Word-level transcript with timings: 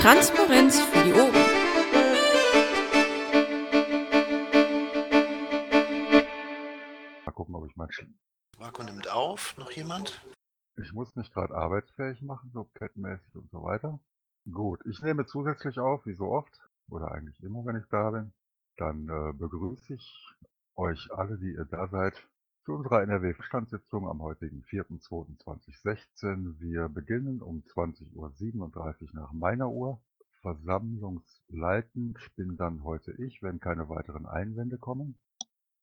Transparenz 0.00 0.80
für 0.80 1.04
die 1.04 1.12
Ohren. 1.12 1.32
Mal 7.24 7.32
gucken, 7.32 7.54
ob 7.56 7.66
ich 7.68 7.74
mal 7.74 7.88
Marco 8.58 8.84
nimmt 8.84 9.10
auf. 9.10 9.56
Noch 9.58 9.72
jemand? 9.72 10.24
Ich 10.76 10.92
muss 10.92 11.16
mich 11.16 11.32
gerade 11.32 11.52
arbeitsfähig 11.52 12.22
machen, 12.22 12.50
so 12.54 12.64
kettenmäßig 12.74 13.34
und 13.34 13.50
so 13.50 13.64
weiter. 13.64 13.98
Gut, 14.48 14.80
ich 14.86 15.02
nehme 15.02 15.26
zusätzlich 15.26 15.80
auf, 15.80 16.06
wie 16.06 16.14
so 16.14 16.26
oft, 16.26 16.52
oder 16.88 17.10
eigentlich 17.10 17.42
immer, 17.42 17.66
wenn 17.66 17.76
ich 17.76 17.88
da 17.90 18.10
bin. 18.10 18.32
Dann 18.76 19.08
äh, 19.08 19.32
begrüße 19.32 19.94
ich 19.94 20.36
euch 20.76 21.08
alle, 21.12 21.38
die 21.38 21.54
ihr 21.54 21.64
da 21.64 21.88
seid, 21.88 22.14
zu 22.68 22.74
unserer 22.74 23.00
NRW-Standsitzung 23.00 24.06
am 24.06 24.20
heutigen 24.20 24.62
4.2.2016. 24.64 26.60
Wir 26.60 26.90
beginnen 26.90 27.40
um 27.40 27.62
20.37 27.62 28.14
Uhr 28.14 29.08
nach 29.14 29.32
meiner 29.32 29.70
Uhr. 29.70 30.02
Versammlungsleitend 30.42 32.18
bin 32.36 32.58
dann 32.58 32.84
heute 32.84 33.12
ich, 33.12 33.42
wenn 33.42 33.58
keine 33.58 33.88
weiteren 33.88 34.26
Einwände 34.26 34.76
kommen. 34.76 35.18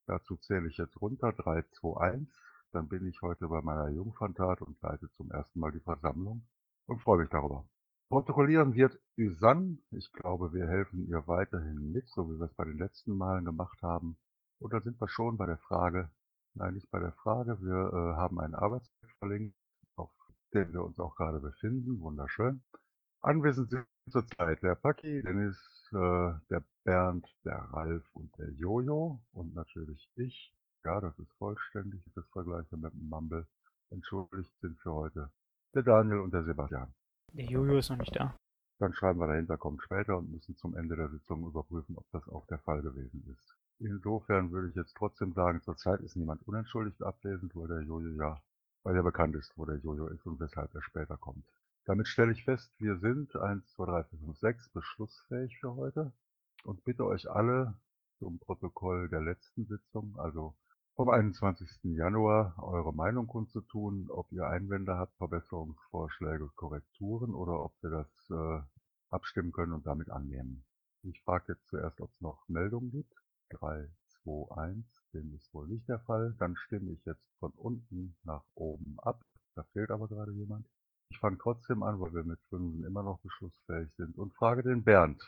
Dazu 0.06 0.38
zähle 0.38 0.68
ich 0.68 0.78
jetzt 0.78 1.02
runter, 1.02 1.34
3, 1.34 1.64
2, 1.72 2.02
1. 2.02 2.30
Dann 2.72 2.88
bin 2.88 3.08
ich 3.08 3.20
heute 3.24 3.48
bei 3.48 3.64
meiner 3.64 3.90
Jungferntat 3.90 4.62
und 4.62 4.80
leite 4.84 5.10
zum 5.18 5.32
ersten 5.32 5.60
Mal 5.60 5.72
die 5.72 5.80
Versammlung 5.80 6.46
und 6.86 7.02
freue 7.02 7.22
mich 7.22 7.30
darüber. 7.30 7.68
Protokollieren 8.10 8.76
wird 8.76 9.00
Üsan. 9.16 9.80
Ich 9.90 10.14
glaube, 10.14 10.54
wir 10.54 10.68
helfen 10.68 11.08
ihr 11.08 11.26
weiterhin 11.26 11.92
mit, 11.92 12.08
so 12.10 12.30
wie 12.30 12.38
wir 12.38 12.46
es 12.46 12.54
bei 12.54 12.66
den 12.66 12.78
letzten 12.78 13.18
Malen 13.18 13.46
gemacht 13.46 13.82
haben. 13.82 14.20
Und 14.60 14.72
dann 14.72 14.84
sind 14.84 15.02
wir 15.02 15.08
schon 15.08 15.38
bei 15.38 15.48
der 15.48 15.58
Frage, 15.58 16.12
nein, 16.56 16.74
nicht 16.74 16.90
bei 16.92 17.00
der 17.00 17.12
Frage, 17.14 17.62
wir 17.62 17.94
äh, 17.94 18.16
haben 18.16 18.40
einen 18.40 18.56
Arbeitsplatz 18.56 19.12
verlinkt, 19.20 19.56
auf 19.96 20.12
dem 20.54 20.74
wir 20.74 20.84
uns 20.84 21.00
auch 21.00 21.16
gerade 21.16 21.40
befinden. 21.40 22.00
Wunderschön. 22.00 22.62
Anwesend 23.22 23.70
sind 23.70 23.86
zurzeit 24.10 24.62
der 24.62 24.76
Paki, 24.76 25.24
Dennis, 25.24 25.58
äh, 25.92 26.34
der 26.50 26.64
Bernd, 26.84 27.28
der 27.44 27.58
Ralf 27.58 28.04
und 28.14 28.32
der 28.38 28.52
Jojo 28.52 29.20
und 29.32 29.56
natürlich 29.56 30.10
ich. 30.16 30.54
Ja, 30.84 31.02
das 31.02 31.18
ist 31.18 31.32
vollständig, 31.40 32.04
das 32.14 32.28
Vergleiche 32.30 32.78
mit 32.78 32.94
dem 32.94 33.10
Mumble. 33.10 33.48
Entschuldigt 33.90 34.54
sind 34.62 34.80
für 34.80 34.94
heute 34.94 35.32
der 35.74 35.84
Daniel 35.84 36.20
und 36.20 36.34
der 36.34 36.44
Sebastian. 36.44 36.94
Der 37.34 37.46
Jojo 37.46 37.78
ist 37.78 37.90
noch 37.90 37.98
nicht 37.98 38.16
da. 38.16 38.36
Dann 38.80 38.94
schreiben 38.94 39.20
wir 39.20 39.28
dahinter, 39.28 39.58
kommt 39.58 39.82
später 39.82 40.18
und 40.18 40.32
müssen 40.32 40.56
zum 40.58 40.76
Ende 40.76 40.96
der 40.96 41.10
Sitzung 41.10 41.46
überprüfen, 41.48 41.98
ob 41.98 42.06
das 42.12 42.28
auch 42.30 42.46
der 42.48 42.60
Fall 42.60 42.82
gewesen 42.82 43.26
ist. 43.32 43.58
Insofern 43.80 44.52
würde 44.52 44.70
ich 44.70 44.76
jetzt 44.76 44.96
trotzdem 44.96 45.34
sagen, 45.34 45.62
zurzeit 45.62 46.00
ist 46.00 46.16
niemand 46.16 46.48
unentschuldigt 46.48 47.04
abwesend, 47.04 47.56
weil 47.56 47.68
der 47.68 47.82
Jojo 47.82 48.10
ja, 48.10 48.42
weil 48.84 48.96
er 48.96 49.04
bekannt 49.04 49.36
ist, 49.36 49.52
wo 49.58 49.66
der 49.66 49.78
Jojo 49.78 50.08
ist 50.08 50.26
und 50.26 50.40
weshalb 50.40 50.74
er 50.74 50.82
später 50.82 51.18
kommt. 51.18 51.46
Damit 51.86 52.08
stelle 52.08 52.32
ich 52.32 52.46
fest, 52.46 52.74
wir 52.80 52.98
sind 53.00 53.36
1, 53.36 53.68
2, 53.74 53.86
3, 53.86 54.04
4, 54.06 54.20
5, 54.20 54.38
6 54.40 54.70
beschlussfähig 54.70 55.58
für 55.60 55.76
heute 55.76 56.14
und 56.64 56.84
bitte 56.86 57.06
euch 57.06 57.30
alle 57.30 57.76
zum 58.18 58.40
Protokoll 58.40 59.10
der 59.10 59.22
letzten 59.22 59.66
Sitzung, 59.66 60.18
also 60.18 60.56
vom 60.96 61.10
21. 61.10 61.84
Januar, 61.84 62.56
eure 62.64 62.94
Meinung 62.94 63.28
kundzutun, 63.28 64.10
ob 64.10 64.32
ihr 64.32 64.48
Einwände 64.48 64.96
habt, 64.96 65.18
Verbesserungsvorschläge, 65.18 66.50
Korrekturen 66.56 67.34
oder 67.34 67.62
ob 67.62 67.74
wir 67.82 67.90
das 67.90 68.30
äh, 68.30 68.62
abstimmen 69.10 69.52
können 69.52 69.74
und 69.74 69.86
damit 69.86 70.10
annehmen. 70.10 70.64
Ich 71.04 71.22
frage 71.24 71.54
jetzt 71.54 71.68
zuerst, 71.68 72.00
ob 72.00 72.10
es 72.14 72.22
noch 72.22 72.48
Meldungen 72.48 72.92
gibt. 72.92 73.14
3, 73.50 73.88
2, 74.24 74.58
1, 74.58 74.86
dem 75.14 75.34
ist 75.36 75.54
wohl 75.54 75.68
nicht 75.68 75.88
der 75.88 76.00
Fall. 76.00 76.36
Dann 76.40 76.56
stimme 76.56 76.92
ich 76.92 77.04
jetzt 77.06 77.24
von 77.40 77.52
unten 77.52 78.16
nach 78.24 78.44
oben 78.56 78.98
ab. 79.02 79.22
Da 79.56 79.64
fehlt 79.74 79.92
aber 79.92 80.08
gerade 80.08 80.32
jemand. 80.34 80.68
Ich 81.12 81.20
fange 81.20 81.38
trotzdem 81.38 81.84
an, 81.84 82.00
weil 82.00 82.14
wir 82.14 82.24
mit 82.24 82.40
Fünfen 82.50 82.84
immer 82.84 83.04
noch 83.04 83.20
beschlussfähig 83.20 83.90
sind 83.96 84.18
und 84.18 84.34
frage 84.34 84.64
den 84.64 84.84
Bernd. 84.84 85.22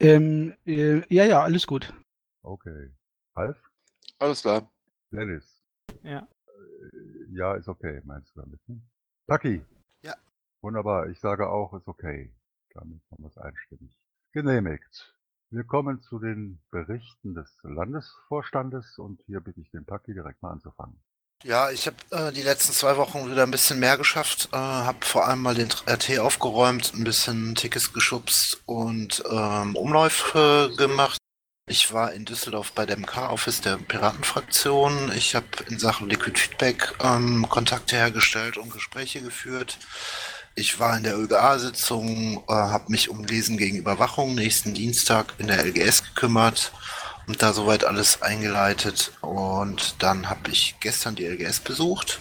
Ähm, 0.00 0.54
äh, 0.64 1.02
ja, 1.14 1.24
ja, 1.24 1.42
alles 1.42 1.66
gut. 1.66 1.92
Okay. 2.42 2.90
Ralf? 3.36 3.58
Alles 4.18 4.42
klar. 4.42 4.70
Dennis? 5.10 5.62
Ja. 6.02 6.26
Äh, 6.46 7.24
Ja, 7.30 7.54
ist 7.56 7.68
okay, 7.68 8.00
meinst 8.04 8.34
du 8.36 8.40
damit? 8.40 8.60
Ne? 8.68 8.80
Taki? 9.26 9.64
Ja. 10.02 10.14
Wunderbar, 10.62 11.08
ich 11.08 11.18
sage 11.20 11.48
auch, 11.48 11.74
ist 11.74 11.88
okay. 11.88 12.32
Damit 12.74 13.00
haben 13.10 13.22
wir 13.22 13.28
es 13.28 13.38
einstimmig. 13.38 13.96
Genehmigt. 14.32 15.13
Wir 15.54 15.62
kommen 15.62 16.02
zu 16.02 16.18
den 16.18 16.58
Berichten 16.72 17.36
des 17.36 17.48
Landesvorstandes 17.62 18.98
und 18.98 19.20
hier 19.26 19.38
bitte 19.38 19.60
ich 19.60 19.70
den 19.70 19.84
Paki 19.84 20.12
direkt 20.12 20.42
mal 20.42 20.50
anzufangen. 20.50 21.00
Ja, 21.44 21.70
ich 21.70 21.86
habe 21.86 21.96
äh, 22.10 22.32
die 22.32 22.42
letzten 22.42 22.72
zwei 22.72 22.96
Wochen 22.96 23.30
wieder 23.30 23.44
ein 23.44 23.52
bisschen 23.52 23.78
mehr 23.78 23.96
geschafft. 23.96 24.48
Äh, 24.50 24.56
habe 24.56 25.06
vor 25.06 25.28
allem 25.28 25.42
mal 25.42 25.54
den 25.54 25.68
RT 25.88 26.18
aufgeräumt, 26.18 26.92
ein 26.94 27.04
bisschen 27.04 27.54
Tickets 27.54 27.92
geschubst 27.92 28.62
und 28.66 29.22
ähm, 29.30 29.76
Umläufe 29.76 30.72
gemacht. 30.76 31.18
Ich 31.68 31.92
war 31.92 32.12
in 32.12 32.24
Düsseldorf 32.24 32.72
bei 32.72 32.84
dem 32.84 33.06
K-Office 33.06 33.60
der 33.60 33.76
Piratenfraktion. 33.76 35.12
Ich 35.14 35.36
habe 35.36 35.46
in 35.68 35.78
Sachen 35.78 36.10
Liquid 36.10 36.36
Feedback 36.36 36.92
ähm, 37.00 37.46
Kontakte 37.48 37.94
hergestellt 37.94 38.58
und 38.58 38.72
Gespräche 38.72 39.22
geführt. 39.22 39.78
Ich 40.56 40.78
war 40.78 40.96
in 40.96 41.02
der 41.02 41.18
ÖGA-Sitzung, 41.18 42.44
äh, 42.48 42.52
habe 42.52 42.92
mich 42.92 43.10
um 43.10 43.24
Lesen 43.24 43.56
gegen 43.56 43.76
Überwachung 43.76 44.36
nächsten 44.36 44.72
Dienstag 44.72 45.34
in 45.38 45.48
der 45.48 45.64
LGS 45.64 46.04
gekümmert 46.04 46.70
und 47.26 47.42
da 47.42 47.52
soweit 47.52 47.84
alles 47.84 48.22
eingeleitet. 48.22 49.12
Und 49.20 49.96
dann 49.98 50.30
habe 50.30 50.50
ich 50.52 50.76
gestern 50.78 51.16
die 51.16 51.26
LGS 51.26 51.58
besucht. 51.58 52.20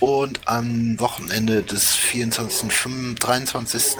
Und 0.00 0.48
am 0.48 0.98
Wochenende 0.98 1.62
des 1.62 1.94
24., 1.94 2.72
25, 2.72 3.18
23. 3.18 3.96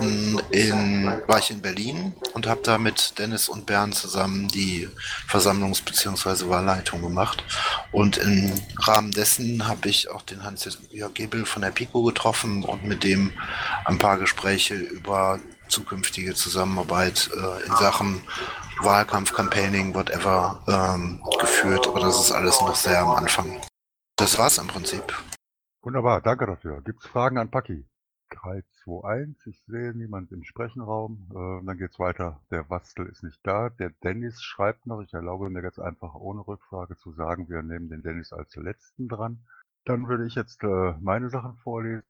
In, 0.51 1.05
war 1.27 1.39
ich 1.39 1.51
in 1.51 1.61
Berlin 1.61 2.15
und 2.33 2.47
habe 2.47 2.63
da 2.65 2.79
mit 2.79 3.19
Dennis 3.19 3.51
und 3.51 3.67
Bernd 3.67 3.95
zusammen 3.95 4.49
die 4.49 4.89
Versammlungs- 5.29 5.85
bzw. 5.85 6.49
Wahlleitung 6.49 7.03
gemacht. 7.03 7.45
Und 7.93 8.17
im 8.17 8.51
Rahmen 8.79 9.11
dessen 9.11 9.69
habe 9.69 9.91
ich 9.91 10.11
auch 10.11 10.23
den 10.23 10.43
Hans-Jörg 10.43 11.13
Gebel 11.13 11.45
von 11.45 11.61
der 11.61 11.71
PICO 11.71 12.03
getroffen 12.03 12.65
und 12.65 12.85
mit 12.85 13.05
dem 13.05 13.33
ein 13.85 13.99
paar 13.99 14.17
Gespräche 14.17 14.75
über 14.75 15.39
zukünftige 15.69 16.35
Zusammenarbeit 16.35 17.31
äh, 17.35 17.67
in 17.67 17.77
Sachen 17.77 18.23
Wahlkampf, 18.81 19.35
Campaigning, 19.35 19.95
whatever 19.95 20.63
ähm, 20.67 21.23
geführt. 21.39 21.87
Aber 21.87 22.01
das 22.01 22.19
ist 22.19 22.33
alles 22.33 22.59
noch 22.61 22.75
sehr 22.75 23.01
am 23.01 23.11
Anfang. 23.11 23.61
Das 24.17 24.39
war's 24.39 24.57
im 24.57 24.67
Prinzip. 24.67 25.03
Wunderbar, 25.83 26.21
danke 26.21 26.45
dafür. 26.45 26.83
Gibt 26.83 27.01
es 27.01 27.07
Fragen 27.07 27.39
an 27.39 27.51
Paki? 27.51 27.87
3, 28.29 28.63
2, 28.85 29.03
1. 29.03 29.47
Ich 29.47 29.63
sehe 29.65 29.95
niemand 29.95 30.31
im 30.31 30.45
Sprechenraum. 30.45 31.27
Äh, 31.31 31.65
dann 31.65 31.79
geht's 31.79 31.99
weiter. 31.99 32.43
Der 32.51 32.69
Wastel 32.69 33.07
ist 33.07 33.23
nicht 33.23 33.41
da. 33.45 33.71
Der 33.71 33.89
Dennis 34.05 34.43
schreibt 34.43 34.85
noch. 34.87 35.01
Ich 35.01 35.15
erlaube 35.15 35.49
mir 35.49 35.63
jetzt 35.63 35.81
einfach 35.81 36.15
ohne 36.15 36.47
Rückfrage 36.47 36.97
zu 36.97 37.13
sagen, 37.13 37.49
wir 37.49 37.63
nehmen 37.63 37.89
den 37.89 38.03
Dennis 38.03 38.31
als 38.35 38.55
letzten 38.57 39.09
dran. 39.09 39.47
Dann 39.87 40.07
würde 40.07 40.27
ich 40.27 40.35
jetzt 40.35 40.63
äh, 40.65 40.95
meine 41.01 41.31
Sachen 41.31 41.57
vorlesen. 41.57 42.05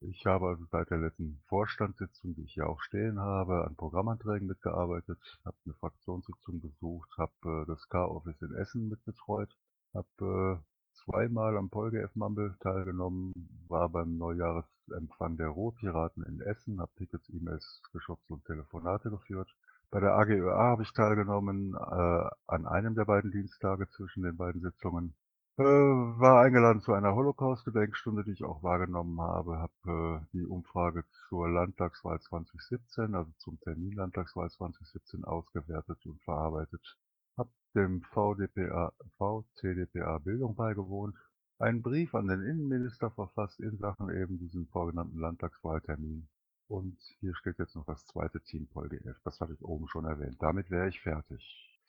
Ich 0.00 0.24
habe 0.24 0.48
also 0.48 0.64
seit 0.70 0.88
der 0.88 0.98
letzten 0.98 1.42
Vorstandssitzung, 1.48 2.34
die 2.34 2.44
ich 2.44 2.54
hier 2.54 2.66
auch 2.66 2.80
stehen 2.80 3.20
habe, 3.20 3.66
an 3.66 3.76
Programmanträgen 3.76 4.48
mitgearbeitet, 4.48 5.18
habe 5.44 5.56
eine 5.66 5.74
Fraktionssitzung 5.74 6.62
besucht, 6.62 7.10
habe 7.18 7.32
äh, 7.44 7.66
das 7.66 7.86
K-Office 7.90 8.40
in 8.40 8.54
Essen 8.54 8.88
mitbetreut, 8.88 9.54
habe 9.92 10.62
äh, 10.62 10.75
zweimal 11.04 11.56
am 11.56 11.70
PolGF 11.70 12.14
Mumble 12.16 12.56
teilgenommen, 12.60 13.32
war 13.68 13.88
beim 13.88 14.16
Neujahresempfang 14.18 15.36
der 15.36 15.48
Ruhrpiraten 15.48 16.24
in 16.24 16.40
Essen, 16.40 16.80
habe 16.80 16.92
Tickets, 16.96 17.28
E-Mails 17.30 17.82
geschubst 17.92 18.30
und 18.30 18.44
Telefonate 18.44 19.10
geführt. 19.10 19.48
Bei 19.90 20.00
der 20.00 20.14
AGÖA 20.14 20.56
habe 20.56 20.82
ich 20.82 20.92
teilgenommen 20.92 21.74
äh, 21.74 22.28
an 22.46 22.66
einem 22.66 22.94
der 22.94 23.04
beiden 23.04 23.30
Dienstage 23.30 23.88
zwischen 23.90 24.24
den 24.24 24.36
beiden 24.36 24.60
Sitzungen. 24.60 25.14
Äh, 25.58 25.62
war 25.62 26.42
eingeladen 26.42 26.82
zu 26.82 26.92
einer 26.92 27.14
Holocaust-Gedenkstunde, 27.14 28.24
die 28.24 28.32
ich 28.32 28.44
auch 28.44 28.62
wahrgenommen 28.62 29.20
habe, 29.22 29.58
habe 29.58 30.20
äh, 30.22 30.26
die 30.32 30.44
Umfrage 30.44 31.04
zur 31.28 31.48
Landtagswahl 31.48 32.20
2017, 32.20 33.14
also 33.14 33.30
zum 33.38 33.58
Termin 33.60 33.92
Landtagswahl 33.92 34.50
2017 34.50 35.24
ausgewertet 35.24 36.04
und 36.04 36.20
verarbeitet. 36.24 36.98
Hab 37.36 37.50
dem 37.74 38.02
VDPA, 38.02 38.92
VCDPA 39.18 40.18
Bildung 40.18 40.56
beigewohnt, 40.56 41.16
einen 41.58 41.82
Brief 41.82 42.14
an 42.14 42.28
den 42.28 42.42
Innenminister 42.42 43.10
verfasst 43.10 43.60
in 43.60 43.78
Sachen 43.78 44.10
eben 44.10 44.38
diesen 44.38 44.66
vorgenannten 44.68 45.18
Landtagswahltermin. 45.18 46.28
Und 46.68 46.98
hier 47.20 47.34
steht 47.36 47.58
jetzt 47.58 47.76
noch 47.76 47.86
das 47.86 48.04
zweite 48.06 48.40
Team 48.40 48.66
PolGF, 48.68 49.20
das 49.24 49.40
hatte 49.40 49.54
ich 49.54 49.62
oben 49.62 49.88
schon 49.88 50.04
erwähnt. 50.04 50.36
Damit 50.40 50.70
wäre 50.70 50.88
ich 50.88 51.00
fertig. 51.00 51.42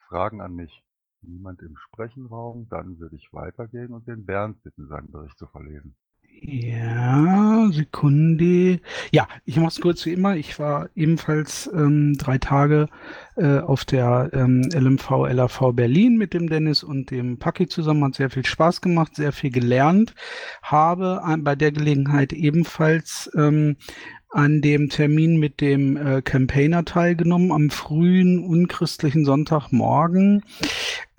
Fragen 0.08 0.42
an 0.42 0.54
mich? 0.56 0.84
Niemand 1.22 1.62
im 1.62 1.76
Sprechenraum, 1.78 2.70
dann 2.70 3.00
würde 3.00 3.16
ich 3.16 3.34
weitergehen 3.34 3.92
und 3.92 4.08
den 4.08 4.26
Bernd 4.26 4.62
bitten, 4.64 4.88
seinen 4.88 5.12
Bericht 5.12 5.38
zu 5.38 5.48
verlesen. 5.48 5.96
Ja, 6.42 7.70
Sekunde. 7.72 8.80
Ja, 9.12 9.28
ich 9.46 9.58
mache 9.58 9.70
es 9.70 9.82
kurz 9.82 10.06
wie 10.06 10.14
immer. 10.14 10.36
Ich 10.36 10.60
war 10.60 10.90
ebenfalls 10.96 11.70
ähm, 11.74 12.16
drei 12.18 12.38
Tage 12.38 12.88
äh, 13.36 13.60
auf 13.60 13.86
der 13.86 14.30
ähm, 14.34 14.70
LMV 14.74 15.28
LAV 15.30 15.74
Berlin 15.74 16.18
mit 16.18 16.34
dem 16.34 16.50
Dennis 16.50 16.84
und 16.84 17.12
dem 17.12 17.38
Paki 17.38 17.68
zusammen. 17.68 18.04
Hat 18.04 18.16
sehr 18.16 18.30
viel 18.30 18.46
Spaß 18.46 18.82
gemacht, 18.82 19.16
sehr 19.16 19.32
viel 19.32 19.52
gelernt. 19.52 20.14
Habe 20.62 21.24
ein, 21.24 21.44
bei 21.44 21.56
der 21.56 21.72
Gelegenheit 21.72 22.34
ebenfalls 22.34 23.30
ähm, 23.36 23.78
an 24.30 24.62
dem 24.62 24.90
Termin 24.90 25.38
mit 25.38 25.62
dem 25.62 25.98
äh, 25.98 26.22
Campaigner 26.22 26.86
teilgenommen 26.86 27.52
am 27.52 27.70
frühen 27.70 28.44
unchristlichen 28.44 29.26
Sonntagmorgen. 29.26 30.44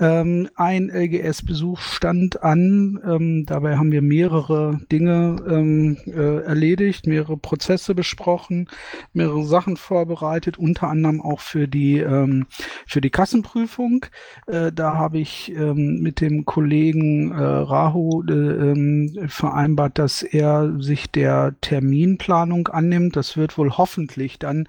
Ähm, 0.00 0.48
ein 0.54 0.90
LGS-Besuch 0.90 1.80
stand 1.80 2.42
an. 2.42 3.00
Ähm, 3.04 3.46
dabei 3.46 3.76
haben 3.76 3.90
wir 3.90 4.00
mehrere 4.00 4.78
Dinge 4.92 5.36
ähm, 5.48 5.96
äh, 6.06 6.44
erledigt, 6.44 7.08
mehrere 7.08 7.36
Prozesse 7.36 7.96
besprochen, 7.96 8.68
mehrere 9.12 9.44
Sachen 9.44 9.76
vorbereitet, 9.76 10.56
unter 10.56 10.88
anderem 10.88 11.20
auch 11.20 11.40
für 11.40 11.66
die 11.66 11.98
ähm, 11.98 12.46
für 12.86 13.00
die 13.00 13.10
Kassenprüfung. 13.10 14.06
Äh, 14.46 14.70
da 14.72 14.94
habe 14.94 15.18
ich 15.18 15.52
ähm, 15.56 16.00
mit 16.00 16.20
dem 16.20 16.44
Kollegen 16.44 17.32
äh, 17.32 17.42
Rahu 17.42 18.22
äh, 18.22 18.32
ähm, 18.32 19.18
vereinbart, 19.26 19.98
dass 19.98 20.22
er 20.22 20.80
sich 20.80 21.10
der 21.10 21.56
Terminplanung 21.60 22.68
annimmt. 22.68 23.16
Das 23.16 23.36
wird 23.36 23.58
wohl 23.58 23.76
hoffentlich 23.76 24.38
dann 24.38 24.68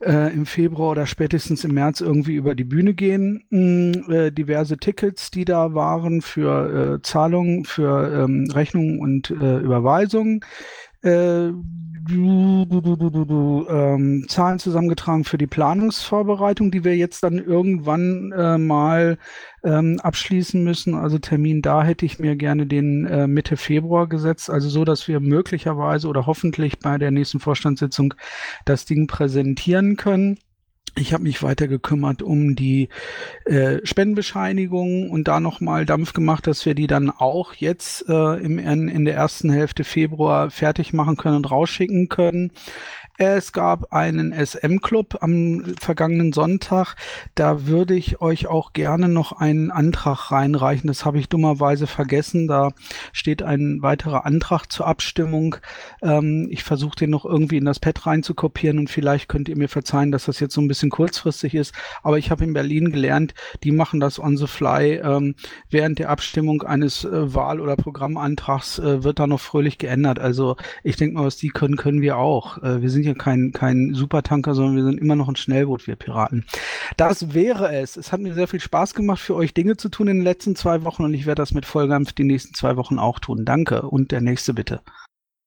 äh, 0.00 0.32
im 0.32 0.46
Februar 0.46 0.92
oder 0.92 1.06
spätestens 1.06 1.64
im 1.64 1.74
März 1.74 2.00
irgendwie 2.00 2.34
über 2.34 2.54
die 2.54 2.64
Bühne 2.64 2.94
gehen. 2.94 3.44
Mh, 3.50 4.12
äh, 4.12 4.32
diverse 4.32 4.76
Tickets, 4.76 5.30
die 5.30 5.44
da 5.44 5.74
waren 5.74 6.22
für 6.22 6.96
äh, 6.96 7.02
Zahlungen, 7.02 7.64
für 7.64 8.24
ähm, 8.24 8.48
Rechnungen 8.52 9.00
und 9.00 9.30
äh, 9.30 9.58
Überweisungen. 9.58 10.40
Äh, 11.06 11.52
du, 12.08 12.64
du, 12.64 12.80
du, 13.24 13.66
ähm, 13.68 14.26
Zahlen 14.28 14.58
zusammengetragen 14.58 15.24
für 15.24 15.38
die 15.38 15.46
Planungsvorbereitung, 15.46 16.70
die 16.70 16.84
wir 16.84 16.96
jetzt 16.96 17.22
dann 17.22 17.38
irgendwann 17.38 18.32
äh, 18.32 18.58
mal 18.58 19.18
ähm, 19.64 20.00
abschließen 20.00 20.62
müssen. 20.62 20.94
Also 20.94 21.18
Termin 21.18 21.62
da 21.62 21.84
hätte 21.84 22.06
ich 22.06 22.18
mir 22.18 22.36
gerne 22.36 22.66
den 22.66 23.06
äh, 23.06 23.26
Mitte 23.26 23.56
Februar 23.56 24.08
gesetzt, 24.08 24.50
also 24.50 24.68
so, 24.68 24.84
dass 24.84 25.08
wir 25.08 25.20
möglicherweise 25.20 26.08
oder 26.08 26.26
hoffentlich 26.26 26.78
bei 26.80 26.98
der 26.98 27.10
nächsten 27.10 27.40
Vorstandssitzung 27.40 28.14
das 28.64 28.84
Ding 28.84 29.06
präsentieren 29.06 29.96
können. 29.96 30.38
Ich 30.98 31.12
habe 31.12 31.24
mich 31.24 31.42
weiter 31.42 31.68
gekümmert 31.68 32.22
um 32.22 32.56
die 32.56 32.88
äh, 33.44 33.80
Spendenbescheinigung 33.84 35.10
und 35.10 35.28
da 35.28 35.40
nochmal 35.40 35.84
Dampf 35.84 36.14
gemacht, 36.14 36.46
dass 36.46 36.64
wir 36.64 36.74
die 36.74 36.86
dann 36.86 37.10
auch 37.10 37.52
jetzt 37.52 38.08
äh, 38.08 38.34
im, 38.40 38.58
in 38.58 39.04
der 39.04 39.14
ersten 39.14 39.50
Hälfte 39.50 39.84
Februar 39.84 40.50
fertig 40.50 40.94
machen 40.94 41.18
können 41.18 41.36
und 41.36 41.50
rausschicken 41.50 42.08
können. 42.08 42.50
Es 43.18 43.52
gab 43.52 43.94
einen 43.94 44.34
SM-Club 44.34 45.18
am 45.22 45.64
vergangenen 45.80 46.34
Sonntag. 46.34 46.96
Da 47.34 47.66
würde 47.66 47.94
ich 47.94 48.20
euch 48.20 48.46
auch 48.46 48.74
gerne 48.74 49.08
noch 49.08 49.32
einen 49.32 49.70
Antrag 49.70 50.30
reinreichen. 50.30 50.88
Das 50.88 51.06
habe 51.06 51.18
ich 51.18 51.30
dummerweise 51.30 51.86
vergessen. 51.86 52.46
Da 52.46 52.72
steht 53.12 53.42
ein 53.42 53.80
weiterer 53.80 54.26
Antrag 54.26 54.70
zur 54.70 54.86
Abstimmung. 54.86 55.56
Ähm, 56.02 56.48
ich 56.50 56.62
versuche 56.62 56.96
den 56.96 57.08
noch 57.08 57.24
irgendwie 57.24 57.56
in 57.56 57.64
das 57.64 57.80
Pad 57.80 58.04
reinzukopieren 58.04 58.78
und 58.78 58.90
vielleicht 58.90 59.30
könnt 59.30 59.48
ihr 59.48 59.56
mir 59.56 59.70
verzeihen, 59.70 60.12
dass 60.12 60.26
das 60.26 60.38
jetzt 60.38 60.52
so 60.52 60.60
ein 60.60 60.68
bisschen 60.68 60.90
kurzfristig 60.90 61.54
ist. 61.54 61.74
Aber 62.02 62.18
ich 62.18 62.30
habe 62.30 62.44
in 62.44 62.52
Berlin 62.52 62.92
gelernt, 62.92 63.32
die 63.64 63.72
machen 63.72 63.98
das 63.98 64.18
on 64.18 64.36
the 64.36 64.46
fly. 64.46 65.00
Ähm, 65.02 65.36
während 65.70 65.98
der 66.00 66.10
Abstimmung 66.10 66.64
eines 66.64 67.04
äh, 67.04 67.34
Wahl- 67.34 67.62
oder 67.62 67.76
Programmantrags 67.76 68.78
äh, 68.78 69.02
wird 69.04 69.20
da 69.20 69.26
noch 69.26 69.40
fröhlich 69.40 69.78
geändert. 69.78 70.18
Also 70.18 70.56
ich 70.82 70.96
denke 70.96 71.14
mal, 71.14 71.24
was 71.24 71.38
die 71.38 71.48
können, 71.48 71.78
können 71.78 72.02
wir 72.02 72.18
auch. 72.18 72.62
Äh, 72.62 72.82
wir 72.82 72.90
sind 72.90 73.05
ja 73.06 73.14
kein, 73.14 73.52
kein 73.52 73.94
Supertanker, 73.94 74.54
sondern 74.54 74.76
wir 74.76 74.84
sind 74.84 75.00
immer 75.00 75.16
noch 75.16 75.28
ein 75.28 75.36
Schnellboot, 75.36 75.86
wir 75.86 75.96
Piraten. 75.96 76.44
Das 76.96 77.34
wäre 77.34 77.74
es. 77.74 77.96
Es 77.96 78.12
hat 78.12 78.20
mir 78.20 78.34
sehr 78.34 78.48
viel 78.48 78.60
Spaß 78.60 78.94
gemacht, 78.94 79.20
für 79.20 79.34
euch 79.34 79.54
Dinge 79.54 79.76
zu 79.76 79.88
tun 79.88 80.08
in 80.08 80.18
den 80.18 80.24
letzten 80.24 80.56
zwei 80.56 80.84
Wochen 80.84 81.04
und 81.04 81.14
ich 81.14 81.26
werde 81.26 81.42
das 81.42 81.54
mit 81.54 81.66
Vollgampf 81.66 82.12
die 82.12 82.24
nächsten 82.24 82.54
zwei 82.54 82.76
Wochen 82.76 82.98
auch 82.98 83.18
tun. 83.18 83.44
Danke. 83.44 83.82
Und 83.82 84.12
der 84.12 84.20
nächste 84.20 84.54
bitte. 84.54 84.82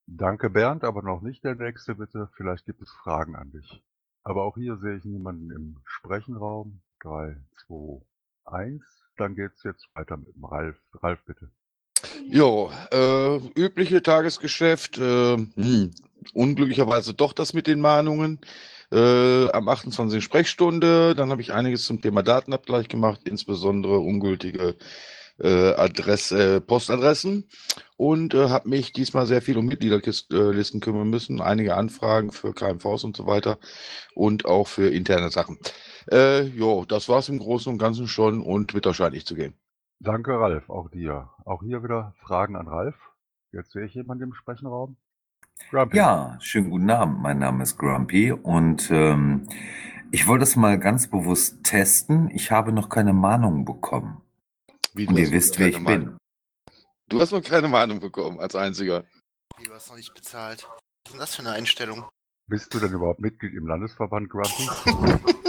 Danke, 0.07 0.50
Bernd, 0.50 0.83
aber 0.83 1.03
noch 1.03 1.21
nicht 1.21 1.44
der 1.44 1.56
nächste 1.56 1.95
bitte. 1.95 2.29
Vielleicht 2.35 2.65
gibt 2.65 2.81
es 2.81 2.91
Fragen 3.03 3.35
an 3.35 3.51
dich. 3.51 3.83
Aber 4.23 4.44
auch 4.44 4.55
hier 4.55 4.77
sehe 4.77 4.97
ich 4.97 5.05
niemanden 5.05 5.51
im 5.51 5.77
Sprechenraum. 5.85 6.81
3, 7.01 7.38
2, 7.67 8.01
1. 8.45 8.83
Dann 9.17 9.35
geht 9.35 9.51
es 9.55 9.63
jetzt 9.63 9.88
weiter 9.94 10.17
mit 10.17 10.35
dem 10.35 10.45
Ralf. 10.45 10.77
Ralf, 11.01 11.23
bitte. 11.25 11.51
Jo, 12.27 12.71
äh, 12.91 13.38
übliche 13.55 14.01
Tagesgeschäft. 14.01 14.97
Äh, 14.97 15.38
hm, 15.38 15.91
unglücklicherweise 16.33 17.13
doch 17.13 17.33
das 17.33 17.53
mit 17.53 17.67
den 17.67 17.81
Mahnungen. 17.81 18.39
Äh, 18.91 19.51
am 19.51 19.69
28. 19.69 20.23
Sprechstunde. 20.23 21.13
Dann 21.15 21.29
habe 21.29 21.41
ich 21.41 21.53
einiges 21.53 21.85
zum 21.85 22.01
Thema 22.01 22.23
Datenabgleich 22.23 22.87
gemacht, 22.87 23.21
insbesondere 23.25 23.99
ungültige 23.99 24.75
äh, 25.39 25.73
Adresse, 25.73 26.61
Postadressen 26.61 27.45
und 27.97 28.33
äh, 28.33 28.49
habe 28.49 28.69
mich 28.69 28.91
diesmal 28.93 29.25
sehr 29.25 29.41
viel 29.41 29.57
um 29.57 29.65
Mitgliederlisten 29.65 30.81
kümmern 30.81 31.09
müssen, 31.09 31.41
einige 31.41 31.75
Anfragen 31.75 32.31
für 32.31 32.53
KMVs 32.53 33.03
und 33.03 33.15
so 33.15 33.25
weiter 33.25 33.57
und 34.15 34.45
auch 34.45 34.67
für 34.67 34.89
interne 34.89 35.29
Sachen. 35.29 35.57
Äh, 36.11 36.43
jo, 36.43 36.85
das 36.85 37.09
war's 37.09 37.29
im 37.29 37.39
Großen 37.39 37.71
und 37.71 37.77
Ganzen 37.77 38.07
schon 38.07 38.41
und 38.41 38.73
wird 38.73 38.85
wahrscheinlich 38.85 39.25
zu 39.25 39.35
gehen. 39.35 39.53
Danke, 39.99 40.31
Ralf, 40.31 40.69
auch 40.69 40.89
dir. 40.89 41.29
Auch 41.45 41.61
hier 41.61 41.83
wieder 41.83 42.13
Fragen 42.21 42.55
an 42.55 42.67
Ralf. 42.67 42.95
Jetzt 43.51 43.71
sehe 43.71 43.85
ich 43.85 43.93
jemanden 43.93 44.25
im 44.25 44.33
Sprechenraum. 44.33 44.97
Grumpy. 45.69 45.97
Ja, 45.97 46.38
schönen 46.41 46.69
guten 46.69 46.89
Abend. 46.89 47.19
Mein 47.19 47.39
Name 47.39 47.63
ist 47.63 47.77
Grumpy 47.77 48.31
und 48.31 48.89
ähm, 48.91 49.47
ich 50.11 50.25
wollte 50.27 50.44
es 50.44 50.56
mal 50.56 50.79
ganz 50.79 51.07
bewusst 51.07 51.63
testen. 51.63 52.29
Ich 52.31 52.51
habe 52.51 52.71
noch 52.71 52.89
keine 52.89 53.13
Mahnung 53.13 53.65
bekommen. 53.65 54.21
Wie, 54.94 55.07
Und 55.07 55.17
ihr 55.17 55.31
wisst, 55.31 55.59
wer 55.59 55.67
ich 55.67 55.83
bin. 55.83 56.17
Du 57.07 57.19
hast 57.19 57.31
noch 57.31 57.44
keine 57.44 57.67
Mahnung 57.67 58.00
bekommen 58.00 58.39
als 58.39 58.56
einziger. 58.56 59.03
Du 59.63 59.73
hast 59.73 59.89
noch 59.89 59.97
nicht 59.97 60.13
bezahlt. 60.13 60.67
Was 60.67 60.77
ist 61.06 61.13
denn 61.13 61.19
das 61.19 61.35
für 61.35 61.41
eine 61.41 61.51
Einstellung? 61.51 62.05
Bist 62.47 62.73
du 62.73 62.79
denn 62.79 62.91
überhaupt 62.91 63.19
Mitglied 63.19 63.53
im 63.53 63.67
Landesverband 63.67 64.29
Grumpy? 64.29 64.69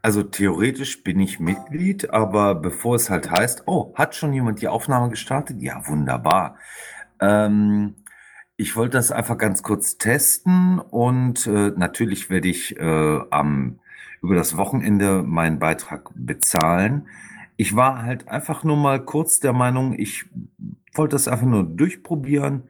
Also 0.00 0.22
theoretisch 0.22 1.02
bin 1.02 1.18
ich 1.18 1.40
Mitglied, 1.40 2.10
aber 2.10 2.54
bevor 2.54 2.94
es 2.94 3.10
halt 3.10 3.30
heißt, 3.30 3.64
oh, 3.66 3.92
hat 3.96 4.14
schon 4.14 4.32
jemand 4.32 4.62
die 4.62 4.68
Aufnahme 4.68 5.10
gestartet? 5.10 5.60
Ja, 5.60 5.86
wunderbar. 5.88 6.56
Ähm, 7.20 7.96
ich 8.60 8.74
wollte 8.74 8.98
das 8.98 9.12
einfach 9.12 9.38
ganz 9.38 9.62
kurz 9.62 9.98
testen 9.98 10.80
und 10.80 11.46
äh, 11.46 11.70
natürlich 11.76 12.28
werde 12.28 12.48
ich 12.48 12.76
äh, 12.76 13.20
am, 13.30 13.78
über 14.20 14.34
das 14.34 14.56
Wochenende 14.56 15.22
meinen 15.22 15.60
Beitrag 15.60 16.10
bezahlen. 16.16 17.06
Ich 17.56 17.76
war 17.76 18.02
halt 18.02 18.26
einfach 18.26 18.64
nur 18.64 18.76
mal 18.76 19.02
kurz 19.04 19.38
der 19.38 19.52
Meinung, 19.52 19.96
ich 19.96 20.26
wollte 20.92 21.14
das 21.14 21.28
einfach 21.28 21.46
nur 21.46 21.62
durchprobieren, 21.62 22.64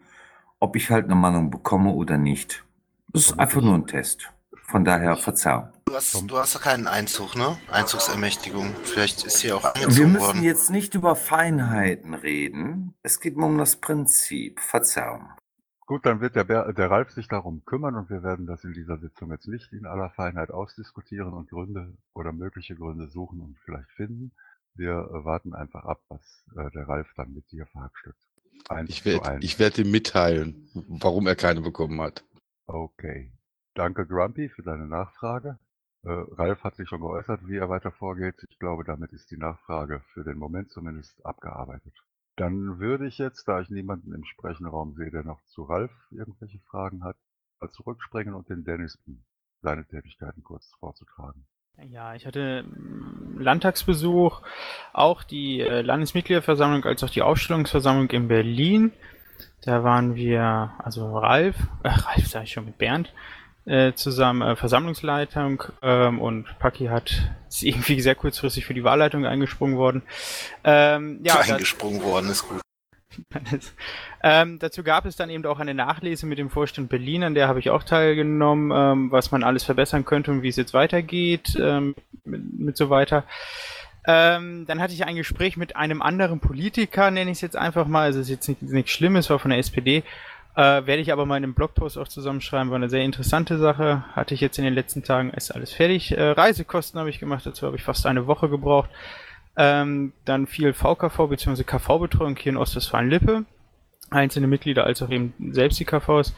ob 0.60 0.76
ich 0.76 0.90
halt 0.90 1.06
eine 1.06 1.14
Meinung 1.14 1.50
bekomme 1.50 1.92
oder 1.92 2.18
nicht. 2.18 2.64
Das 3.14 3.22
ist 3.22 3.38
einfach 3.38 3.62
nur 3.62 3.74
ein 3.74 3.86
Test. 3.86 4.30
Von 4.64 4.84
daher 4.84 5.16
Verzeihung. 5.16 5.68
Du 5.86 5.94
hast, 5.94 6.30
du 6.30 6.36
hast 6.36 6.60
keinen 6.60 6.86
Einzug, 6.86 7.34
ne? 7.34 7.56
Einzugsermächtigung. 7.72 8.76
Vielleicht 8.82 9.24
ist 9.24 9.38
hier 9.38 9.56
auch 9.56 9.64
angezogen 9.64 9.96
Wir 9.96 10.06
müssen 10.06 10.20
worden. 10.20 10.42
jetzt 10.42 10.68
nicht 10.68 10.94
über 10.94 11.16
Feinheiten 11.16 12.12
reden. 12.12 12.92
Es 13.02 13.20
geht 13.20 13.38
mir 13.38 13.46
um 13.46 13.56
das 13.56 13.76
Prinzip. 13.76 14.60
Verzeihung. 14.60 15.30
Gut, 15.88 16.04
dann 16.04 16.20
wird 16.20 16.36
der, 16.36 16.44
Ber 16.44 16.70
der 16.74 16.90
Ralf 16.90 17.12
sich 17.12 17.28
darum 17.28 17.64
kümmern 17.64 17.94
und 17.94 18.10
wir 18.10 18.22
werden 18.22 18.44
das 18.44 18.62
in 18.62 18.74
dieser 18.74 18.98
Sitzung 18.98 19.30
jetzt 19.30 19.48
nicht 19.48 19.72
in 19.72 19.86
aller 19.86 20.10
Feinheit 20.10 20.50
ausdiskutieren 20.50 21.32
und 21.32 21.48
Gründe 21.48 21.96
oder 22.12 22.30
mögliche 22.32 22.76
Gründe 22.76 23.08
suchen 23.08 23.40
und 23.40 23.58
vielleicht 23.64 23.90
finden. 23.92 24.32
Wir 24.74 24.92
äh, 24.92 25.24
warten 25.24 25.54
einfach 25.54 25.86
ab, 25.86 26.02
was 26.10 26.44
äh, 26.58 26.70
der 26.72 26.86
Ralf 26.88 27.10
dann 27.16 27.32
mit 27.32 27.50
dir 27.50 27.64
verhackstückt. 27.68 28.20
Ich 28.88 29.06
werde 29.06 29.58
werd 29.58 29.78
ihm 29.78 29.90
mitteilen, 29.90 30.68
warum 30.74 31.26
er 31.26 31.36
keine 31.36 31.62
bekommen 31.62 31.98
hat. 32.02 32.22
Okay. 32.66 33.32
Danke, 33.72 34.06
Grumpy, 34.06 34.50
für 34.50 34.62
deine 34.62 34.86
Nachfrage. 34.86 35.58
Äh, 36.02 36.10
Ralf 36.10 36.64
hat 36.64 36.76
sich 36.76 36.90
schon 36.90 37.00
geäußert, 37.00 37.48
wie 37.48 37.56
er 37.56 37.70
weiter 37.70 37.92
vorgeht. 37.92 38.44
Ich 38.50 38.58
glaube, 38.58 38.84
damit 38.84 39.14
ist 39.14 39.30
die 39.30 39.38
Nachfrage 39.38 40.02
für 40.12 40.22
den 40.22 40.36
Moment 40.36 40.70
zumindest 40.70 41.24
abgearbeitet. 41.24 41.94
Dann 42.38 42.78
würde 42.78 43.08
ich 43.08 43.18
jetzt, 43.18 43.48
da 43.48 43.60
ich 43.60 43.68
niemanden 43.68 44.14
im 44.14 44.24
Sprechenraum 44.24 44.94
sehe, 44.94 45.10
der 45.10 45.24
noch 45.24 45.42
zu 45.46 45.64
Ralf 45.64 45.90
irgendwelche 46.10 46.60
Fragen 46.70 47.02
hat, 47.02 47.16
mal 47.60 47.70
zurückspringen 47.70 48.32
und 48.32 48.48
den 48.48 48.64
Dennis 48.64 48.96
seine 49.60 49.84
Tätigkeiten 49.84 50.44
kurz 50.44 50.70
vorzutragen. 50.78 51.44
Ja, 51.90 52.14
ich 52.14 52.26
hatte 52.26 52.62
mm, 52.62 53.40
Landtagsbesuch, 53.40 54.42
auch 54.92 55.24
die 55.24 55.60
äh, 55.60 55.82
Landesmitgliederversammlung 55.82 56.84
als 56.84 57.02
auch 57.02 57.10
die 57.10 57.22
Aufstellungsversammlung 57.22 58.08
in 58.10 58.28
Berlin. 58.28 58.92
Da 59.62 59.82
waren 59.82 60.14
wir, 60.14 60.72
also 60.78 61.18
Ralf, 61.18 61.56
äh, 61.82 61.88
Ralf 61.88 62.26
sage 62.26 62.44
ich 62.44 62.52
schon 62.52 62.66
mit 62.66 62.78
Bernd, 62.78 63.12
äh, 63.68 63.92
zusammen 63.94 64.42
äh, 64.42 64.56
Versammlungsleitung 64.56 65.62
ähm, 65.82 66.20
und 66.20 66.46
Paki 66.58 66.86
hat 66.86 67.30
ist 67.48 67.62
irgendwie 67.62 68.00
sehr 68.00 68.14
kurzfristig 68.14 68.64
für 68.64 68.74
die 68.74 68.84
Wahlleitung 68.84 69.26
eingesprungen 69.26 69.76
worden. 69.76 70.02
Ähm, 70.64 71.20
ja, 71.22 71.40
Eingesprungen 71.40 72.02
worden, 72.02 72.30
ist 72.30 72.48
gut. 72.48 72.60
ähm, 74.22 74.58
dazu 74.58 74.82
gab 74.82 75.04
es 75.04 75.16
dann 75.16 75.30
eben 75.30 75.44
auch 75.46 75.58
eine 75.58 75.74
Nachlese 75.74 76.26
mit 76.26 76.38
dem 76.38 76.50
Vorstand 76.50 76.88
Berlin, 76.88 77.24
an 77.24 77.34
der 77.34 77.48
habe 77.48 77.58
ich 77.58 77.70
auch 77.70 77.82
teilgenommen, 77.82 78.70
ähm, 78.74 79.10
was 79.10 79.32
man 79.32 79.42
alles 79.42 79.64
verbessern 79.64 80.04
könnte 80.04 80.30
und 80.30 80.42
wie 80.42 80.48
es 80.48 80.56
jetzt 80.56 80.74
weitergeht, 80.74 81.56
ähm, 81.60 81.94
mit, 82.24 82.58
mit 82.58 82.76
so 82.76 82.90
weiter. 82.90 83.24
Ähm, 84.06 84.64
dann 84.66 84.80
hatte 84.80 84.94
ich 84.94 85.04
ein 85.04 85.16
Gespräch 85.16 85.56
mit 85.56 85.76
einem 85.76 86.00
anderen 86.00 86.40
Politiker, 86.40 87.10
nenne 87.10 87.30
ich 87.30 87.38
es 87.38 87.42
jetzt 87.42 87.56
einfach 87.56 87.86
mal, 87.86 88.04
also 88.04 88.20
es 88.20 88.26
ist 88.26 88.30
jetzt 88.30 88.48
nicht, 88.48 88.62
nichts 88.62 88.92
Schlimmes, 88.92 89.28
war 89.28 89.38
von 89.38 89.50
der 89.50 89.58
SPD, 89.58 90.02
Äh, 90.58 90.86
werde 90.86 91.00
ich 91.00 91.12
aber 91.12 91.24
mal 91.24 91.36
in 91.36 91.44
einem 91.44 91.54
Blogpost 91.54 91.96
auch 91.98 92.08
zusammenschreiben, 92.08 92.70
war 92.70 92.76
eine 92.76 92.88
sehr 92.88 93.04
interessante 93.04 93.58
Sache. 93.58 94.02
Hatte 94.16 94.34
ich 94.34 94.40
jetzt 94.40 94.58
in 94.58 94.64
den 94.64 94.74
letzten 94.74 95.04
Tagen 95.04 95.30
erst 95.30 95.54
alles 95.54 95.72
fertig. 95.72 96.10
Äh, 96.10 96.30
Reisekosten 96.30 96.98
habe 96.98 97.10
ich 97.10 97.20
gemacht, 97.20 97.46
dazu 97.46 97.64
habe 97.64 97.76
ich 97.76 97.84
fast 97.84 98.06
eine 98.06 98.26
Woche 98.26 98.48
gebraucht. 98.48 98.90
Ähm, 99.54 100.12
dann 100.24 100.48
viel 100.48 100.72
VKV 100.72 101.28
bzw. 101.28 101.62
KV-Betreuung 101.62 102.34
hier 102.34 102.50
in 102.50 102.58
Ostwestfalen-Lippe. 102.58 103.44
Einzelne 104.10 104.48
Mitglieder 104.48 104.82
als 104.82 105.00
auch 105.00 105.10
eben 105.10 105.32
selbst 105.52 105.78
die 105.78 105.84
KVs. 105.84 106.34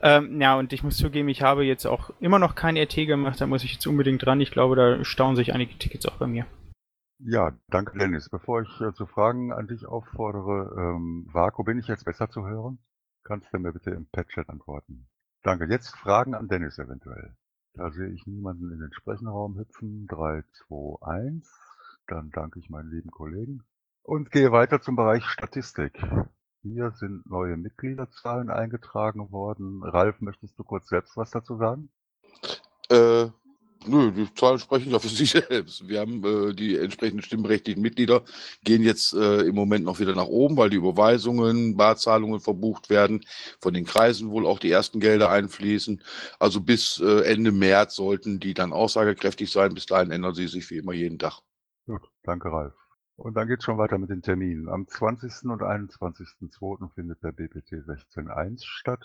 Ähm, 0.00 0.40
ja, 0.40 0.58
und 0.58 0.72
ich 0.72 0.82
muss 0.82 0.96
zugeben, 0.96 1.28
ich 1.28 1.42
habe 1.42 1.62
jetzt 1.62 1.84
auch 1.84 2.08
immer 2.18 2.38
noch 2.38 2.54
kein 2.54 2.78
RT 2.78 2.94
gemacht, 3.06 3.42
da 3.42 3.46
muss 3.46 3.62
ich 3.62 3.74
jetzt 3.74 3.86
unbedingt 3.86 4.24
dran. 4.24 4.40
Ich 4.40 4.52
glaube, 4.52 4.74
da 4.74 5.04
stauen 5.04 5.36
sich 5.36 5.52
einige 5.52 5.76
Tickets 5.76 6.06
auch 6.06 6.16
bei 6.16 6.26
mir. 6.26 6.46
Ja, 7.18 7.52
danke 7.68 7.98
Dennis. 7.98 8.30
Bevor 8.30 8.62
ich 8.62 8.80
äh, 8.80 8.94
zu 8.94 9.04
Fragen 9.04 9.52
an 9.52 9.66
dich 9.66 9.84
auffordere, 9.84 10.74
ähm, 10.78 11.28
Vako, 11.30 11.62
bin 11.62 11.78
ich 11.78 11.88
jetzt 11.88 12.06
besser 12.06 12.30
zu 12.30 12.46
hören? 12.46 12.78
Kannst 13.30 13.52
du 13.52 13.60
mir 13.60 13.72
bitte 13.72 13.90
im 13.90 14.06
Pad-Chat 14.06 14.48
antworten? 14.48 15.06
Danke. 15.44 15.66
Jetzt 15.66 15.96
Fragen 15.96 16.34
an 16.34 16.48
Dennis 16.48 16.80
eventuell. 16.80 17.36
Da 17.74 17.92
sehe 17.92 18.08
ich 18.08 18.26
niemanden 18.26 18.72
in 18.72 18.80
den 18.80 18.92
Sprechenraum 18.92 19.56
hüpfen. 19.56 20.08
3, 20.08 20.42
2, 20.66 21.06
1. 21.06 21.48
Dann 22.08 22.30
danke 22.32 22.58
ich 22.58 22.70
meinen 22.70 22.90
lieben 22.90 23.12
Kollegen 23.12 23.62
und 24.02 24.32
gehe 24.32 24.50
weiter 24.50 24.82
zum 24.82 24.96
Bereich 24.96 25.24
Statistik. 25.26 26.04
Hier 26.62 26.90
sind 26.90 27.24
neue 27.30 27.56
Mitgliederzahlen 27.56 28.50
eingetragen 28.50 29.30
worden. 29.30 29.84
Ralf, 29.84 30.20
möchtest 30.20 30.58
du 30.58 30.64
kurz 30.64 30.88
selbst 30.88 31.16
was 31.16 31.30
dazu 31.30 31.56
sagen? 31.56 31.88
Äh, 32.88 33.28
nö, 33.86 34.12
die 34.12 34.32
Zahlen 34.34 34.58
sprechen 34.58 34.90
ja 34.90 34.98
für 34.98 35.08
sich 35.08 35.30
selbst. 35.30 35.88
Wir 35.88 36.00
haben 36.00 36.24
äh, 36.24 36.54
die 36.54 36.76
entsprechenden 36.76 37.22
stimmberechtigten 37.22 37.82
Mitglieder, 37.82 38.22
gehen 38.64 38.82
jetzt 38.82 39.12
äh, 39.12 39.42
im 39.42 39.54
Moment 39.54 39.84
noch 39.84 40.00
wieder 40.00 40.14
nach 40.14 40.26
oben, 40.26 40.56
weil 40.56 40.70
die 40.70 40.76
Überweisungen, 40.76 41.76
Barzahlungen 41.76 42.40
verbucht 42.40 42.90
werden, 42.90 43.24
von 43.60 43.74
den 43.74 43.84
Kreisen 43.84 44.30
wohl 44.30 44.46
auch 44.46 44.58
die 44.58 44.70
ersten 44.70 45.00
Gelder 45.00 45.30
einfließen. 45.30 46.02
Also 46.38 46.60
bis 46.60 47.00
äh, 47.00 47.22
Ende 47.24 47.52
März 47.52 47.96
sollten 47.96 48.40
die 48.40 48.54
dann 48.54 48.72
aussagekräftig 48.72 49.50
sein. 49.50 49.74
Bis 49.74 49.86
dahin 49.86 50.10
ändern 50.10 50.34
sie 50.34 50.48
sich 50.48 50.70
wie 50.70 50.78
immer 50.78 50.92
jeden 50.92 51.18
Tag. 51.18 51.40
Gut, 51.86 52.02
danke 52.22 52.50
Ralf. 52.50 52.74
Und 53.16 53.34
dann 53.34 53.48
geht's 53.48 53.64
schon 53.64 53.76
weiter 53.76 53.98
mit 53.98 54.08
den 54.08 54.22
Terminen. 54.22 54.68
Am 54.68 54.86
20. 54.86 55.50
und 55.50 55.60
21.02. 55.60 56.90
findet 56.94 57.22
der 57.22 57.32
BPT 57.32 57.72
16.1 57.72 58.62
statt. 58.64 59.04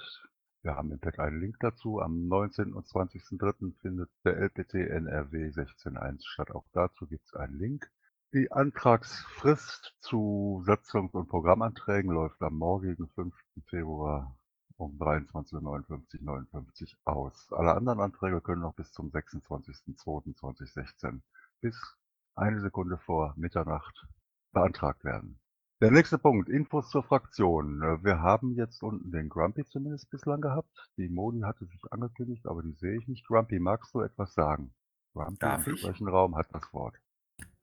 Wir 0.66 0.76
haben 0.76 0.92
im 0.92 1.00
Pad 1.00 1.20
einen 1.20 1.40
Link 1.40 1.58
dazu. 1.60 2.02
Am 2.02 2.28
19. 2.28 2.74
und 2.74 2.88
20.03. 2.88 3.76
findet 3.82 4.10
der 4.24 4.38
LPT 4.38 4.74
NRW 4.74 5.50
16.1 5.50 6.26
statt. 6.26 6.50
Auch 6.50 6.66
dazu 6.74 7.06
gibt's 7.06 7.36
einen 7.36 7.60
Link. 7.60 7.92
Die 8.34 8.52
Antragsfrist 8.52 9.96
zu 10.00 10.64
Satzungs- 10.66 11.14
und 11.14 11.30
Programmanträgen 11.30 12.12
läuft 12.12 12.42
am 12.42 12.58
morgigen 12.58 13.08
5. 13.10 13.36
Februar 13.68 14.36
um 14.78 14.98
23.59 14.98 16.24
59 16.24 16.98
aus. 17.06 17.54
Alle 17.54 17.76
anderen 17.76 18.00
Anträge 18.00 18.42
können 18.42 18.62
noch 18.62 18.74
bis 18.74 18.92
zum 18.92 19.12
26.02.2016 19.12 21.22
bis 21.62 21.96
eine 22.34 22.60
Sekunde 22.60 22.98
vor 22.98 23.36
Mitternacht 23.38 24.08
beantragt 24.52 25.04
werden. 25.04 25.40
Der 25.86 25.92
nächste 25.92 26.18
Punkt, 26.18 26.50
Infos 26.50 26.90
zur 26.90 27.04
Fraktion. 27.04 27.80
Äh, 27.84 28.04
wir 28.04 28.20
haben 28.20 28.56
jetzt 28.56 28.82
unten 28.82 29.12
den 29.12 29.30
Grumpy 29.30 29.66
zumindest 29.66 30.10
bislang 30.10 30.42
gehabt. 30.42 30.90
Die 30.98 31.10
Moni 31.10 31.42
hatte 31.42 31.66
sich 31.66 31.80
angekündigt, 31.92 32.48
aber 32.48 32.64
die 32.64 32.74
sehe 32.74 32.98
ich 32.98 33.08
nicht. 33.08 33.24
Grumpy, 33.28 33.60
magst 33.60 33.94
du 33.94 34.02
etwas 34.02 34.34
sagen? 34.34 34.74
Grumpy 35.14 35.38
Darf 35.38 35.68
im 35.68 35.76
ich? 35.76 35.82
Sprechenraum 35.82 36.36
hat 36.38 36.48
das 36.52 36.64
Wort. 36.74 36.96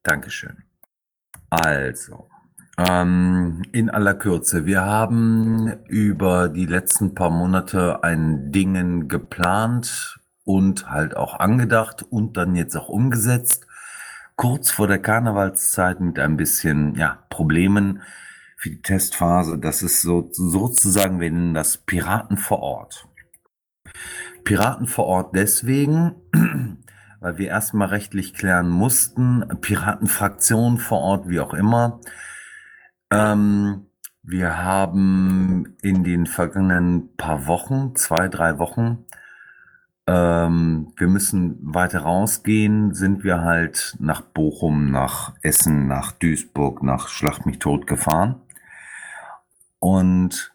Dankeschön. 0.05 0.63
Also, 1.51 2.29
ähm, 2.79 3.63
in 3.73 3.91
aller 3.91 4.15
Kürze, 4.15 4.67
wir 4.67 4.83
haben 4.83 5.81
über 5.89 6.49
die 6.49 6.67
letzten 6.67 7.17
paar 7.17 7.31
Monate 7.31 8.05
ein 8.05 8.53
Dingen 8.53 9.09
geplant 9.09 10.21
und 10.45 10.89
halt 10.89 11.17
auch 11.17 11.41
angedacht 11.41 12.05
und 12.09 12.37
dann 12.37 12.55
jetzt 12.55 12.77
auch 12.77 12.89
umgesetzt. 12.89 13.67
Kurz 14.43 14.73
vor 14.73 14.89
der 14.89 14.99
Karnevalszeit 14.99 16.01
mit 16.01 16.19
ein 16.19 16.37
bisschen 16.37 16.97
ja, 16.97 17.23
Problemen 17.31 18.03
für 18.57 18.71
die 18.71 18.83
Testphase. 18.83 19.57
Das 19.57 19.85
ist 19.85 20.03
so, 20.03 20.31
sozusagen, 20.33 21.21
wir 21.21 21.31
nennen 21.31 21.55
das 21.55 21.77
Piraten 21.77 22.37
vor 22.37 22.59
Ort. 22.59 23.07
Piraten 24.43 24.89
vor 24.89 25.07
Ort 25.07 25.37
deswegen, 25.37 26.17
weil 27.21 27.39
wir 27.39 27.51
erstmal 27.51 27.87
rechtlich 27.87 28.35
klären 28.35 28.69
mussten, 28.69 29.45
Piratenfraktion 29.61 30.79
vor 30.79 30.99
Ort, 30.99 31.29
wie 31.29 31.39
auch 31.39 31.55
immer. 31.55 32.01
Ähm, 33.13 33.87
wir 34.25 34.59
haben 34.59 35.77
in 35.83 36.03
den 36.03 36.27
vergangenen 36.27 37.15
paar 37.17 37.47
Wochen, 37.47 37.95
zwei, 37.95 38.27
drei 38.27 38.59
Wochen, 38.59 39.05
ähm, 40.07 40.93
wir 40.97 41.07
müssen 41.07 41.59
weiter 41.63 42.01
rausgehen, 42.01 42.95
sind 42.95 43.23
wir 43.25 43.41
halt 43.43 43.97
nach 44.01 44.21
Bochum, 44.21 44.91
nach 44.91 45.35
Essen, 45.43 45.87
nach 45.87 46.13
Duisburg, 46.13 46.83
nach 46.83 47.09
Schlag 47.09 47.47
mich 47.47 47.59
tot 47.59 47.87
gefahren. 47.87 48.41
Und 49.79 50.53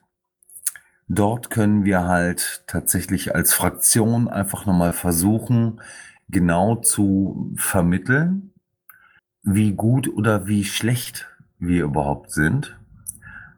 dort 1.07 1.49
können 1.49 1.85
wir 1.85 2.03
halt 2.03 2.63
tatsächlich 2.67 3.35
als 3.35 3.53
Fraktion 3.53 4.27
einfach 4.27 4.65
nochmal 4.65 4.93
versuchen, 4.93 5.81
genau 6.29 6.75
zu 6.75 7.53
vermitteln, 7.55 8.53
wie 9.43 9.73
gut 9.73 10.09
oder 10.09 10.47
wie 10.47 10.65
schlecht 10.65 11.27
wir 11.57 11.85
überhaupt 11.85 12.31
sind. 12.31 12.77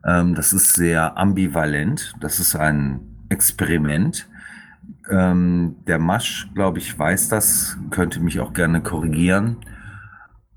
Ähm, 0.05 0.35
das 0.35 0.53
ist 0.53 0.73
sehr 0.73 1.17
ambivalent. 1.17 2.13
Das 2.19 2.39
ist 2.39 2.55
ein 2.55 3.25
Experiment. 3.29 4.28
Ähm, 5.09 5.77
der 5.87 5.99
Masch, 5.99 6.49
glaube 6.53 6.79
ich, 6.79 6.97
weiß 6.97 7.29
das, 7.29 7.77
könnte 7.89 8.19
mich 8.19 8.39
auch 8.39 8.53
gerne 8.53 8.81
korrigieren. 8.81 9.57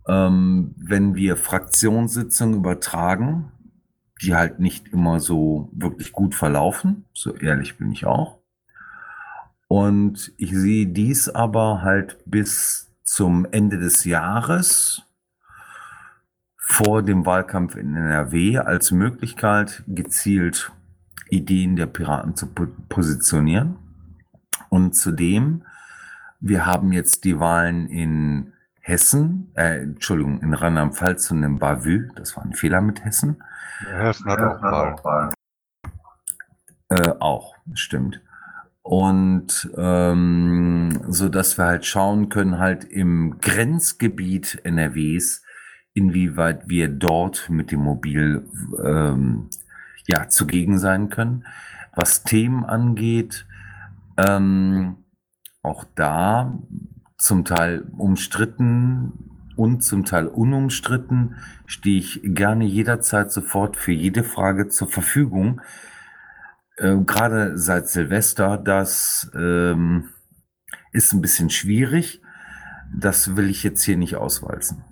Ähm, 0.06 0.74
wenn 0.76 1.14
wir 1.14 1.36
Fraktionssitzungen 1.36 2.56
übertragen, 2.56 3.52
die 4.22 4.34
halt 4.34 4.60
nicht 4.60 4.88
immer 4.88 5.20
so 5.20 5.70
wirklich 5.72 6.12
gut 6.12 6.34
verlaufen, 6.34 7.04
so 7.12 7.34
ehrlich 7.34 7.78
bin 7.78 7.90
ich 7.92 8.06
auch. 8.06 8.38
Und 9.68 10.32
ich 10.36 10.54
sehe 10.54 10.86
dies 10.86 11.28
aber 11.28 11.82
halt 11.82 12.18
bis 12.26 12.92
zum 13.04 13.46
Ende 13.50 13.78
des 13.78 14.04
Jahres 14.04 15.02
vor 16.56 17.02
dem 17.02 17.26
Wahlkampf 17.26 17.76
in 17.76 17.96
NRW 17.96 18.58
als 18.58 18.92
Möglichkeit, 18.92 19.82
gezielt 19.86 20.72
Ideen 21.28 21.76
der 21.76 21.86
Piraten 21.86 22.36
zu 22.36 22.46
po 22.46 22.66
positionieren. 22.88 23.76
Und 24.72 24.94
zudem, 24.94 25.64
wir 26.40 26.64
haben 26.64 26.92
jetzt 26.92 27.24
die 27.24 27.38
Wahlen 27.38 27.88
in 27.88 28.54
Hessen, 28.80 29.52
äh, 29.54 29.82
Entschuldigung, 29.82 30.40
in 30.40 30.54
Rheinland-Pfalz 30.54 31.30
und 31.30 31.42
in 31.42 31.58
Bavü, 31.58 32.08
das 32.16 32.34
war 32.38 32.44
ein 32.46 32.54
Fehler 32.54 32.80
mit 32.80 33.04
Hessen. 33.04 33.44
Hessen 33.80 34.30
hat 34.30 34.40
auch 34.40 35.04
Wahl. 35.04 35.34
Äh, 36.88 37.12
auch, 37.20 37.54
stimmt. 37.74 38.22
Und 38.80 39.70
ähm, 39.76 41.02
so 41.06 41.28
dass 41.28 41.58
wir 41.58 41.66
halt 41.66 41.84
schauen 41.84 42.30
können, 42.30 42.58
halt 42.58 42.84
im 42.84 43.40
Grenzgebiet 43.42 44.58
NRWs, 44.64 45.44
inwieweit 45.92 46.66
wir 46.70 46.88
dort 46.88 47.50
mit 47.50 47.72
dem 47.72 47.80
Mobil 47.80 48.48
ähm, 48.82 49.50
ja 50.06 50.30
zugegen 50.30 50.78
sein 50.78 51.10
können. 51.10 51.44
Was 51.94 52.22
Themen 52.22 52.64
angeht, 52.64 53.44
ähm, 54.16 54.96
auch 55.62 55.84
da 55.94 56.58
zum 57.18 57.44
Teil 57.44 57.86
umstritten 57.96 59.32
und 59.56 59.82
zum 59.82 60.04
Teil 60.04 60.26
unumstritten, 60.26 61.36
stehe 61.66 61.98
ich 61.98 62.20
gerne 62.24 62.64
jederzeit 62.64 63.30
sofort 63.30 63.76
für 63.76 63.92
jede 63.92 64.24
Frage 64.24 64.68
zur 64.68 64.88
Verfügung. 64.88 65.60
Äh, 66.78 66.96
Gerade 67.06 67.58
seit 67.58 67.88
Silvester, 67.88 68.58
das 68.58 69.30
ähm, 69.34 70.08
ist 70.92 71.12
ein 71.12 71.20
bisschen 71.20 71.50
schwierig. 71.50 72.22
Das 72.94 73.36
will 73.36 73.48
ich 73.48 73.62
jetzt 73.62 73.82
hier 73.82 73.96
nicht 73.96 74.16
auswalzen. 74.16 74.84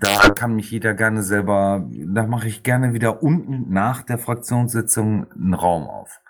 Da 0.00 0.30
kann 0.30 0.54
mich 0.54 0.70
jeder 0.70 0.94
gerne 0.94 1.22
selber, 1.22 1.88
da 1.90 2.26
mache 2.26 2.48
ich 2.48 2.62
gerne 2.62 2.92
wieder 2.92 3.22
unten 3.22 3.72
nach 3.72 4.02
der 4.02 4.18
Fraktionssitzung 4.18 5.30
einen 5.32 5.54
Raum 5.54 5.84
auf. 5.84 6.20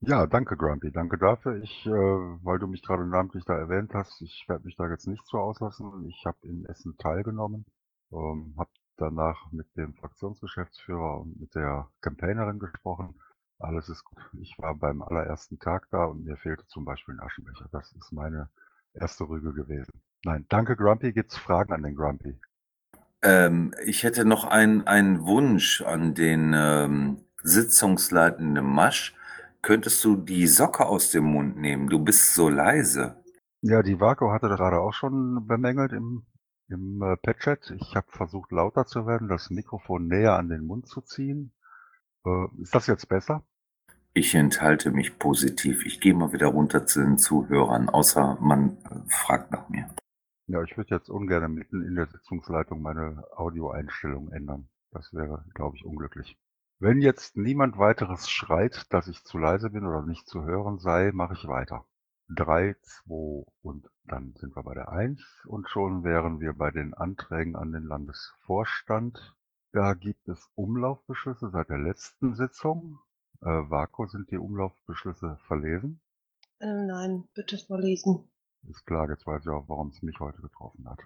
Ja, 0.00 0.26
danke 0.26 0.56
Grumpy, 0.56 0.92
danke 0.92 1.18
dafür. 1.18 1.56
Ich, 1.62 1.84
äh, 1.86 1.90
weil 1.90 2.58
du 2.60 2.68
mich 2.68 2.82
gerade 2.82 3.04
namentlich 3.04 3.44
da 3.44 3.58
erwähnt 3.58 3.94
hast, 3.94 4.22
ich 4.22 4.44
werde 4.48 4.64
mich 4.64 4.76
da 4.76 4.88
jetzt 4.88 5.08
nicht 5.08 5.26
so 5.26 5.38
auslassen. 5.38 6.06
Ich 6.08 6.24
habe 6.24 6.38
in 6.42 6.64
Essen 6.66 6.96
teilgenommen, 6.98 7.66
ähm, 8.12 8.54
habe 8.56 8.70
danach 8.96 9.50
mit 9.50 9.66
dem 9.76 9.94
Fraktionsgeschäftsführer 9.94 11.20
und 11.20 11.40
mit 11.40 11.54
der 11.54 11.88
Campaignerin 12.00 12.60
gesprochen. 12.60 13.20
Alles 13.58 13.88
ist 13.88 14.04
gut. 14.04 14.18
Ich 14.40 14.56
war 14.58 14.76
beim 14.76 15.02
allerersten 15.02 15.58
Tag 15.58 15.88
da 15.90 16.04
und 16.04 16.24
mir 16.24 16.36
fehlte 16.36 16.64
zum 16.68 16.84
Beispiel 16.84 17.14
ein 17.14 17.20
Aschenbecher. 17.20 17.68
Das 17.72 17.92
ist 17.92 18.12
meine 18.12 18.48
erste 18.94 19.28
Rüge 19.28 19.52
gewesen. 19.52 20.00
Nein, 20.24 20.46
danke 20.48 20.76
Grumpy. 20.76 21.12
Gibt's 21.12 21.36
Fragen 21.36 21.72
an 21.72 21.82
den 21.82 21.96
Grumpy? 21.96 22.38
Ähm, 23.22 23.74
ich 23.84 24.04
hätte 24.04 24.24
noch 24.24 24.44
einen, 24.44 24.86
einen 24.86 25.26
Wunsch 25.26 25.82
an 25.82 26.14
den 26.14 26.54
ähm, 26.56 27.24
sitzungsleitenden 27.42 28.64
Masch. 28.64 29.14
Könntest 29.62 30.04
du 30.04 30.16
die 30.16 30.46
Socke 30.46 30.86
aus 30.86 31.10
dem 31.10 31.24
Mund 31.24 31.56
nehmen? 31.56 31.88
Du 31.88 31.98
bist 31.98 32.34
so 32.34 32.48
leise. 32.48 33.22
Ja, 33.60 33.82
die 33.82 34.00
Vaco 34.00 34.30
hatte 34.30 34.48
gerade 34.48 34.80
auch 34.80 34.92
schon 34.92 35.46
bemängelt 35.46 35.92
im, 35.92 36.26
im 36.68 37.02
äh, 37.02 37.16
Pet-Chat. 37.16 37.72
Ich 37.76 37.96
habe 37.96 38.06
versucht, 38.10 38.52
lauter 38.52 38.86
zu 38.86 39.06
werden, 39.06 39.28
das 39.28 39.50
Mikrofon 39.50 40.06
näher 40.06 40.36
an 40.36 40.48
den 40.48 40.64
Mund 40.64 40.86
zu 40.86 41.00
ziehen. 41.00 41.52
Äh, 42.24 42.46
ist 42.62 42.74
das 42.74 42.86
jetzt 42.86 43.08
besser? 43.08 43.44
Ich 44.14 44.34
enthalte 44.34 44.90
mich 44.90 45.18
positiv. 45.18 45.84
Ich 45.86 46.00
gehe 46.00 46.14
mal 46.14 46.32
wieder 46.32 46.48
runter 46.48 46.86
zu 46.86 47.00
den 47.00 47.18
Zuhörern, 47.18 47.88
außer 47.88 48.38
man 48.40 48.78
äh, 48.84 49.08
fragt 49.08 49.50
nach 49.52 49.68
mir. 49.68 49.88
Ja, 50.46 50.62
ich 50.62 50.76
würde 50.76 50.94
jetzt 50.94 51.10
ungern 51.10 51.52
mitten 51.52 51.82
in 51.82 51.94
der 51.94 52.06
Sitzungsleitung 52.06 52.80
meine 52.80 53.24
Audioeinstellung 53.36 54.30
ändern. 54.32 54.68
Das 54.92 55.12
wäre, 55.12 55.44
glaube 55.54 55.76
ich, 55.76 55.84
unglücklich. 55.84 56.38
Wenn 56.80 57.00
jetzt 57.00 57.36
niemand 57.36 57.76
weiteres 57.76 58.30
schreit, 58.30 58.86
dass 58.90 59.08
ich 59.08 59.24
zu 59.24 59.36
leise 59.36 59.70
bin 59.70 59.84
oder 59.84 60.02
nicht 60.02 60.28
zu 60.28 60.44
hören 60.44 60.78
sei, 60.78 61.10
mache 61.12 61.34
ich 61.34 61.48
weiter. 61.48 61.84
3, 62.28 62.76
2 62.80 63.46
und 63.62 63.90
dann 64.04 64.32
sind 64.36 64.54
wir 64.54 64.62
bei 64.62 64.74
der 64.74 64.88
1 64.90 65.20
und 65.46 65.68
schon 65.68 66.04
wären 66.04 66.38
wir 66.38 66.52
bei 66.52 66.70
den 66.70 66.94
Anträgen 66.94 67.56
an 67.56 67.72
den 67.72 67.82
Landesvorstand. 67.82 69.34
Da 69.72 69.94
gibt 69.94 70.28
es 70.28 70.48
Umlaufbeschlüsse 70.54 71.50
seit 71.50 71.68
der 71.68 71.78
letzten 71.78 72.36
Sitzung. 72.36 73.00
Äh, 73.40 73.46
Vako, 73.46 74.06
sind 74.06 74.30
die 74.30 74.38
Umlaufbeschlüsse 74.38 75.36
verlesen? 75.48 76.00
Äh, 76.60 76.86
nein, 76.86 77.24
bitte 77.34 77.58
vorlesen. 77.58 78.30
Ist 78.68 78.86
klar, 78.86 79.10
jetzt 79.10 79.26
weiß 79.26 79.42
ich 79.42 79.48
auch, 79.48 79.68
warum 79.68 79.88
es 79.88 80.00
mich 80.02 80.20
heute 80.20 80.40
getroffen 80.42 80.88
hat. 80.88 81.00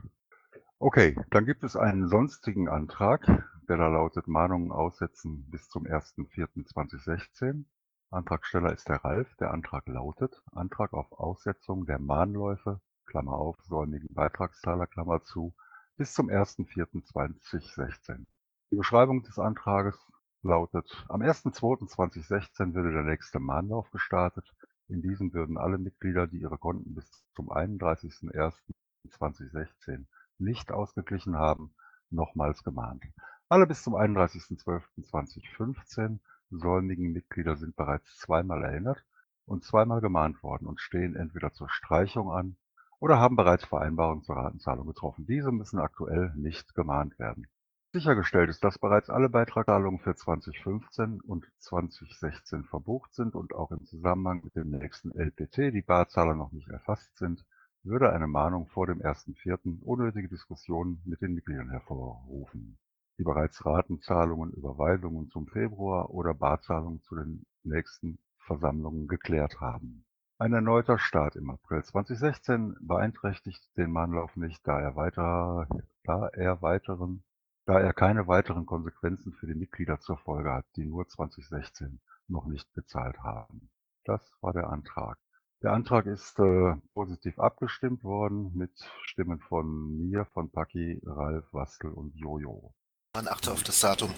Okay, 0.85 1.15
dann 1.31 1.47
gibt 1.47 1.63
es 1.63 1.77
einen 1.77 2.09
sonstigen 2.09 2.69
Antrag, 2.69 3.25
der 3.69 3.77
da 3.77 3.87
lautet 3.87 4.27
Mahnungen 4.27 4.73
aussetzen 4.73 5.49
bis 5.49 5.69
zum 5.69 5.85
1.4.2016. 5.85 7.67
Antragsteller 8.11 8.73
ist 8.73 8.89
der 8.89 9.05
Ralf. 9.05 9.33
Der 9.37 9.53
Antrag 9.53 9.87
lautet 9.87 10.43
Antrag 10.51 10.93
auf 10.93 11.13
Aussetzung 11.13 11.87
der 11.87 12.01
Mahnläufe, 12.01 12.81
Klammer 13.07 13.35
auf, 13.35 13.57
säumigen 13.63 14.13
Beitragszahler, 14.13 14.89
Klammer 14.89 15.23
zu, 15.23 15.55
bis 15.99 16.15
zum 16.15 16.29
1.4.2016. 16.29 18.27
Die 18.73 18.77
Beschreibung 18.77 19.23
des 19.23 19.39
Antrages 19.39 19.97
lautet, 20.43 21.07
am 21.09 21.23
1.2.2016 21.23 22.75
würde 22.75 22.93
der 22.93 23.05
nächste 23.05 23.39
Mahnlauf 23.39 23.89
gestartet. 23.93 24.53
In 24.89 25.01
diesem 25.01 25.33
würden 25.33 25.59
alle 25.59 25.79
Mitglieder, 25.79 26.27
die 26.27 26.39
ihre 26.39 26.59
Konten 26.59 26.97
bis 26.97 27.25
zum 27.37 27.53
31.01.2016 27.53 30.07
nicht 30.39 30.73
ausgeglichen 30.73 31.37
haben, 31.37 31.75
nochmals 32.11 32.65
gemahnt. 32.65 33.05
Alle 33.49 33.67
bis 33.67 33.83
zum 33.83 33.95
31.12.2015 33.95 36.19
säumigen 36.51 37.13
Mitglieder 37.13 37.57
sind 37.57 37.77
bereits 37.77 38.19
zweimal 38.19 38.65
erinnert 38.65 39.05
und 39.47 39.65
zweimal 39.65 40.01
gemahnt 40.01 40.43
worden 40.43 40.67
und 40.67 40.81
stehen 40.81 41.17
entweder 41.17 41.53
zur 41.53 41.69
Streichung 41.69 42.31
an 42.31 42.57
oder 42.99 43.19
haben 43.19 43.37
bereits 43.37 43.65
Vereinbarungen 43.65 44.23
zur 44.23 44.37
Ratenzahlung 44.37 44.87
getroffen. 44.87 45.27
Diese 45.27 45.51
müssen 45.51 45.81
aktuell 45.81 46.33
nicht 46.37 46.75
gemahnt 46.75 47.19
werden. 47.19 47.47
Sichergestellt 47.93 48.49
ist, 48.49 48.65
dass 48.65 48.79
bereits 48.79 49.11
alle 49.11 49.29
Beitragszahlungen 49.29 50.01
für 50.01 50.15
2015 50.15 51.21
und 51.21 51.47
2016 51.59 52.65
verbucht 52.65 53.13
sind 53.13 53.35
und 53.35 53.55
auch 53.55 53.71
im 53.71 53.85
Zusammenhang 53.85 54.43
mit 54.45 54.57
dem 54.57 54.71
nächsten 54.71 55.11
LPT 55.11 55.75
die 55.75 55.83
Barzahler 55.83 56.35
noch 56.35 56.53
nicht 56.53 56.69
erfasst 56.69 57.19
sind, 57.19 57.45
würde 57.85 58.13
eine 58.13 58.27
Mahnung 58.27 58.67
vor 58.69 58.87
dem 58.87 59.01
1.4. 59.01 59.83
unnötige 59.83 60.29
Diskussionen 60.29 61.01
mit 61.05 61.21
den 61.21 61.35
Mitgliedern 61.35 61.71
hervorrufen, 61.71 62.79
die 63.19 63.25
bereits 63.25 63.65
Ratenzahlungen, 63.65 64.53
Überweisungen 64.53 65.29
zum 65.31 65.47
Februar 65.47 66.11
oder 66.11 66.35
Barzahlungen 66.35 67.03
zu 67.03 67.17
den 67.17 67.47
nächsten 67.65 68.19
Versammlungen 68.39 69.09
geklärt 69.09 69.61
haben. 69.61 70.05
Ein 70.39 70.53
erneuter 70.53 70.99
Start 70.99 71.37
im 71.37 71.51
April 71.51 71.85
2016 71.85 72.77
beeinträchtigt 72.81 73.63
den 73.77 73.93
Mahnlauf 73.93 74.37
nicht, 74.37 74.67
da 74.67 74.81
er, 74.81 74.97
weiter, 74.97 75.69
da 76.05 76.29
er 76.29 76.63
weiteren 76.63 77.23
da 77.65 77.79
er 77.79 77.93
keine 77.93 78.27
weiteren 78.27 78.67
Konsequenzen 78.67 79.33
für 79.33 79.47
die 79.47 79.55
Mitglieder 79.55 80.01
zur 80.01 80.17
Folge 80.19 80.53
hat, 80.53 80.67
die 80.75 80.85
nur 80.85 81.07
2016 81.07 82.01
noch 82.27 82.47
nicht 82.47 82.73
bezahlt 82.75 83.21
haben. 83.21 83.71
Das 84.05 84.33
war 84.41 84.53
der 84.53 84.69
Antrag. 84.69 85.17
Der 85.63 85.73
Antrag 85.73 86.07
ist 86.07 86.41
äh, 86.41 86.75
positiv 86.93 87.39
abgestimmt 87.39 88.03
worden 88.03 88.51
mit 88.53 88.73
Stimmen 89.05 89.39
von 89.39 89.97
mir, 89.97 90.25
von 90.35 90.51
Paki, 90.51 91.01
Ralf, 91.07 91.45
Wastel 91.53 91.93
und 91.93 92.17
Jojo. 92.17 92.75
Man 93.15 93.29
achte 93.29 93.53
auf 93.53 93.63
das 93.63 93.79
Datum. 93.79 94.11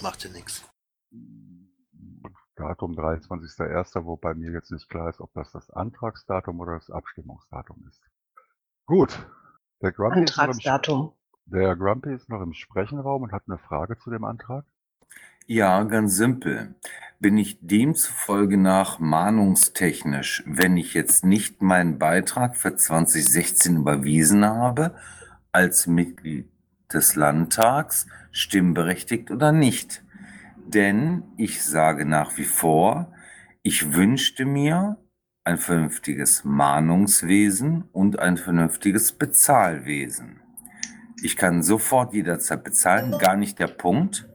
Macht 0.00 0.22
dir 0.22 0.30
nichts. 0.30 0.64
Datum 2.54 2.92
23.01., 2.92 4.04
wobei 4.04 4.34
mir 4.34 4.52
jetzt 4.52 4.70
nicht 4.70 4.88
klar 4.88 5.10
ist, 5.10 5.20
ob 5.20 5.32
das 5.34 5.50
das 5.50 5.70
Antragsdatum 5.70 6.60
oder 6.60 6.74
das 6.74 6.88
Abstimmungsdatum 6.88 7.84
ist. 7.88 8.00
Gut. 8.86 9.28
Der 9.82 9.90
Grumpy 9.90 10.20
Antragsdatum. 10.20 11.12
Der 11.46 11.74
Grumpy 11.74 12.14
ist 12.14 12.28
noch 12.28 12.42
im 12.42 12.52
Sprechenraum 12.52 13.22
und 13.22 13.32
hat 13.32 13.42
eine 13.48 13.58
Frage 13.58 13.98
zu 13.98 14.10
dem 14.10 14.24
Antrag. 14.24 14.64
Ja, 15.48 15.84
ganz 15.84 16.16
simpel. 16.16 16.74
Bin 17.20 17.38
ich 17.38 17.60
demzufolge 17.60 18.56
nach 18.56 18.98
mahnungstechnisch, 18.98 20.42
wenn 20.44 20.76
ich 20.76 20.92
jetzt 20.92 21.24
nicht 21.24 21.62
meinen 21.62 22.00
Beitrag 22.00 22.56
für 22.56 22.74
2016 22.74 23.76
überwiesen 23.76 24.44
habe, 24.44 24.96
als 25.52 25.86
Mitglied 25.86 26.50
des 26.92 27.14
Landtags, 27.14 28.08
stimmberechtigt 28.32 29.30
oder 29.30 29.52
nicht? 29.52 30.02
Denn 30.66 31.22
ich 31.36 31.62
sage 31.62 32.06
nach 32.06 32.36
wie 32.38 32.44
vor, 32.44 33.12
ich 33.62 33.94
wünschte 33.94 34.46
mir 34.46 34.96
ein 35.44 35.58
vernünftiges 35.58 36.42
Mahnungswesen 36.42 37.84
und 37.92 38.18
ein 38.18 38.36
vernünftiges 38.36 39.12
Bezahlwesen. 39.12 40.40
Ich 41.22 41.36
kann 41.36 41.62
sofort 41.62 42.14
jederzeit 42.14 42.64
bezahlen, 42.64 43.16
gar 43.20 43.36
nicht 43.36 43.60
der 43.60 43.68
Punkt. 43.68 44.28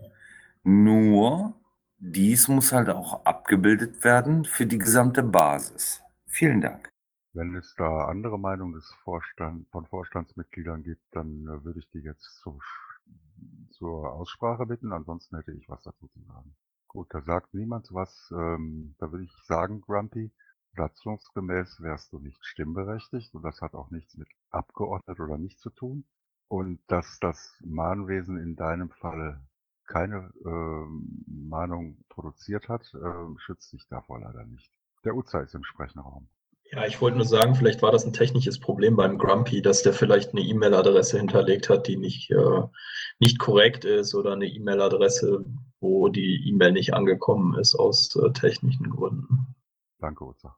Nur 0.63 1.56
dies 1.97 2.47
muss 2.47 2.71
halt 2.71 2.89
auch 2.89 3.26
abgebildet 3.26 4.04
werden 4.04 4.45
für 4.45 4.65
die 4.65 4.78
gesamte 4.78 5.24
Basis. 5.24 6.02
Vielen 6.26 6.62
Dank. 6.62 6.89
Wenn 7.34 7.56
es 7.56 7.74
da 7.76 8.06
andere 8.08 8.38
Meinungen 8.38 8.74
des 8.74 8.91
Vorstand, 9.04 9.69
von 9.69 9.86
Vorstandsmitgliedern 9.86 10.84
gibt, 10.84 11.04
dann 11.12 11.47
äh, 11.47 11.63
würde 11.63 11.80
ich 11.80 11.89
die 11.91 12.00
jetzt 12.00 12.39
zur, 12.41 12.60
zur 13.69 14.12
Aussprache 14.12 14.65
bitten. 14.65 14.91
Ansonsten 14.91 15.38
hätte 15.38 15.54
ich 15.54 15.69
was 15.69 15.84
dazu 15.84 16.08
zu 16.08 16.21
sagen. 16.24 16.56
Gut, 16.88 17.08
da 17.12 17.21
sagt 17.21 17.54
niemand 17.54 17.88
was. 17.91 18.30
Ähm, 18.36 18.95
da 19.00 19.12
würde 19.12 19.24
ich 19.24 19.34
sagen, 19.45 19.80
Grumpy, 19.82 20.32
satzungsgemäß 20.76 21.82
wärst 21.82 22.12
du 22.12 22.19
nicht 22.19 22.43
stimmberechtigt 22.45 23.34
und 23.34 23.43
das 23.43 23.62
hat 23.62 23.76
auch 23.76 23.91
nichts 23.91 24.17
mit 24.17 24.28
abgeordnet 24.50 25.19
oder 25.19 25.38
nicht 25.38 25.60
zu 25.60 25.69
tun. 25.69 26.06
Und 26.50 26.82
dass 26.88 27.17
das 27.19 27.56
Mahnwesen 27.63 28.38
in 28.38 28.58
deinem 28.58 28.89
Fall 28.89 29.41
keine 29.91 30.32
ähm, 30.45 31.23
Mahnung 31.27 31.97
produziert 32.08 32.69
hat, 32.69 32.93
äh, 32.93 33.39
schützt 33.39 33.73
dich 33.73 33.86
davor 33.89 34.21
leider 34.21 34.45
nicht. 34.45 34.71
Der 35.04 35.15
Uza 35.15 35.41
ist 35.41 35.54
im 35.54 35.65
Sprechenraum. 35.65 36.30
Ja, 36.71 36.86
ich 36.86 37.01
wollte 37.01 37.17
nur 37.17 37.25
sagen, 37.25 37.56
vielleicht 37.56 37.82
war 37.82 37.91
das 37.91 38.06
ein 38.06 38.13
technisches 38.13 38.58
Problem 38.58 38.95
beim 38.95 39.17
Grumpy, 39.17 39.62
dass 39.62 39.84
der 39.84 39.93
vielleicht 39.93 40.32
eine 40.32 40.41
E-Mail-Adresse 40.41 41.17
hinterlegt 41.17 41.67
hat, 41.67 41.88
die 41.88 41.97
nicht, 41.97 42.32
äh, 42.32 42.62
nicht 43.19 43.39
korrekt 43.39 43.84
ist 43.84 44.15
oder 44.15 44.32
eine 44.32 44.47
E-Mail-Adresse, 44.47 45.43
wo 45.82 46.08
die 46.08 46.47
E-Mail 46.47 46.71
nicht 46.71 46.93
angekommen 46.93 47.60
ist 47.60 47.75
aus 47.75 48.15
äh, 48.15 48.32
technischen 48.32 48.89
Gründen. 48.89 49.56
Danke, 49.99 50.23
Uza. 50.23 50.56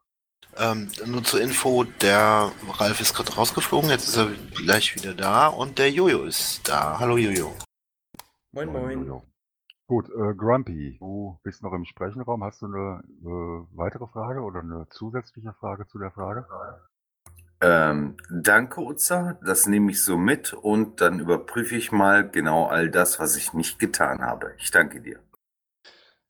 Ähm, 0.55 0.91
nur 1.07 1.23
zur 1.23 1.41
Info, 1.41 1.83
der 1.83 2.51
Ralf 2.77 3.01
ist 3.01 3.15
gerade 3.15 3.33
rausgeflogen, 3.33 3.89
jetzt 3.89 4.07
ist 4.07 4.17
er 4.17 4.27
gleich 4.53 4.95
wieder 4.95 5.15
da 5.15 5.47
und 5.47 5.79
der 5.79 5.89
Jojo 5.89 6.25
ist 6.25 6.69
da. 6.69 6.99
Hallo 6.99 7.17
Jojo. 7.17 7.55
Moin, 8.53 8.71
moin. 8.71 8.99
Jojo. 8.99 9.23
Gut, 9.87 10.09
äh, 10.09 10.35
Grumpy, 10.35 10.97
du 10.99 11.39
bist 11.43 11.63
noch 11.63 11.73
im 11.73 11.85
Sprechenraum. 11.85 12.43
Hast 12.43 12.61
du 12.61 12.67
eine 12.67 13.01
äh, 13.23 13.75
weitere 13.75 14.05
Frage 14.05 14.41
oder 14.41 14.59
eine 14.59 14.87
zusätzliche 14.91 15.53
Frage 15.53 15.87
zu 15.87 15.97
der 15.97 16.11
Frage? 16.11 16.45
Ähm, 17.61 18.15
danke, 18.29 18.81
Utza. 18.81 19.39
Das 19.43 19.65
nehme 19.65 19.89
ich 19.89 20.03
so 20.03 20.17
mit 20.17 20.53
und 20.53 21.01
dann 21.01 21.19
überprüfe 21.19 21.75
ich 21.75 21.91
mal 21.91 22.29
genau 22.29 22.67
all 22.67 22.91
das, 22.91 23.19
was 23.19 23.35
ich 23.35 23.53
nicht 23.53 23.79
getan 23.79 24.21
habe. 24.21 24.53
Ich 24.59 24.69
danke 24.69 25.01
dir. 25.01 25.19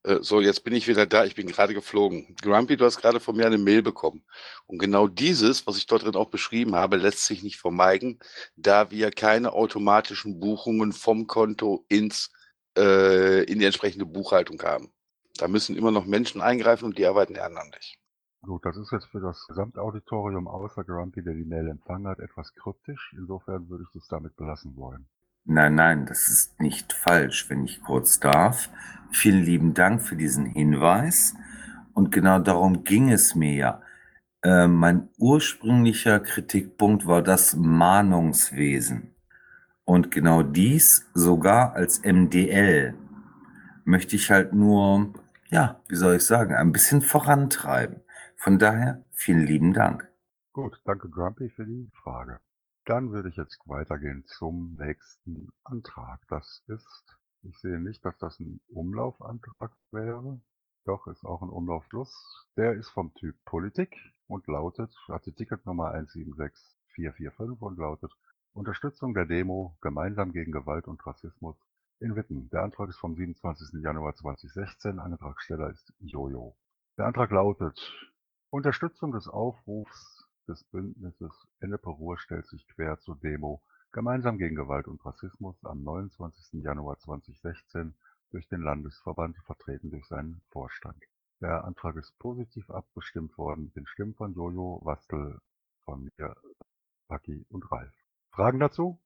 Äh, 0.03 0.19
so, 0.21 0.41
jetzt 0.41 0.63
bin 0.63 0.73
ich 0.73 0.87
wieder 0.87 1.05
da. 1.05 1.25
Ich 1.25 1.35
bin 1.35 1.47
gerade 1.47 1.73
geflogen. 1.73 2.35
Grumpy, 2.41 2.77
du 2.77 2.85
hast 2.85 2.97
gerade 2.97 3.19
von 3.19 3.35
mir 3.35 3.45
eine 3.45 3.57
Mail 3.57 3.81
bekommen. 3.81 4.23
Und 4.67 4.79
genau 4.79 5.07
dieses, 5.07 5.65
was 5.65 5.77
ich 5.77 5.87
dort 5.87 6.03
drin 6.03 6.15
auch 6.15 6.29
beschrieben 6.29 6.75
habe, 6.75 6.97
lässt 6.97 7.25
sich 7.25 7.43
nicht 7.43 7.57
vermeiden, 7.57 8.19
da 8.55 8.91
wir 8.91 9.11
keine 9.11 9.53
automatischen 9.53 10.39
Buchungen 10.39 10.91
vom 10.91 11.27
Konto 11.27 11.85
ins, 11.87 12.31
äh, 12.77 13.43
in 13.43 13.59
die 13.59 13.65
entsprechende 13.65 14.05
Buchhaltung 14.05 14.61
haben. 14.61 14.91
Da 15.37 15.47
müssen 15.47 15.75
immer 15.75 15.91
noch 15.91 16.05
Menschen 16.05 16.41
eingreifen 16.41 16.85
und 16.85 16.97
die 16.97 17.05
arbeiten 17.05 17.35
ehrenamtlich. 17.35 17.97
Gut, 18.41 18.65
das 18.65 18.75
ist 18.75 18.91
jetzt 18.91 19.07
für 19.07 19.21
das 19.21 19.47
Gesamtauditorium 19.47 20.49
außer 20.49 20.83
Grumpy, 20.83 21.23
der 21.23 21.33
die 21.33 21.45
Mail 21.45 21.69
empfangen 21.69 22.07
hat, 22.07 22.19
etwas 22.19 22.53
kryptisch. 22.55 23.15
Insofern 23.17 23.69
würde 23.69 23.85
ich 23.87 23.93
das 23.93 24.07
damit 24.09 24.35
belassen 24.35 24.75
wollen. 24.75 25.07
Nein, 25.45 25.75
nein, 25.75 26.05
das 26.05 26.29
ist 26.29 26.59
nicht 26.61 26.93
falsch, 26.93 27.49
wenn 27.49 27.65
ich 27.65 27.81
kurz 27.81 28.19
darf. 28.19 28.69
Vielen 29.11 29.43
lieben 29.43 29.73
Dank 29.73 30.01
für 30.01 30.15
diesen 30.15 30.45
Hinweis. 30.45 31.35
Und 31.93 32.11
genau 32.11 32.39
darum 32.39 32.83
ging 32.83 33.11
es 33.11 33.35
mir 33.35 33.53
ja. 33.53 33.81
Äh, 34.41 34.67
mein 34.67 35.09
ursprünglicher 35.17 36.19
Kritikpunkt 36.19 37.07
war 37.07 37.21
das 37.21 37.55
Mahnungswesen. 37.55 39.13
Und 39.85 40.11
genau 40.11 40.43
dies 40.43 41.09
sogar 41.13 41.73
als 41.73 42.01
MDL 42.03 42.95
möchte 43.83 44.15
ich 44.15 44.31
halt 44.31 44.53
nur, 44.53 45.13
ja, 45.49 45.81
wie 45.89 45.95
soll 45.95 46.15
ich 46.15 46.25
sagen, 46.25 46.55
ein 46.55 46.71
bisschen 46.71 47.01
vorantreiben. 47.01 48.01
Von 48.37 48.59
daher 48.59 49.03
vielen 49.11 49.45
lieben 49.45 49.73
Dank. 49.73 50.09
Gut, 50.53 50.79
danke 50.85 51.09
Grumpy 51.09 51.49
für 51.49 51.65
die 51.65 51.89
Frage. 52.01 52.39
Dann 52.85 53.11
würde 53.11 53.29
ich 53.29 53.37
jetzt 53.37 53.59
weitergehen 53.65 54.25
zum 54.25 54.75
nächsten 54.77 55.47
Antrag. 55.63 56.19
Das 56.27 56.63
ist, 56.67 57.17
ich 57.41 57.57
sehe 57.59 57.79
nicht, 57.79 58.03
dass 58.03 58.17
das 58.17 58.37
ein 58.41 58.59
Umlaufantrag 58.67 59.71
wäre. 59.91 60.41
Doch, 60.83 61.07
ist 61.07 61.23
auch 61.23 61.41
ein 61.41 61.49
Umlaufschluss. 61.49 62.13
Der 62.57 62.73
ist 62.73 62.89
vom 62.89 63.13
Typ 63.13 63.37
Politik 63.45 63.95
und 64.27 64.47
lautet, 64.47 64.93
hat 65.07 65.25
die 65.25 65.31
Ticketnummer 65.31 65.91
176445 65.91 67.61
und 67.61 67.77
lautet 67.77 68.11
Unterstützung 68.51 69.13
der 69.13 69.27
Demo 69.27 69.77
Gemeinsam 69.79 70.33
gegen 70.33 70.51
Gewalt 70.51 70.89
und 70.89 71.05
Rassismus 71.07 71.55
in 72.01 72.17
Witten. 72.17 72.49
Der 72.49 72.63
Antrag 72.63 72.89
ist 72.89 72.99
vom 72.99 73.15
27. 73.15 73.81
Januar 73.81 74.13
2016. 74.13 74.99
Antragsteller 74.99 75.69
ist 75.69 75.93
Jojo. 75.99 76.57
Der 76.97 77.05
Antrag 77.05 77.31
lautet 77.31 77.79
Unterstützung 78.49 79.13
des 79.13 79.29
Aufrufs 79.29 80.22
des 80.45 80.63
Bündnisses 80.65 81.47
Ennepe 81.59 81.89
Ruhr 81.89 82.17
stellt 82.17 82.47
sich 82.47 82.67
quer 82.67 82.99
zur 82.99 83.17
Demo 83.17 83.61
Gemeinsam 83.93 84.39
gegen 84.39 84.55
Gewalt 84.55 84.87
und 84.87 85.05
Rassismus 85.05 85.55
am 85.63 85.83
29. 85.83 86.63
Januar 86.63 86.97
2016 86.97 87.93
durch 88.31 88.47
den 88.47 88.61
Landesverband, 88.61 89.37
vertreten 89.45 89.91
durch 89.91 90.07
seinen 90.07 90.41
Vorstand. 90.49 90.97
Der 91.41 91.63
Antrag 91.63 91.95
ist 91.97 92.17
positiv 92.17 92.71
abgestimmt 92.71 93.37
worden 93.37 93.65
mit 93.65 93.75
den 93.75 93.85
Stimmen 93.85 94.15
von 94.15 94.33
Jojo, 94.33 94.81
Wastel, 94.83 95.39
von 95.85 96.09
mir, 96.17 96.35
Paki 97.07 97.45
und 97.49 97.71
Ralf. 97.71 97.93
Fragen 98.31 98.59
dazu? 98.59 98.99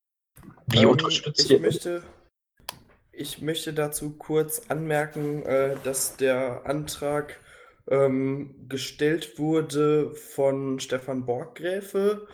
Wie 0.67 0.83
ähm, 0.83 0.89
unterstützt 0.91 1.51
ich? 1.51 1.61
Möchte, 1.61 2.03
ich 3.11 3.41
möchte 3.41 3.73
dazu 3.73 4.11
kurz 4.17 4.69
anmerken, 4.69 5.43
äh, 5.43 5.75
dass 5.83 6.15
der 6.15 6.65
Antrag 6.65 7.41
ähm, 7.89 8.67
gestellt 8.67 9.39
wurde 9.39 10.11
von 10.11 10.79
Stefan 10.79 11.25
Borggräfe 11.25 12.27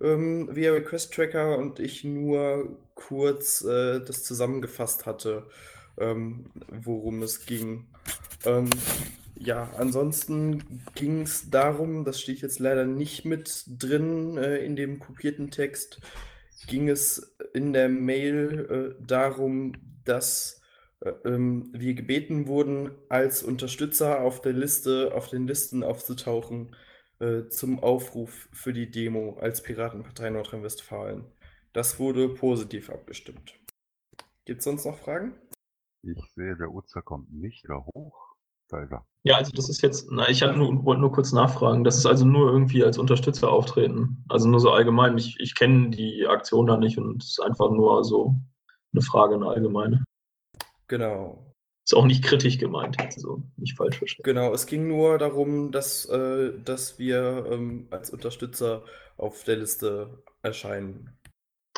ähm, 0.00 0.48
via 0.54 0.72
Request 0.72 1.14
Tracker 1.14 1.58
und 1.58 1.80
ich 1.80 2.04
nur 2.04 2.76
kurz 2.94 3.62
äh, 3.62 4.00
das 4.00 4.24
zusammengefasst 4.24 5.06
hatte, 5.06 5.46
ähm, 5.98 6.46
worum 6.68 7.22
es 7.22 7.46
ging. 7.46 7.86
Ähm, 8.44 8.70
ja, 9.38 9.70
ansonsten 9.76 10.82
ging 10.94 11.22
es 11.22 11.50
darum, 11.50 12.04
das 12.04 12.20
steht 12.20 12.40
jetzt 12.40 12.58
leider 12.58 12.84
nicht 12.84 13.24
mit 13.24 13.64
drin 13.66 14.38
äh, 14.38 14.58
in 14.58 14.76
dem 14.76 14.98
kopierten 14.98 15.50
Text, 15.50 16.00
ging 16.66 16.88
es 16.88 17.36
in 17.52 17.72
der 17.72 17.88
Mail 17.88 18.94
äh, 18.98 19.04
darum, 19.06 19.72
dass 20.04 20.62
ähm, 21.24 21.70
wir 21.72 21.94
gebeten 21.94 22.46
wurden, 22.46 22.90
als 23.08 23.42
Unterstützer 23.42 24.20
auf 24.20 24.40
der 24.40 24.52
Liste, 24.52 25.12
auf 25.14 25.28
den 25.28 25.46
Listen 25.46 25.82
aufzutauchen 25.82 26.74
äh, 27.18 27.48
zum 27.48 27.78
Aufruf 27.80 28.48
für 28.52 28.72
die 28.72 28.90
Demo 28.90 29.38
als 29.40 29.62
Piratenpartei 29.62 30.30
Nordrhein-Westfalen. 30.30 31.24
Das 31.72 31.98
wurde 31.98 32.28
positiv 32.30 32.90
abgestimmt. 32.90 33.54
Gibt 34.46 34.58
es 34.60 34.64
sonst 34.64 34.86
noch 34.86 34.98
Fragen? 34.98 35.34
Ich 36.02 36.22
sehe, 36.34 36.56
der 36.56 36.70
Uzer 36.70 37.02
kommt 37.02 37.32
nicht 37.32 37.68
da 37.68 37.84
hoch. 37.84 38.34
Da 38.68 38.82
ist 38.82 38.92
er. 38.92 39.06
Ja, 39.22 39.36
also 39.36 39.52
das 39.52 39.68
ist 39.68 39.82
jetzt, 39.82 40.08
na, 40.10 40.28
ich 40.28 40.40
nur, 40.40 40.84
wollte 40.84 41.00
nur 41.00 41.12
kurz 41.12 41.32
nachfragen. 41.32 41.84
Das 41.84 41.96
ist 41.96 42.06
also 42.06 42.24
nur 42.24 42.50
irgendwie 42.50 42.84
als 42.84 42.96
Unterstützer 42.96 43.50
auftreten. 43.50 44.24
Also 44.28 44.48
nur 44.48 44.60
so 44.60 44.70
allgemein. 44.70 45.18
Ich, 45.18 45.38
ich 45.40 45.54
kenne 45.54 45.90
die 45.90 46.26
Aktion 46.26 46.66
da 46.66 46.76
nicht 46.76 46.98
und 46.98 47.22
es 47.22 47.30
ist 47.30 47.40
einfach 47.40 47.70
nur 47.70 48.04
so 48.04 48.36
eine 48.92 49.02
Frage, 49.02 49.34
eine 49.34 49.46
allgemeine. 49.46 50.04
Genau. 50.88 51.54
Ist 51.84 51.94
auch 51.94 52.04
nicht 52.04 52.24
kritisch 52.24 52.58
gemeint, 52.58 52.98
also 52.98 53.42
nicht 53.56 53.76
falsch 53.76 53.98
verstehen. 53.98 54.24
Genau, 54.24 54.52
es 54.52 54.66
ging 54.66 54.88
nur 54.88 55.18
darum, 55.18 55.70
dass, 55.70 56.04
äh, 56.06 56.52
dass 56.64 56.98
wir 56.98 57.46
ähm, 57.50 57.86
als 57.90 58.10
Unterstützer 58.10 58.82
auf 59.16 59.44
der 59.44 59.56
Liste 59.56 60.22
erscheinen. 60.42 61.16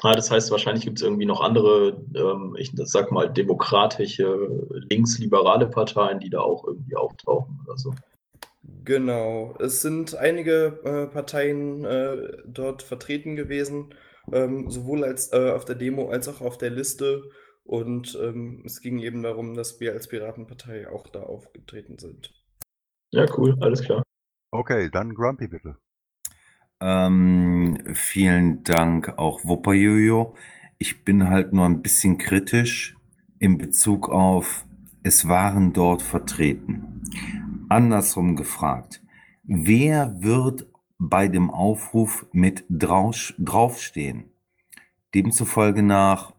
Ah, 0.02 0.14
das 0.14 0.30
heißt, 0.30 0.50
wahrscheinlich 0.50 0.84
gibt 0.84 0.98
es 0.98 1.04
irgendwie 1.04 1.26
noch 1.26 1.40
andere, 1.40 2.00
ähm, 2.14 2.56
ich 2.56 2.70
sag 2.74 3.10
mal, 3.10 3.28
demokratische, 3.28 4.48
linksliberale 4.88 5.66
Parteien, 5.66 6.20
die 6.20 6.30
da 6.30 6.40
auch 6.40 6.64
irgendwie 6.64 6.94
auftauchen 6.94 7.60
oder 7.66 7.76
so. 7.76 7.92
Genau, 8.84 9.56
es 9.58 9.82
sind 9.82 10.14
einige 10.14 10.80
äh, 10.84 11.06
Parteien 11.12 11.84
äh, 11.84 12.38
dort 12.46 12.82
vertreten 12.82 13.34
gewesen, 13.34 13.94
ähm, 14.32 14.70
sowohl 14.70 15.04
als 15.04 15.32
äh, 15.32 15.50
auf 15.50 15.64
der 15.64 15.74
Demo 15.74 16.10
als 16.10 16.28
auch 16.28 16.40
auf 16.40 16.58
der 16.58 16.70
Liste. 16.70 17.24
Und 17.68 18.18
ähm, 18.22 18.62
es 18.64 18.80
ging 18.80 18.98
eben 18.98 19.22
darum, 19.22 19.54
dass 19.54 19.78
wir 19.78 19.92
als 19.92 20.08
Piratenpartei 20.08 20.88
auch 20.88 21.06
da 21.06 21.20
aufgetreten 21.20 21.98
sind. 21.98 22.32
Ja, 23.10 23.26
cool, 23.36 23.58
alles 23.60 23.82
klar. 23.82 24.02
Okay, 24.50 24.88
dann 24.90 25.12
Grumpy 25.12 25.48
bitte. 25.48 25.76
Ähm, 26.80 27.78
vielen 27.92 28.64
Dank 28.64 29.18
auch 29.18 29.44
Wupperjojo. 29.44 30.34
Ich 30.78 31.04
bin 31.04 31.28
halt 31.28 31.52
nur 31.52 31.66
ein 31.66 31.82
bisschen 31.82 32.16
kritisch 32.16 32.96
in 33.38 33.58
Bezug 33.58 34.08
auf, 34.08 34.64
es 35.02 35.28
waren 35.28 35.74
dort 35.74 36.00
vertreten. 36.00 37.02
Andersrum 37.68 38.34
gefragt, 38.34 39.02
wer 39.44 40.22
wird 40.22 40.66
bei 40.98 41.28
dem 41.28 41.50
Aufruf 41.50 42.26
mit 42.32 42.64
drauf, 42.70 43.34
draufstehen? 43.36 44.32
Demzufolge 45.14 45.82
nach 45.82 46.32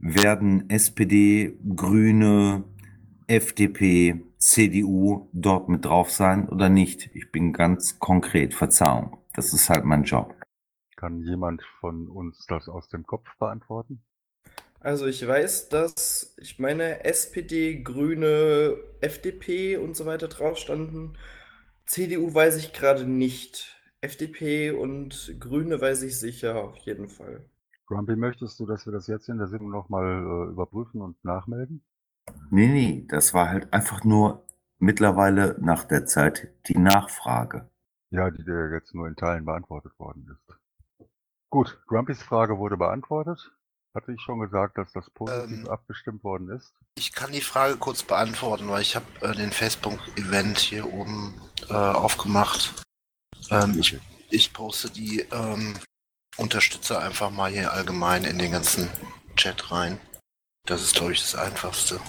werden 0.00 0.68
SPD, 0.70 1.58
Grüne, 1.76 2.64
FDP, 3.26 4.24
CDU 4.38 5.28
dort 5.32 5.68
mit 5.68 5.84
drauf 5.84 6.10
sein 6.10 6.48
oder 6.48 6.68
nicht? 6.68 7.10
Ich 7.14 7.30
bin 7.30 7.52
ganz 7.52 7.98
konkret, 7.98 8.54
Verzeihung. 8.54 9.18
Das 9.34 9.52
ist 9.52 9.68
halt 9.68 9.84
mein 9.84 10.04
Job. 10.04 10.34
Kann 10.96 11.22
jemand 11.22 11.62
von 11.80 12.08
uns 12.08 12.46
das 12.48 12.68
aus 12.68 12.88
dem 12.88 13.06
Kopf 13.06 13.28
beantworten? 13.38 14.02
Also 14.80 15.06
ich 15.06 15.26
weiß, 15.26 15.68
dass 15.68 16.34
ich 16.38 16.58
meine 16.58 17.04
SPD, 17.04 17.82
Grüne, 17.82 18.76
FDP 19.02 19.76
und 19.76 19.94
so 19.94 20.06
weiter 20.06 20.28
drauf 20.28 20.56
standen. 20.56 21.18
CDU 21.84 22.32
weiß 22.32 22.56
ich 22.56 22.72
gerade 22.72 23.04
nicht. 23.04 23.76
FDP 24.00 24.70
und 24.70 25.36
Grüne 25.38 25.78
weiß 25.80 26.02
ich 26.02 26.18
sicher 26.18 26.56
auf 26.64 26.76
jeden 26.78 27.08
Fall. 27.08 27.44
Grumpy, 27.90 28.14
möchtest 28.14 28.60
du, 28.60 28.66
dass 28.66 28.86
wir 28.86 28.92
das 28.92 29.08
jetzt 29.08 29.28
in 29.28 29.38
der 29.38 29.48
Sitzung 29.48 29.68
nochmal 29.68 30.06
äh, 30.06 30.50
überprüfen 30.50 31.02
und 31.02 31.22
nachmelden? 31.24 31.82
Nee, 32.48 32.68
nee, 32.68 33.04
das 33.08 33.34
war 33.34 33.48
halt 33.48 33.72
einfach 33.72 34.04
nur 34.04 34.46
mittlerweile 34.78 35.56
nach 35.60 35.82
der 35.82 36.06
Zeit 36.06 36.54
die 36.68 36.78
Nachfrage. 36.78 37.68
Ja, 38.10 38.30
die 38.30 38.44
dir 38.44 38.70
jetzt 38.70 38.94
nur 38.94 39.08
in 39.08 39.16
Teilen 39.16 39.44
beantwortet 39.44 39.98
worden 39.98 40.28
ist. 40.30 40.56
Gut, 41.50 41.82
Grumpys 41.88 42.22
Frage 42.22 42.58
wurde 42.58 42.76
beantwortet. 42.76 43.50
Hatte 43.92 44.12
ich 44.12 44.20
schon 44.20 44.38
gesagt, 44.38 44.78
dass 44.78 44.92
das 44.92 45.10
positiv 45.10 45.64
ähm, 45.64 45.68
abgestimmt 45.68 46.22
worden 46.22 46.48
ist? 46.50 46.72
Ich 46.94 47.12
kann 47.12 47.32
die 47.32 47.40
Frage 47.40 47.76
kurz 47.76 48.04
beantworten, 48.04 48.68
weil 48.68 48.82
ich 48.82 48.94
habe 48.94 49.06
äh, 49.20 49.34
den 49.34 49.50
Facebook-Event 49.50 50.58
hier 50.58 50.86
oben 50.92 51.34
äh, 51.68 51.74
aufgemacht. 51.74 52.84
Ähm, 53.50 53.76
ich, 53.80 53.98
ich 54.30 54.52
poste 54.52 54.90
die 54.90 55.26
ähm, 55.32 55.74
Unterstützer 56.40 57.00
einfach 57.02 57.30
mal 57.30 57.50
hier 57.50 57.72
allgemein 57.72 58.24
in 58.24 58.38
den 58.38 58.52
ganzen 58.52 58.88
Chat 59.36 59.70
rein. 59.70 60.00
Das 60.66 60.82
ist, 60.82 60.94
glaube 60.94 61.12
ich, 61.12 61.20
das 61.20 61.34
Einfachste. 61.34 62.00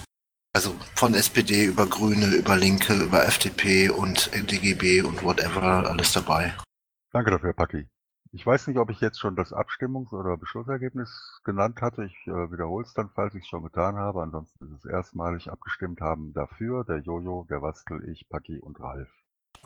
Also 0.54 0.74
von 0.96 1.14
SPD 1.14 1.64
über 1.64 1.86
Grüne, 1.86 2.34
über 2.34 2.56
Linke, 2.56 2.94
über 2.94 3.24
FDP 3.24 3.88
und 3.90 4.30
DGB 4.34 5.02
und 5.02 5.22
whatever, 5.22 5.88
alles 5.88 6.12
dabei. 6.12 6.54
Danke 7.10 7.30
dafür, 7.30 7.52
Paki. 7.52 7.86
Ich 8.34 8.46
weiß 8.46 8.66
nicht, 8.66 8.78
ob 8.78 8.88
ich 8.88 9.00
jetzt 9.00 9.20
schon 9.20 9.36
das 9.36 9.52
Abstimmungs- 9.52 10.12
oder 10.12 10.38
Beschlussergebnis 10.38 11.40
genannt 11.44 11.82
hatte. 11.82 12.04
Ich 12.04 12.16
äh, 12.26 12.50
wiederhole 12.50 12.84
es 12.84 12.94
dann, 12.94 13.10
falls 13.14 13.34
ich 13.34 13.42
es 13.42 13.48
schon 13.48 13.62
getan 13.62 13.96
habe. 13.96 14.22
Ansonsten 14.22 14.64
ist 14.64 14.84
es 14.84 14.90
erstmalig 14.90 15.50
abgestimmt 15.50 16.00
haben 16.00 16.32
dafür 16.32 16.84
der 16.84 16.98
Jojo, 16.98 17.46
der 17.50 17.60
Wastel, 17.60 18.08
ich, 18.08 18.28
Paki 18.30 18.58
und 18.58 18.80
Ralf. 18.80 19.10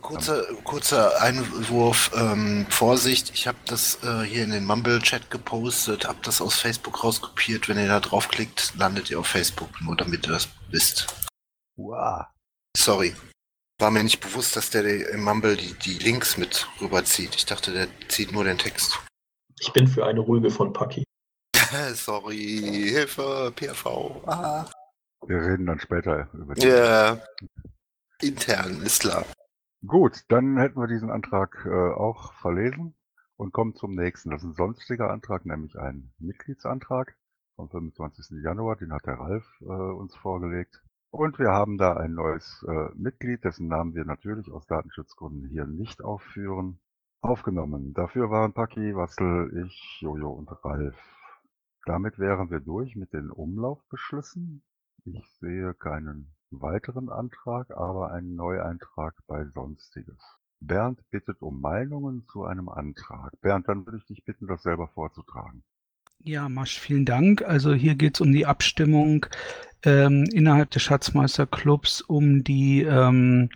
Kurzer, 0.01 0.45
kurzer 0.63 1.21
Einwurf, 1.21 2.13
ähm, 2.15 2.67
Vorsicht, 2.69 3.33
ich 3.35 3.47
habe 3.47 3.59
das 3.67 4.03
äh, 4.05 4.23
hier 4.23 4.45
in 4.45 4.51
den 4.51 4.65
Mumble-Chat 4.65 5.31
gepostet, 5.31 6.07
habe 6.07 6.19
das 6.23 6.41
aus 6.41 6.61
Facebook 6.61 7.03
rauskopiert. 7.03 7.69
Wenn 7.69 7.79
ihr 7.79 7.89
da 7.89 7.99
draufklickt, 8.01 8.75
landet 8.77 9.11
ihr 9.11 9.19
auf 9.19 9.27
Facebook, 9.27 9.71
nur 9.81 9.97
damit 9.97 10.27
ihr 10.27 10.33
das 10.33 10.49
wisst. 10.71 11.07
Wow. 11.77 12.27
Sorry. 12.77 13.15
War 13.79 13.91
mir 13.91 14.05
nicht 14.05 14.21
bewusst, 14.21 14.55
dass 14.57 14.71
der 14.71 15.11
im 15.11 15.25
Mumble 15.25 15.57
die, 15.57 15.75
die 15.75 15.99
Links 15.99 16.37
mit 16.37 16.69
rüberzieht. 16.81 17.35
Ich 17.35 17.47
dachte, 17.47 17.73
der 17.73 17.89
zieht 18.09 18.33
nur 18.33 18.45
den 18.45 18.59
Text. 18.59 18.99
Ich 19.61 19.73
bin 19.73 19.89
für 19.89 20.07
eine 20.07 20.21
Rüge 20.21 20.51
von 20.51 20.73
Paki. 20.73 21.05
Sorry, 21.95 22.91
Hilfe, 22.93 23.53
PRV. 23.57 23.87
Ah. 24.27 24.71
Wir 25.27 25.39
reden 25.39 25.67
dann 25.67 25.81
später 25.81 26.29
über 26.33 26.55
die. 26.55 26.67
Ja. 26.67 27.19
Intern, 28.23 28.83
ist 28.83 29.01
klar. 29.01 29.27
Gut, 29.87 30.25
dann 30.29 30.57
hätten 30.57 30.81
wir 30.81 30.89
diesen 30.89 31.11
Antrag 31.11 31.65
äh, 31.65 31.71
auch 31.71 32.33
verlesen 32.33 32.97
und 33.37 33.53
kommen 33.53 33.75
zum 33.75 33.95
nächsten. 33.95 34.31
Das 34.31 34.43
ist 34.43 34.49
ein 34.49 34.55
sonstiger 34.55 35.11
Antrag, 35.11 35.47
nämlich 35.47 35.79
ein 35.79 36.13
Mitgliedsantrag 36.19 37.17
vom 37.55 37.69
25. 37.69 38.43
Januar. 38.43 38.77
Den 38.77 38.93
hat 38.93 39.07
der 39.07 39.21
Ralf 39.21 39.45
äh, 39.61 39.67
uns 39.67 40.17
vorgelegt. 40.17 40.83
Und 41.11 41.39
wir 41.39 41.51
haben 41.51 41.79
da 41.79 41.93
ein 41.93 42.15
neues 42.15 42.65
äh, 42.69 42.89
Mitglied, 42.97 43.45
dessen 43.45 43.69
Namen 43.69 43.95
wir 43.95 44.05
natürlich 44.05 44.51
aus 44.51 44.67
Datenschutzgründen 44.67 45.49
hier 45.49 45.67
nicht 45.67 46.03
aufführen, 46.03 46.81
aufgenommen. 47.21 47.95
Dafür 47.95 48.29
waren 48.29 48.55
Paki, 48.55 48.97
Wassel, 48.97 49.67
ich, 49.67 49.99
Jojo 50.01 50.31
und 50.31 50.49
Ralf. 50.65 50.97
Damit 51.85 52.19
wären 52.19 52.51
wir 52.51 52.61
durch 52.61 52.97
mit 52.97 53.13
den 53.13 53.31
Umlaufbeschlüssen. 53.31 54.65
Ich 55.05 55.31
sehe 55.39 55.75
keinen 55.75 56.36
weiteren 56.51 57.09
Antrag, 57.09 57.71
aber 57.71 58.11
einen 58.13 58.37
Neueintrag 58.37 59.15
bei 59.27 59.45
Sonstiges. 59.47 60.19
Bernd 60.61 61.01
bittet 61.11 61.43
um 61.43 61.61
Meinungen 61.61 62.27
zu 62.33 62.45
einem 62.45 62.69
Antrag. 62.69 63.33
Bernd, 63.41 63.69
dann 63.69 63.85
würde 63.85 63.99
ich 63.99 64.07
dich 64.07 64.25
bitten, 64.25 64.47
das 64.47 64.63
selber 64.63 64.89
vorzutragen. 64.89 65.63
Ja, 66.25 66.49
Masch, 66.49 66.79
vielen 66.81 67.05
Dank. 67.05 67.43
Also 67.43 67.73
hier 67.73 67.95
geht 67.95 68.17
es 68.17 68.21
um 68.21 68.33
die 68.33 68.47
Abstimmung 68.47 69.27
ähm, 69.85 70.25
innerhalb 70.33 70.71
des 70.71 70.83
Schatzmeisterclubs 70.83 72.01
um 72.01 72.43
die 72.43 72.83
ähm, 72.83 73.51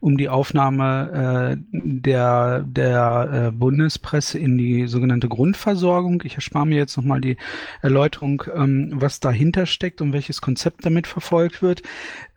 um 0.00 0.16
die 0.16 0.28
Aufnahme 0.28 1.52
äh, 1.52 1.56
der 1.72 2.64
der 2.66 3.48
äh, 3.48 3.52
Bundespresse 3.52 4.38
in 4.38 4.58
die 4.58 4.88
sogenannte 4.88 5.28
Grundversorgung. 5.28 6.22
Ich 6.24 6.34
erspare 6.34 6.66
mir 6.66 6.76
jetzt 6.76 6.96
nochmal 6.96 7.20
die 7.20 7.36
Erläuterung, 7.82 8.42
ähm, 8.52 8.90
was 8.94 9.20
dahinter 9.20 9.66
steckt 9.66 10.00
und 10.00 10.12
welches 10.12 10.40
Konzept 10.40 10.84
damit 10.84 11.06
verfolgt 11.06 11.62
wird. 11.62 11.82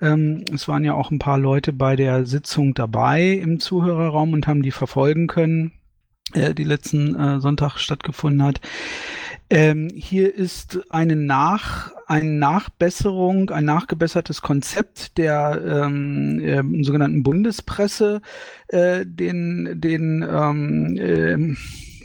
Ähm, 0.01 0.45
es 0.53 0.67
waren 0.67 0.83
ja 0.83 0.93
auch 0.93 1.09
ein 1.09 1.19
paar 1.19 1.39
Leute 1.39 1.73
bei 1.73 1.95
der 1.95 2.25
Sitzung 2.27 2.75
dabei 2.75 3.29
im 3.31 3.59
Zuhörerraum 3.59 4.33
und 4.33 4.45
haben 4.45 4.61
die 4.61 4.71
verfolgen 4.71 5.25
können, 5.25 5.71
äh, 6.33 6.53
die 6.53 6.63
letzten 6.63 7.15
äh, 7.15 7.39
Sonntag 7.39 7.79
stattgefunden 7.79 8.43
hat. 8.43 8.61
Ähm, 9.51 9.89
hier 9.95 10.35
ist 10.35 10.79
eine 10.91 11.15
Nach, 11.15 11.91
eine 12.05 12.29
Nachbesserung, 12.29 13.49
ein 13.49 13.65
nachgebessertes 13.65 14.43
Konzept 14.43 15.17
der 15.17 15.61
ähm, 15.65 16.39
äh, 16.39 16.83
sogenannten 16.83 17.23
Bundespresse, 17.23 18.21
äh, 18.67 19.05
den, 19.07 19.81
den 19.81 20.21
ähm, 20.21 20.97
äh, 20.97 21.55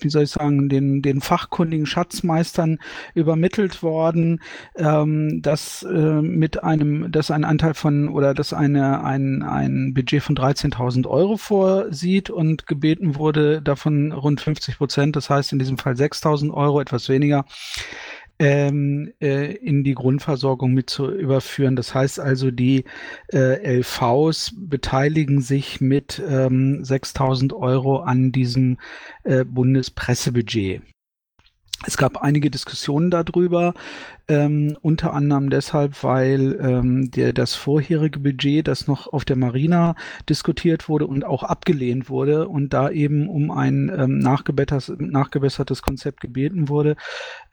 wie 0.05 0.11
soll 0.11 0.25
ich 0.25 0.31
sagen, 0.31 0.69
den, 0.69 1.03
den 1.03 1.21
fachkundigen 1.21 1.87
Schatzmeistern 1.87 2.79
übermittelt 3.15 3.83
worden, 3.83 4.41
ähm, 4.77 5.43
dass 5.43 5.83
äh, 5.83 6.23
mit 6.23 6.63
einem, 6.63 7.11
dass 7.11 7.31
ein 7.31 7.45
Anteil 7.45 7.75
von 7.75 8.09
oder 8.09 8.35
dass 8.35 8.53
eine, 8.53 9.03
ein, 9.03 9.43
ein 9.43 9.95
Budget 9.95 10.23
von 10.23 10.37
13.000 10.37 11.07
Euro 11.07 11.37
vorsieht 11.37 12.31
und 12.31 12.67
gebeten 12.67 13.17
wurde, 13.17 13.63
davon 13.63 14.13
rund 14.13 14.41
50 14.41 14.79
Prozent, 14.79 15.17
das 15.17 15.31
heißt 15.31 15.53
in 15.53 15.59
diesem 15.59 15.79
Fall 15.79 15.95
6.000 15.95 16.53
Euro, 16.53 16.81
etwas 16.81 17.09
weniger, 17.09 17.45
ähm, 18.39 19.13
äh, 19.21 19.55
in 19.55 19.85
die 19.85 19.95
Grundversorgung 19.95 20.73
mit 20.73 20.91
zu 20.91 21.11
überführen. 21.11 21.77
Das 21.77 21.95
heißt 21.95 22.21
also, 22.21 22.51
die 22.51 22.85
äh, 23.33 23.79
LVs 23.81 24.55
beteiligen 24.57 25.41
sich 25.41 25.81
mit 25.81 26.23
ähm, 26.27 26.83
6.000 26.83 27.55
Euro 27.55 28.01
an 28.01 28.33
diesem 28.33 28.79
äh, 29.23 29.45
Bundespressebudget. 29.45 30.83
Es 31.87 31.97
gab 31.97 32.23
einige 32.23 32.51
Diskussionen 32.51 33.11
darüber, 33.11 33.75
ähm, 34.29 34.77
unter 34.81 35.13
anderem 35.13 35.51
deshalb, 35.51 36.03
weil 36.03 36.59
ähm, 36.61 37.11
der, 37.11 37.33
das 37.33 37.55
vorherige 37.55 38.19
Budget, 38.21 38.67
das 38.67 38.87
noch 38.87 39.13
auf 39.13 39.25
der 39.25 39.37
Marina 39.37 39.97
diskutiert 40.29 40.89
wurde 40.89 41.07
und 41.07 41.25
auch 41.25 41.43
abgelehnt 41.43 42.09
wurde 42.09 42.49
und 42.49 42.73
da 42.73 42.91
eben 42.91 43.29
um 43.29 43.51
ein 43.51 43.93
ähm, 43.95 44.19
nachgebessertes 44.19 45.83
Konzept 45.83 46.21
gebeten 46.21 46.69
wurde, 46.69 46.97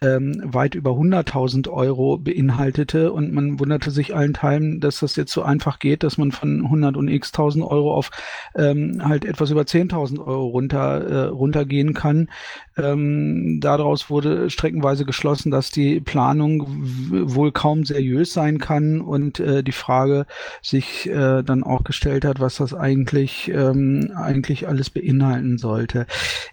ähm, 0.01 0.41
weit 0.45 0.75
über 0.75 0.91
100.000 0.91 1.69
Euro 1.69 2.17
beinhaltete 2.17 3.11
und 3.11 3.33
man 3.33 3.59
wunderte 3.59 3.91
sich 3.91 4.15
allen 4.15 4.33
Teilen, 4.33 4.79
dass 4.79 4.99
das 4.99 5.17
jetzt 5.17 5.33
so 5.33 5.43
einfach 5.43 5.79
geht, 5.79 6.03
dass 6.03 6.17
man 6.17 6.31
von 6.31 6.63
100 6.63 6.95
und 6.95 7.09
x 7.09 7.31
1000 7.33 7.65
Euro 7.65 7.93
auf 7.93 8.11
ähm, 8.55 9.01
halt 9.03 9.25
etwas 9.25 9.51
über 9.51 9.63
10.000 9.63 10.19
Euro 10.19 10.47
runter 10.47 11.01
äh, 11.01 11.27
runtergehen 11.27 11.93
kann. 11.93 12.29
Ähm, 12.77 13.59
daraus 13.61 14.09
wurde 14.09 14.49
streckenweise 14.49 15.03
geschlossen, 15.05 15.51
dass 15.51 15.69
die 15.69 15.99
Planung 15.99 16.60
wohl 16.67 17.51
kaum 17.51 17.85
seriös 17.85 18.33
sein 18.33 18.57
kann 18.57 19.01
und 19.01 19.39
äh, 19.39 19.63
die 19.63 19.71
Frage 19.71 20.25
sich 20.61 21.09
äh, 21.09 21.43
dann 21.43 21.63
auch 21.63 21.83
gestellt 21.83 22.25
hat, 22.25 22.39
was 22.39 22.57
das 22.57 22.73
eigentlich 22.73 23.49
ähm, 23.53 24.11
eigentlich 24.15 24.67
alles 24.67 24.89
beinhalten 24.89 25.57
sollte. 25.57 26.07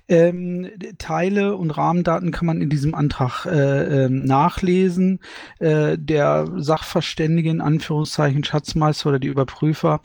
Ähm, 0.08 0.70
Teile 0.98 1.56
und 1.56 1.70
Rahmendaten 1.70 2.30
kann 2.30 2.46
man 2.46 2.60
in 2.60 2.70
diesem 2.70 2.94
Antrag 2.94 3.46
äh, 3.46 4.04
äh, 4.04 4.08
nachlesen. 4.08 5.20
Äh, 5.58 5.98
der 5.98 6.48
Sachverständige 6.56 7.50
in 7.50 7.60
Anführungszeichen 7.60 8.42
Schatzmeister 8.44 9.10
oder 9.10 9.18
die 9.18 9.28
Überprüfer, 9.28 10.00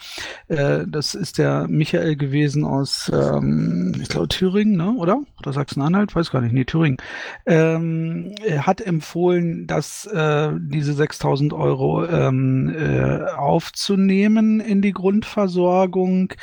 äh, 0.48 0.86
das 0.88 1.16
ist 1.16 1.38
der 1.38 1.68
Michael 1.70 2.16
gewesen 2.16 2.66
aus, 2.66 3.12
ähm, 3.14 3.94
ich 4.02 4.10
glaube 4.10 4.28
Thüringen, 4.28 4.76
ne? 4.76 4.94
oder? 4.98 5.22
Oder 5.40 5.54
Sachsen-Anhalt, 5.54 6.16
weiß 6.16 6.32
gar 6.32 6.42
nicht, 6.42 6.54
nee 6.54 6.66
Thüringen. 6.66 6.98
Ähm, 7.46 8.36
hat 8.58 8.82
empfohlen, 8.82 9.68
dass 9.68 10.06
äh, 10.06 10.52
diese 10.60 10.94
6000 10.94 11.54
Euro 11.54 12.06
ähm, 12.06 12.74
äh, 12.76 13.24
aufzunehmen 13.32 14.60
in 14.60 14.82
die 14.82 14.94
Grundversorgung. 14.94 16.34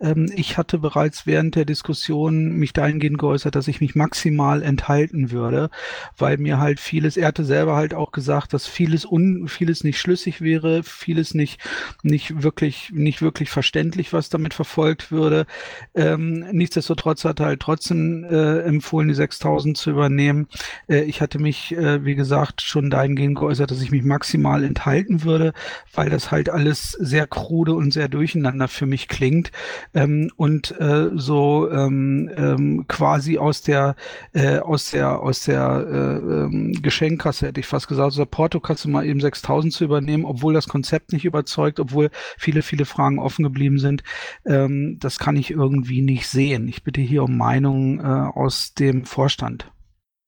Ähm, 0.00 0.30
ich 0.34 0.58
hatte 0.58 0.78
bereits 0.78 1.26
während 1.26 1.54
der 1.54 1.64
Diskussion 1.64 2.52
mich 2.52 2.72
dahingehend 2.72 3.09
geäußert, 3.16 3.54
dass 3.54 3.68
ich 3.68 3.80
mich 3.80 3.94
maximal 3.94 4.62
enthalten 4.62 5.30
würde, 5.30 5.70
weil 6.16 6.38
mir 6.38 6.58
halt 6.58 6.80
vieles, 6.80 7.16
er 7.16 7.28
hatte 7.28 7.44
selber 7.44 7.76
halt 7.76 7.94
auch 7.94 8.12
gesagt, 8.12 8.52
dass 8.52 8.66
vieles 8.66 9.04
un, 9.04 9.48
vieles 9.48 9.84
nicht 9.84 9.98
schlüssig 9.98 10.40
wäre, 10.40 10.82
vieles 10.82 11.34
nicht, 11.34 11.60
nicht 12.02 12.42
wirklich, 12.42 12.90
nicht 12.92 13.22
wirklich 13.22 13.50
verständlich, 13.50 14.12
was 14.12 14.28
damit 14.28 14.54
verfolgt 14.54 15.10
würde. 15.10 15.46
Ähm, 15.94 16.46
nichtsdestotrotz 16.52 17.24
hat 17.24 17.40
er 17.40 17.46
halt 17.46 17.60
trotzdem 17.60 18.24
äh, 18.24 18.60
empfohlen, 18.60 19.08
die 19.08 19.14
6000 19.14 19.76
zu 19.76 19.90
übernehmen. 19.90 20.48
Äh, 20.88 21.02
ich 21.02 21.20
hatte 21.20 21.38
mich, 21.38 21.76
äh, 21.76 22.04
wie 22.04 22.14
gesagt, 22.14 22.62
schon 22.62 22.90
dahingehend 22.90 23.38
geäußert, 23.38 23.70
dass 23.70 23.82
ich 23.82 23.90
mich 23.90 24.02
maximal 24.02 24.64
enthalten 24.64 25.24
würde, 25.24 25.52
weil 25.94 26.10
das 26.10 26.30
halt 26.30 26.48
alles 26.50 26.92
sehr 26.92 27.26
krude 27.26 27.74
und 27.74 27.92
sehr 27.92 28.08
durcheinander 28.08 28.68
für 28.68 28.86
mich 28.86 29.08
klingt 29.08 29.50
ähm, 29.94 30.30
und 30.36 30.78
äh, 30.80 31.10
so 31.14 31.70
ähm, 31.70 32.30
ähm, 32.36 32.84
quasi 33.00 33.38
aus 33.38 33.62
der 33.62 33.96
äh, 34.34 34.58
aus 34.58 34.90
der 34.90 35.20
aus 35.20 35.44
der 35.46 35.86
äh, 35.88 36.16
ähm, 36.18 36.72
Geschenkkasse 36.82 37.46
hätte 37.46 37.58
ich 37.58 37.66
fast 37.66 37.88
gesagt, 37.88 38.18
der 38.18 38.26
Portokasse 38.26 38.90
mal 38.90 39.06
eben 39.06 39.20
6.000 39.20 39.70
zu 39.70 39.84
übernehmen, 39.84 40.26
obwohl 40.26 40.52
das 40.52 40.68
Konzept 40.68 41.14
nicht 41.14 41.24
überzeugt, 41.24 41.80
obwohl 41.80 42.10
viele 42.36 42.60
viele 42.60 42.84
Fragen 42.84 43.18
offen 43.18 43.42
geblieben 43.42 43.78
sind. 43.78 44.02
Ähm, 44.44 44.98
das 45.00 45.18
kann 45.18 45.36
ich 45.36 45.50
irgendwie 45.50 46.02
nicht 46.02 46.28
sehen. 46.28 46.68
Ich 46.68 46.84
bitte 46.84 47.00
hier 47.00 47.22
um 47.22 47.38
Meinungen 47.38 48.00
äh, 48.00 48.02
aus 48.02 48.74
dem 48.74 49.06
Vorstand. 49.06 49.72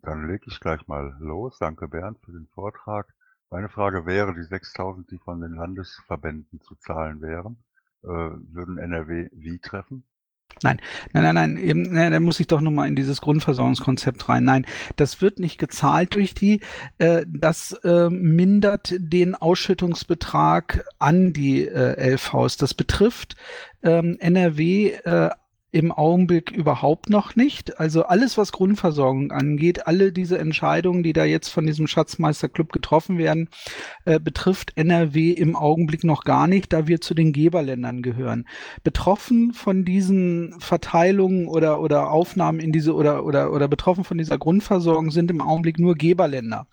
Dann 0.01 0.27
lege 0.27 0.45
ich 0.47 0.59
gleich 0.59 0.87
mal 0.87 1.15
los. 1.21 1.59
Danke 1.61 1.89
Bernd 1.89 2.21
für 2.25 2.33
den 2.33 2.47
Vortrag. 2.55 3.07
Meine 3.51 3.69
Frage 3.69 4.07
wäre, 4.07 4.33
die 4.33 4.49
6.000, 4.49 5.11
die 5.11 5.19
von 5.19 5.43
den 5.43 5.53
Landesverbänden 5.57 6.63
zu 6.63 6.75
zahlen 6.77 7.21
wären, 7.21 7.63
äh, 8.03 8.09
würden 8.09 8.79
NRW 8.79 9.29
wie 9.33 9.59
treffen? 9.59 10.05
Nein, 10.63 10.81
nein, 11.13 11.23
nein, 11.23 11.35
nein, 11.35 11.57
eben, 11.57 11.83
ne, 11.93 12.11
da 12.11 12.21
muss 12.21 12.41
ich 12.41 12.47
doch 12.47 12.61
nochmal 12.61 12.89
in 12.89 12.97
dieses 12.97 13.21
Grundversorgungskonzept 13.21 14.29
rein. 14.29 14.45
Nein, 14.45 14.67
das 14.97 15.21
wird 15.21 15.39
nicht 15.39 15.59
gezahlt 15.59 16.15
durch 16.15 16.35
die, 16.35 16.61
äh, 16.99 17.25
das 17.29 17.73
äh, 17.85 18.09
mindert 18.11 18.95
den 18.99 19.35
Ausschüttungsbetrag 19.35 20.85
an 20.99 21.33
die 21.33 21.67
äh, 21.67 22.15
LVs. 22.15 22.57
Das 22.57 22.75
betrifft 22.75 23.37
ähm, 23.83 24.17
NRW 24.21 24.91
äh, 25.05 25.31
im 25.73 25.91
Augenblick 25.91 26.51
überhaupt 26.51 27.09
noch 27.09 27.35
nicht. 27.35 27.81
Also 27.81 28.05
alles, 28.05 28.37
was 28.37 28.53
Grundversorgung 28.53 29.33
angeht, 29.33 29.87
alle 29.87 30.13
diese 30.13 30.39
Entscheidungen, 30.39 31.03
die 31.03 31.15
da 31.15 31.25
jetzt 31.25 31.49
von 31.49 31.67
diesem 31.67 31.87
Schatzmeisterclub 31.87 32.73
getroffen 32.73 33.17
werden, 33.17 33.49
äh, 34.05 34.21
betrifft 34.21 34.77
NRW 34.77 35.31
im 35.31 35.57
Augenblick 35.57 36.05
noch 36.05 36.25
gar 36.25 36.47
nicht, 36.47 36.75
da 36.75 36.87
wir 36.89 37.01
zu 37.01 37.15
den 37.15 37.33
Geberländern 37.33 38.03
gehören. 38.03 38.47
Betroffen 38.85 39.55
von 39.55 39.87
diesen 39.87 40.55
Verteilungen 40.61 41.49
oder, 41.49 41.81
oder 41.81 42.11
Aufnahmen 42.11 42.61
in 42.61 42.73
diese 42.73 42.95
oder, 42.95 43.25
oder, 43.25 43.51
oder 43.51 43.67
betroffen 43.67 44.05
von 44.05 44.19
dieser 44.19 44.37
Grundversorgung 44.37 45.11
sind 45.11 45.31
im 45.31 45.41
Augenblick 45.41 45.79
nur 45.79 45.95
Geberländer. 45.95 46.67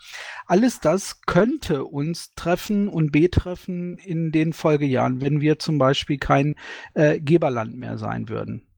Alles 0.45 0.81
das 0.81 1.21
könnte 1.21 1.85
uns 1.85 2.33
treffen 2.35 2.89
und 2.89 3.13
betreffen 3.13 3.97
in 3.97 4.33
den 4.33 4.51
Folgejahren, 4.51 5.21
wenn 5.21 5.39
wir 5.39 5.57
zum 5.57 5.77
Beispiel 5.77 6.17
kein 6.17 6.55
äh, 6.95 7.21
Geberland 7.21 7.77
mehr 7.77 7.97
sein 7.97 8.27
würden. 8.27 8.68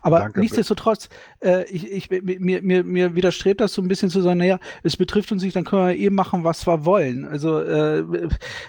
Aber 0.00 0.20
Danke. 0.20 0.40
nichtsdestotrotz, 0.40 1.08
äh, 1.40 1.64
ich, 1.64 1.90
ich, 1.90 2.10
mir, 2.10 2.62
mir, 2.62 2.84
mir 2.84 3.14
widerstrebt 3.14 3.60
das 3.60 3.72
so 3.72 3.82
ein 3.82 3.88
bisschen 3.88 4.10
zu 4.10 4.20
sagen, 4.20 4.38
naja, 4.38 4.58
es 4.82 4.96
betrifft 4.96 5.32
uns 5.32 5.42
nicht, 5.42 5.56
dann 5.56 5.64
können 5.64 5.86
wir 5.88 5.96
eben 5.96 6.14
machen, 6.14 6.44
was 6.44 6.66
wir 6.66 6.84
wollen. 6.84 7.26
Also 7.26 7.60
äh, 7.60 8.04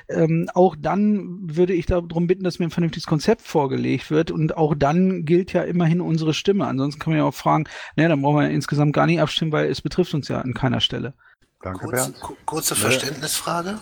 ähm, 0.10 0.50
auch 0.54 0.76
dann 0.80 1.40
würde 1.42 1.74
ich 1.74 1.86
darum 1.86 2.28
bitten, 2.28 2.44
dass 2.44 2.60
mir 2.60 2.66
ein 2.66 2.72
vernünftiges 2.72 3.08
Konzept 3.08 3.42
vorgelegt 3.42 4.12
wird 4.12 4.32
und 4.32 4.58
auch 4.58 4.76
dann 4.76 5.26
gilt 5.26 5.54
ja 5.54 5.64
immerhin 5.64 6.02
unsere 6.02 6.34
Stimme. 6.34 6.68
Ansonsten 6.68 7.00
kann 7.00 7.12
man 7.12 7.20
ja 7.20 7.26
auch 7.26 7.34
fragen, 7.34 7.66
naja, 7.96 8.10
dann 8.10 8.22
brauchen 8.22 8.40
wir 8.40 8.50
insgesamt 8.50 8.94
gar 8.94 9.06
nicht 9.06 9.22
abstimmen, 9.22 9.52
weil 9.52 9.70
es 9.70 9.82
betrifft 9.82 10.14
uns 10.14 10.28
ja 10.28 10.42
an 10.42 10.54
keiner 10.54 10.82
Stelle. 10.82 11.14
Danke, 11.62 11.86
kurze, 11.86 12.12
Bernd. 12.12 12.38
Kurze 12.46 12.76
Verständnisfrage. 12.76 13.80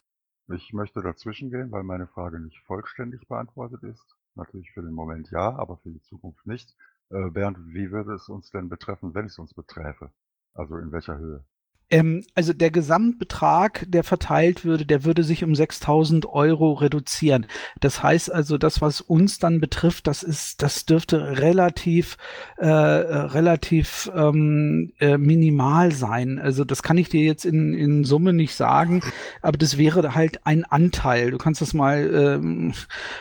Ich 0.53 0.73
möchte 0.73 1.01
dazwischen 1.01 1.51
gehen, 1.51 1.71
weil 1.71 1.83
meine 1.83 2.07
Frage 2.07 2.39
nicht 2.39 2.59
vollständig 2.65 3.27
beantwortet 3.27 3.83
ist. 3.83 4.03
Natürlich 4.35 4.71
für 4.71 4.81
den 4.81 4.93
Moment 4.93 5.29
ja, 5.31 5.55
aber 5.55 5.77
für 5.77 5.89
die 5.89 6.01
Zukunft 6.01 6.45
nicht. 6.47 6.75
Äh, 7.11 7.29
Bernd, 7.29 7.59
wie 7.67 7.91
würde 7.91 8.15
es 8.15 8.29
uns 8.29 8.49
denn 8.49 8.67
betreffen, 8.67 9.13
wenn 9.13 9.27
es 9.27 9.37
uns 9.37 9.53
beträfe? 9.53 10.11
Also 10.55 10.77
in 10.77 10.91
welcher 10.91 11.19
Höhe? 11.19 11.45
Ähm, 11.91 12.23
also 12.35 12.53
der 12.53 12.69
Gesamtbetrag, 12.69 13.85
der 13.87 14.03
verteilt 14.03 14.63
würde, 14.63 14.85
der 14.85 15.05
würde 15.05 15.23
sich 15.23 15.43
um 15.43 15.55
6000 15.55 16.27
Euro 16.27 16.73
reduzieren. 16.73 17.47
Das 17.79 18.03
heißt 18.03 18.31
also, 18.31 18.57
das, 18.57 18.81
was 18.81 19.01
uns 19.01 19.39
dann 19.39 19.59
betrifft, 19.59 20.05
das 20.07 20.21
ist, 20.21 20.61
das 20.61 20.85
dürfte 20.85 21.39
relativ, 21.39 22.17
äh, 22.57 22.67
relativ 22.67 24.11
ähm, 24.15 24.93
äh, 24.99 25.17
minimal 25.17 25.91
sein. 25.91 26.37
Also 26.39 26.63
das 26.63 26.83
kann 26.83 26.97
ich 26.97 27.09
dir 27.09 27.23
jetzt 27.23 27.45
in, 27.45 27.73
in 27.73 28.03
Summe 28.03 28.33
nicht 28.33 28.55
sagen, 28.55 29.01
aber 29.41 29.57
das 29.57 29.77
wäre 29.77 30.13
halt 30.13 30.45
ein 30.45 30.65
Anteil. 30.65 31.31
Du 31.31 31.37
kannst 31.37 31.61
das 31.61 31.73
mal, 31.73 32.13
ähm, 32.13 32.73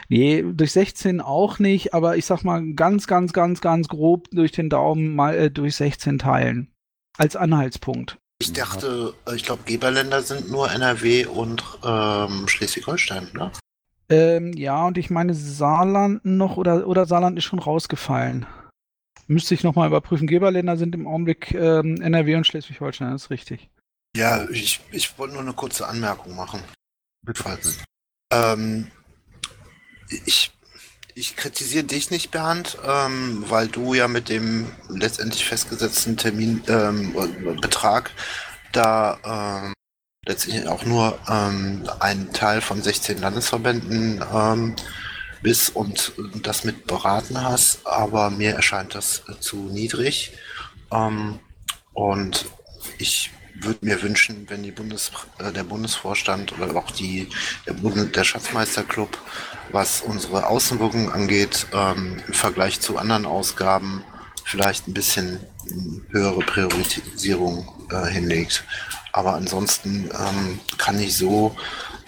nee, 0.08 0.44
durch 0.46 0.72
16 0.72 1.20
auch 1.22 1.58
nicht, 1.58 1.94
aber 1.94 2.16
ich 2.16 2.26
sag 2.26 2.44
mal 2.44 2.74
ganz, 2.74 3.06
ganz, 3.06 3.32
ganz, 3.32 3.60
ganz 3.62 3.88
grob 3.88 4.28
durch 4.30 4.52
den 4.52 4.68
Daumen 4.68 5.14
mal 5.14 5.34
äh, 5.34 5.50
durch 5.50 5.76
16 5.76 6.18
teilen. 6.18 6.68
Als 7.16 7.34
Anhaltspunkt. 7.34 8.18
Ich 8.40 8.52
dachte, 8.52 9.14
äh, 9.26 9.34
ich 9.34 9.44
glaube, 9.44 9.64
Geberländer 9.64 10.22
sind 10.22 10.50
nur 10.50 10.70
NRW 10.70 11.26
und 11.26 11.64
ähm, 11.84 12.46
Schleswig-Holstein, 12.46 13.28
ne? 13.34 13.50
Ähm, 14.10 14.52
ja, 14.54 14.86
und 14.86 14.96
ich 14.96 15.10
meine 15.10 15.34
Saarland 15.34 16.24
noch 16.24 16.56
oder, 16.56 16.86
oder 16.86 17.04
Saarland 17.04 17.36
ist 17.36 17.44
schon 17.44 17.58
rausgefallen. 17.58 18.46
Müsste 19.26 19.54
ich 19.54 19.64
nochmal 19.64 19.88
überprüfen. 19.88 20.26
Geberländer 20.26 20.76
sind 20.78 20.94
im 20.94 21.06
Augenblick 21.06 21.52
ähm, 21.52 22.00
NRW 22.00 22.36
und 22.36 22.46
Schleswig-Holstein, 22.46 23.10
das 23.10 23.24
ist 23.24 23.30
richtig. 23.30 23.68
Ja, 24.16 24.48
ich, 24.48 24.80
ich 24.92 25.18
wollte 25.18 25.34
nur 25.34 25.42
eine 25.42 25.52
kurze 25.52 25.86
Anmerkung 25.86 26.34
machen. 26.34 26.62
Bitte. 27.22 27.58
Ähm, 28.32 28.90
ich 30.24 30.52
ich 31.18 31.34
kritisiere 31.34 31.84
dich 31.84 32.10
nicht, 32.10 32.30
Bernd, 32.30 32.78
ähm, 32.86 33.44
weil 33.48 33.66
du 33.66 33.94
ja 33.94 34.06
mit 34.06 34.28
dem 34.28 34.70
letztendlich 34.88 35.44
festgesetzten 35.44 36.16
Termin, 36.16 36.62
ähm, 36.68 37.12
Betrag 37.60 38.12
da 38.72 39.64
ähm, 39.64 39.72
letztendlich 40.24 40.68
auch 40.68 40.84
nur 40.84 41.18
ähm, 41.28 41.88
ein 41.98 42.32
Teil 42.32 42.60
von 42.60 42.80
16 42.82 43.20
Landesverbänden 43.20 44.24
ähm, 44.32 44.76
bist 45.42 45.74
und 45.74 46.12
das 46.42 46.62
mit 46.62 46.86
beraten 46.86 47.42
hast, 47.42 47.84
aber 47.84 48.30
mir 48.30 48.54
erscheint 48.54 48.94
das 48.94 49.22
äh, 49.28 49.40
zu 49.40 49.56
niedrig. 49.56 50.32
Ähm, 50.92 51.40
und 51.94 52.46
ich 52.98 53.32
würde 53.60 53.84
mir 53.84 54.02
wünschen, 54.02 54.48
wenn 54.48 54.62
die 54.62 54.70
Bundes, 54.70 55.12
äh, 55.38 55.52
der 55.52 55.64
Bundesvorstand 55.64 56.52
oder 56.58 56.74
auch 56.76 56.90
die, 56.90 57.28
der, 57.66 57.74
Bund, 57.74 58.14
der 58.14 58.24
Schatzmeisterclub, 58.24 59.18
was 59.70 60.02
unsere 60.02 60.46
Außenwirkung 60.46 61.10
angeht, 61.10 61.66
ähm, 61.72 62.22
im 62.26 62.34
Vergleich 62.34 62.80
zu 62.80 62.98
anderen 62.98 63.26
Ausgaben 63.26 64.04
vielleicht 64.44 64.88
ein 64.88 64.94
bisschen 64.94 65.40
höhere 66.10 66.40
Priorisierung 66.40 67.68
äh, 67.90 68.06
hinlegt. 68.06 68.64
Aber 69.12 69.34
ansonsten 69.34 70.10
ähm, 70.12 70.60
kann 70.78 70.98
ich 70.98 71.16
so 71.16 71.54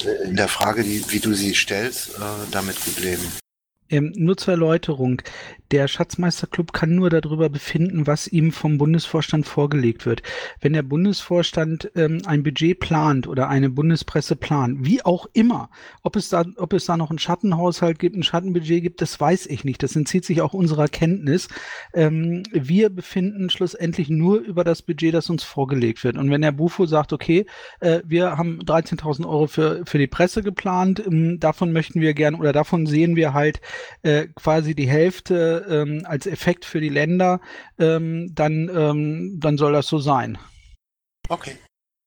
äh, 0.05 0.29
in 0.29 0.37
der 0.37 0.49
Frage, 0.49 0.83
die, 0.83 1.05
wie 1.11 1.21
du 1.21 1.35
sie 1.35 1.55
stellst, 1.55 2.17
äh, 2.17 2.21
damit 2.51 2.83
gut 2.85 3.01
leben. 3.01 3.25
Ähm, 3.91 4.13
nur 4.17 4.37
zur 4.37 4.55
Erläuterung. 4.55 5.21
Der 5.71 5.87
Schatzmeisterclub 5.87 6.73
kann 6.73 6.97
nur 6.97 7.11
darüber 7.11 7.49
befinden, 7.49 8.09
was 8.09 8.27
ihm 8.27 8.51
vom 8.51 8.77
Bundesvorstand 8.77 9.47
vorgelegt 9.47 10.05
wird. 10.05 10.23
Wenn 10.61 10.73
der 10.73 10.83
Bundesvorstand 10.83 11.93
ähm, 11.95 12.23
ein 12.27 12.43
Budget 12.43 12.81
plant 12.81 13.29
oder 13.29 13.49
eine 13.49 13.71
Bundespresse 13.71 14.35
plant, 14.35 14.85
wie 14.85 15.05
auch 15.05 15.27
immer, 15.33 15.71
ob 16.03 16.17
es 16.17 16.29
da, 16.29 16.45
ob 16.57 16.73
es 16.73 16.87
da 16.87 16.97
noch 16.97 17.11
einen 17.11 17.21
Schattenhaushalt 17.21 18.01
gibt, 18.01 18.17
ein 18.17 18.25
Schattenbudget 18.25 18.83
gibt, 18.83 19.01
das 19.01 19.21
weiß 19.21 19.47
ich 19.47 19.65
nicht. 19.65 19.83
Das 19.83 19.95
entzieht 19.95 20.25
sich 20.25 20.41
auch 20.41 20.55
unserer 20.55 20.89
Kenntnis. 20.89 21.47
Ähm, 21.95 22.43
wir 22.51 22.91
befinden 22.91 23.49
schlussendlich 23.49 24.11
nur 24.11 24.39
über 24.39 24.65
das 24.65 24.83
Budget, 24.83 25.15
das 25.15 25.31
uns 25.31 25.45
vorgelegt 25.45 26.03
wird. 26.03 26.17
Und 26.17 26.33
wenn 26.33 26.43
der 26.43 26.53
Bufo 26.53 26.87
sagt, 26.87 27.13
okay, 27.13 27.47
äh, 27.79 28.01
wir 28.05 28.37
haben 28.37 28.59
13.000 28.61 29.25
Euro 29.25 29.47
für, 29.47 29.83
für 29.87 29.99
die 29.99 30.09
Presse 30.09 30.43
geplant, 30.43 31.01
ähm, 31.07 31.39
davon 31.39 31.73
möchten 31.73 32.01
wir 32.01 32.15
gern 32.15 32.35
oder 32.35 32.53
davon 32.53 32.87
sehen 32.87 33.15
wir 33.15 33.35
halt 33.35 33.61
äh, 34.03 34.27
quasi 34.35 34.75
die 34.75 34.89
Hälfte 34.89 35.60
ähm, 35.69 36.03
als 36.05 36.27
Effekt 36.27 36.65
für 36.65 36.81
die 36.81 36.89
Länder, 36.89 37.41
ähm, 37.79 38.35
dann, 38.35 38.71
ähm, 38.75 39.39
dann 39.41 39.57
soll 39.57 39.73
das 39.73 39.87
so 39.87 39.99
sein. 39.99 40.39
Okay. 41.29 41.57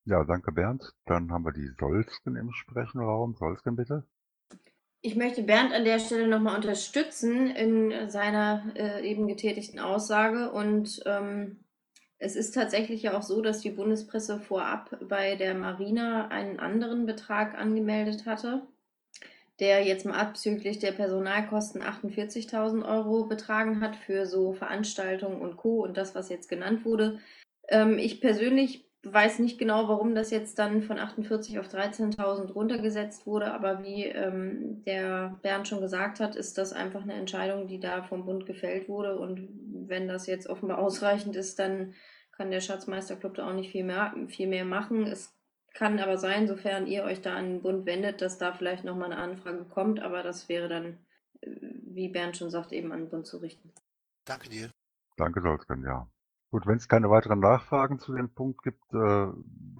Ja, 0.06 0.24
danke 0.26 0.52
Bernd. 0.52 0.92
Dann 1.06 1.32
haben 1.32 1.46
wir 1.46 1.54
die 1.54 1.70
Solsken 1.80 2.36
im 2.36 2.52
Sprechenraum. 2.52 3.36
Solsken 3.36 3.76
bitte. 3.76 4.04
Ich 5.02 5.16
möchte 5.16 5.44
Bernd 5.44 5.74
an 5.74 5.86
der 5.86 6.00
Stelle 6.00 6.28
nochmal 6.28 6.56
unterstützen 6.56 7.50
in 7.50 8.10
seiner 8.10 8.74
äh, 8.76 9.10
eben 9.10 9.28
getätigten 9.28 9.80
Aussage. 9.80 10.52
Und 10.52 11.02
ähm, 11.06 11.66
es 12.18 12.36
ist 12.36 12.52
tatsächlich 12.52 13.04
ja 13.04 13.18
auch 13.18 13.22
so, 13.22 13.42
dass 13.42 13.62
die 13.62 13.72
Bundespresse 13.72 14.40
vorab 14.40 14.98
bei 15.08 15.36
der 15.36 15.56
Marina 15.56 16.28
einen 16.30 16.60
anderen 16.60 17.06
Betrag 17.06 17.58
angemeldet 17.58 18.26
hatte 18.26 18.68
der 19.60 19.84
jetzt 19.84 20.06
mal 20.06 20.20
abzüglich 20.20 20.80
der 20.80 20.92
Personalkosten 20.92 21.82
48.000 21.82 22.86
Euro 22.86 23.26
betragen 23.26 23.82
hat 23.82 23.96
für 23.96 24.26
so 24.26 24.54
Veranstaltungen 24.54 25.42
und 25.42 25.58
Co. 25.58 25.84
und 25.84 25.98
das, 25.98 26.16
was 26.16 26.30
jetzt 26.30 26.50
genannt 26.50 26.86
wurde. 26.86 27.20
Ähm, 27.68 27.98
ich 27.98 28.20
persönlich 28.20 28.90
weiß 29.06 29.40
nicht 29.40 29.60
genau, 29.60 29.90
warum 29.90 30.16
das 30.16 30.32
jetzt 30.32 30.58
dann 30.60 30.82
von 30.82 30.98
48 30.98 31.60
auf 31.60 31.68
13.000 31.68 32.54
runtergesetzt 32.54 33.28
wurde, 33.28 33.54
aber 33.54 33.84
wie 33.84 34.06
ähm, 34.06 34.84
der 34.86 35.38
Bernd 35.42 35.68
schon 35.68 35.82
gesagt 35.82 36.22
hat, 36.22 36.36
ist 36.38 36.58
das 36.58 36.72
einfach 36.72 37.04
eine 37.04 37.14
Entscheidung, 37.14 37.68
die 37.68 37.80
da 37.80 38.04
vom 38.04 38.26
Bund 38.26 38.46
gefällt 38.46 38.88
wurde 38.88 39.20
und 39.20 39.50
wenn 39.88 40.08
das 40.08 40.26
jetzt 40.26 40.48
offenbar 40.48 40.80
ausreichend 40.80 41.36
ist, 41.36 41.60
dann 41.60 41.94
kann 42.32 42.50
der 42.50 42.62
Schatzmeisterclub 42.62 43.36
da 43.36 43.50
auch 43.50 43.54
nicht 43.54 43.72
viel 43.72 43.84
mehr, 43.84 44.14
viel 44.28 44.48
mehr 44.48 44.66
machen. 44.66 45.06
Es 45.06 45.34
kann 45.74 46.00
aber 46.00 46.18
sein, 46.18 46.48
sofern 46.48 46.88
ihr 46.88 47.04
euch 47.04 47.22
da 47.22 47.36
an 47.36 47.46
den 47.46 47.62
Bund 47.62 47.86
wendet, 47.86 48.22
dass 48.22 48.38
da 48.38 48.54
vielleicht 48.54 48.84
nochmal 48.84 49.12
eine 49.12 49.22
Anfrage 49.22 49.66
kommt, 49.66 50.00
aber 50.00 50.24
das 50.24 50.48
wäre 50.50 50.70
dann, 50.70 50.98
äh, 51.42 51.50
wie 51.88 52.10
Bernd 52.10 52.38
schon 52.38 52.50
sagt, 52.50 52.72
eben 52.72 52.92
an 52.92 53.02
den 53.02 53.10
Bund 53.10 53.26
zu 53.26 53.38
richten. 53.38 53.72
Danke 54.26 54.50
dir. 54.50 54.70
Danke, 55.18 55.42
Solsken, 55.42 55.84
ja. 55.84 56.08
Gut, 56.52 56.68
wenn 56.68 56.78
es 56.78 56.88
keine 56.88 57.10
weiteren 57.10 57.40
Nachfragen 57.40 57.98
zu 57.98 58.14
dem 58.14 58.30
Punkt 58.30 58.62
gibt, 58.62 58.84
äh, 58.94 59.28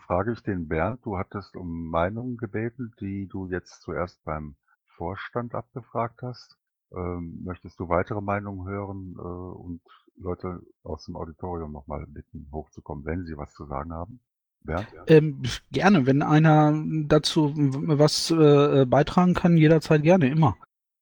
frage 0.06 0.32
ich 0.34 0.42
den 0.42 0.68
Bernd. 0.68 1.06
Du 1.06 1.18
hattest 1.18 1.56
um 1.56 1.90
Meinungen 1.90 2.38
gebeten, 2.38 2.94
die 3.00 3.28
du 3.28 3.48
jetzt 3.48 3.82
zuerst 3.82 4.24
beim 4.24 4.56
Vorstand 4.98 5.54
abgefragt 5.54 6.24
hast. 6.24 6.58
Ähm, 6.92 7.42
möchtest 7.44 7.80
du 7.80 7.90
weitere 7.90 8.22
Meinungen 8.22 8.68
hören 8.68 9.16
äh, 9.18 9.22
und 9.22 9.82
Leute 10.16 10.62
aus 10.84 11.06
dem 11.06 11.16
Auditorium 11.16 11.72
nochmal 11.72 12.06
bitten, 12.08 12.50
hochzukommen, 12.52 13.06
wenn 13.06 13.26
sie 13.26 13.38
was 13.38 13.54
zu 13.54 13.66
sagen 13.66 13.94
haben? 13.94 14.20
Ja. 14.68 14.86
Ähm, 15.08 15.44
gerne, 15.72 16.06
wenn 16.06 16.22
einer 16.22 16.74
dazu 17.08 17.54
was 17.56 18.32
äh, 18.32 18.86
beitragen 18.86 19.34
kann, 19.34 19.58
jederzeit 19.58 20.04
gerne, 20.04 20.30
immer. 20.30 20.58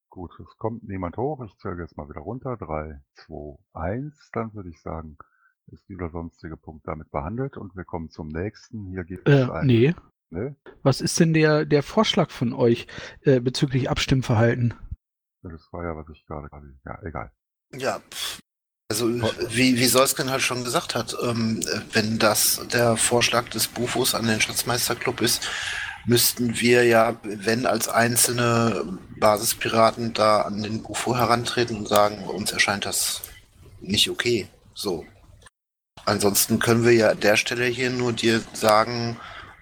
Gut, 0.10 0.32
es 0.40 0.58
kommt 0.58 0.84
niemand 0.84 1.16
hoch. 1.18 1.44
Ich 1.46 1.56
zähle 1.58 1.82
jetzt 1.82 1.96
mal 1.96 2.10
wieder 2.10 2.22
runter. 2.22 2.58
3, 2.58 3.00
2, 3.28 3.58
1. 3.74 4.30
Dann 4.34 4.54
würde 4.54 4.70
ich 4.70 4.82
sagen, 4.82 5.18
ist 5.68 5.88
dieser 5.88 6.10
sonstige 6.10 6.58
Punkt 6.58 6.88
damit 6.88 7.12
behandelt 7.12 7.56
und 7.56 7.76
wir 7.76 7.86
kommen 7.86 8.10
zum 8.10 8.28
nächsten. 8.28 8.88
Hier 8.88 9.04
gibt 9.06 9.28
es 9.28 9.48
äh, 9.48 9.52
einen. 9.52 9.68
Nee. 9.68 9.96
nee. 10.30 10.56
Was 10.84 11.00
ist 11.00 11.20
denn 11.20 11.34
der, 11.34 11.66
der 11.66 11.82
Vorschlag 11.82 12.30
von 12.30 12.54
euch 12.54 12.88
äh, 13.22 13.40
bezüglich 13.40 13.90
Abstimmverhalten? 13.90 14.74
Das 15.44 15.72
war 15.72 15.84
ja, 15.84 15.96
was 15.96 16.10
ich 16.10 16.26
gerade 16.26 16.50
hatte. 16.52 16.74
Ja, 16.86 17.02
egal. 17.04 17.32
Ja, 17.74 18.02
also 18.92 19.08
wie, 19.50 19.78
wie 19.78 19.86
Solsken 19.86 20.32
halt 20.32 20.42
schon 20.42 20.66
gesagt 20.66 20.96
hat, 20.96 21.16
ähm, 21.24 21.62
wenn 21.94 22.20
das 22.20 22.60
der 22.74 22.98
Vorschlag 22.98 23.48
des 23.48 23.68
Bufos 23.68 24.14
an 24.14 24.28
den 24.28 24.42
Schatzmeisterclub 24.42 25.22
ist, 25.22 25.48
müssten 26.06 26.60
wir 26.60 26.84
ja, 26.84 27.16
wenn 27.24 27.66
als 27.66 27.88
einzelne 27.88 29.00
Basispiraten 29.18 30.14
da 30.14 30.42
an 30.42 30.62
den 30.62 30.84
Bufo 30.84 31.16
herantreten 31.16 31.78
und 31.78 31.88
sagen, 31.88 32.26
uns 32.26 32.52
erscheint 32.52 32.86
das 32.86 33.22
nicht 33.80 34.10
okay. 34.10 34.50
So. 34.74 35.06
Ansonsten 36.04 36.60
können 36.60 36.84
wir 36.84 36.94
ja 36.94 37.12
an 37.12 37.20
der 37.22 37.38
Stelle 37.38 37.68
hier 37.68 37.92
nur 37.92 38.12
dir 38.12 38.42
sagen, 38.52 39.18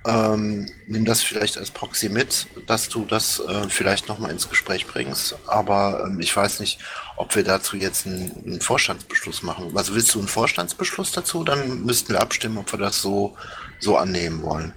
ähm, 0.06 0.68
nimm 0.88 1.04
das 1.06 1.22
vielleicht 1.22 1.58
als 1.58 1.72
Proxy 1.72 2.10
mit, 2.10 2.48
dass 2.68 2.88
du 2.88 3.06
das 3.06 3.40
äh, 3.40 3.68
vielleicht 3.68 4.08
nochmal 4.08 4.32
ins 4.32 4.50
Gespräch 4.50 4.88
bringst. 4.88 5.38
Aber 5.48 6.06
ähm, 6.06 6.20
ich 6.20 6.36
weiß 6.36 6.62
nicht, 6.62 6.80
ob 7.18 7.36
wir 7.36 7.44
dazu 7.44 7.76
jetzt 7.76 8.08
einen, 8.08 8.32
einen, 8.46 8.62
Vorstandsbeschluss 8.62 9.44
machen. 9.44 9.72
Also 9.76 9.96
willst 9.96 10.14
du 10.16 10.20
einen 10.20 10.30
Vorstandsbeschluss 10.30 11.12
dazu? 11.12 11.44
Dann 11.44 11.84
müssten 11.84 12.14
wir 12.14 12.22
abstimmen, 12.22 12.58
ob 12.58 12.72
wir 12.72 12.80
das 12.80 13.02
so, 13.02 13.36
so 13.80 13.98
annehmen 13.98 14.42
wollen. 14.42 14.74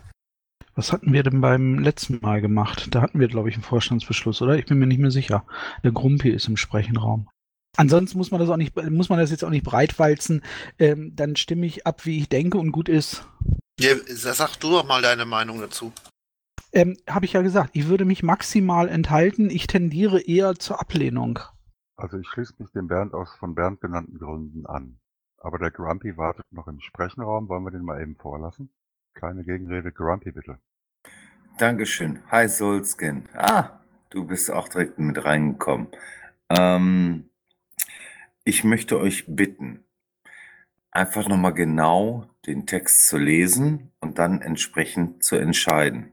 Was 0.75 0.91
hatten 0.91 1.13
wir 1.13 1.23
denn 1.23 1.41
beim 1.41 1.79
letzten 1.79 2.19
Mal 2.21 2.41
gemacht? 2.41 2.89
Da 2.91 3.03
hatten 3.03 3.21
wir, 3.21 3.29
glaube 3.29 3.49
ich, 3.49 3.55
einen 3.55 3.65
Vorstandsbeschluss, 3.65 4.41
oder? 4.43 4.57
Ich 4.57 4.67
bin 4.67 4.79
mir 4.79 4.87
nicht 4.87 5.01
mehr 5.01 5.11
sicher. 5.11 5.45
Der 5.85 5.93
Grumpi 5.93 6.31
ist 6.31 6.49
im 6.49 6.57
Sprechenraum. 6.57 7.29
Ansonsten 7.77 8.19
muss 8.19 8.31
man 8.31 8.41
das 8.41 8.51
auch 8.51 8.57
nicht, 8.57 8.75
muss 8.91 9.09
man 9.09 9.19
das 9.19 9.31
jetzt 9.31 9.45
auch 9.45 9.51
nicht 9.51 9.65
breitwalzen. 9.65 10.43
Ähm, 10.79 11.13
dann 11.15 11.37
stimme 11.37 11.67
ich 11.67 11.87
ab, 11.87 12.05
wie 12.07 12.19
ich 12.19 12.29
denke 12.29 12.59
und 12.59 12.73
gut 12.73 12.89
ist. 12.89 13.27
Ja, 13.79 13.95
sag 14.07 14.57
du 14.57 14.71
doch 14.71 14.87
mal 14.87 15.03
deine 15.03 15.25
Meinung 15.25 15.61
dazu. 15.61 15.93
Ähm, 16.73 16.97
Habe 17.09 17.27
ich 17.27 17.35
ja 17.35 17.43
gesagt, 17.43 17.71
ich 17.75 17.89
würde 17.89 18.05
mich 18.05 18.23
maximal 18.23 18.89
enthalten. 18.89 19.51
Ich 19.51 19.67
tendiere 19.67 20.21
eher 20.21 20.55
zur 20.55 20.81
Ablehnung. 20.81 21.39
Also 21.97 22.19
ich 22.19 22.29
schließe 22.29 22.55
mich 22.59 22.71
dem 22.73 22.89
Bernd 22.89 23.15
aus 23.15 23.35
von 23.39 23.55
Bernd 23.55 23.81
genannten 23.81 24.19
Gründen 24.19 24.67
an. 24.67 24.99
Aber 25.39 25.59
der 25.59 25.71
Grumpy 25.71 26.17
wartet 26.17 26.47
noch 26.51 26.69
im 26.69 26.81
Sprechenraum. 26.81 27.49
Wollen 27.49 27.65
wir 27.65 27.71
den 27.71 27.85
mal 27.85 28.01
eben 28.01 28.17
vorlassen? 28.17 28.71
Keine 29.15 29.45
Gegenrede. 29.45 29.93
Grumpy, 29.93 30.33
bitte. 30.33 30.59
Dankeschön. 31.59 32.23
Hi, 32.31 32.49
Solskin. 32.49 33.29
Ah, 33.35 33.81
du 34.11 34.25
bist 34.25 34.51
auch 34.51 34.69
direkt 34.69 34.99
mit 34.99 35.23
reingekommen. 35.23 35.89
Ähm, 36.49 37.29
ich 38.45 38.65
möchte 38.65 38.99
euch 38.99 39.25
bitten, 39.29 39.85
einfach 40.91 41.29
nochmal 41.29 41.55
genau 41.55 42.32
den 42.47 42.67
Text 42.67 43.09
zu 43.09 43.19
lesen 43.19 43.93
und 44.01 44.19
dann 44.19 44.43
entsprechend 44.43 45.25
zu 45.25 45.37
entscheiden. 45.37 46.13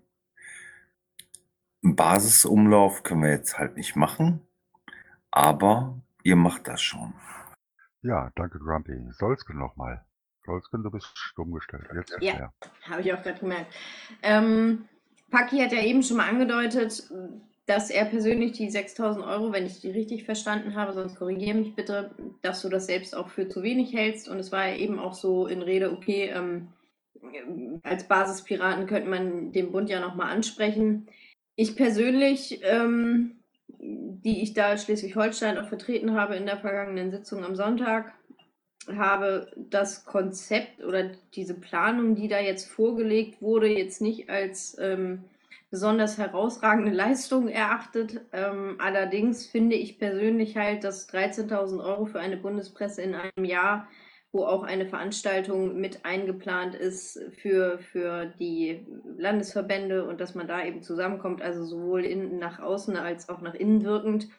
Einen 1.83 1.95
Basisumlauf 1.95 3.03
können 3.03 3.23
wir 3.23 3.31
jetzt 3.31 3.57
halt 3.57 3.77
nicht 3.77 3.95
machen, 3.95 4.41
aber 5.31 6.01
ihr 6.23 6.35
macht 6.35 6.67
das 6.67 6.81
schon. 6.81 7.13
Ja, 8.01 8.31
danke 8.35 8.59
Grumpy. 8.59 8.97
Solsken 9.11 9.57
nochmal. 9.57 10.05
Solsken, 10.45 10.83
du 10.83 10.91
bist 10.91 11.11
stumm 11.15 11.51
gestellt. 11.51 11.87
Jetzt 11.93 12.15
ja, 12.21 12.53
habe 12.83 13.01
ich 13.01 13.13
auch 13.13 13.21
gerade 13.21 13.39
gemerkt. 13.39 13.73
Ähm, 14.23 14.87
Paki 15.31 15.59
hat 15.59 15.71
ja 15.71 15.81
eben 15.81 16.01
schon 16.01 16.17
mal 16.17 16.29
angedeutet, 16.29 17.09
dass 17.69 17.91
er 17.91 18.05
persönlich 18.05 18.53
die 18.53 18.67
6000 18.67 19.23
Euro, 19.23 19.53
wenn 19.53 19.67
ich 19.67 19.79
die 19.79 19.91
richtig 19.91 20.23
verstanden 20.23 20.73
habe, 20.73 20.93
sonst 20.93 21.15
korrigiere 21.15 21.55
mich 21.55 21.75
bitte, 21.75 22.09
dass 22.41 22.63
du 22.63 22.69
das 22.69 22.87
selbst 22.87 23.15
auch 23.15 23.29
für 23.29 23.47
zu 23.47 23.61
wenig 23.61 23.93
hältst. 23.93 24.27
Und 24.27 24.39
es 24.39 24.51
war 24.51 24.67
ja 24.67 24.75
eben 24.75 24.97
auch 24.97 25.13
so 25.13 25.45
in 25.45 25.61
Rede, 25.61 25.91
okay, 25.91 26.31
ähm, 26.33 26.69
als 27.83 28.07
Basispiraten 28.07 28.87
könnte 28.87 29.07
man 29.07 29.51
den 29.51 29.71
Bund 29.71 29.87
ja 29.87 29.99
nochmal 29.99 30.31
ansprechen. 30.31 31.09
Ich 31.55 31.75
persönlich, 31.75 32.59
ähm, 32.63 33.35
die 33.67 34.41
ich 34.41 34.55
da 34.55 34.75
Schleswig-Holstein 34.75 35.59
auch 35.59 35.67
vertreten 35.67 36.15
habe 36.15 36.37
in 36.37 36.47
der 36.47 36.57
vergangenen 36.57 37.11
Sitzung 37.11 37.45
am 37.45 37.55
Sonntag, 37.55 38.13
habe 38.87 39.51
das 39.55 40.05
Konzept 40.05 40.83
oder 40.83 41.11
diese 41.35 41.53
Planung, 41.53 42.15
die 42.15 42.29
da 42.29 42.39
jetzt 42.39 42.67
vorgelegt 42.67 43.43
wurde, 43.43 43.67
jetzt 43.67 44.01
nicht 44.01 44.31
als 44.31 44.75
ähm, 44.79 45.25
besonders 45.71 46.17
herausragende 46.17 46.91
Leistung 46.91 47.47
erachtet. 47.47 48.21
Ähm, 48.31 48.77
allerdings 48.79 49.45
finde 49.45 49.75
ich 49.75 49.99
persönlich 49.99 50.57
halt, 50.57 50.83
dass 50.83 51.09
13.000 51.09 51.83
Euro 51.83 52.05
für 52.05 52.19
eine 52.19 52.37
Bundespresse 52.37 53.01
in 53.01 53.15
einem 53.15 53.45
Jahr, 53.45 53.87
wo 54.31 54.45
auch 54.45 54.63
eine 54.63 54.87
Veranstaltung 54.87 55.79
mit 55.79 56.05
eingeplant 56.05 56.75
ist 56.75 57.19
für, 57.41 57.79
für 57.79 58.27
die 58.39 58.85
Landesverbände 59.17 60.05
und 60.05 60.21
dass 60.21 60.35
man 60.35 60.47
da 60.47 60.63
eben 60.63 60.81
zusammenkommt, 60.81 61.41
also 61.41 61.63
sowohl 61.65 62.05
in, 62.05 62.39
nach 62.39 62.59
außen 62.59 62.95
als 62.95 63.29
auch 63.29 63.41
nach 63.41 63.55
innen 63.55 63.83
wirkend, 63.83 64.29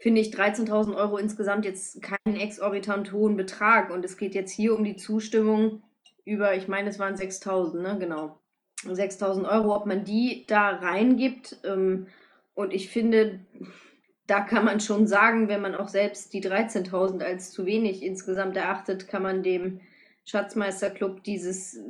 finde 0.00 0.20
ich 0.20 0.32
13.000 0.32 0.96
Euro 0.96 1.18
insgesamt 1.18 1.64
jetzt 1.64 2.00
keinen 2.02 2.36
exorbitant 2.36 3.12
hohen 3.12 3.36
Betrag. 3.36 3.90
Und 3.90 4.04
es 4.04 4.16
geht 4.16 4.34
jetzt 4.34 4.52
hier 4.52 4.76
um 4.76 4.84
die 4.84 4.96
Zustimmung 4.96 5.82
über, 6.24 6.54
ich 6.54 6.68
meine, 6.68 6.88
es 6.88 6.98
waren 6.98 7.16
6.000, 7.16 7.80
ne? 7.80 7.96
Genau. 7.98 8.40
6000 8.84 9.46
Euro, 9.46 9.74
ob 9.74 9.86
man 9.86 10.04
die 10.04 10.44
da 10.46 10.70
reingibt. 10.70 11.58
Ähm, 11.64 12.06
und 12.54 12.72
ich 12.72 12.90
finde, 12.90 13.40
da 14.26 14.40
kann 14.40 14.64
man 14.64 14.80
schon 14.80 15.06
sagen, 15.06 15.48
wenn 15.48 15.62
man 15.62 15.74
auch 15.74 15.88
selbst 15.88 16.32
die 16.32 16.42
13.000 16.42 17.22
als 17.22 17.50
zu 17.50 17.66
wenig 17.66 18.02
insgesamt 18.02 18.56
erachtet, 18.56 19.08
kann 19.08 19.22
man 19.22 19.42
dem 19.42 19.80
Schatzmeisterclub 20.24 21.24
dieses 21.24 21.76
äh, 21.76 21.80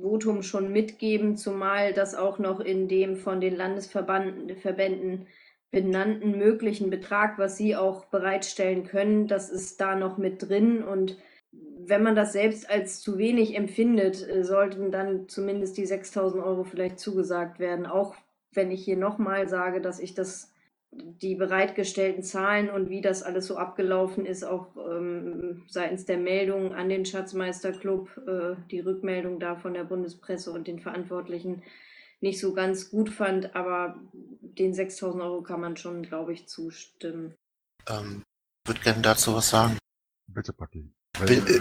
Votum 0.00 0.42
schon 0.42 0.72
mitgeben, 0.72 1.36
zumal 1.36 1.92
das 1.92 2.14
auch 2.14 2.38
noch 2.38 2.60
in 2.60 2.88
dem 2.88 3.16
von 3.16 3.40
den 3.40 3.54
Landesverbänden 3.54 5.26
benannten 5.70 6.36
möglichen 6.38 6.90
Betrag, 6.90 7.38
was 7.38 7.56
sie 7.56 7.76
auch 7.76 8.04
bereitstellen 8.06 8.84
können, 8.84 9.26
das 9.26 9.48
ist 9.48 9.80
da 9.80 9.96
noch 9.96 10.18
mit 10.18 10.48
drin 10.48 10.82
und 10.82 11.16
wenn 11.92 12.02
man 12.02 12.16
das 12.16 12.32
selbst 12.32 12.70
als 12.70 13.02
zu 13.02 13.18
wenig 13.18 13.54
empfindet, 13.54 14.26
äh, 14.26 14.44
sollten 14.44 14.90
dann 14.90 15.28
zumindest 15.28 15.76
die 15.76 15.84
6000 15.84 16.42
Euro 16.42 16.64
vielleicht 16.64 16.98
zugesagt 16.98 17.58
werden. 17.58 17.84
Auch 17.84 18.14
wenn 18.54 18.70
ich 18.70 18.82
hier 18.82 18.96
nochmal 18.96 19.46
sage, 19.46 19.82
dass 19.82 20.00
ich 20.00 20.14
das, 20.14 20.50
die 20.90 21.34
bereitgestellten 21.34 22.22
Zahlen 22.22 22.70
und 22.70 22.88
wie 22.88 23.02
das 23.02 23.22
alles 23.22 23.46
so 23.46 23.58
abgelaufen 23.58 24.24
ist, 24.24 24.42
auch 24.42 24.74
ähm, 24.78 25.64
seitens 25.68 26.06
der 26.06 26.16
Meldung 26.16 26.72
an 26.72 26.88
den 26.88 27.04
Schatzmeisterclub, 27.04 28.08
äh, 28.26 28.56
die 28.70 28.80
Rückmeldung 28.80 29.38
da 29.38 29.56
von 29.56 29.74
der 29.74 29.84
Bundespresse 29.84 30.50
und 30.50 30.68
den 30.68 30.80
Verantwortlichen 30.80 31.62
nicht 32.22 32.40
so 32.40 32.54
ganz 32.54 32.88
gut 32.88 33.10
fand. 33.10 33.54
Aber 33.54 34.00
den 34.14 34.72
6000 34.72 35.22
Euro 35.22 35.42
kann 35.42 35.60
man 35.60 35.76
schon, 35.76 36.02
glaube 36.04 36.32
ich, 36.32 36.48
zustimmen. 36.48 37.34
Ähm, 37.86 38.22
würde 38.66 38.80
gerne 38.80 39.02
dazu 39.02 39.34
was 39.34 39.50
sagen. 39.50 39.76
Bitte, 40.26 40.54
Paki. 40.54 40.90
Bin, 41.26 41.46
äh, 41.46 41.60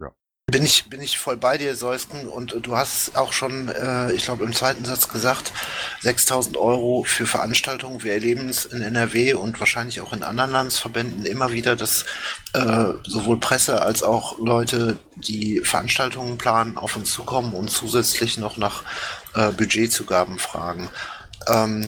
ja. 0.00 0.12
bin, 0.46 0.64
ich, 0.64 0.88
bin 0.88 1.00
ich 1.00 1.18
voll 1.18 1.36
bei 1.36 1.58
dir, 1.58 1.76
Seusken. 1.76 2.28
Und 2.28 2.54
du 2.62 2.76
hast 2.76 3.16
auch 3.16 3.32
schon, 3.32 3.68
äh, 3.68 4.12
ich 4.12 4.24
glaube, 4.24 4.44
im 4.44 4.52
zweiten 4.52 4.84
Satz 4.84 5.08
gesagt, 5.08 5.52
6000 6.02 6.56
Euro 6.56 7.04
für 7.04 7.26
Veranstaltungen. 7.26 8.02
Wir 8.02 8.12
erleben 8.12 8.48
es 8.48 8.64
in 8.64 8.82
NRW 8.82 9.34
und 9.34 9.58
wahrscheinlich 9.60 10.00
auch 10.00 10.12
in 10.12 10.22
anderen 10.22 10.50
Landesverbänden 10.50 11.26
immer 11.26 11.52
wieder, 11.52 11.76
dass 11.76 12.04
äh, 12.54 12.92
sowohl 13.04 13.38
Presse 13.40 13.82
als 13.82 14.02
auch 14.02 14.38
Leute, 14.38 14.98
die 15.16 15.60
Veranstaltungen 15.60 16.38
planen, 16.38 16.76
auf 16.76 16.96
uns 16.96 17.12
zukommen 17.12 17.52
und 17.54 17.70
zusätzlich 17.70 18.38
noch 18.38 18.56
nach 18.56 18.82
äh, 19.34 19.50
Budgetzugaben 19.50 20.38
fragen. 20.38 20.88
Ähm, 21.46 21.86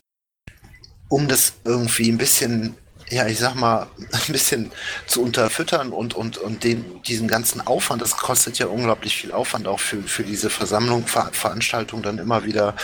um 1.08 1.28
das 1.28 1.54
irgendwie 1.64 2.10
ein 2.10 2.18
bisschen 2.18 2.76
ja, 3.10 3.26
ich 3.26 3.38
sag 3.38 3.54
mal, 3.54 3.88
ein 4.12 4.32
bisschen 4.32 4.72
zu 5.06 5.22
unterfüttern 5.22 5.90
und, 5.90 6.14
und, 6.14 6.38
und 6.38 6.64
den, 6.64 7.02
diesen 7.02 7.28
ganzen 7.28 7.60
Aufwand, 7.66 8.00
das 8.02 8.16
kostet 8.16 8.58
ja 8.58 8.66
unglaublich 8.66 9.16
viel 9.16 9.32
Aufwand 9.32 9.66
auch 9.66 9.80
für, 9.80 10.02
für 10.02 10.24
diese 10.24 10.50
Versammlung, 10.50 11.06
Ver 11.06 11.30
Veranstaltung 11.32 12.02
dann 12.02 12.18
immer 12.18 12.44
wieder 12.44 12.74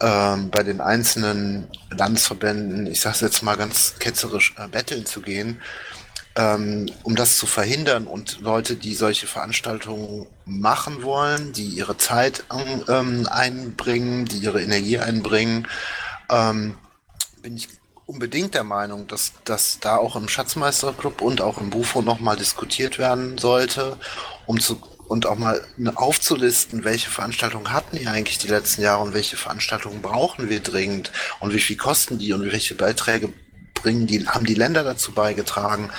ähm, 0.00 0.50
bei 0.50 0.62
den 0.62 0.80
einzelnen 0.80 1.68
Landesverbänden, 1.90 2.86
ich 2.86 3.00
sag's 3.00 3.20
jetzt 3.20 3.42
mal 3.42 3.56
ganz 3.56 3.94
ketzerisch, 3.98 4.54
äh, 4.58 4.68
betteln 4.68 5.06
zu 5.06 5.20
gehen, 5.20 5.60
ähm, 6.36 6.86
um 7.02 7.16
das 7.16 7.36
zu 7.36 7.46
verhindern 7.46 8.06
und 8.06 8.40
Leute, 8.40 8.76
die 8.76 8.94
solche 8.94 9.26
Veranstaltungen 9.26 10.26
machen 10.44 11.02
wollen, 11.02 11.52
die 11.52 11.66
ihre 11.66 11.96
Zeit 11.96 12.44
ähm, 12.88 13.28
einbringen, 13.28 14.24
die 14.26 14.38
ihre 14.38 14.62
Energie 14.62 14.98
einbringen, 14.98 15.66
ähm, 16.30 16.76
bin 17.42 17.56
ich 17.56 17.68
unbedingt 18.08 18.54
der 18.54 18.64
Meinung, 18.64 19.06
dass 19.06 19.34
das 19.44 19.80
da 19.80 19.98
auch 19.98 20.16
im 20.16 20.28
Schatzmeisterclub 20.28 21.20
und 21.20 21.42
auch 21.42 21.58
im 21.58 21.68
Bufo 21.68 22.00
nochmal 22.00 22.36
diskutiert 22.36 22.98
werden 22.98 23.36
sollte, 23.36 23.98
um 24.46 24.58
zu 24.58 24.80
und 25.08 25.26
auch 25.26 25.38
mal 25.38 25.66
aufzulisten, 25.94 26.84
welche 26.84 27.08
Veranstaltungen 27.08 27.72
hatten 27.72 27.96
die 27.96 28.06
eigentlich 28.06 28.36
die 28.36 28.48
letzten 28.48 28.82
Jahre 28.82 29.02
und 29.02 29.14
welche 29.14 29.38
Veranstaltungen 29.38 30.02
brauchen 30.02 30.50
wir 30.50 30.60
dringend 30.60 31.12
und 31.40 31.54
wie 31.54 31.60
viel 31.60 31.76
kosten 31.76 32.18
die 32.18 32.34
und 32.34 32.44
welche 32.52 32.74
Beiträge 32.74 33.32
bringen, 33.82 34.06
die 34.06 34.26
haben 34.26 34.46
die 34.46 34.54
Länder 34.54 34.84
dazu 34.84 35.12
beigetragen, 35.12 35.90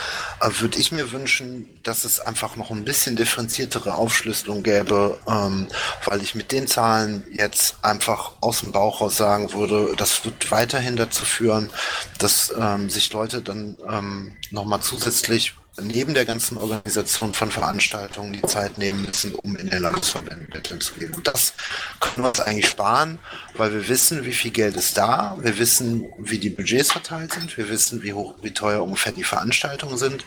äh, 0.42 0.50
würde 0.60 0.80
ich 0.80 0.92
mir 0.92 1.12
wünschen, 1.12 1.68
dass 1.84 2.04
es 2.04 2.20
einfach 2.20 2.56
noch 2.56 2.72
ein 2.72 2.86
bisschen 2.86 3.16
differenziertere 3.16 3.96
Aufschlüsselung 3.96 4.64
gäbe, 4.64 5.18
ähm, 5.28 5.68
weil 6.06 6.22
ich 6.22 6.36
mit 6.36 6.52
den 6.52 6.68
Zahlen 6.68 7.24
jetzt 7.32 7.78
einfach 7.82 8.34
aus 8.42 8.62
dem 8.62 8.72
Bauch 8.72 9.02
raus 9.02 9.18
sagen 9.18 9.54
würde, 9.54 9.96
das 9.98 10.26
wird 10.26 10.52
weiterhin 10.52 10.96
dazu 10.96 11.26
führen, 11.26 11.70
dass 12.18 12.54
ähm, 12.58 12.90
sich 12.90 13.12
Leute 13.14 13.42
dann 13.42 13.78
ähm, 13.88 14.34
nochmal 14.52 14.82
zusätzlich 14.82 15.56
neben 15.82 16.14
der 16.14 16.26
ganzen 16.26 16.58
Organisation 16.58 17.34
von 17.34 17.52
Veranstaltungen 17.52 18.34
die 18.34 18.42
Zeit 18.42 18.78
nehmen 18.78 19.06
müssen, 19.06 19.34
um 19.36 19.56
in 19.56 19.70
den 19.70 19.82
Landesverbänden 19.82 20.82
zu 20.82 20.94
gehen. 20.94 21.16
Das 21.24 21.54
können 22.00 22.26
wir 22.26 22.30
uns 22.30 22.40
eigentlich 22.40 22.68
sparen, 22.68 23.20
weil 23.56 23.74
wir 23.74 23.88
wissen, 23.88 24.26
wie 24.26 24.32
viel 24.32 24.52
Geld 24.52 24.76
ist 24.76 24.98
da, 24.98 25.38
wir 25.42 25.58
wissen, 25.58 26.06
wie 26.18 26.38
die 26.38 26.50
Budgets 26.50 26.92
verteilt 26.92 27.34
sind, 27.34 27.58
wir 27.58 27.70
wissen, 27.70 28.04
wie 28.04 28.14
hoch, 28.14 28.36
wie 28.42 28.52
teuer 28.52 28.84
ungefähr 28.84 29.12
die 29.12 29.24
Veranstaltungen 29.24 29.98
sind. 29.98 30.24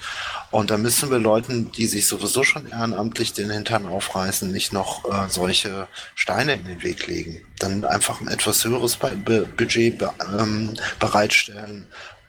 Und 0.50 0.70
da 0.70 0.76
müssen 0.76 1.10
wir 1.10 1.18
Leuten, 1.18 1.72
die 1.72 1.86
sich 1.86 2.06
sowieso 2.06 2.44
schon 2.44 2.68
ehrenamtlich 2.68 3.32
den 3.32 3.50
Hintern 3.50 3.86
aufreißen, 3.86 4.50
nicht 4.50 4.72
noch 4.72 5.04
äh, 5.04 5.28
solche 5.28 5.88
Steine 6.14 6.54
in 6.54 6.64
den 6.64 6.82
Weg 6.82 7.06
legen. 7.06 7.42
Dann 7.58 7.84
einfach 7.84 8.20
ein 8.20 8.28
etwas 8.28 8.64
höheres 8.64 8.96
Budget 8.96 9.98
be 9.98 10.12
ähm, 10.38 10.74
bereitstellen 10.98 11.86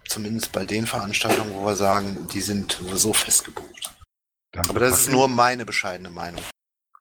Zumindest 0.07 0.51
bei 0.51 0.65
den 0.65 0.85
Veranstaltungen, 0.85 1.53
wo 1.53 1.65
wir 1.65 1.75
sagen, 1.75 2.27
die 2.33 2.41
sind 2.41 2.71
so 2.93 3.13
festgebucht. 3.13 3.95
Danke, 4.51 4.69
aber 4.69 4.79
das 4.79 4.91
Paki. 4.91 5.01
ist 5.01 5.11
nur 5.11 5.27
meine 5.27 5.65
bescheidene 5.65 6.09
Meinung. 6.09 6.41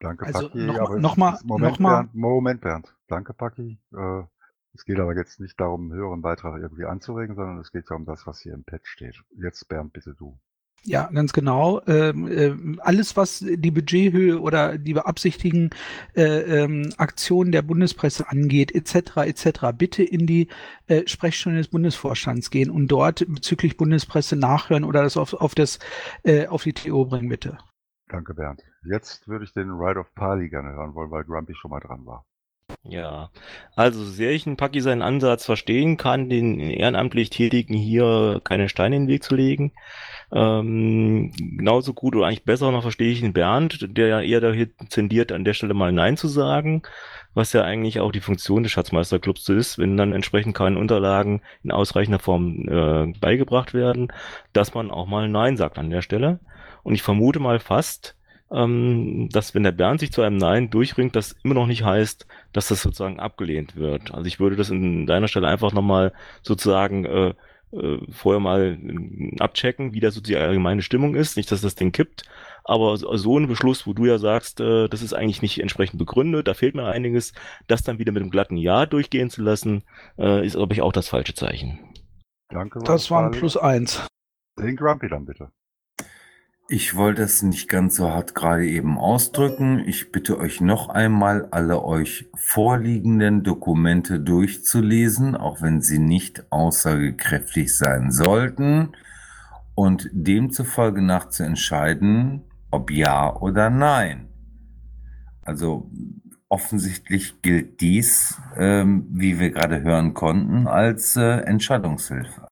Danke, 0.01 0.27
also 0.27 0.49
Paki. 0.49 0.59
Noch, 0.59 0.79
aber 0.79 0.99
noch 0.99 1.17
mal, 1.17 1.39
Moment, 1.45 1.73
noch 1.73 1.79
mal. 1.79 2.03
Bernd, 2.03 2.15
Moment, 2.15 2.61
Bernd. 2.61 2.95
Danke, 3.09 3.35
Paki. 3.35 3.79
Äh, 3.95 4.23
es 4.75 4.85
geht 4.85 4.99
aber 4.99 5.15
jetzt 5.15 5.39
nicht 5.39 5.61
darum, 5.61 5.91
einen 5.91 6.01
höheren 6.01 6.23
Beitrag 6.23 6.61
irgendwie 6.61 6.87
anzuregen, 6.87 7.37
sondern 7.37 7.59
es 7.59 7.73
geht 7.73 7.91
ja 7.91 7.97
um 7.97 8.07
das, 8.07 8.27
was 8.27 8.41
hier 8.41 8.55
im 8.55 8.65
Pad 8.65 8.81
steht. 8.85 9.23
Jetzt, 9.37 9.69
Bernd, 9.69 9.93
bitte 9.93 10.15
du. 10.15 10.39
Ja, 10.85 11.09
ganz 11.13 11.33
genau. 11.33 11.81
Ähm, 11.87 12.27
äh, 12.27 12.81
alles, 12.81 13.17
was 13.17 13.39
die 13.39 13.71
Budgethöhe 13.71 14.41
oder 14.41 14.79
die 14.79 14.95
beabsichtigen 14.95 15.71
äh, 16.17 16.63
ähm, 16.63 16.93
Aktionen 16.97 17.53
der 17.53 17.63
Bundespresse 17.63 18.29
angeht, 18.29 18.75
etc., 18.75 19.19
etc., 19.19 19.67
bitte 19.77 20.03
in 20.03 20.27
die 20.27 20.49
äh, 20.89 21.07
Sprechstunde 21.07 21.59
des 21.59 21.69
Bundesvorstands 21.69 22.51
gehen 22.51 22.69
und 22.69 22.89
dort 22.89 23.25
bezüglich 23.29 23.77
Bundespresse 23.77 24.35
nachhören 24.35 24.83
oder 24.83 25.03
das 25.03 25.17
auf, 25.17 25.35
auf 25.35 25.55
das 25.55 25.79
äh, 26.25 26.49
auf 26.49 26.65
die 26.65 26.73
TO 26.73 27.05
bringen, 27.05 27.29
bitte. 27.29 27.59
Danke, 28.09 28.35
Bernd. 28.35 28.63
Jetzt 28.85 29.29
würde 29.29 29.45
ich 29.45 29.53
den 29.53 29.71
Ride 29.71 30.01
of 30.01 30.13
Pali 30.15 30.49
gerne 30.49 30.73
hören 30.73 30.95
wollen, 30.95 31.13
weil 31.13 31.25
Grumpy 31.25 31.55
schon 31.55 31.71
mal 31.71 31.81
dran 31.81 32.05
war. 32.05 32.27
Ja, 32.85 33.31
also 33.77 34.05
sehr 34.05 34.33
ich 34.33 34.47
in 34.47 34.57
Paki 34.57 34.81
seinen 34.81 35.03
Ansatz 35.03 35.45
verstehen 35.45 35.97
kann, 35.97 36.29
den 36.29 36.59
ehrenamtlich 36.59 37.31
Tätigen 37.31 37.75
hier 37.75 38.41
keine 38.45 38.69
Steine 38.69 38.97
in 38.97 39.03
den 39.03 39.09
Weg 39.09 39.23
zu 39.23 39.35
legen, 39.37 39.73
ähm, 40.35 41.31
genauso 41.37 41.93
gut 41.93 42.17
oder 42.17 42.27
eigentlich 42.27 42.45
besser 42.45 42.71
noch 42.73 42.83
verstehe 42.83 43.13
ich 43.13 43.21
den 43.21 43.35
Bernd, 43.35 43.87
der 43.97 44.07
ja 44.07 44.21
eher 44.21 44.41
dahin 44.41 44.73
zendiert, 44.89 45.31
an 45.31 45.45
der 45.45 45.53
Stelle 45.53 45.75
mal 45.75 45.93
Nein 45.93 46.17
zu 46.17 46.27
sagen, 46.29 46.83
was 47.35 47.53
ja 47.53 47.63
eigentlich 47.65 48.01
auch 48.01 48.13
die 48.13 48.21
Funktion 48.21 48.63
des 48.63 48.73
Schatzmeisterclubs 48.73 49.49
ist, 49.51 49.79
wenn 49.79 49.97
dann 49.97 50.13
entsprechend 50.13 50.55
keine 50.57 50.79
Unterlagen 50.79 51.43
in 51.63 51.71
ausreichender 51.71 52.19
Form 52.19 52.67
äh, 52.67 53.13
beigebracht 53.21 53.75
werden, 53.75 54.09
dass 54.55 54.73
man 54.73 54.91
auch 54.91 55.07
mal 55.07 55.29
Nein 55.29 55.59
sagt 55.59 55.79
an 55.79 55.91
der 55.91 56.03
Stelle. 56.03 56.41
Und 56.83 56.95
ich 56.95 57.03
vermute 57.03 57.39
mal 57.39 57.61
fast, 57.61 58.17
ähm, 58.51 59.29
dass 59.31 59.55
wenn 59.55 59.65
der 59.65 59.73
Bernd 59.73 60.01
sich 60.01 60.13
zu 60.13 60.23
einem 60.23 60.39
Nein 60.39 60.71
durchringt, 60.71 61.15
das 61.15 61.37
immer 61.45 61.55
noch 61.55 61.67
nicht 61.67 61.85
heißt, 61.85 62.27
dass 62.55 62.69
das 62.69 62.83
sozusagen 62.83 63.21
abgelehnt 63.21 63.77
wird. 63.77 64.15
Also 64.15 64.27
ich 64.27 64.41
würde 64.41 64.57
das 64.57 64.71
in 64.71 65.07
deiner 65.07 65.29
Stelle 65.29 65.49
einfach 65.49 65.73
nochmal 65.73 66.13
sozusagen 66.43 67.05
äh, 67.05 67.35
äh, 67.73 67.99
vorher 68.11 68.41
mal 68.41 68.79
abchecken, 69.41 69.93
wie 69.95 70.01
da 70.01 70.11
so 70.11 70.21
die 70.21 70.37
allgemeine 70.37 70.83
Stimmung 70.83 71.15
ist. 71.15 71.37
Nicht, 71.37 71.51
dass 71.51 71.61
das 71.61 71.75
Ding 71.75 71.93
kippt, 71.93 72.25
aber 72.65 72.97
so 72.97 73.39
ein 73.39 73.49
Beschluss, 73.49 73.87
wo 73.87 73.93
du 73.93 74.07
ja 74.07 74.19
sagst, 74.19 74.61
äh, 74.61 74.89
das 74.89 75.03
ist 75.03 75.15
eigentlich 75.15 75.43
nicht 75.43 75.61
entsprechend 75.61 75.99
begründet, 75.99 76.49
da 76.49 76.55
fehlt 76.55 76.75
mir 76.75 76.87
einiges, 76.87 77.33
das 77.67 77.83
dann 77.83 77.99
wieder 77.99 78.13
mit 78.13 78.23
einem 78.23 78.31
glatten 78.31 78.57
Ja 78.57 78.87
durchgehen 78.87 79.31
zu 79.31 79.43
lassen, 79.43 79.85
äh, 80.19 80.47
ist, 80.47 80.57
glaube 80.57 80.75
ich, 80.75 80.83
auch 80.83 80.93
das 80.93 81.09
falsche 81.09 81.35
Zeichen. 81.35 81.79
Danke. 82.49 82.81
Das 82.85 83.11
war 83.11 83.25
ein 83.25 83.33
Plus 83.33 83.57
eins. 83.57 84.07
Den 84.59 84.77
Grumpy 84.77 85.09
dann 85.09 85.25
bitte. 85.25 85.51
Ich 86.69 86.95
wollte 86.95 87.23
es 87.23 87.43
nicht 87.43 87.69
ganz 87.69 87.97
so 87.97 88.11
hart 88.11 88.35
gerade 88.35 88.67
eben 88.67 88.97
ausdrücken. 88.97 89.81
Ich 89.81 90.13
bitte 90.13 90.39
euch 90.39 90.61
noch 90.61 90.89
einmal, 90.89 91.49
alle 91.51 91.83
euch 91.85 92.31
vorliegenden 92.35 93.43
Dokumente 93.43 94.21
durchzulesen, 94.21 95.37
auch 95.37 95.61
wenn 95.61 95.83
sie 95.83 95.99
nicht 95.99 96.51
aussagekräftig 96.51 97.77
sein 97.77 98.11
sollten, 98.11 98.93
und 99.75 100.09
demzufolge 100.13 101.03
nach 101.03 101.29
zu 101.29 101.43
entscheiden, 101.45 102.45
ob 102.71 102.91
ja 102.91 103.35
oder 103.35 103.71
nein. 103.71 104.29
Also 105.43 105.91
offensichtlich 106.49 107.43
gilt 107.43 107.81
dies, 107.81 108.41
ähm, 108.57 109.07
wie 109.11 109.41
wir 109.41 109.51
gerade 109.51 109.83
hören 109.83 110.15
konnten, 110.15 110.67
als 110.67 111.17
äh, 111.17 111.39
Entscheidungshilfe. 111.41 112.47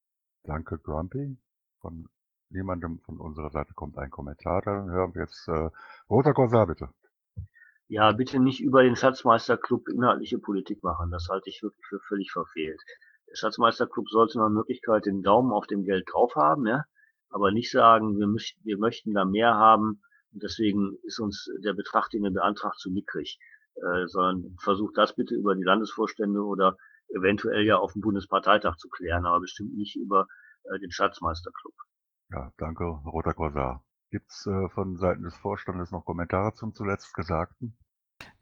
Danke, 0.44 0.78
Grumpy. 0.78 1.36
Von 1.80 2.08
niemandem 2.50 3.00
von 3.00 3.18
unserer 3.18 3.50
Seite 3.50 3.74
kommt 3.74 3.98
ein 3.98 4.10
Kommentar. 4.10 4.62
Dann 4.62 4.90
hören 4.90 5.14
wir 5.14 5.22
jetzt 5.22 5.48
äh, 5.48 5.70
Roter 6.08 6.34
Korsar, 6.34 6.66
bitte. 6.66 6.90
Ja, 7.88 8.12
bitte 8.12 8.38
nicht 8.38 8.60
über 8.60 8.82
den 8.82 8.96
Schatzmeisterclub 8.96 9.88
inhaltliche 9.88 10.38
Politik 10.38 10.82
machen. 10.82 11.10
Das 11.10 11.28
halte 11.28 11.48
ich 11.50 11.62
wirklich 11.62 11.84
für 11.86 12.00
völlig 12.00 12.30
verfehlt. 12.30 12.80
Der 13.28 13.36
Schatzmeisterclub 13.36 14.08
sollte 14.08 14.38
nach 14.38 14.48
Möglichkeit 14.48 15.06
den 15.06 15.22
Daumen 15.22 15.52
auf 15.52 15.66
dem 15.66 15.84
Geld 15.84 16.08
drauf 16.12 16.34
haben, 16.36 16.66
ja, 16.66 16.84
aber 17.30 17.52
nicht 17.52 17.70
sagen, 17.70 18.18
wir, 18.18 18.26
möchten, 18.26 18.60
wir 18.64 18.78
möchten 18.78 19.14
da 19.14 19.24
mehr 19.24 19.54
haben 19.54 20.02
und 20.32 20.42
deswegen 20.42 20.96
ist 21.02 21.20
uns 21.20 21.48
der 21.64 21.74
Betrag, 21.74 22.10
den 22.10 22.24
ihr 22.24 22.32
beantragt, 22.32 22.78
zu 22.78 22.90
mickrig. 22.90 23.38
Äh, 23.76 24.06
sondern 24.08 24.56
versucht 24.60 24.98
das 24.98 25.14
bitte 25.14 25.34
über 25.34 25.54
die 25.54 25.62
Landesvorstände 25.62 26.40
oder 26.40 26.76
eventuell 27.08 27.64
ja 27.64 27.76
auf 27.78 27.92
dem 27.92 28.02
Bundesparteitag 28.02 28.76
zu 28.76 28.88
klären, 28.88 29.26
aber 29.26 29.40
bestimmt 29.40 29.74
nicht 29.74 29.96
über 29.96 30.26
äh, 30.64 30.78
den 30.78 30.90
Schatzmeisterclub. 30.90 31.74
Ja, 32.32 32.52
danke, 32.56 32.84
Roter 32.84 33.34
Korsar. 33.34 33.84
Gibt's 34.10 34.44
äh, 34.46 34.68
von 34.70 34.96
Seiten 34.96 35.22
des 35.22 35.36
Vorstandes 35.36 35.92
noch 35.92 36.04
Kommentare 36.04 36.54
zum 36.54 36.74
zuletzt 36.74 37.14
Gesagten? 37.14 37.76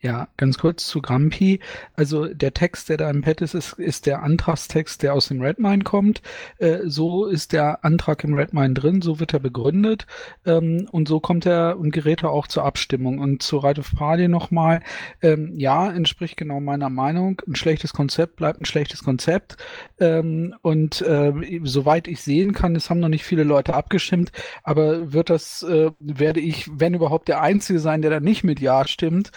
Ja, 0.01 0.29
ganz 0.37 0.59
kurz 0.59 0.87
zu 0.87 1.03
Grampi. 1.03 1.59
Also 1.95 2.27
der 2.27 2.55
Text, 2.55 2.89
der 2.89 2.99
da 2.99 3.11
im 3.11 3.23
Pad 3.23 3.41
ist, 3.41 3.55
ist, 3.55 3.73
ist 3.81 4.07
der 4.07 4.23
Antragstext, 4.23 5.03
der 5.03 5.13
aus 5.13 5.27
dem 5.27 5.43
Redmine 5.43 5.83
kommt. 5.83 6.23
Äh, 6.59 6.83
so 6.85 7.27
ist 7.27 7.53
der 7.53 7.85
Antrag 7.85 8.23
im 8.23 8.35
Redmine 8.35 8.75
drin, 8.75 9.03
so 9.03 9.19
wird 9.19 9.35
er 9.35 9.41
begründet 9.41 10.07
ähm, 10.47 10.89
und 10.93 11.09
so 11.09 11.19
kommt 11.19 11.47
er 11.47 11.81
und 11.81 11.91
gerät 11.91 12.23
er 12.23 12.31
auch 12.31 12.47
zur 12.47 12.63
Abstimmung. 12.65 13.19
Und 13.19 13.43
zu 13.43 13.59
Right 13.59 13.81
of 13.81 13.93
Party 13.93 14.29
nochmal, 14.29 14.83
ähm, 15.21 15.55
ja, 15.57 15.91
entspricht 15.91 16.37
genau 16.37 16.61
meiner 16.61 16.91
Meinung. 16.91 17.43
Ein 17.49 17.57
schlechtes 17.57 17.93
Konzept 17.93 18.37
bleibt 18.37 18.61
ein 18.61 18.67
schlechtes 18.67 19.03
Konzept. 19.03 19.57
Ähm, 19.99 20.55
und 20.63 21.03
äh, 21.03 21.33
soweit 21.65 22.07
ich 22.07 22.21
sehen 22.21 22.53
kann, 22.53 22.77
es 22.77 22.89
haben 22.89 23.01
noch 23.01 23.09
nicht 23.09 23.25
viele 23.25 23.43
Leute 23.43 23.75
abgestimmt, 23.75 24.31
aber 24.63 25.13
wird 25.13 25.29
das, 25.29 25.65
äh, 25.65 25.91
werde 25.99 26.39
ich, 26.39 26.71
wenn 26.73 26.95
überhaupt, 26.95 27.27
der 27.27 27.43
Einzige 27.43 27.81
sein, 27.81 28.01
der 28.01 28.13
da 28.13 28.21
nicht 28.21 28.45
mit 28.45 28.61
Ja 28.61 28.87
stimmt. 28.87 29.33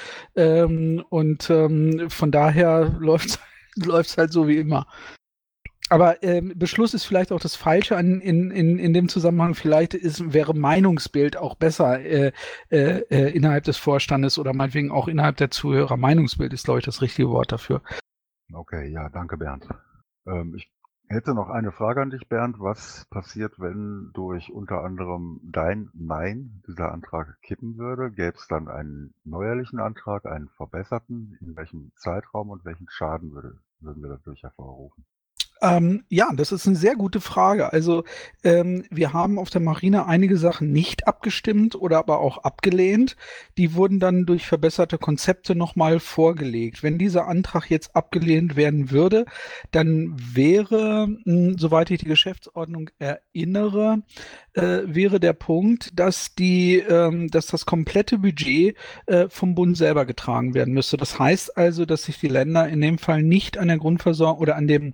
Ähm, 0.51 1.03
und 1.09 1.49
ähm, 1.49 2.09
von 2.09 2.31
daher 2.31 2.95
läuft 2.99 3.39
es 3.75 4.17
halt 4.17 4.31
so 4.31 4.47
wie 4.47 4.57
immer. 4.57 4.87
Aber 5.89 6.23
ähm, 6.23 6.53
Beschluss 6.55 6.93
ist 6.93 7.03
vielleicht 7.03 7.33
auch 7.33 7.41
das 7.41 7.57
Falsche 7.57 7.97
an, 7.97 8.21
in, 8.21 8.49
in, 8.49 8.79
in 8.79 8.93
dem 8.93 9.09
Zusammenhang. 9.09 9.55
Vielleicht 9.55 9.93
ist, 9.93 10.33
wäre 10.33 10.53
Meinungsbild 10.53 11.35
auch 11.35 11.55
besser 11.55 11.99
äh, 11.99 12.31
äh, 12.69 13.01
äh, 13.09 13.35
innerhalb 13.35 13.65
des 13.65 13.75
Vorstandes 13.75 14.39
oder 14.39 14.53
meinetwegen 14.53 14.89
auch 14.89 15.09
innerhalb 15.09 15.35
der 15.35 15.51
Zuhörer. 15.51 15.97
Meinungsbild 15.97 16.53
ist, 16.53 16.63
glaube 16.63 16.79
ich, 16.79 16.85
das 16.85 17.01
richtige 17.01 17.29
Wort 17.29 17.51
dafür. 17.51 17.81
Okay, 18.53 18.89
ja, 18.89 19.09
danke 19.09 19.35
Bernd. 19.35 19.67
Ähm, 20.25 20.55
ich 20.55 20.71
hätte 21.11 21.33
noch 21.33 21.49
eine 21.49 21.71
Frage 21.71 22.01
an 22.01 22.09
dich, 22.09 22.27
Bernd. 22.27 22.59
Was 22.59 23.05
passiert, 23.09 23.59
wenn 23.59 24.11
durch 24.13 24.51
unter 24.51 24.83
anderem 24.83 25.41
dein 25.43 25.89
Nein 25.93 26.63
dieser 26.67 26.91
Antrag 26.91 27.37
kippen 27.41 27.77
würde? 27.77 28.11
Gäbe 28.11 28.37
es 28.37 28.47
dann 28.47 28.69
einen 28.69 29.13
neuerlichen 29.25 29.79
Antrag, 29.79 30.25
einen 30.25 30.47
verbesserten? 30.49 31.37
In 31.41 31.55
welchem 31.55 31.91
Zeitraum 31.97 32.49
und 32.49 32.63
welchen 32.63 32.87
Schaden 32.89 33.33
würde, 33.33 33.59
würden 33.81 34.01
wir 34.01 34.09
dadurch 34.09 34.41
hervorrufen? 34.43 35.05
Ähm, 35.61 36.03
ja, 36.09 36.31
das 36.33 36.51
ist 36.51 36.65
eine 36.65 36.75
sehr 36.75 36.95
gute 36.95 37.21
Frage. 37.21 37.71
Also 37.71 38.03
ähm, 38.43 38.83
wir 38.89 39.13
haben 39.13 39.37
auf 39.37 39.51
der 39.51 39.61
Marine 39.61 40.07
einige 40.07 40.37
Sachen 40.37 40.71
nicht 40.71 41.07
abgestimmt 41.07 41.75
oder 41.75 41.99
aber 41.99 42.19
auch 42.19 42.39
abgelehnt. 42.39 43.15
Die 43.57 43.75
wurden 43.75 43.99
dann 43.99 44.25
durch 44.25 44.47
verbesserte 44.47 44.97
Konzepte 44.97 45.53
nochmal 45.53 45.99
vorgelegt. 45.99 46.81
Wenn 46.81 46.97
dieser 46.97 47.27
Antrag 47.27 47.69
jetzt 47.69 47.95
abgelehnt 47.95 48.55
werden 48.55 48.89
würde, 48.89 49.25
dann 49.69 50.15
wäre, 50.17 51.07
mh, 51.07 51.19
hm, 51.25 51.57
soweit 51.59 51.91
ich 51.91 51.99
die 51.99 52.05
Geschäftsordnung 52.05 52.89
erinnere, 52.97 54.01
äh, 54.53 54.79
wäre 54.85 55.19
der 55.19 55.33
Punkt, 55.33 55.99
dass 55.99 56.33
die, 56.33 56.77
ähm, 56.77 57.29
dass 57.29 57.45
das 57.47 57.67
komplette 57.67 58.17
Budget 58.17 58.75
äh, 59.05 59.27
vom 59.29 59.53
Bund 59.53 59.77
selber 59.77 60.05
getragen 60.05 60.55
werden 60.55 60.73
müsste. 60.73 60.97
Das 60.97 61.19
heißt 61.19 61.55
also, 61.55 61.85
dass 61.85 62.03
sich 62.03 62.19
die 62.19 62.27
Länder 62.27 62.67
in 62.67 62.81
dem 62.81 62.97
Fall 62.97 63.21
nicht 63.21 63.59
an 63.59 63.67
der 63.67 63.77
Grundversorgung 63.77 64.41
oder 64.41 64.55
an 64.55 64.67
dem 64.67 64.93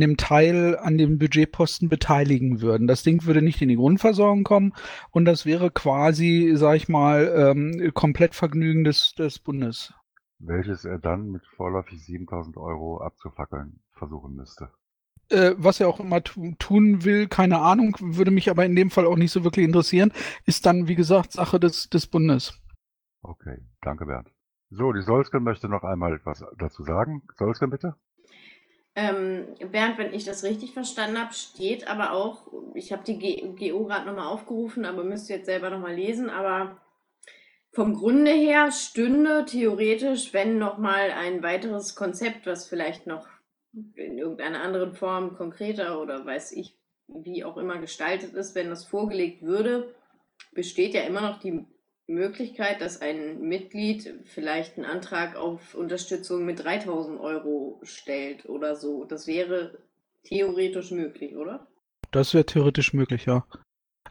an 0.00 0.08
dem 0.08 0.16
Teil, 0.16 0.78
an 0.78 0.96
dem 0.96 1.18
Budgetposten 1.18 1.90
beteiligen 1.90 2.62
würden. 2.62 2.86
Das 2.86 3.02
Ding 3.02 3.26
würde 3.26 3.42
nicht 3.42 3.60
in 3.60 3.68
die 3.68 3.76
Grundversorgung 3.76 4.44
kommen 4.44 4.72
und 5.10 5.26
das 5.26 5.44
wäre 5.44 5.70
quasi, 5.70 6.52
sag 6.54 6.76
ich 6.76 6.88
mal, 6.88 7.30
ähm, 7.36 7.90
komplett 7.92 8.34
Vergnügen 8.34 8.84
des, 8.84 9.14
des 9.14 9.38
Bundes. 9.38 9.92
Welches 10.38 10.86
er 10.86 10.98
dann 10.98 11.30
mit 11.30 11.42
vorläufig 11.54 12.02
7000 12.02 12.56
Euro 12.56 13.02
abzufackeln 13.02 13.80
versuchen 13.92 14.34
müsste. 14.34 14.70
äh, 15.28 15.54
was 15.58 15.80
er 15.80 15.88
auch 15.88 16.00
immer 16.00 16.22
tun 16.22 17.04
will, 17.04 17.28
keine 17.28 17.60
Ahnung, 17.60 17.94
würde 18.00 18.30
mich 18.30 18.48
aber 18.48 18.64
in 18.64 18.74
dem 18.74 18.90
Fall 18.90 19.04
auch 19.04 19.16
nicht 19.16 19.32
so 19.32 19.44
wirklich 19.44 19.66
interessieren, 19.66 20.12
ist 20.46 20.64
dann, 20.64 20.88
wie 20.88 20.94
gesagt, 20.94 21.32
Sache 21.32 21.60
des, 21.60 21.90
des 21.90 22.06
Bundes. 22.06 22.58
Okay, 23.22 23.58
danke 23.82 24.06
Bernd. 24.06 24.28
So, 24.70 24.92
die 24.92 25.02
Solsken 25.02 25.42
möchte 25.42 25.68
noch 25.68 25.82
einmal 25.84 26.14
etwas 26.14 26.42
dazu 26.58 26.84
sagen. 26.84 27.22
Solsken, 27.36 27.68
bitte. 27.68 27.96
Ähm, 28.96 29.46
Bernd, 29.70 29.98
wenn 29.98 30.12
ich 30.12 30.24
das 30.24 30.42
richtig 30.42 30.72
verstanden 30.72 31.18
habe, 31.18 31.32
steht 31.32 31.86
aber 31.86 32.12
auch, 32.12 32.48
ich 32.74 32.92
habe 32.92 33.04
die 33.04 33.18
GO 33.18 33.84
gerade 33.84 34.06
nochmal 34.06 34.26
aufgerufen, 34.26 34.84
aber 34.84 35.04
müsst 35.04 35.30
ihr 35.30 35.36
jetzt 35.36 35.46
selber 35.46 35.70
nochmal 35.70 35.94
lesen, 35.94 36.28
aber 36.28 36.80
vom 37.72 37.94
Grunde 37.94 38.32
her 38.32 38.72
stünde 38.72 39.44
theoretisch, 39.44 40.34
wenn 40.34 40.58
nochmal 40.58 41.12
ein 41.12 41.42
weiteres 41.42 41.94
Konzept, 41.94 42.46
was 42.46 42.68
vielleicht 42.68 43.06
noch 43.06 43.28
in 43.94 44.18
irgendeiner 44.18 44.62
anderen 44.62 44.94
Form 44.94 45.36
konkreter 45.36 46.00
oder 46.00 46.26
weiß 46.26 46.52
ich, 46.52 46.76
wie 47.06 47.44
auch 47.44 47.56
immer 47.56 47.78
gestaltet 47.78 48.34
ist, 48.34 48.56
wenn 48.56 48.70
das 48.70 48.84
vorgelegt 48.84 49.42
würde, 49.42 49.94
besteht 50.52 50.94
ja 50.94 51.02
immer 51.02 51.20
noch 51.20 51.38
die 51.38 51.64
Möglichkeit, 52.10 52.80
dass 52.80 53.00
ein 53.00 53.40
Mitglied 53.40 54.14
vielleicht 54.24 54.76
einen 54.76 54.86
Antrag 54.86 55.36
auf 55.36 55.74
Unterstützung 55.74 56.44
mit 56.44 56.62
3000 56.62 57.20
Euro 57.20 57.80
stellt 57.82 58.48
oder 58.48 58.76
so. 58.76 59.04
Das 59.04 59.26
wäre 59.26 59.78
theoretisch 60.24 60.90
möglich, 60.90 61.36
oder? 61.36 61.66
Das 62.10 62.34
wäre 62.34 62.44
theoretisch 62.44 62.92
möglich, 62.92 63.26
ja. 63.26 63.46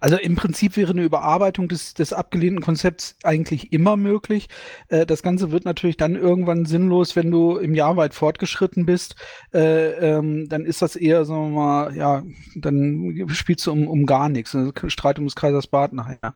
Also 0.02 0.18
im 0.18 0.36
Prinzip 0.36 0.78
wäre 0.78 0.92
eine 0.92 1.04
Überarbeitung 1.04 1.68
des, 1.68 1.94
des 1.94 2.14
abgelehnten 2.14 2.64
Konzepts 2.64 3.18
eigentlich 3.24 3.74
immer 3.74 3.98
möglich. 3.98 4.48
Äh, 4.88 5.06
das 5.06 5.24
Ganze 5.24 5.52
wird 5.52 5.66
natürlich 5.66 5.98
dann 5.98 6.16
irgendwann 6.16 6.66
sinnlos, 6.66 7.16
wenn 7.16 7.32
du 7.32 7.58
im 7.58 7.76
Jahr 7.76 7.98
weit 7.98 8.14
fortgeschritten 8.14 8.86
bist. 8.86 9.16
Äh, 9.54 9.92
ähm, 10.16 10.48
dann 10.48 10.64
ist 10.64 10.82
das 10.82 10.96
eher, 10.96 11.26
sagen 11.26 11.52
wir 11.52 11.60
mal, 11.60 11.96
ja, 11.96 12.24
dann 12.56 13.28
spielst 13.30 13.68
du 13.68 13.72
um, 13.72 13.88
um 13.88 14.06
gar 14.06 14.30
nichts. 14.30 14.56
Also 14.56 14.72
Streit 14.88 15.20
um 15.20 15.26
des 15.26 15.36
Kaisers 15.36 15.68
Bart 15.68 15.92
nachher. 15.92 16.34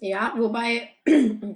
Ja, 0.00 0.34
wobei 0.36 0.88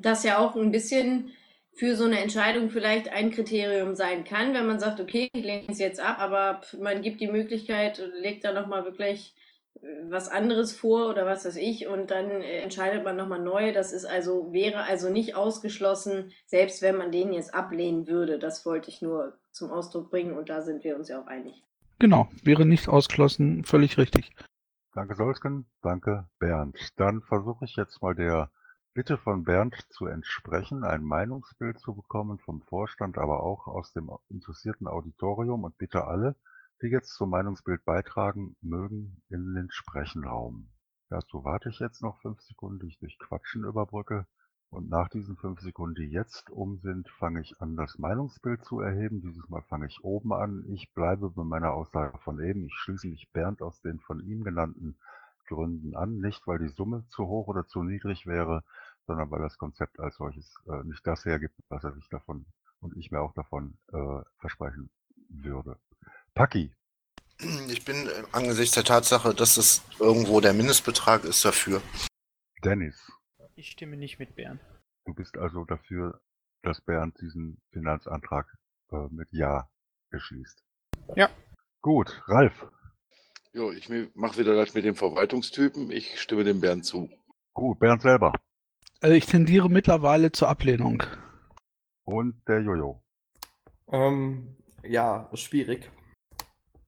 das 0.03 0.23
ja 0.23 0.39
auch 0.39 0.55
ein 0.55 0.71
bisschen 0.71 1.33
für 1.77 1.95
so 1.95 2.05
eine 2.05 2.21
Entscheidung 2.21 2.71
vielleicht 2.71 3.11
ein 3.11 3.31
Kriterium 3.31 3.95
sein 3.95 4.25
kann, 4.25 4.55
wenn 4.55 4.67
man 4.67 4.81
sagt, 4.81 4.99
okay, 4.99 5.29
ich 5.33 5.45
lehne 5.45 5.67
es 5.69 5.79
jetzt 5.79 6.01
ab, 6.01 6.17
aber 6.21 6.63
man 6.81 7.03
gibt 7.03 7.21
die 7.21 7.27
Möglichkeit, 7.29 8.03
legt 8.21 8.45
da 8.45 8.53
nochmal 8.53 8.85
wirklich 8.85 9.35
äh, 9.83 9.87
was 10.09 10.31
anderes 10.31 10.73
vor 10.73 11.11
oder 11.11 11.27
was 11.27 11.45
weiß 11.45 11.57
ich 11.57 11.87
und 11.87 12.11
dann 12.11 12.31
äh, 12.31 12.61
entscheidet 12.61 13.05
man 13.05 13.17
nochmal 13.17 13.41
neu. 13.43 13.73
Das 13.73 13.93
ist 13.93 14.07
also, 14.07 14.53
wäre 14.53 14.85
also 14.85 15.11
nicht 15.11 15.35
ausgeschlossen, 15.35 16.33
selbst 16.47 16.81
wenn 16.81 16.97
man 16.97 17.13
den 17.13 17.35
jetzt 17.35 17.53
ablehnen 17.55 18.07
würde. 18.07 18.39
Das 18.39 18.65
wollte 18.65 18.89
ich 18.89 19.03
nur 19.03 19.37
zum 19.53 19.71
Ausdruck 19.71 20.11
bringen 20.11 20.33
und 20.33 20.49
da 20.49 20.63
sind 20.63 20.83
wir 20.83 20.97
uns 20.97 21.09
ja 21.09 21.21
auch 21.21 21.27
einig. 21.27 21.63
Genau, 21.99 22.29
wäre 22.43 22.65
nicht 22.65 22.89
ausgeschlossen, 22.89 23.65
völlig 23.65 23.99
richtig. 23.99 24.31
Danke, 24.97 25.15
Solsken. 25.15 25.67
Danke, 25.83 26.27
Bernd. 26.39 26.99
Dann 26.99 27.21
versuche 27.21 27.67
ich 27.67 27.77
jetzt 27.77 28.01
mal 28.01 28.15
der 28.15 28.51
Bitte 28.95 29.19
von 29.19 29.45
Bernd 29.45 29.77
zu 29.91 30.07
entsprechen, 30.07 30.85
ein 30.85 31.05
Meinungsbild 31.05 31.79
zu 31.79 31.95
bekommen 31.95 32.39
vom 32.39 32.63
Vorstand, 32.63 33.19
aber 33.19 33.43
auch 33.43 33.67
aus 33.67 33.93
dem 33.93 34.11
interessierten 34.31 34.87
Auditorium 34.87 35.65
und 35.65 35.77
bitte 35.77 36.07
alle, 36.07 36.35
die 36.81 36.87
jetzt 36.87 37.15
zum 37.15 37.29
Meinungsbild 37.29 37.85
beitragen 37.85 38.57
mögen, 38.63 39.21
in 39.29 39.53
den 39.53 39.71
Sprechenraum. 39.71 40.71
Dazu 41.11 41.45
warte 41.45 41.69
ich 41.69 41.79
jetzt 41.79 42.01
noch 42.01 42.19
fünf 42.23 42.41
Sekunden, 42.41 42.79
die 42.79 42.89
ich 42.89 42.99
durch 42.99 43.19
Quatschen 43.19 43.65
überbrücke. 43.65 44.27
Und 44.71 44.91
nach 44.91 45.09
diesen 45.09 45.37
fünf 45.37 45.61
Sekunden, 45.61 45.95
die 45.95 46.11
jetzt 46.11 46.51
um 46.51 46.79
sind, 46.79 47.09
fange 47.09 47.41
ich 47.41 47.61
an, 47.61 47.77
das 47.77 47.99
Meinungsbild 47.99 48.65
zu 48.65 48.81
erheben. 48.81 49.21
Dieses 49.21 49.49
Mal 49.49 49.63
fange 49.63 49.87
ich 49.87 50.03
oben 50.03 50.33
an. 50.33 50.65
Ich 50.69 50.93
bleibe 50.93 51.31
bei 51.31 51.45
meiner 51.45 51.73
Aussage 51.73 52.19
von 52.19 52.41
eben. 52.43 52.67
Ich 52.67 52.75
schließe 52.75 53.07
mich 53.07 53.31
Bernd 53.33 53.63
aus 53.63 53.81
den 53.81 54.01
von 54.01 54.21
ihm 54.21 54.45
genannten 54.45 54.97
Gründen 55.47 55.97
an. 55.97 56.19
Nicht, 56.19 56.47
weil 56.47 56.59
die 56.59 56.69
Summe 56.69 57.05
zu 57.09 57.27
hoch 57.27 57.47
oder 57.47 57.67
zu 57.67 57.83
niedrig 57.83 58.27
wäre, 58.27 58.65
sondern 59.07 59.31
weil 59.31 59.41
das 59.41 59.57
Konzept 59.57 60.01
als 60.01 60.17
solches 60.17 60.53
äh, 60.69 60.83
nicht 60.85 61.07
das 61.07 61.25
hergibt, 61.25 61.55
was 61.69 61.85
er 61.85 61.93
sich 61.93 62.09
davon 62.09 62.45
und 62.81 62.97
ich 62.97 63.11
mir 63.11 63.21
auch 63.21 63.33
davon 63.35 63.79
äh, 63.93 64.21
versprechen 64.39 64.91
würde. 65.29 65.79
Paki. 66.35 66.73
Ich 67.69 67.85
bin 67.85 67.97
äh, 67.97 68.25
angesichts 68.33 68.75
der 68.75 68.85
Tatsache, 68.85 69.35
dass 69.35 69.57
es 69.57 69.83
irgendwo 70.01 70.41
der 70.41 70.55
Mindestbetrag 70.55 71.25
ist, 71.25 71.45
dafür. 71.45 71.81
Dennis. 72.65 73.13
Ich 73.59 73.71
stimme 73.71 73.97
nicht 73.97 74.19
mit 74.19 74.37
Bernd. 74.37 74.61
Du 75.07 75.15
bist 75.15 75.39
also 75.39 75.65
dafür, 75.65 76.21
dass 76.63 76.83
Bernd 76.83 77.19
diesen 77.23 77.63
Finanzantrag 77.73 78.47
äh, 78.93 79.09
mit 79.11 79.29
Ja 79.31 79.71
beschließt. 80.11 80.63
Ja. 81.15 81.31
Gut, 81.81 82.23
Ralf. 82.27 82.67
Jo, 83.55 83.71
ich 83.73 83.89
mache 84.15 84.39
wieder 84.39 84.55
das 84.55 84.75
mit 84.75 84.85
dem 84.85 84.95
Verwaltungstypen. 84.95 85.91
Ich 85.91 86.21
stimme 86.21 86.45
dem 86.45 86.61
Bernd 86.61 86.85
zu. 86.85 87.09
Gut, 87.55 87.79
Bernd 87.79 88.03
selber. 88.03 88.35
Also 89.01 89.15
ich 89.15 89.25
tendiere 89.25 89.71
mittlerweile 89.71 90.33
zur 90.33 90.51
Ablehnung. 90.51 91.03
Und 92.05 92.47
der 92.47 92.61
Jojo. 92.61 93.03
Ähm, 93.91 94.59
ja, 94.83 95.31
schwierig. 95.33 95.91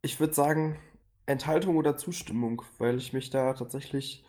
Ich 0.03 0.21
würde 0.21 0.35
sagen, 0.35 0.79
Enthaltung 1.25 1.77
oder 1.77 1.97
Zustimmung, 1.97 2.61
weil 2.77 2.99
ich 2.99 3.15
mich 3.15 3.31
da 3.31 3.55
tatsächlich 3.55 4.23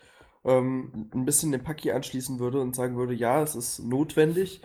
ähm, 0.43 1.09
ein 1.13 1.25
bisschen 1.25 1.51
dem 1.51 1.63
Paki 1.63 1.91
anschließen 1.91 2.39
würde 2.39 2.61
und 2.61 2.75
sagen 2.75 2.97
würde, 2.97 3.13
ja, 3.13 3.41
es 3.41 3.55
ist 3.55 3.79
notwendig. 3.79 4.61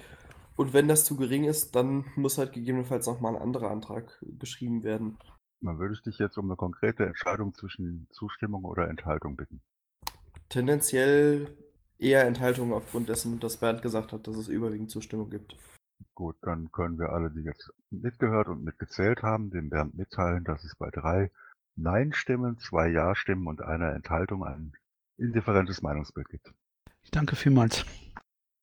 Und 0.57 0.73
wenn 0.73 0.87
das 0.89 1.05
zu 1.05 1.17
gering 1.17 1.45
ist, 1.45 1.75
dann 1.75 2.05
muss 2.15 2.39
halt 2.39 2.53
gegebenenfalls 2.53 3.07
nochmal 3.07 3.35
ein 3.35 3.43
anderer 3.43 3.71
Antrag 3.71 4.23
geschrieben 4.39 4.85
werden. 4.85 5.19
Dann 5.61 5.79
würde 5.79 5.95
ich 5.95 6.03
dich 6.03 6.19
jetzt 6.19 6.37
um 6.37 6.45
eine 6.45 6.57
konkrete 6.57 7.07
Entscheidung 7.07 7.55
zwischen 7.55 8.07
Zustimmung 8.11 8.65
oder 8.65 8.89
Enthaltung 8.89 9.37
bitten. 9.37 9.61
Tendenziell 10.49 11.57
eher 11.99 12.25
Enthaltung 12.27 12.73
aufgrund 12.73 13.09
dessen, 13.09 13.41
dass 13.41 13.57
Bernd 13.57 13.83
gesagt 13.83 14.13
hat, 14.13 14.27
dass 14.27 14.37
es 14.37 14.49
überwiegend 14.49 14.91
Zustimmung 14.91 15.31
gibt. 15.31 15.57
Gut, 16.15 16.37
dann 16.43 16.71
können 16.71 16.99
wir 16.99 17.11
alle, 17.11 17.31
die 17.31 17.43
jetzt 17.43 17.73
mitgehört 17.91 18.49
und 18.49 18.63
mitgezählt 18.63 19.23
haben, 19.23 19.51
dem 19.51 19.71
Bernd 19.71 19.97
mitteilen, 19.97 20.45
dass 20.45 20.63
es 20.63 20.77
bei 20.77 20.91
drei 20.91 21.31
Nein-Stimmen, 21.77 22.59
zwei 22.59 22.89
Ja-Stimmen 22.89 23.49
und 23.49 23.63
einer 23.63 23.93
Enthaltung 23.95 24.45
ein 24.45 24.75
indifferentes 25.19 25.83
Meinungsbild 25.83 26.29
gibt. 26.29 26.53
Ich 27.03 27.11
danke 27.11 27.37
vielmals. 27.37 27.85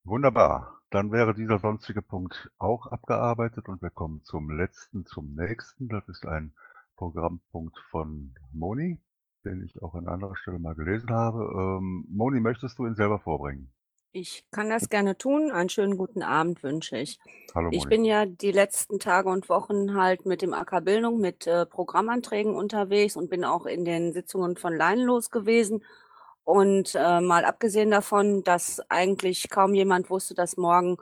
Wunderbar. 0.03 0.79
Dann 0.89 1.11
wäre 1.11 1.33
dieser 1.33 1.59
sonstige 1.59 2.01
Punkt 2.01 2.51
auch 2.57 2.87
abgearbeitet 2.87 3.69
und 3.69 3.81
wir 3.81 3.91
kommen 3.91 4.23
zum 4.23 4.49
letzten, 4.49 5.05
zum 5.05 5.35
nächsten. 5.35 5.87
Das 5.87 6.07
ist 6.09 6.25
ein 6.25 6.53
Programmpunkt 6.97 7.77
von 7.89 8.35
Moni, 8.51 8.99
den 9.45 9.63
ich 9.63 9.81
auch 9.81 9.95
an 9.95 10.07
anderer 10.07 10.35
Stelle 10.35 10.59
mal 10.59 10.75
gelesen 10.75 11.09
habe. 11.11 11.39
Ähm, 11.79 12.05
Moni, 12.09 12.41
möchtest 12.41 12.77
du 12.77 12.85
ihn 12.85 12.95
selber 12.95 13.19
vorbringen? 13.19 13.71
Ich 14.13 14.45
kann 14.51 14.69
das 14.69 14.89
gerne 14.89 15.17
tun. 15.17 15.51
Einen 15.51 15.69
schönen 15.69 15.97
guten 15.97 16.21
Abend 16.21 16.61
wünsche 16.63 16.97
ich. 16.97 17.17
Hallo 17.55 17.69
Ich 17.71 17.85
Moni. 17.85 17.89
bin 17.89 18.03
ja 18.03 18.25
die 18.25 18.51
letzten 18.51 18.99
Tage 18.99 19.29
und 19.29 19.47
Wochen 19.47 19.95
halt 19.95 20.25
mit 20.25 20.41
dem 20.41 20.53
AK 20.53 20.83
Bildung, 20.83 21.21
mit 21.21 21.47
äh, 21.47 21.65
Programmanträgen 21.65 22.53
unterwegs 22.53 23.15
und 23.15 23.29
bin 23.29 23.45
auch 23.45 23.65
in 23.65 23.85
den 23.85 24.11
Sitzungen 24.11 24.57
von 24.57 24.75
Leinlos 24.75 25.29
gewesen. 25.29 25.83
Und 26.43 26.95
äh, 26.95 27.21
mal 27.21 27.45
abgesehen 27.45 27.91
davon, 27.91 28.43
dass 28.43 28.81
eigentlich 28.89 29.49
kaum 29.49 29.73
jemand 29.73 30.09
wusste, 30.09 30.33
dass 30.33 30.57
morgen 30.57 30.97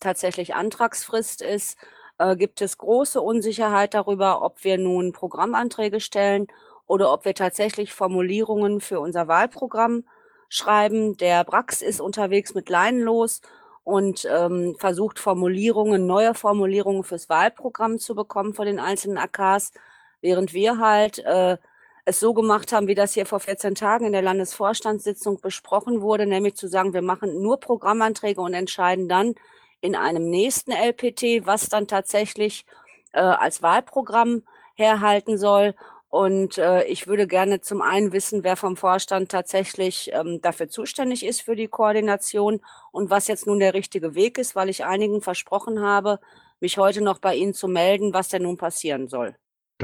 tatsächlich 0.00 0.54
Antragsfrist 0.54 1.42
ist, 1.42 1.76
äh, 2.18 2.36
gibt 2.36 2.60
es 2.62 2.78
große 2.78 3.20
Unsicherheit 3.20 3.94
darüber, 3.94 4.42
ob 4.42 4.62
wir 4.64 4.78
nun 4.78 5.12
Programmanträge 5.12 6.00
stellen 6.00 6.46
oder 6.86 7.12
ob 7.12 7.24
wir 7.24 7.34
tatsächlich 7.34 7.92
Formulierungen 7.92 8.80
für 8.80 9.00
unser 9.00 9.28
Wahlprogramm 9.28 10.04
schreiben. 10.48 11.16
Der 11.16 11.44
Brax 11.44 11.82
ist 11.82 12.00
unterwegs 12.00 12.54
mit 12.54 12.68
Leinenlos 12.68 13.40
und 13.82 14.26
ähm, 14.30 14.76
versucht 14.78 15.18
Formulierungen, 15.18 16.06
neue 16.06 16.34
Formulierungen 16.34 17.04
fürs 17.04 17.28
Wahlprogramm 17.28 17.98
zu 17.98 18.14
bekommen 18.14 18.54
von 18.54 18.66
den 18.66 18.78
einzelnen 18.80 19.18
AKs, 19.18 19.72
während 20.20 20.54
wir 20.54 20.78
halt 20.78 21.18
äh, 21.20 21.58
es 22.04 22.20
so 22.20 22.34
gemacht 22.34 22.72
haben, 22.72 22.86
wie 22.86 22.94
das 22.94 23.14
hier 23.14 23.26
vor 23.26 23.40
14 23.40 23.74
Tagen 23.74 24.06
in 24.06 24.12
der 24.12 24.22
Landesvorstandssitzung 24.22 25.40
besprochen 25.40 26.02
wurde, 26.02 26.26
nämlich 26.26 26.54
zu 26.54 26.68
sagen, 26.68 26.92
wir 26.92 27.02
machen 27.02 27.42
nur 27.42 27.58
Programmanträge 27.58 28.40
und 28.40 28.54
entscheiden 28.54 29.08
dann 29.08 29.34
in 29.80 29.96
einem 29.96 30.28
nächsten 30.28 30.72
LPT, 30.72 31.46
was 31.46 31.68
dann 31.68 31.86
tatsächlich 31.88 32.66
äh, 33.12 33.20
als 33.20 33.62
Wahlprogramm 33.62 34.42
herhalten 34.74 35.38
soll. 35.38 35.74
Und 36.08 36.58
äh, 36.58 36.84
ich 36.84 37.06
würde 37.06 37.26
gerne 37.26 37.60
zum 37.60 37.82
einen 37.82 38.12
wissen, 38.12 38.44
wer 38.44 38.56
vom 38.56 38.76
Vorstand 38.76 39.30
tatsächlich 39.30 40.10
ähm, 40.12 40.40
dafür 40.40 40.68
zuständig 40.68 41.24
ist 41.24 41.42
für 41.42 41.56
die 41.56 41.68
Koordination 41.68 42.60
und 42.92 43.10
was 43.10 43.26
jetzt 43.28 43.46
nun 43.46 43.58
der 43.58 43.74
richtige 43.74 44.14
Weg 44.14 44.38
ist, 44.38 44.54
weil 44.54 44.68
ich 44.68 44.84
einigen 44.84 45.22
versprochen 45.22 45.80
habe, 45.80 46.20
mich 46.60 46.78
heute 46.78 47.02
noch 47.02 47.18
bei 47.18 47.34
Ihnen 47.34 47.54
zu 47.54 47.66
melden, 47.66 48.14
was 48.14 48.28
denn 48.28 48.42
nun 48.42 48.56
passieren 48.56 49.08
soll. 49.08 49.34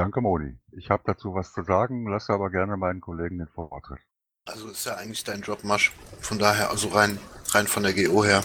Danke, 0.00 0.22
Moni. 0.22 0.58
Ich 0.72 0.88
habe 0.88 1.02
dazu 1.04 1.34
was 1.34 1.52
zu 1.52 1.62
sagen, 1.62 2.06
lasse 2.08 2.32
aber 2.32 2.48
gerne 2.48 2.78
meinen 2.78 3.02
Kollegen 3.02 3.36
den 3.36 3.48
Vortritt. 3.48 4.00
Also 4.46 4.70
ist 4.70 4.86
ja 4.86 4.94
eigentlich 4.94 5.24
dein 5.24 5.42
Job, 5.42 5.62
Masch. 5.62 5.92
Von 6.22 6.38
daher, 6.38 6.70
also 6.70 6.88
rein, 6.88 7.18
rein 7.50 7.66
von 7.66 7.82
der 7.82 7.92
GO 7.92 8.24
her. 8.24 8.42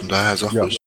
Von 0.00 0.08
daher 0.08 0.34
sag 0.38 0.52
Ja. 0.52 0.62
ruhig. 0.62 0.78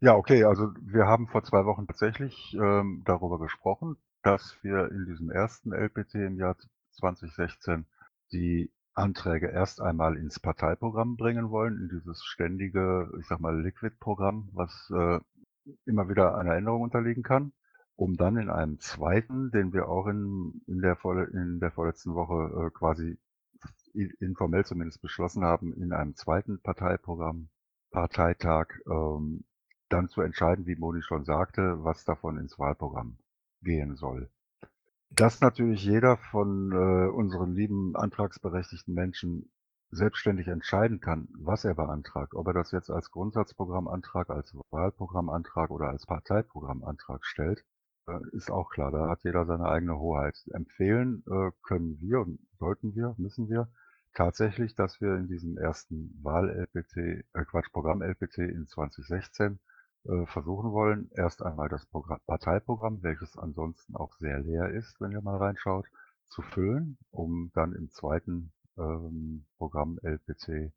Ja, 0.00 0.16
okay, 0.16 0.42
also 0.42 0.72
wir 0.80 1.06
haben 1.06 1.28
vor 1.28 1.44
zwei 1.44 1.64
Wochen 1.66 1.86
tatsächlich 1.86 2.52
ähm, 2.60 3.04
darüber 3.06 3.38
gesprochen, 3.38 3.96
dass 4.24 4.56
wir 4.62 4.90
in 4.90 5.06
diesem 5.06 5.30
ersten 5.30 5.72
LPT 5.72 6.16
im 6.16 6.36
Jahr 6.36 6.56
2016 6.98 7.86
die 8.32 8.72
Anträge 8.94 9.50
erst 9.50 9.80
einmal 9.80 10.16
ins 10.16 10.40
Parteiprogramm 10.40 11.16
bringen 11.16 11.50
wollen, 11.50 11.80
in 11.80 11.88
dieses 11.96 12.24
ständige, 12.24 13.08
ich 13.20 13.28
sag 13.28 13.38
mal, 13.38 13.56
Liquid-Programm, 13.62 14.48
was 14.52 14.90
äh, 14.92 15.20
immer 15.86 16.08
wieder 16.08 16.36
einer 16.36 16.56
Änderung 16.56 16.82
unterliegen 16.82 17.22
kann, 17.22 17.52
um 17.96 18.16
dann 18.16 18.36
in 18.36 18.50
einem 18.50 18.80
zweiten, 18.80 19.50
den 19.50 19.72
wir 19.72 19.88
auch 19.88 20.06
in, 20.06 20.62
in, 20.66 20.80
der, 20.80 20.98
in 21.32 21.60
der 21.60 21.70
vorletzten 21.70 22.14
Woche 22.14 22.66
äh, 22.66 22.70
quasi 22.70 23.18
informell 23.92 24.64
zumindest 24.64 25.00
beschlossen 25.00 25.44
haben, 25.44 25.72
in 25.74 25.92
einem 25.92 26.16
zweiten 26.16 26.60
Parteiprogramm, 26.60 27.48
Parteitag, 27.90 28.66
ähm, 28.90 29.44
dann 29.88 30.08
zu 30.08 30.22
entscheiden, 30.22 30.66
wie 30.66 30.74
Moni 30.74 31.02
schon 31.02 31.24
sagte, 31.24 31.84
was 31.84 32.04
davon 32.04 32.38
ins 32.38 32.58
Wahlprogramm 32.58 33.18
gehen 33.62 33.94
soll. 33.94 34.28
Dass 35.10 35.40
natürlich 35.40 35.84
jeder 35.84 36.16
von 36.16 36.72
äh, 36.72 37.08
unseren 37.08 37.54
lieben 37.54 37.94
antragsberechtigten 37.94 38.92
Menschen 38.92 39.52
selbstständig 39.92 40.48
entscheiden 40.48 41.00
kann, 41.00 41.28
was 41.38 41.64
er 41.64 41.74
beantragt, 41.74 42.34
ob 42.34 42.48
er 42.48 42.52
das 42.52 42.72
jetzt 42.72 42.90
als 42.90 43.12
Grundsatzprogrammantrag, 43.12 44.30
als 44.30 44.56
Wahlprogrammantrag 44.70 45.70
oder 45.70 45.88
als 45.88 46.04
Parteiprogrammantrag 46.06 47.24
stellt, 47.24 47.64
äh, 48.06 48.18
ist 48.32 48.50
auch 48.50 48.70
klar. 48.70 48.90
Da 48.90 49.08
hat 49.08 49.24
jeder 49.24 49.46
seine 49.46 49.66
eigene 49.68 49.98
Hoheit. 49.98 50.36
Empfehlen 50.52 51.22
äh, 51.26 51.50
können 51.62 51.98
wir 52.00 52.20
und 52.20 52.38
sollten 52.58 52.94
wir, 52.94 53.14
müssen 53.18 53.48
wir 53.48 53.68
tatsächlich, 54.14 54.74
dass 54.74 55.00
wir 55.00 55.16
in 55.16 55.26
diesem 55.26 55.58
ersten 55.58 56.18
Wahl-LPC, 56.22 56.96
äh, 56.96 57.44
Quatsch, 57.44 57.70
Programm-LPC 57.72 58.38
in 58.38 58.66
2016 58.66 59.58
äh, 60.04 60.26
versuchen 60.26 60.72
wollen, 60.72 61.10
erst 61.14 61.42
einmal 61.42 61.68
das 61.68 61.86
Programm, 61.86 62.20
Parteiprogramm, 62.26 63.02
welches 63.02 63.36
ansonsten 63.36 63.96
auch 63.96 64.14
sehr 64.18 64.38
leer 64.40 64.70
ist, 64.70 65.00
wenn 65.00 65.12
ihr 65.12 65.22
mal 65.22 65.36
reinschaut, 65.36 65.86
zu 66.26 66.42
füllen, 66.42 66.98
um 67.10 67.50
dann 67.54 67.74
im 67.74 67.90
zweiten 67.90 68.52
ähm, 68.76 69.46
Programm 69.58 69.98
LPC 70.02 70.72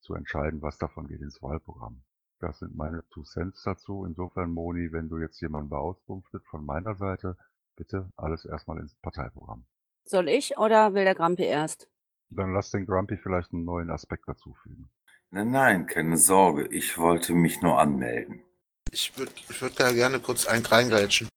zu 0.00 0.14
entscheiden, 0.14 0.62
was 0.62 0.78
davon 0.78 1.08
geht 1.08 1.20
ins 1.20 1.42
Wahlprogramm. 1.42 2.02
Das 2.40 2.60
sind 2.60 2.76
meine 2.76 3.02
Two 3.10 3.24
Cents 3.24 3.62
dazu. 3.64 4.04
Insofern, 4.04 4.50
Moni, 4.50 4.92
wenn 4.92 5.08
du 5.08 5.18
jetzt 5.18 5.40
jemanden 5.40 5.70
beauskunftet 5.70 6.44
von 6.46 6.64
meiner 6.64 6.94
Seite, 6.94 7.36
bitte 7.76 8.10
alles 8.16 8.44
erstmal 8.44 8.78
ins 8.78 8.94
Parteiprogramm. 8.96 9.64
Soll 10.04 10.28
ich 10.28 10.56
oder 10.56 10.94
will 10.94 11.04
der 11.04 11.14
Grampi 11.14 11.44
erst? 11.44 11.88
Dann 12.30 12.52
lass 12.52 12.70
den 12.70 12.86
Grumpy 12.86 13.16
vielleicht 13.16 13.52
einen 13.52 13.64
neuen 13.64 13.90
Aspekt 13.90 14.28
dazufügen. 14.28 14.90
Nein, 15.30 15.50
nein, 15.50 15.86
keine 15.86 16.16
Sorge. 16.16 16.66
Ich 16.68 16.96
wollte 16.96 17.34
mich 17.34 17.60
nur 17.60 17.78
anmelden. 17.78 18.42
Ich 18.90 19.16
würde 19.18 19.32
ich 19.48 19.60
würd 19.60 19.78
da 19.78 19.92
gerne 19.92 20.20
kurz 20.20 20.46
einen 20.46 20.64
reingrätschen. 20.64 21.28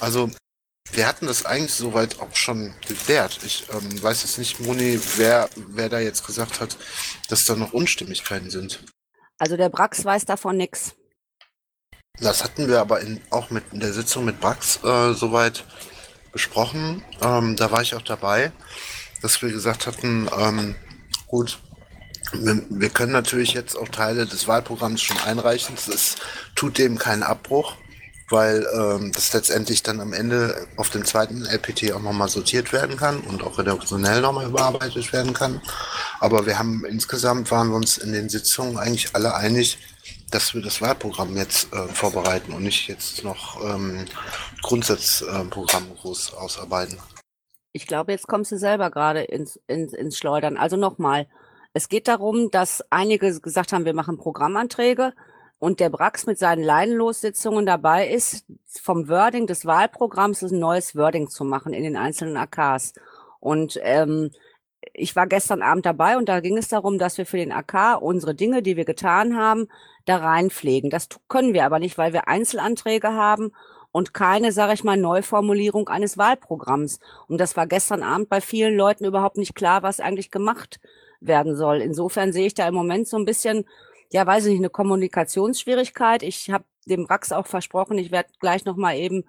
Also, 0.00 0.30
wir 0.92 1.06
hatten 1.06 1.26
das 1.26 1.44
eigentlich 1.44 1.74
soweit 1.74 2.20
auch 2.20 2.34
schon 2.34 2.74
geklärt. 2.86 3.40
Ich 3.44 3.68
ähm, 3.72 4.02
weiß 4.02 4.22
jetzt 4.22 4.38
nicht, 4.38 4.60
Moni, 4.60 4.98
wer, 5.16 5.48
wer 5.56 5.88
da 5.88 6.00
jetzt 6.00 6.26
gesagt 6.26 6.60
hat, 6.60 6.76
dass 7.28 7.44
da 7.44 7.54
noch 7.54 7.72
Unstimmigkeiten 7.72 8.50
sind. 8.50 8.84
Also 9.38 9.56
der 9.56 9.68
Brax 9.68 10.04
weiß 10.04 10.24
davon 10.24 10.56
nichts. 10.56 10.94
Das 12.20 12.42
hatten 12.42 12.68
wir 12.68 12.80
aber 12.80 13.00
in, 13.00 13.20
auch 13.30 13.50
mit 13.50 13.64
in 13.72 13.80
der 13.80 13.92
Sitzung 13.92 14.24
mit 14.24 14.40
Brax 14.40 14.82
äh, 14.82 15.12
soweit 15.12 15.64
besprochen. 16.32 17.04
Ähm, 17.20 17.56
da 17.56 17.70
war 17.70 17.82
ich 17.82 17.94
auch 17.94 18.02
dabei, 18.02 18.52
dass 19.20 19.40
wir 19.42 19.50
gesagt 19.50 19.86
hatten, 19.86 20.28
ähm, 20.38 20.74
gut, 21.26 21.58
wir, 22.32 22.62
wir, 22.68 22.88
können 22.88 23.12
natürlich 23.12 23.52
jetzt 23.52 23.76
auch 23.76 23.88
Teile 23.88 24.26
des 24.26 24.48
Wahlprogramms 24.48 25.02
schon 25.02 25.18
einreichen. 25.18 25.76
Das 25.86 26.16
tut 26.54 26.78
dem 26.78 26.98
keinen 26.98 27.22
Abbruch, 27.22 27.76
weil 28.28 28.66
ähm, 28.74 29.12
das 29.12 29.32
letztendlich 29.32 29.82
dann 29.82 30.00
am 30.00 30.12
Ende 30.12 30.66
auf 30.76 30.90
dem 30.90 31.04
zweiten 31.04 31.44
LPT 31.44 31.92
auch 31.92 32.00
nochmal 32.00 32.28
sortiert 32.28 32.72
werden 32.72 32.96
kann 32.96 33.20
und 33.20 33.42
auch 33.44 33.58
redaktionell 33.58 34.20
nochmal 34.20 34.46
überarbeitet 34.46 35.12
werden 35.12 35.32
kann. 35.32 35.60
Aber 36.18 36.46
wir 36.46 36.58
haben 36.58 36.84
insgesamt 36.84 37.50
waren 37.50 37.68
wir 37.68 37.76
uns 37.76 37.98
in 37.98 38.12
den 38.12 38.28
Sitzungen 38.28 38.78
eigentlich 38.78 39.14
alle 39.14 39.34
einig, 39.34 39.78
dass 40.30 40.54
wir 40.54 40.62
das 40.62 40.80
Wahlprogramm 40.80 41.36
jetzt 41.36 41.72
äh, 41.72 41.88
vorbereiten 41.88 42.52
und 42.52 42.64
nicht 42.64 42.88
jetzt 42.88 43.22
noch 43.22 43.62
ähm, 43.62 44.06
Grundsatzprogramm 44.62 45.84
äh, 45.84 46.00
groß 46.00 46.34
ausarbeiten. 46.34 46.98
Ich 47.72 47.86
glaube, 47.86 48.12
jetzt 48.12 48.26
kommst 48.26 48.50
du 48.52 48.58
selber 48.58 48.90
gerade 48.90 49.22
ins, 49.22 49.60
ins, 49.66 49.92
ins 49.92 50.16
Schleudern. 50.18 50.56
Also 50.56 50.76
nochmal, 50.76 51.28
es 51.74 51.88
geht 51.88 52.08
darum, 52.08 52.50
dass 52.50 52.82
einige 52.90 53.38
gesagt 53.40 53.72
haben, 53.72 53.84
wir 53.84 53.94
machen 53.94 54.16
Programmanträge 54.16 55.12
und 55.58 55.80
der 55.80 55.90
Brax 55.90 56.26
mit 56.26 56.38
seinen 56.38 56.62
Leinenlossitzungen 56.62 57.66
dabei 57.66 58.08
ist, 58.08 58.44
vom 58.66 59.08
Wording 59.08 59.46
des 59.46 59.64
Wahlprogramms 59.64 60.42
ein 60.42 60.58
neues 60.58 60.94
Wording 60.94 61.28
zu 61.28 61.44
machen 61.44 61.72
in 61.72 61.82
den 61.82 61.96
einzelnen 61.96 62.36
AKs. 62.36 62.92
Und 63.40 63.78
ähm, 63.82 64.30
ich 64.92 65.16
war 65.16 65.26
gestern 65.26 65.62
Abend 65.62 65.86
dabei 65.86 66.16
und 66.16 66.28
da 66.28 66.40
ging 66.40 66.58
es 66.58 66.68
darum, 66.68 66.98
dass 66.98 67.18
wir 67.18 67.26
für 67.26 67.38
den 67.38 67.52
AK 67.52 68.00
unsere 68.00 68.34
Dinge, 68.34 68.62
die 68.62 68.76
wir 68.76 68.84
getan 68.84 69.36
haben, 69.36 69.68
da 70.04 70.18
reinpflegen. 70.18 70.90
Das 70.90 71.08
können 71.28 71.54
wir 71.54 71.64
aber 71.64 71.78
nicht, 71.78 71.98
weil 71.98 72.12
wir 72.12 72.28
Einzelanträge 72.28 73.12
haben 73.12 73.52
und 73.92 74.12
keine, 74.14 74.52
sage 74.52 74.74
ich 74.74 74.84
mal, 74.84 74.96
Neuformulierung 74.96 75.88
eines 75.88 76.18
Wahlprogramms. 76.18 77.00
Und 77.28 77.40
das 77.40 77.56
war 77.56 77.66
gestern 77.66 78.02
Abend 78.02 78.28
bei 78.28 78.40
vielen 78.40 78.76
Leuten 78.76 79.04
überhaupt 79.04 79.38
nicht 79.38 79.54
klar, 79.54 79.82
was 79.82 80.00
eigentlich 80.00 80.30
gemacht 80.30 80.80
werden 81.20 81.56
soll. 81.56 81.80
Insofern 81.80 82.32
sehe 82.32 82.46
ich 82.46 82.54
da 82.54 82.68
im 82.68 82.74
Moment 82.74 83.08
so 83.08 83.16
ein 83.16 83.24
bisschen, 83.24 83.64
ja, 84.12 84.26
weiß 84.26 84.46
ich 84.46 84.52
nicht, 84.52 84.60
eine 84.60 84.70
Kommunikationsschwierigkeit. 84.70 86.22
Ich 86.22 86.50
habe 86.50 86.64
dem 86.86 87.04
Rax 87.04 87.32
auch 87.32 87.46
versprochen, 87.46 87.98
ich 87.98 88.10
werde 88.10 88.30
gleich 88.40 88.64
noch 88.64 88.76
mal 88.76 88.96
eben 88.96 89.24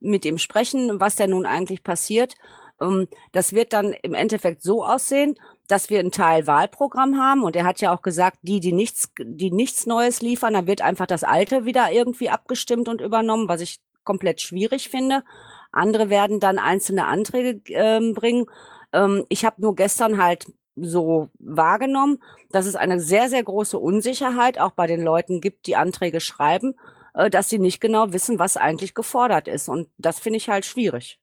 mit 0.00 0.24
ihm 0.24 0.38
sprechen, 0.38 1.00
was 1.00 1.16
denn 1.16 1.30
nun 1.30 1.46
eigentlich 1.46 1.82
passiert. 1.82 2.34
Ähm, 2.80 3.08
das 3.32 3.52
wird 3.52 3.72
dann 3.72 3.92
im 4.02 4.14
Endeffekt 4.14 4.62
so 4.62 4.84
aussehen, 4.84 5.36
dass 5.68 5.90
wir 5.90 6.00
einen 6.00 6.10
Teil 6.10 6.46
Wahlprogramm 6.46 7.18
haben 7.18 7.42
und 7.42 7.56
er 7.56 7.64
hat 7.64 7.80
ja 7.80 7.94
auch 7.94 8.02
gesagt, 8.02 8.38
die, 8.42 8.60
die 8.60 8.72
nichts, 8.72 9.12
die 9.18 9.50
nichts 9.50 9.86
Neues 9.86 10.20
liefern, 10.20 10.54
dann 10.54 10.66
wird 10.66 10.82
einfach 10.82 11.06
das 11.06 11.24
Alte 11.24 11.64
wieder 11.64 11.90
irgendwie 11.92 12.28
abgestimmt 12.28 12.88
und 12.88 13.00
übernommen, 13.00 13.48
was 13.48 13.60
ich 13.60 13.80
komplett 14.04 14.40
schwierig 14.40 14.88
finde. 14.88 15.24
Andere 15.70 16.10
werden 16.10 16.40
dann 16.40 16.58
einzelne 16.58 17.06
Anträge 17.06 17.62
ähm, 17.72 18.14
bringen. 18.14 18.46
Ähm, 18.92 19.24
ich 19.28 19.44
habe 19.44 19.62
nur 19.62 19.74
gestern 19.74 20.22
halt 20.22 20.46
so 20.74 21.30
wahrgenommen, 21.38 22.18
dass 22.50 22.66
es 22.66 22.76
eine 22.76 23.00
sehr, 23.00 23.28
sehr 23.28 23.42
große 23.42 23.78
Unsicherheit 23.78 24.58
auch 24.58 24.72
bei 24.72 24.86
den 24.86 25.02
Leuten 25.02 25.40
gibt, 25.40 25.66
die 25.66 25.76
Anträge 25.76 26.20
schreiben, 26.20 26.74
äh, 27.14 27.30
dass 27.30 27.48
sie 27.48 27.58
nicht 27.58 27.80
genau 27.80 28.12
wissen, 28.12 28.38
was 28.38 28.56
eigentlich 28.56 28.94
gefordert 28.94 29.48
ist. 29.48 29.68
Und 29.68 29.88
das 29.98 30.18
finde 30.18 30.38
ich 30.38 30.48
halt 30.48 30.64
schwierig. 30.64 31.20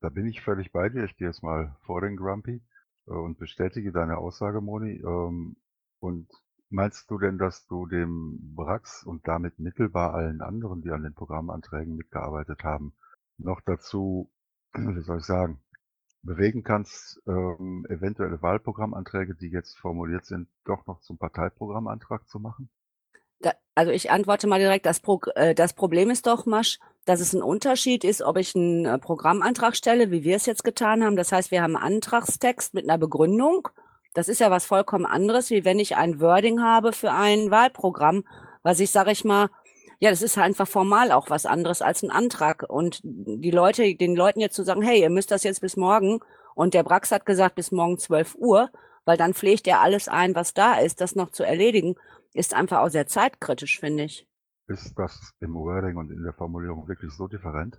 Da 0.00 0.08
bin 0.08 0.26
ich 0.26 0.40
völlig 0.40 0.72
bei 0.72 0.88
dir. 0.88 1.04
Ich 1.04 1.16
gehe 1.16 1.28
jetzt 1.28 1.42
mal 1.42 1.76
vor 1.84 2.00
den 2.00 2.16
Grumpy 2.16 2.62
äh, 3.06 3.12
und 3.12 3.38
bestätige 3.38 3.92
deine 3.92 4.18
Aussage, 4.18 4.60
Moni. 4.60 5.02
Ähm, 5.04 5.56
und 5.98 6.28
meinst 6.70 7.10
du 7.10 7.18
denn, 7.18 7.36
dass 7.36 7.66
du 7.66 7.86
dem 7.86 8.54
Brax 8.54 9.04
und 9.04 9.28
damit 9.28 9.58
mittelbar 9.58 10.14
allen 10.14 10.40
anderen, 10.40 10.80
die 10.80 10.90
an 10.90 11.02
den 11.02 11.14
Programmanträgen 11.14 11.96
mitgearbeitet 11.96 12.64
haben, 12.64 12.94
noch 13.36 13.60
dazu, 13.60 14.30
wie 14.74 15.02
soll 15.02 15.18
ich 15.18 15.24
sagen, 15.24 15.60
bewegen 16.22 16.62
kannst, 16.62 17.20
ähm, 17.26 17.86
eventuelle 17.88 18.42
Wahlprogrammanträge, 18.42 19.34
die 19.34 19.48
jetzt 19.48 19.78
formuliert 19.78 20.26
sind, 20.26 20.48
doch 20.64 20.86
noch 20.86 21.00
zum 21.00 21.18
Parteiprogrammantrag 21.18 22.28
zu 22.28 22.38
machen? 22.38 22.68
Da, 23.40 23.52
also 23.74 23.90
ich 23.90 24.10
antworte 24.10 24.46
mal 24.46 24.58
direkt, 24.58 24.84
das, 24.84 25.00
Pro, 25.00 25.20
äh, 25.34 25.54
das 25.54 25.72
Problem 25.72 26.10
ist 26.10 26.26
doch, 26.26 26.44
Masch, 26.44 26.78
dass 27.06 27.20
es 27.20 27.32
ein 27.32 27.42
Unterschied 27.42 28.04
ist, 28.04 28.22
ob 28.22 28.36
ich 28.36 28.54
einen 28.54 28.84
äh, 28.84 28.98
Programmantrag 28.98 29.74
stelle, 29.74 30.10
wie 30.10 30.24
wir 30.24 30.36
es 30.36 30.46
jetzt 30.46 30.64
getan 30.64 31.02
haben. 31.02 31.16
Das 31.16 31.32
heißt, 31.32 31.50
wir 31.50 31.62
haben 31.62 31.76
einen 31.76 31.94
Antragstext 31.94 32.74
mit 32.74 32.84
einer 32.84 32.98
Begründung. 32.98 33.68
Das 34.12 34.28
ist 34.28 34.40
ja 34.40 34.50
was 34.50 34.66
vollkommen 34.66 35.06
anderes, 35.06 35.50
wie 35.50 35.64
wenn 35.64 35.78
ich 35.78 35.96
ein 35.96 36.20
Wording 36.20 36.60
habe 36.60 36.92
für 36.92 37.12
ein 37.12 37.50
Wahlprogramm, 37.50 38.24
was 38.62 38.80
ich, 38.80 38.90
sage 38.90 39.12
ich 39.12 39.24
mal, 39.24 39.48
ja, 40.00 40.08
das 40.08 40.22
ist 40.22 40.38
einfach 40.38 40.66
formal 40.66 41.12
auch 41.12 41.28
was 41.28 41.44
anderes 41.44 41.82
als 41.82 42.02
ein 42.02 42.10
Antrag. 42.10 42.64
Und 42.66 43.00
die 43.04 43.50
Leute, 43.50 43.94
den 43.94 44.16
Leuten 44.16 44.40
jetzt 44.40 44.56
zu 44.56 44.64
sagen, 44.64 44.82
hey, 44.82 45.00
ihr 45.00 45.10
müsst 45.10 45.30
das 45.30 45.44
jetzt 45.44 45.60
bis 45.60 45.76
morgen 45.76 46.20
und 46.54 46.72
der 46.72 46.82
Brax 46.82 47.12
hat 47.12 47.26
gesagt 47.26 47.54
bis 47.54 47.70
morgen 47.70 47.98
12 47.98 48.34
Uhr, 48.36 48.70
weil 49.04 49.18
dann 49.18 49.34
pflegt 49.34 49.66
er 49.66 49.80
alles 49.80 50.08
ein, 50.08 50.34
was 50.34 50.54
da 50.54 50.78
ist, 50.78 51.02
das 51.02 51.16
noch 51.16 51.30
zu 51.30 51.42
erledigen, 51.42 51.96
ist 52.32 52.54
einfach 52.54 52.78
auch 52.78 52.88
sehr 52.88 53.06
zeitkritisch, 53.06 53.78
finde 53.78 54.04
ich. 54.04 54.26
Ist 54.68 54.94
das 54.96 55.32
im 55.40 55.54
Wording 55.54 55.96
und 55.96 56.10
in 56.10 56.22
der 56.22 56.32
Formulierung 56.32 56.88
wirklich 56.88 57.12
so 57.12 57.26
different? 57.26 57.78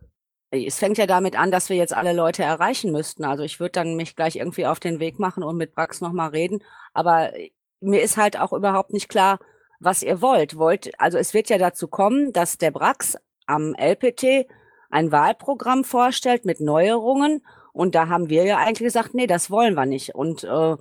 Es 0.52 0.78
fängt 0.78 0.98
ja 1.00 1.08
damit 1.08 1.40
an, 1.40 1.50
dass 1.50 1.70
wir 1.70 1.78
jetzt 1.78 1.96
alle 1.96 2.14
Leute 2.14 2.44
erreichen 2.44 2.92
müssten. 2.92 3.24
Also 3.24 3.44
ich 3.44 3.60
würde 3.60 3.72
dann 3.72 3.96
mich 3.96 4.16
gleich 4.16 4.36
irgendwie 4.36 4.68
auf 4.68 4.80
den 4.80 5.00
Weg 5.00 5.18
machen 5.18 5.42
und 5.42 5.58
mit 5.58 5.74
Brax 5.74 6.02
nochmal 6.02 6.30
reden. 6.30 6.60
Aber 6.94 7.32
mir 7.80 8.02
ist 8.04 8.18
halt 8.18 8.38
auch 8.38 8.54
überhaupt 8.54 8.92
nicht 8.92 9.10
klar, 9.10 9.40
was 9.82 10.04
ihr 10.04 10.22
wollt. 10.22 10.58
Wollt, 10.58 11.00
also 11.00 11.18
es 11.18 11.34
wird 11.34 11.50
ja 11.50 11.58
dazu 11.58 11.88
kommen, 11.88 12.32
dass 12.32 12.58
der 12.58 12.72
Brax 12.72 13.18
am 13.48 13.74
LPT 13.76 14.48
ein 14.90 15.12
Wahlprogramm 15.12 15.84
vorstellt 15.84 16.46
mit 16.46 16.60
Neuerungen. 16.60 17.44
Und 17.74 17.96
da 17.96 18.08
haben 18.08 18.30
wir 18.30 18.46
ja 18.46 18.58
eigentlich 18.58 18.86
gesagt, 18.88 19.14
nee, 19.14 19.28
das 19.28 19.50
wollen 19.50 19.74
wir 19.74 19.86
nicht. 19.86 20.14
Und 20.14 20.44
äh, 20.44 20.76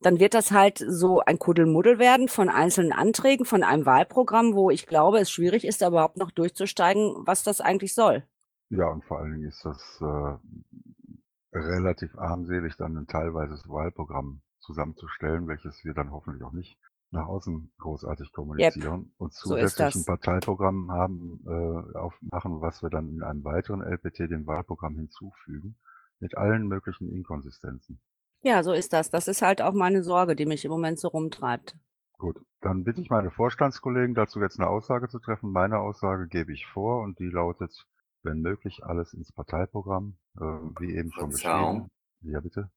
dann 0.00 0.20
wird 0.20 0.34
das 0.34 0.52
halt 0.52 0.78
so 0.78 1.20
ein 1.20 1.38
Kuddelmuddel 1.38 1.98
werden 1.98 2.28
von 2.28 2.48
einzelnen 2.48 2.92
Anträgen, 2.92 3.44
von 3.44 3.62
einem 3.62 3.84
Wahlprogramm, 3.84 4.54
wo 4.54 4.70
ich 4.70 4.86
glaube, 4.86 5.18
es 5.18 5.30
schwierig 5.30 5.66
ist, 5.66 5.82
da 5.82 5.88
überhaupt 5.88 6.16
noch 6.16 6.30
durchzusteigen, 6.30 7.14
was 7.26 7.42
das 7.42 7.60
eigentlich 7.60 7.94
soll. 7.94 8.24
Ja, 8.70 8.88
und 8.88 9.04
vor 9.04 9.18
allen 9.18 9.32
Dingen 9.32 9.48
ist 9.48 9.64
das 9.64 10.00
äh, 10.00 11.56
relativ 11.58 12.16
armselig, 12.16 12.76
dann 12.76 12.96
ein 12.96 13.06
teilweises 13.06 13.68
Wahlprogramm 13.68 14.40
zusammenzustellen, 14.60 15.48
welches 15.48 15.84
wir 15.84 15.94
dann 15.94 16.12
hoffentlich 16.12 16.44
auch 16.44 16.52
nicht 16.52 16.78
nach 17.10 17.26
außen 17.26 17.72
großartig 17.78 18.32
kommunizieren 18.32 19.12
und 19.16 19.32
so 19.32 19.56
ist 19.56 19.76
zusätzlich 19.76 19.94
ein 19.94 20.04
das. 20.04 20.04
Parteiprogramm 20.04 20.90
haben, 20.90 21.40
äh, 21.46 21.98
aufmachen, 21.98 22.60
was 22.60 22.82
wir 22.82 22.90
dann 22.90 23.08
in 23.08 23.22
einem 23.22 23.44
weiteren 23.44 23.82
LPT 23.82 24.30
dem 24.30 24.46
Wahlprogramm 24.46 24.96
hinzufügen, 24.96 25.76
mit 26.20 26.36
allen 26.36 26.66
möglichen 26.66 27.10
Inkonsistenzen. 27.10 28.00
Ja, 28.42 28.62
so 28.62 28.72
ist 28.72 28.92
das. 28.92 29.10
Das 29.10 29.26
ist 29.26 29.42
halt 29.42 29.62
auch 29.62 29.72
meine 29.72 30.02
Sorge, 30.02 30.36
die 30.36 30.46
mich 30.46 30.64
im 30.64 30.70
Moment 30.70 30.98
so 30.98 31.08
rumtreibt. 31.08 31.76
Gut, 32.18 32.36
dann 32.60 32.84
bitte 32.84 33.00
ich 33.00 33.10
meine 33.10 33.30
Vorstandskollegen 33.30 34.14
dazu 34.14 34.40
jetzt 34.40 34.58
eine 34.58 34.68
Aussage 34.68 35.08
zu 35.08 35.18
treffen. 35.18 35.52
Meine 35.52 35.78
Aussage 35.78 36.26
gebe 36.26 36.52
ich 36.52 36.66
vor 36.66 37.02
und 37.02 37.18
die 37.18 37.30
lautet, 37.30 37.86
wenn 38.22 38.40
möglich, 38.40 38.84
alles 38.84 39.14
ins 39.14 39.32
Parteiprogramm, 39.32 40.18
äh, 40.36 40.44
wie 40.80 40.94
eben 40.94 41.12
schon 41.12 41.30
Verzeihung. 41.30 41.90
beschrieben. 42.20 42.34
Ja, 42.34 42.40
bitte. 42.40 42.70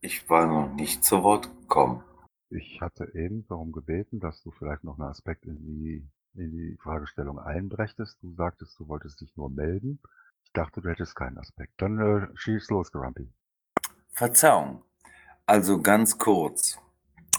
Ich 0.00 0.28
war 0.30 0.46
noch 0.46 0.74
nicht 0.74 1.04
zu 1.04 1.22
Wort 1.22 1.50
gekommen. 1.62 2.02
Ich 2.50 2.80
hatte 2.80 3.10
eben 3.14 3.46
darum 3.48 3.72
gebeten, 3.72 4.20
dass 4.20 4.42
du 4.42 4.50
vielleicht 4.50 4.84
noch 4.84 4.98
einen 4.98 5.08
Aspekt 5.08 5.44
in 5.46 5.58
die, 5.58 6.08
in 6.34 6.50
die 6.52 6.76
Fragestellung 6.82 7.38
einbrächtest. 7.38 8.22
Du 8.22 8.32
sagtest, 8.34 8.78
du 8.78 8.88
wolltest 8.88 9.20
dich 9.20 9.34
nur 9.36 9.50
melden. 9.50 10.00
Ich 10.44 10.52
dachte, 10.52 10.80
du 10.80 10.88
hättest 10.88 11.16
keinen 11.16 11.38
Aspekt. 11.38 11.72
Dann 11.78 11.98
äh, 11.98 12.28
schieß 12.34 12.70
los, 12.70 12.92
Grumpy. 12.92 13.28
Verzeihung. 14.10 14.84
Also 15.46 15.80
ganz 15.80 16.18
kurz. 16.18 16.78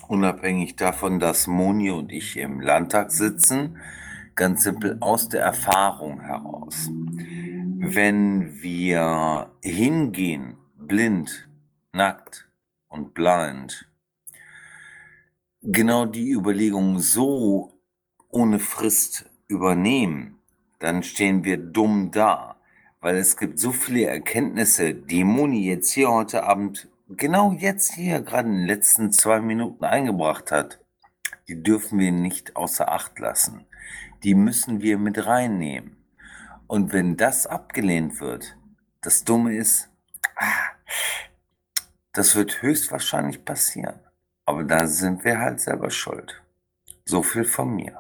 Unabhängig 0.08 0.76
davon, 0.76 1.20
dass 1.20 1.48
Moni 1.48 1.90
und 1.90 2.12
ich 2.12 2.38
im 2.38 2.60
Landtag 2.60 3.12
sitzen, 3.12 3.80
ganz 4.36 4.64
simpel 4.64 4.98
aus 5.00 5.30
der 5.30 5.42
Erfahrung 5.42 6.20
heraus. 6.22 6.90
Wenn 7.78 8.62
wir 8.62 9.52
hingehen, 9.64 10.58
blind, 10.78 11.50
nackt 11.94 12.48
und 12.88 13.14
blind, 13.14 13.90
genau 15.66 16.06
die 16.06 16.32
Überlegung 16.32 17.00
so 17.00 17.74
ohne 18.30 18.60
Frist 18.60 19.26
übernehmen, 19.48 20.40
dann 20.80 21.04
stehen 21.04 21.44
wir 21.44 21.58
dumm 21.58 22.12
da, 22.12 22.58
weil 23.02 23.18
es 23.18 23.38
gibt 23.38 23.60
so 23.60 23.72
viele 23.72 24.06
Erkenntnisse, 24.06 24.94
die 24.94 25.24
Moni 25.24 25.66
jetzt 25.66 25.92
hier 25.92 26.10
heute 26.10 26.44
Abend, 26.44 26.90
genau 27.10 27.54
jetzt 27.54 27.94
hier, 27.94 28.22
gerade 28.22 28.48
in 28.50 28.58
den 28.58 28.68
letzten 28.68 29.12
zwei 29.12 29.40
Minuten 29.40 29.84
eingebracht 29.86 30.52
hat. 30.52 30.80
Die 31.48 31.62
dürfen 31.62 32.00
wir 32.00 32.12
nicht 32.12 32.56
außer 32.56 32.92
Acht 32.92 33.20
lassen. 33.20 33.66
Die 34.24 34.34
müssen 34.34 34.82
wir 34.82 34.98
mit 34.98 35.26
reinnehmen. 35.26 35.98
Und 36.68 36.92
wenn 36.94 37.18
das 37.18 37.46
abgelehnt 37.46 38.20
wird, 38.20 38.58
das 39.02 39.24
Dumme 39.24 39.56
ist, 39.56 39.90
ah, 40.36 40.72
das 42.12 42.36
wird 42.36 42.64
höchstwahrscheinlich 42.64 43.46
passieren. 43.46 44.00
Aber 44.46 44.64
da 44.64 44.88
sind 44.88 45.24
wir 45.24 45.40
halt 45.40 45.60
selber 45.60 45.90
schuld. 45.90 46.42
So 47.06 47.24
viel 47.24 47.46
von 47.46 47.76
mir. 47.76 48.00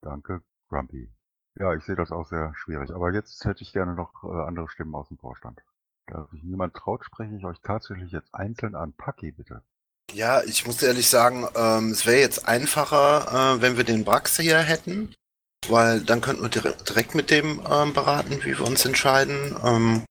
Danke, 0.00 0.42
Grumpy. 0.68 1.10
Ja, 1.56 1.74
ich 1.74 1.84
sehe 1.84 1.96
das 1.96 2.12
auch 2.12 2.26
sehr 2.26 2.52
schwierig. 2.56 2.90
Aber 2.90 3.12
jetzt 3.12 3.44
hätte 3.44 3.62
ich 3.62 3.72
gerne 3.72 3.94
noch 3.94 4.24
äh, 4.24 4.46
andere 4.46 4.68
Stimmen 4.68 4.94
aus 4.94 5.08
dem 5.08 5.18
Vorstand. 5.18 5.60
Da 6.06 6.26
sich 6.32 6.42
niemand 6.42 6.74
traut, 6.74 7.04
spreche 7.04 7.34
ich 7.36 7.44
euch 7.44 7.58
tatsächlich 7.62 8.12
jetzt 8.12 8.34
einzeln 8.34 8.74
an. 8.74 8.92
Paki, 8.92 9.32
bitte. 9.32 9.62
Ja, 10.12 10.42
ich 10.42 10.66
muss 10.66 10.82
ehrlich 10.82 11.08
sagen, 11.08 11.46
ähm, 11.54 11.90
es 11.90 12.06
wäre 12.06 12.18
jetzt 12.18 12.48
einfacher, 12.48 13.56
äh, 13.56 13.62
wenn 13.62 13.76
wir 13.76 13.84
den 13.84 14.04
Brax 14.04 14.38
hier 14.38 14.58
hätten, 14.58 15.14
weil 15.68 16.00
dann 16.00 16.20
könnten 16.20 16.42
wir 16.42 16.48
direkt, 16.48 16.88
direkt 16.88 17.14
mit 17.14 17.30
dem 17.30 17.60
ähm, 17.70 17.92
beraten, 17.92 18.40
wie 18.42 18.58
wir 18.58 18.66
uns 18.66 18.84
entscheiden. 18.84 19.56
Ähm, 19.64 20.04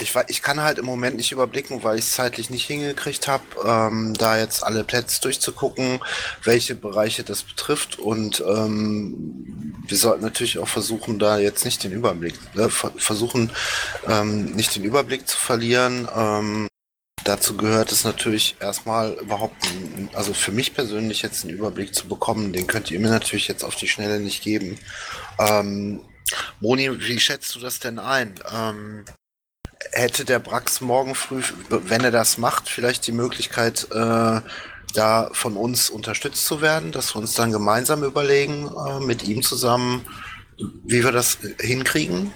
ich, 0.00 0.14
ich 0.28 0.42
kann 0.42 0.60
halt 0.60 0.78
im 0.78 0.86
Moment 0.86 1.16
nicht 1.16 1.32
überblicken, 1.32 1.82
weil 1.84 1.98
ich 1.98 2.04
es 2.04 2.12
zeitlich 2.12 2.50
nicht 2.50 2.66
hingekriegt 2.66 3.28
habe, 3.28 3.44
ähm, 3.64 4.14
da 4.14 4.38
jetzt 4.38 4.64
alle 4.64 4.84
Plätze 4.84 5.20
durchzugucken, 5.20 6.00
welche 6.42 6.74
Bereiche 6.74 7.22
das 7.22 7.42
betrifft. 7.42 7.98
Und 7.98 8.42
ähm, 8.46 9.74
wir 9.86 9.96
sollten 9.96 10.24
natürlich 10.24 10.58
auch 10.58 10.68
versuchen, 10.68 11.18
da 11.18 11.38
jetzt 11.38 11.64
nicht 11.64 11.84
den 11.84 11.92
Überblick, 11.92 12.34
ver 12.68 12.92
versuchen, 12.96 13.52
ähm, 14.08 14.46
nicht 14.56 14.74
den 14.74 14.84
Überblick 14.84 15.28
zu 15.28 15.36
verlieren. 15.36 16.08
Ähm, 16.14 16.68
Dazu 17.24 17.56
gehört 17.56 17.90
es 17.90 18.04
natürlich 18.04 18.56
erstmal 18.60 19.14
überhaupt, 19.14 19.56
also 20.12 20.34
für 20.34 20.52
mich 20.52 20.74
persönlich 20.74 21.22
jetzt 21.22 21.44
einen 21.44 21.54
Überblick 21.54 21.94
zu 21.94 22.06
bekommen. 22.06 22.52
Den 22.52 22.66
könnt 22.66 22.90
ihr 22.90 23.00
mir 23.00 23.08
natürlich 23.08 23.48
jetzt 23.48 23.64
auf 23.64 23.76
die 23.76 23.88
Schnelle 23.88 24.20
nicht 24.20 24.42
geben. 24.42 24.78
Ähm, 25.38 26.00
Moni, 26.60 26.90
wie 27.00 27.18
schätzt 27.18 27.54
du 27.54 27.60
das 27.60 27.78
denn 27.78 27.98
ein? 27.98 28.34
Ähm, 28.52 29.06
hätte 29.92 30.24
der 30.24 30.38
Brax 30.38 30.80
morgen 30.80 31.14
früh, 31.14 31.42
wenn 31.68 32.02
er 32.02 32.10
das 32.10 32.38
macht, 32.38 32.68
vielleicht 32.68 33.06
die 33.06 33.12
Möglichkeit, 33.12 33.88
äh, 33.90 34.40
da 34.94 35.30
von 35.32 35.56
uns 35.56 35.90
unterstützt 35.90 36.46
zu 36.46 36.60
werden, 36.60 36.92
dass 36.92 37.14
wir 37.14 37.20
uns 37.20 37.34
dann 37.34 37.52
gemeinsam 37.52 38.04
überlegen, 38.04 38.68
äh, 38.68 39.00
mit 39.00 39.24
ihm 39.24 39.42
zusammen, 39.42 40.06
wie 40.84 41.02
wir 41.02 41.12
das 41.12 41.38
hinkriegen? 41.60 42.32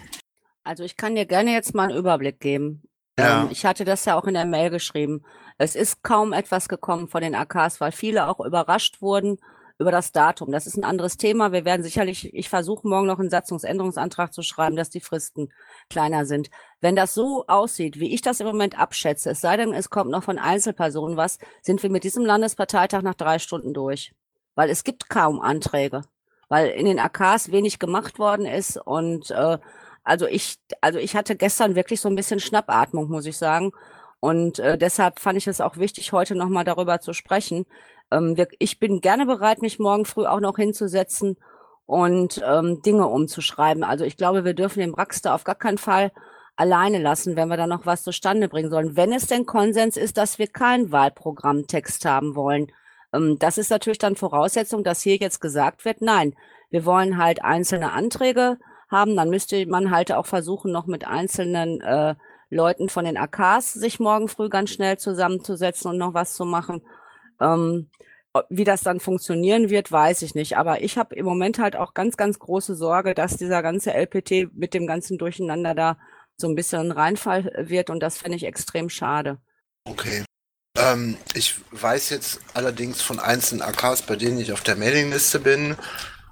Also 0.64 0.82
ich 0.82 0.96
kann 0.96 1.14
dir 1.14 1.24
gerne 1.24 1.53
jetzt 1.53 1.74
mal 1.74 1.88
einen 1.88 1.96
Überblick 1.96 2.40
geben. 2.40 2.82
Ja. 3.18 3.42
Ähm, 3.42 3.49
ich 3.51 3.64
hatte 3.64 3.84
das 3.84 4.05
ja 4.05 4.16
auch 4.16 4.24
in 4.24 4.34
der 4.34 4.44
Mail 4.44 4.70
geschrieben. 4.70 5.22
Es 5.57 5.74
ist 5.74 6.03
kaum 6.03 6.32
etwas 6.32 6.68
gekommen 6.68 7.09
von 7.09 7.22
den 7.22 7.34
AKs, 7.34 7.80
weil 7.80 7.92
viele 7.92 8.28
auch 8.28 8.44
überrascht 8.44 9.01
wurden 9.01 9.38
über 9.78 9.92
das 9.92 10.12
Datum. 10.12 10.51
Das 10.51 10.66
ist 10.66 10.76
ein 10.76 10.84
anderes 10.84 11.16
Thema. 11.16 11.53
Wir 11.53 11.64
werden 11.64 11.82
sicherlich, 11.82 12.34
ich 12.34 12.49
versuche 12.49 12.86
morgen 12.86 13.07
noch 13.07 13.18
einen 13.18 13.30
Satzungsänderungsantrag 13.30 14.32
zu 14.32 14.42
schreiben, 14.42 14.76
dass 14.76 14.90
die 14.90 15.01
Fristen 15.01 15.53
kleiner 15.89 16.26
sind. 16.26 16.51
Wenn 16.80 16.97
das 16.97 17.14
so 17.14 17.45
aussieht, 17.47 17.99
wie 17.99 18.14
ich 18.14 18.22
das 18.22 18.41
im 18.41 18.47
Moment 18.47 18.78
abschätze, 18.78 19.30
es 19.30 19.41
sei 19.41 19.57
denn, 19.57 19.72
es 19.72 19.91
kommt 19.91 20.11
noch 20.11 20.22
von 20.22 20.39
Einzelpersonen 20.39 21.16
was, 21.16 21.39
sind 21.62 21.82
wir 21.82 21.91
mit 21.91 22.05
diesem 22.05 22.24
Landesparteitag 22.24 23.03
nach 23.03 23.14
drei 23.14 23.39
Stunden 23.39 23.74
durch. 23.74 24.14
Weil 24.55 24.70
es 24.70 24.84
gibt 24.84 25.09
kaum 25.09 25.41
Anträge. 25.41 26.03
Weil 26.49 26.68
in 26.70 26.86
den 26.86 26.99
AKs 26.99 27.53
wenig 27.53 27.78
gemacht 27.78 28.18
worden 28.18 28.47
ist 28.47 28.78
und 28.78 29.30
äh, 29.30 29.59
also 30.09 30.26
ich, 30.26 30.59
also 30.80 30.99
ich 30.99 31.14
hatte 31.14 31.36
gestern 31.36 31.74
wirklich 31.74 32.01
so 32.01 32.09
ein 32.09 32.16
bisschen 32.16 32.41
Schnappatmung, 32.41 33.11
muss 33.11 33.26
ich 33.26 33.36
sagen. 33.36 33.72
Und 34.20 34.59
äh, 34.59 34.78
deshalb 34.78 35.20
fand 35.20 35.36
ich 35.36 35.47
es 35.47 35.61
auch 35.61 35.76
wichtig, 35.76 36.12
heute 36.12 36.34
nochmal 36.34 36.64
darüber 36.64 37.01
zu 37.01 37.12
sprechen. 37.12 37.66
Ähm, 38.11 38.36
wir, 38.36 38.49
ich 38.59 38.80
bin 38.80 39.03
gerne 39.03 39.26
bereit, 39.26 39.61
mich 39.61 39.78
morgen 39.78 40.07
früh 40.07 40.24
auch 40.24 40.41
noch 40.41 40.57
hinzusetzen 40.57 41.36
und 41.89 42.43
ähm, 42.47 42.82
Dinge 42.82 43.07
umzuschreiben. 43.07 43.82
Also 43.82 44.05
ich 44.05 44.18
glaube, 44.18 44.45
wir 44.45 44.53
dürfen 44.53 44.80
den 44.80 44.93
Braxter 44.93 45.34
auf 45.34 45.45
gar 45.45 45.55
keinen 45.55 45.78
Fall 45.78 46.12
alleine 46.55 46.99
lassen, 46.99 47.34
wenn 47.34 47.49
wir 47.49 47.57
da 47.57 47.66
noch 47.66 47.86
was 47.86 48.03
zustande 48.03 48.49
bringen 48.49 48.68
sollen. 48.68 48.95
Wenn 48.95 49.11
es 49.11 49.26
denn 49.26 49.47
Konsens 49.47 49.97
ist, 49.97 50.18
dass 50.18 50.39
wir 50.39 50.49
keinen 50.49 50.93
Wahlprogrammtext 50.93 52.05
haben 52.05 52.36
wollen. 52.36 52.70
Ähm, 53.14 53.39
das 53.39 53.57
ist 53.57 53.70
natürlich 53.70 53.97
dann 53.97 54.16
Voraussetzung, 54.16 54.84
dass 54.84 55.01
hier 55.01 55.16
jetzt 55.16 55.41
gesagt 55.41 55.86
wird, 55.86 56.03
nein, 56.03 56.34
wir 56.68 56.84
wollen 56.84 57.16
halt 57.16 57.43
einzelne 57.43 57.93
Anträge 57.93 58.59
haben, 58.91 59.16
dann 59.16 59.30
müsste 59.30 59.64
man 59.64 59.91
halt 59.91 60.12
auch 60.12 60.26
versuchen, 60.26 60.70
noch 60.70 60.86
mit 60.86 61.07
einzelnen 61.07 61.80
äh, 61.80 62.16
Leuten 62.51 62.91
von 62.91 63.07
den 63.07 63.16
AKs 63.16 63.72
sich 63.72 63.99
morgen 63.99 64.28
früh 64.28 64.51
ganz 64.51 64.68
schnell 64.68 64.99
zusammenzusetzen 64.99 65.91
und 65.91 65.97
noch 65.97 66.12
was 66.12 66.34
zu 66.34 66.45
machen. 66.45 66.82
Ähm, 67.41 67.89
wie 68.49 68.64
das 68.64 68.82
dann 68.82 69.01
funktionieren 69.01 69.70
wird, 69.70 69.91
weiß 69.91 70.22
ich 70.22 70.34
nicht. 70.34 70.57
Aber 70.57 70.82
ich 70.82 70.99
habe 70.99 71.14
im 71.14 71.24
Moment 71.24 71.59
halt 71.59 71.76
auch 71.76 71.95
ganz, 71.95 72.16
ganz 72.16 72.39
große 72.39 72.74
Sorge, 72.74 73.14
dass 73.14 73.36
dieser 73.36 73.62
ganze 73.62 73.93
LPT 73.93 74.55
mit 74.55 74.74
dem 74.74 74.86
ganzen 74.86 75.18
Durcheinander 75.18 75.74
da 75.74 75.97
so 76.36 76.49
ein 76.49 76.55
bisschen 76.55 76.80
ein 76.80 76.93
Reinfall 76.93 77.53
wird 77.68 77.91
und 77.91 78.01
das 78.01 78.18
fände 78.18 78.36
ich 78.36 78.45
extrem 78.45 78.89
schade. 78.89 79.39
Okay. 79.84 80.24
Ähm, 80.76 81.16
ich 81.34 81.57
weiß 81.72 82.11
jetzt 82.11 82.41
allerdings 82.55 83.03
von 83.03 83.18
einzelnen 83.18 83.62
AKs, 83.62 84.03
bei 84.03 84.16
denen 84.16 84.39
ich 84.39 84.53
auf 84.53 84.62
der 84.62 84.76
Mailingliste 84.76 85.41
bin, 85.41 85.76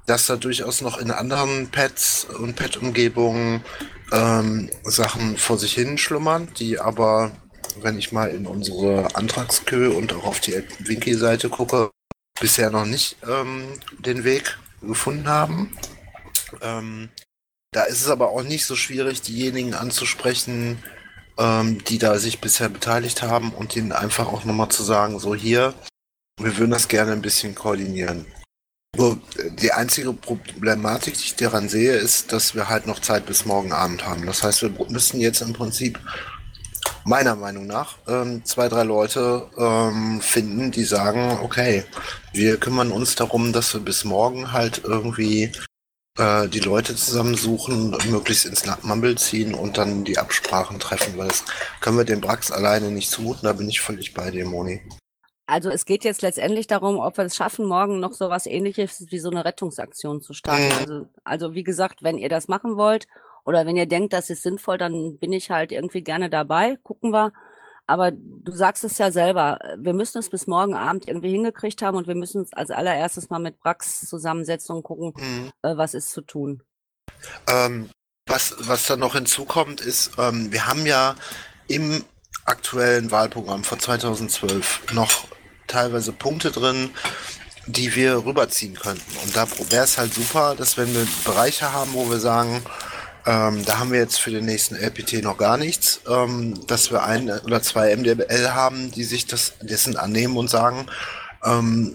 dass 0.06 0.26
da 0.26 0.36
durchaus 0.36 0.80
noch 0.80 0.98
in 0.98 1.10
anderen 1.10 1.68
Pads 1.70 2.26
und 2.38 2.54
Pad-Umgebungen 2.54 3.64
ähm, 4.12 4.70
Sachen 4.84 5.36
vor 5.36 5.58
sich 5.58 5.74
hin 5.74 5.98
schlummern, 5.98 6.48
die 6.58 6.78
aber, 6.78 7.32
wenn 7.80 7.98
ich 7.98 8.12
mal 8.12 8.30
in 8.30 8.46
unsere 8.46 9.16
Antragskö 9.16 9.90
und 9.90 10.12
auch 10.12 10.24
auf 10.24 10.40
die 10.40 10.62
Wiki-Seite 10.78 11.48
gucke, 11.48 11.90
bisher 12.40 12.70
noch 12.70 12.86
nicht 12.86 13.16
ähm, 13.28 13.64
den 13.98 14.24
Weg 14.24 14.58
gefunden 14.82 15.28
haben. 15.28 15.76
Ähm, 16.60 17.08
da 17.72 17.82
ist 17.84 18.00
es 18.00 18.08
aber 18.08 18.30
auch 18.30 18.42
nicht 18.42 18.64
so 18.64 18.76
schwierig, 18.76 19.22
diejenigen 19.22 19.74
anzusprechen, 19.74 20.82
ähm, 21.38 21.84
die 21.84 21.98
da 21.98 22.18
sich 22.18 22.40
bisher 22.40 22.68
beteiligt 22.68 23.22
haben 23.22 23.52
und 23.52 23.76
ihnen 23.76 23.92
einfach 23.92 24.28
auch 24.28 24.44
nochmal 24.44 24.70
zu 24.70 24.82
sagen, 24.82 25.18
so 25.18 25.34
hier, 25.34 25.74
wir 26.40 26.56
würden 26.56 26.70
das 26.70 26.88
gerne 26.88 27.12
ein 27.12 27.22
bisschen 27.22 27.54
koordinieren. 27.54 28.26
Nur 28.96 29.18
die 29.58 29.72
einzige 29.72 30.12
Problematik, 30.14 31.14
die 31.14 31.24
ich 31.24 31.36
daran 31.36 31.68
sehe, 31.68 31.96
ist, 31.96 32.32
dass 32.32 32.54
wir 32.54 32.68
halt 32.68 32.86
noch 32.86 33.00
Zeit 33.00 33.26
bis 33.26 33.44
morgen 33.44 33.72
Abend 33.72 34.06
haben. 34.06 34.24
Das 34.24 34.42
heißt, 34.42 34.62
wir 34.62 34.70
müssen 34.88 35.20
jetzt 35.20 35.42
im 35.42 35.52
Prinzip 35.52 35.98
meiner 37.06 37.36
Meinung 37.36 37.66
nach 37.66 37.96
ähm, 38.08 38.44
zwei, 38.44 38.68
drei 38.68 38.82
Leute 38.82 39.48
ähm, 39.56 40.20
finden, 40.20 40.72
die 40.72 40.84
sagen, 40.84 41.38
okay, 41.42 41.84
wir 42.32 42.58
kümmern 42.58 42.90
uns 42.90 43.14
darum, 43.14 43.52
dass 43.52 43.72
wir 43.72 43.80
bis 43.80 44.04
morgen 44.04 44.52
halt 44.52 44.82
irgendwie 44.84 45.52
äh, 46.18 46.48
die 46.48 46.60
Leute 46.60 46.96
zusammensuchen, 46.96 47.96
möglichst 48.10 48.44
ins 48.44 48.64
Mumble 48.82 49.16
ziehen 49.16 49.54
und 49.54 49.78
dann 49.78 50.04
die 50.04 50.18
Absprachen 50.18 50.80
treffen, 50.80 51.16
weil 51.16 51.28
das 51.28 51.44
können 51.80 51.96
wir 51.96 52.04
dem 52.04 52.20
Brax 52.20 52.50
alleine 52.50 52.90
nicht 52.90 53.10
zumuten, 53.10 53.44
da 53.44 53.52
bin 53.52 53.68
ich 53.68 53.80
völlig 53.80 54.12
bei 54.12 54.32
dir, 54.32 54.44
Moni. 54.44 54.82
Also 55.48 55.70
es 55.70 55.84
geht 55.84 56.02
jetzt 56.02 56.22
letztendlich 56.22 56.66
darum, 56.66 56.98
ob 56.98 57.18
wir 57.18 57.24
es 57.24 57.36
schaffen, 57.36 57.66
morgen 57.66 58.00
noch 58.00 58.14
so 58.14 58.28
was 58.30 58.46
ähnliches 58.46 59.06
wie 59.10 59.20
so 59.20 59.30
eine 59.30 59.44
Rettungsaktion 59.44 60.20
zu 60.20 60.32
starten. 60.32 60.64
Mhm. 60.64 60.72
Also, 60.72 61.08
also 61.22 61.54
wie 61.54 61.62
gesagt, 61.62 62.02
wenn 62.02 62.18
ihr 62.18 62.28
das 62.28 62.48
machen 62.48 62.76
wollt 62.76 63.06
oder 63.46 63.64
wenn 63.64 63.76
ihr 63.76 63.86
denkt, 63.86 64.12
das 64.12 64.28
ist 64.28 64.42
sinnvoll, 64.42 64.76
dann 64.76 65.18
bin 65.18 65.32
ich 65.32 65.50
halt 65.50 65.72
irgendwie 65.72 66.02
gerne 66.02 66.28
dabei. 66.28 66.76
Gucken 66.82 67.12
wir. 67.12 67.32
Aber 67.86 68.10
du 68.10 68.50
sagst 68.50 68.82
es 68.82 68.98
ja 68.98 69.12
selber, 69.12 69.60
wir 69.78 69.94
müssen 69.94 70.18
es 70.18 70.28
bis 70.28 70.48
morgen 70.48 70.74
Abend 70.74 71.06
irgendwie 71.06 71.30
hingekriegt 71.30 71.80
haben 71.82 71.96
und 71.96 72.08
wir 72.08 72.16
müssen 72.16 72.40
uns 72.40 72.52
als 72.52 72.72
allererstes 72.72 73.30
mal 73.30 73.38
mit 73.38 73.60
Brax 73.60 74.00
zusammensetzen 74.08 74.74
und 74.74 74.82
gucken, 74.82 75.12
Mhm. 75.16 75.50
äh, 75.62 75.76
was 75.76 75.94
ist 75.94 76.10
zu 76.10 76.22
tun. 76.22 76.64
Ähm, 77.48 77.88
was, 78.26 78.56
was 78.58 78.88
dann 78.88 78.98
noch 78.98 79.14
hinzukommt, 79.14 79.80
ist, 79.80 80.18
ähm, 80.18 80.50
wir 80.50 80.66
haben 80.66 80.84
ja 80.84 81.14
im 81.68 82.04
aktuellen 82.44 83.12
Wahlprogramm 83.12 83.62
von 83.62 83.78
2012 83.78 84.92
noch 84.92 85.28
teilweise 85.68 86.12
Punkte 86.12 86.50
drin, 86.50 86.90
die 87.66 87.94
wir 87.94 88.24
rüberziehen 88.24 88.74
könnten. 88.74 89.16
Und 89.24 89.36
da 89.36 89.46
wäre 89.70 89.84
es 89.84 89.98
halt 89.98 90.12
super, 90.12 90.56
dass 90.56 90.76
wenn 90.76 90.92
wir 90.92 91.06
Bereiche 91.24 91.72
haben, 91.72 91.92
wo 91.94 92.10
wir 92.10 92.18
sagen, 92.18 92.64
ähm, 93.26 93.64
da 93.64 93.80
haben 93.80 93.90
wir 93.90 93.98
jetzt 93.98 94.20
für 94.20 94.30
den 94.30 94.44
nächsten 94.44 94.76
LPT 94.76 95.24
noch 95.24 95.36
gar 95.36 95.56
nichts, 95.56 96.00
ähm, 96.08 96.66
dass 96.68 96.92
wir 96.92 97.02
ein 97.02 97.28
oder 97.28 97.60
zwei 97.60 97.94
MDL 97.94 98.54
haben, 98.54 98.92
die 98.92 99.02
sich 99.02 99.26
das 99.26 99.54
dessen 99.60 99.96
annehmen 99.96 100.36
und 100.36 100.48
sagen, 100.48 100.86
ähm, 101.44 101.94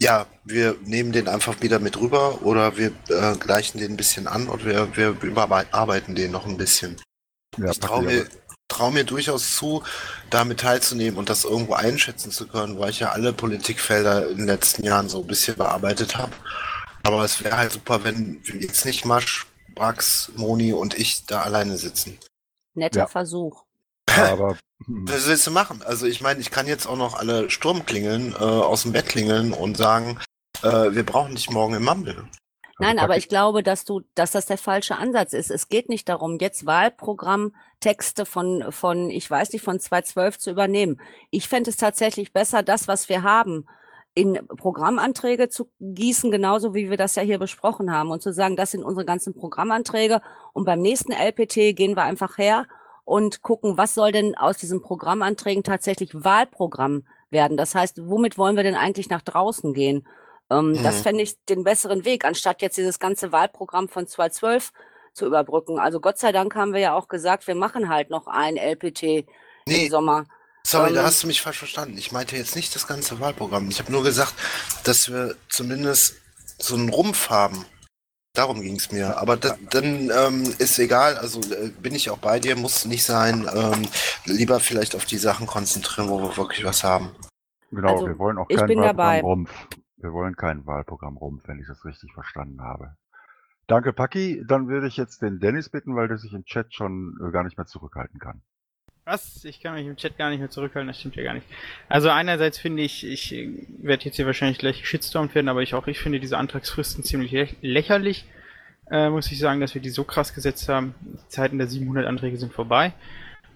ja, 0.00 0.26
wir 0.44 0.76
nehmen 0.84 1.12
den 1.12 1.28
einfach 1.28 1.62
wieder 1.62 1.78
mit 1.78 1.98
rüber 2.00 2.42
oder 2.42 2.76
wir 2.76 2.88
äh, 3.08 3.36
gleichen 3.38 3.78
den 3.78 3.92
ein 3.92 3.96
bisschen 3.96 4.26
an 4.26 4.48
und 4.48 4.64
wir, 4.64 4.96
wir 4.96 5.16
überarbeiten 5.22 6.16
den 6.16 6.32
noch 6.32 6.44
ein 6.44 6.56
bisschen. 6.56 6.96
Ja, 7.56 7.70
ich 7.70 7.78
traue 7.78 8.02
mir, 8.02 8.26
trau 8.66 8.90
mir 8.90 9.04
durchaus 9.04 9.54
zu, 9.54 9.84
damit 10.30 10.60
teilzunehmen 10.60 11.18
und 11.18 11.28
das 11.30 11.44
irgendwo 11.44 11.74
einschätzen 11.74 12.32
zu 12.32 12.48
können, 12.48 12.80
weil 12.80 12.90
ich 12.90 12.98
ja 12.98 13.12
alle 13.12 13.32
Politikfelder 13.32 14.28
in 14.28 14.38
den 14.38 14.46
letzten 14.46 14.84
Jahren 14.84 15.08
so 15.08 15.20
ein 15.20 15.26
bisschen 15.28 15.56
bearbeitet 15.56 16.16
habe. 16.16 16.32
Aber 17.04 17.24
es 17.24 17.44
wäre 17.44 17.56
halt 17.56 17.72
super, 17.72 18.02
wenn 18.02 18.40
wir 18.42 18.60
jetzt 18.60 18.84
nicht 18.84 19.04
Masch, 19.04 19.46
Brax, 19.74 20.30
Moni 20.36 20.72
und 20.72 20.98
ich 20.98 21.26
da 21.26 21.42
alleine 21.42 21.76
sitzen. 21.76 22.18
Netter 22.74 23.00
Ja. 23.00 23.06
Versuch. 23.06 23.64
Aber 24.16 24.56
Was 24.86 25.26
willst 25.28 25.46
du 25.46 25.50
machen? 25.50 25.82
Also 25.82 26.06
ich 26.06 26.20
meine, 26.20 26.40
ich 26.40 26.50
kann 26.50 26.66
jetzt 26.66 26.86
auch 26.86 26.96
noch 26.96 27.14
alle 27.14 27.50
Sturmklingeln 27.50 28.32
äh, 28.32 28.36
aus 28.36 28.82
dem 28.82 28.92
Bett 28.92 29.06
klingeln 29.06 29.52
und 29.52 29.76
sagen, 29.76 30.18
äh, 30.62 30.92
wir 30.92 31.04
brauchen 31.06 31.34
dich 31.34 31.50
morgen 31.50 31.74
im 31.74 31.84
Mumble. 31.84 32.28
Nein, 32.80 32.98
Also 32.98 33.04
aber 33.04 33.14
Paki- 33.14 33.18
ich 33.18 33.28
glaube, 33.28 33.62
dass 33.62 33.84
du, 33.84 34.02
dass 34.14 34.32
das 34.32 34.46
der 34.46 34.58
falsche 34.58 34.96
Ansatz 34.96 35.32
ist. 35.32 35.50
Es 35.50 35.68
geht 35.68 35.88
nicht 35.88 36.08
darum, 36.08 36.38
jetzt 36.40 36.66
Wahlprogrammtexte 36.66 38.26
von, 38.26 38.66
von, 38.72 39.10
ich 39.10 39.30
weiß 39.30 39.52
nicht, 39.52 39.62
von 39.62 39.78
2012 39.78 40.38
zu 40.38 40.50
übernehmen. 40.50 41.00
Ich 41.30 41.48
fände 41.48 41.70
es 41.70 41.76
tatsächlich 41.76 42.32
besser, 42.32 42.62
das, 42.62 42.88
was 42.88 43.08
wir 43.08 43.22
haben, 43.22 43.66
in 44.14 44.46
Programmanträge 44.46 45.48
zu 45.48 45.68
gießen, 45.80 46.30
genauso 46.30 46.74
wie 46.74 46.88
wir 46.88 46.96
das 46.96 47.16
ja 47.16 47.22
hier 47.22 47.38
besprochen 47.38 47.92
haben 47.92 48.10
und 48.10 48.22
zu 48.22 48.32
sagen, 48.32 48.54
das 48.56 48.70
sind 48.70 48.84
unsere 48.84 49.04
ganzen 49.04 49.34
Programmanträge 49.34 50.20
und 50.52 50.64
beim 50.64 50.80
nächsten 50.80 51.12
LPT 51.12 51.74
gehen 51.76 51.96
wir 51.96 52.04
einfach 52.04 52.38
her 52.38 52.66
und 53.04 53.42
gucken, 53.42 53.76
was 53.76 53.94
soll 53.94 54.12
denn 54.12 54.36
aus 54.36 54.56
diesen 54.58 54.80
Programmanträgen 54.82 55.64
tatsächlich 55.64 56.10
Wahlprogramm 56.14 57.04
werden. 57.30 57.56
Das 57.56 57.74
heißt, 57.74 58.08
womit 58.08 58.38
wollen 58.38 58.56
wir 58.56 58.62
denn 58.62 58.76
eigentlich 58.76 59.10
nach 59.10 59.22
draußen 59.22 59.74
gehen? 59.74 60.06
Ähm, 60.50 60.78
Das 60.82 60.98
Mhm. 60.98 61.02
fände 61.02 61.22
ich 61.22 61.44
den 61.46 61.64
besseren 61.64 62.04
Weg, 62.04 62.24
anstatt 62.24 62.62
jetzt 62.62 62.76
dieses 62.76 62.98
ganze 63.00 63.32
Wahlprogramm 63.32 63.88
von 63.88 64.06
2012 64.06 64.72
zu 65.12 65.26
überbrücken. 65.26 65.78
Also 65.78 66.00
Gott 66.00 66.18
sei 66.18 66.30
Dank 66.32 66.54
haben 66.54 66.72
wir 66.72 66.80
ja 66.80 66.94
auch 66.94 67.08
gesagt, 67.08 67.46
wir 67.46 67.54
machen 67.54 67.88
halt 67.88 68.10
noch 68.10 68.26
ein 68.26 68.56
LPT 68.56 69.26
Nee, 69.66 69.84
im 69.86 69.90
Sommer. 69.90 70.26
Sorry, 70.74 70.92
da 70.92 71.04
hast 71.04 71.22
du 71.22 71.26
mich 71.26 71.40
falsch 71.40 71.58
verstanden. 71.58 71.96
Ich 71.96 72.12
meinte 72.12 72.36
jetzt 72.36 72.56
nicht 72.56 72.74
das 72.74 72.86
ganze 72.86 73.20
Wahlprogramm. 73.20 73.68
Ich 73.68 73.78
habe 73.78 73.92
nur 73.92 74.02
gesagt, 74.02 74.34
dass 74.84 75.10
wir 75.10 75.36
zumindest 75.48 76.16
so 76.58 76.74
einen 76.74 76.88
Rumpf 76.88 77.30
haben. 77.30 77.64
Darum 78.32 78.60
ging 78.60 78.74
es 78.74 78.90
mir. 78.90 79.16
Aber 79.18 79.36
da, 79.36 79.56
dann 79.70 80.10
ähm, 80.10 80.42
ist 80.58 80.78
egal, 80.80 81.16
also 81.16 81.40
äh, 81.52 81.68
bin 81.68 81.94
ich 81.94 82.10
auch 82.10 82.18
bei 82.18 82.40
dir, 82.40 82.56
muss 82.56 82.84
nicht 82.84 83.04
sein. 83.04 83.48
Ähm, 83.54 83.86
lieber 84.24 84.58
vielleicht 84.58 84.96
auf 84.96 85.04
die 85.04 85.18
Sachen 85.18 85.46
konzentrieren, 85.46 86.08
wo 86.08 86.20
wir 86.20 86.36
wirklich 86.36 86.64
was 86.64 86.82
haben. 86.82 87.10
Genau, 87.70 87.92
Also, 87.92 88.06
wir 88.08 88.18
wollen 88.18 88.38
auch 88.38 88.48
kein 88.48 88.66
bin 88.66 88.82
dabei. 88.82 89.22
Wahlprogramm 89.22 89.30
Rumpf. 89.30 89.68
Wir 89.96 90.12
wollen 90.12 90.36
kein 90.36 90.66
Wahlprogramm 90.66 91.16
Rumpf, 91.16 91.46
wenn 91.46 91.60
ich 91.60 91.66
das 91.68 91.84
richtig 91.84 92.12
verstanden 92.12 92.60
habe. 92.60 92.96
Danke, 93.68 93.92
Paki. 93.92 94.42
Dann 94.46 94.68
würde 94.68 94.88
ich 94.88 94.96
jetzt 94.96 95.22
den 95.22 95.38
Dennis 95.38 95.68
bitten, 95.68 95.94
weil 95.94 96.08
der 96.08 96.18
sich 96.18 96.32
im 96.32 96.44
Chat 96.44 96.74
schon 96.74 97.16
äh, 97.24 97.30
gar 97.30 97.44
nicht 97.44 97.56
mehr 97.56 97.66
zurückhalten 97.66 98.18
kann. 98.18 98.42
Was? 99.06 99.44
Ich 99.44 99.60
kann 99.60 99.74
mich 99.74 99.86
im 99.86 99.96
Chat 99.96 100.16
gar 100.16 100.30
nicht 100.30 100.38
mehr 100.38 100.48
zurückhalten, 100.48 100.88
das 100.88 100.98
stimmt 100.98 101.16
ja 101.16 101.24
gar 101.24 101.34
nicht. 101.34 101.46
Also 101.90 102.08
einerseits 102.08 102.58
finde 102.58 102.82
ich, 102.82 103.06
ich 103.06 103.32
werde 103.82 104.04
jetzt 104.04 104.16
hier 104.16 104.24
wahrscheinlich 104.24 104.58
gleich 104.58 104.80
geschitztormt 104.80 105.34
werden, 105.34 105.50
aber 105.50 105.60
ich 105.60 105.74
auch 105.74 105.86
ich 105.86 105.98
finde 105.98 106.20
diese 106.20 106.38
Antragsfristen 106.38 107.04
ziemlich 107.04 107.32
lä- 107.32 107.54
lächerlich. 107.60 108.24
Äh, 108.90 109.10
muss 109.10 109.30
ich 109.30 109.38
sagen, 109.38 109.60
dass 109.60 109.74
wir 109.74 109.82
die 109.82 109.90
so 109.90 110.04
krass 110.04 110.34
gesetzt 110.34 110.68
haben. 110.68 110.94
Die 111.00 111.28
Zeiten 111.28 111.58
der 111.58 111.66
700 111.66 112.06
Anträge 112.06 112.38
sind 112.38 112.52
vorbei. 112.52 112.92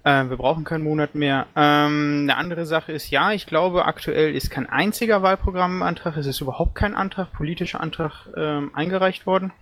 Äh, 0.05 0.28
wir 0.28 0.36
brauchen 0.36 0.64
keinen 0.64 0.84
Monat 0.84 1.14
mehr. 1.14 1.46
Ähm, 1.57 2.20
eine 2.24 2.36
andere 2.36 2.66
Sache 2.66 2.92
ist, 2.92 3.11
ja, 3.11 3.32
ich 3.32 3.46
glaube, 3.46 3.86
aktuell 3.86 4.34
ist 4.34 4.51
kein 4.51 4.68
einziger 4.68 5.22
Wahlprogrammantrag, 5.22 6.16
es 6.18 6.26
ist 6.26 6.40
überhaupt 6.40 6.74
kein 6.74 6.94
Antrag, 6.94 7.32
politischer 7.32 7.80
Antrag 7.80 8.26
ähm, 8.36 8.70
eingereicht 8.74 9.26
worden. 9.26 9.53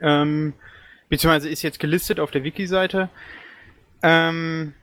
Ähm, 0.00 0.54
beziehungsweise 1.08 1.48
ist 1.48 1.62
jetzt 1.62 1.80
gelistet 1.80 2.18
auf 2.18 2.30
der 2.30 2.44
Wiki-Seite. 2.44 3.08
Ähm, 4.02 4.74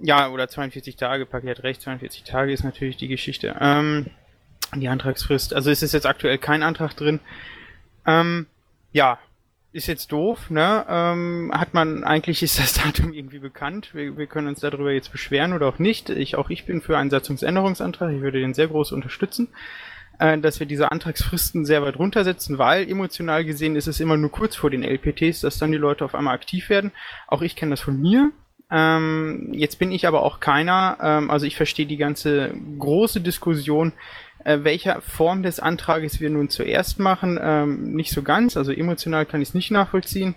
ja, 0.00 0.28
oder 0.28 0.48
42 0.48 0.96
Tage, 0.96 1.26
Paki 1.26 1.48
hat 1.48 1.62
recht, 1.62 1.82
42 1.82 2.24
Tage 2.24 2.52
ist 2.52 2.64
natürlich 2.64 2.96
die 2.96 3.08
Geschichte. 3.08 3.56
Ähm, 3.60 4.06
die 4.74 4.88
Antragsfrist. 4.88 5.54
Also 5.54 5.70
ist 5.70 5.82
es 5.82 5.92
jetzt 5.92 6.06
aktuell 6.06 6.38
kein 6.38 6.62
Antrag 6.62 6.96
drin. 6.96 7.20
Ähm, 8.06 8.46
ja, 8.92 9.18
ist 9.72 9.86
jetzt 9.86 10.12
doof, 10.12 10.50
ne? 10.50 10.84
Ähm, 10.88 11.50
hat 11.54 11.74
man, 11.74 12.04
eigentlich 12.04 12.42
ist 12.42 12.58
das 12.58 12.74
Datum 12.82 13.12
irgendwie 13.12 13.38
bekannt. 13.38 13.94
Wir, 13.94 14.16
wir 14.16 14.26
können 14.26 14.48
uns 14.48 14.60
darüber 14.60 14.92
jetzt 14.92 15.12
beschweren 15.12 15.52
oder 15.52 15.66
auch 15.66 15.78
nicht. 15.78 16.10
Ich, 16.10 16.36
auch 16.36 16.50
ich 16.50 16.66
bin 16.66 16.80
für 16.82 16.98
einen 16.98 17.10
Satzungsänderungsantrag. 17.10 18.12
Ich 18.12 18.20
würde 18.20 18.40
den 18.40 18.54
sehr 18.54 18.68
groß 18.68 18.92
unterstützen, 18.92 19.48
äh, 20.18 20.38
dass 20.38 20.60
wir 20.60 20.66
diese 20.66 20.90
Antragsfristen 20.90 21.64
sehr 21.64 21.82
weit 21.82 21.98
runtersetzen, 21.98 22.58
weil 22.58 22.88
emotional 22.88 23.44
gesehen 23.44 23.76
ist 23.76 23.88
es 23.88 24.00
immer 24.00 24.16
nur 24.16 24.30
kurz 24.30 24.56
vor 24.56 24.70
den 24.70 24.82
LPTs, 24.82 25.40
dass 25.40 25.58
dann 25.58 25.72
die 25.72 25.78
Leute 25.78 26.04
auf 26.04 26.14
einmal 26.14 26.34
aktiv 26.34 26.68
werden. 26.68 26.92
Auch 27.26 27.42
ich 27.42 27.56
kenne 27.56 27.70
das 27.70 27.80
von 27.80 27.98
mir. 28.00 28.30
Ähm, 28.72 29.50
jetzt 29.52 29.78
bin 29.78 29.92
ich 29.92 30.06
aber 30.06 30.22
auch 30.22 30.40
keiner, 30.40 30.96
ähm, 31.02 31.30
also 31.30 31.44
ich 31.44 31.56
verstehe 31.56 31.84
die 31.84 31.98
ganze 31.98 32.54
große 32.78 33.20
Diskussion, 33.20 33.92
äh, 34.44 34.60
welcher 34.62 35.02
Form 35.02 35.42
des 35.42 35.60
Antrages 35.60 36.20
wir 36.20 36.30
nun 36.30 36.48
zuerst 36.48 36.98
machen, 36.98 37.38
ähm, 37.40 37.92
nicht 37.92 38.12
so 38.12 38.22
ganz, 38.22 38.56
also 38.56 38.72
emotional 38.72 39.26
kann 39.26 39.42
ich 39.42 39.48
es 39.48 39.54
nicht 39.54 39.70
nachvollziehen. 39.70 40.34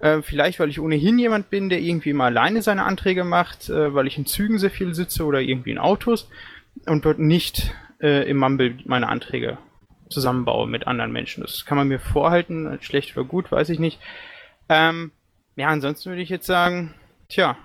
Äh, 0.00 0.22
vielleicht, 0.22 0.58
weil 0.58 0.70
ich 0.70 0.80
ohnehin 0.80 1.18
jemand 1.18 1.50
bin, 1.50 1.68
der 1.68 1.80
irgendwie 1.80 2.12
mal 2.12 2.26
alleine 2.26 2.62
seine 2.62 2.84
Anträge 2.84 3.22
macht, 3.22 3.68
äh, 3.68 3.94
weil 3.94 4.08
ich 4.08 4.18
in 4.18 4.26
Zügen 4.26 4.58
sehr 4.58 4.70
viel 4.70 4.94
sitze 4.94 5.24
oder 5.24 5.40
irgendwie 5.40 5.70
in 5.70 5.78
Autos 5.78 6.28
und 6.86 7.04
dort 7.04 7.20
nicht 7.20 7.72
äh, 8.00 8.28
im 8.28 8.38
Mumble 8.38 8.78
meine 8.84 9.08
Anträge 9.08 9.58
zusammenbaue 10.08 10.66
mit 10.66 10.88
anderen 10.88 11.12
Menschen. 11.12 11.42
Das 11.42 11.66
kann 11.66 11.78
man 11.78 11.86
mir 11.86 12.00
vorhalten, 12.00 12.78
schlecht 12.80 13.16
oder 13.16 13.26
gut, 13.26 13.52
weiß 13.52 13.68
ich 13.68 13.78
nicht. 13.78 14.00
Ähm, 14.68 15.12
ja, 15.54 15.68
ansonsten 15.68 16.10
würde 16.10 16.22
ich 16.22 16.30
jetzt 16.30 16.46
sagen, 16.46 16.94
tja, 17.30 17.56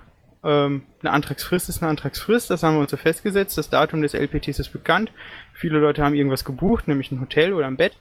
ähm, 0.44 0.84
eine 1.02 1.12
Antragsfrist 1.12 1.68
ist 1.70 1.82
eine 1.82 1.90
Antragsfrist, 1.90 2.50
das 2.50 2.64
haben 2.64 2.76
wir 2.76 2.82
uns 2.82 2.92
so 2.92 2.98
festgesetzt. 2.98 3.58
Das 3.58 3.70
Datum 3.70 4.02
des 4.02 4.14
LPTs 4.14 4.60
ist 4.60 4.72
bekannt. 4.72 5.12
Viele 5.54 5.80
Leute 5.80 6.04
haben 6.04 6.16
irgendwas 6.16 6.46
gebucht, 6.46 6.88
nämlich 6.88 7.12
ein 7.12 7.20
Hotel 7.20 7.52
oder 7.54 7.66
ein 7.68 7.78
Bett. 7.78 7.98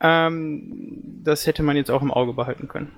Ähm, 0.00 1.20
das 1.22 1.46
hätte 1.46 1.62
man 1.62 1.76
jetzt 1.76 1.90
auch 1.90 2.02
im 2.02 2.10
Auge 2.10 2.32
behalten 2.34 2.68
können. 2.68 2.92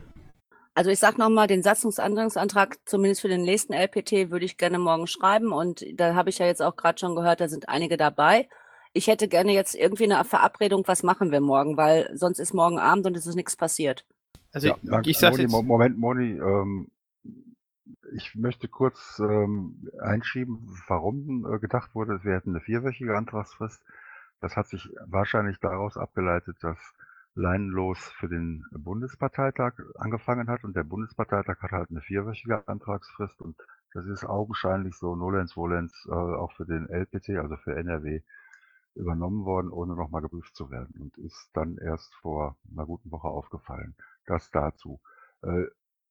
Also 0.74 0.90
ich 0.90 0.98
sag 0.98 1.16
nochmal, 1.16 1.46
den 1.46 1.62
Satzungsänderungsantrag 1.62 2.76
zumindest 2.84 3.22
für 3.22 3.28
den 3.28 3.42
nächsten 3.42 3.72
LPT 3.72 4.30
würde 4.30 4.44
ich 4.44 4.58
gerne 4.58 4.78
morgen 4.78 5.06
schreiben 5.06 5.52
und 5.52 5.82
da 5.94 6.14
habe 6.14 6.28
ich 6.28 6.38
ja 6.38 6.46
jetzt 6.46 6.60
auch 6.60 6.76
gerade 6.76 6.98
schon 6.98 7.14
gehört, 7.16 7.40
da 7.40 7.48
sind 7.48 7.68
einige 7.68 7.96
dabei. 7.96 8.48
Ich 8.92 9.06
hätte 9.06 9.28
gerne 9.28 9.52
jetzt 9.52 9.74
irgendwie 9.74 10.04
eine 10.04 10.22
Verabredung, 10.24 10.82
was 10.86 11.02
machen 11.02 11.30
wir 11.32 11.40
morgen, 11.40 11.76
weil 11.78 12.10
sonst 12.14 12.38
ist 12.38 12.52
morgen 12.52 12.78
Abend 12.78 13.06
und 13.06 13.16
es 13.16 13.26
ist 13.26 13.36
nichts 13.36 13.56
passiert. 13.56 14.04
Also 14.52 14.68
Ja, 14.68 15.00
ich 15.04 15.18
sag's 15.18 15.32
Moni, 15.36 15.42
jetzt, 15.44 15.52
Mo- 15.52 15.62
Moment, 15.62 15.98
Moni, 15.98 16.32
ähm, 16.32 16.88
ich 18.12 18.34
möchte 18.34 18.68
kurz 18.68 19.18
ähm, 19.20 19.91
einschieben, 20.01 20.59
warum 20.89 21.47
äh, 21.47 21.59
gedacht 21.59 21.95
wurde, 21.95 22.24
wir 22.24 22.34
hätten 22.34 22.51
eine 22.51 22.61
vierwöchige 22.61 23.16
Antragsfrist. 23.16 23.82
Das 24.41 24.57
hat 24.57 24.68
sich 24.68 24.89
wahrscheinlich 25.07 25.59
daraus 25.61 25.97
abgeleitet, 25.97 26.57
dass 26.61 26.78
Leinenlos 27.34 27.99
für 28.18 28.28
den 28.28 28.64
Bundesparteitag 28.70 29.74
angefangen 29.97 30.49
hat 30.49 30.64
und 30.64 30.74
der 30.74 30.84
Bundesparteitag 30.84 31.61
hat 31.61 31.70
halt 31.70 31.91
eine 31.91 32.01
vierwöchige 32.01 32.66
Antragsfrist 32.66 33.41
und 33.43 33.57
das 33.93 34.07
ist 34.07 34.24
augenscheinlich 34.24 34.97
so 34.97 35.14
Nolens 35.14 35.57
Volens 35.57 36.07
äh, 36.09 36.12
auch 36.12 36.53
für 36.53 36.64
den 36.64 36.89
LPT, 36.89 37.30
also 37.30 37.57
für 37.57 37.76
NRW 37.76 38.22
übernommen 38.95 39.45
worden, 39.45 39.70
ohne 39.70 39.95
nochmal 39.95 40.22
geprüft 40.22 40.57
zu 40.57 40.70
werden 40.70 40.95
und 40.99 41.18
ist 41.18 41.51
dann 41.53 41.76
erst 41.76 42.14
vor 42.16 42.57
einer 42.72 42.87
guten 42.87 43.11
Woche 43.11 43.28
aufgefallen. 43.28 43.95
Das 44.26 44.51
dazu. 44.51 45.01
Äh, 45.43 45.66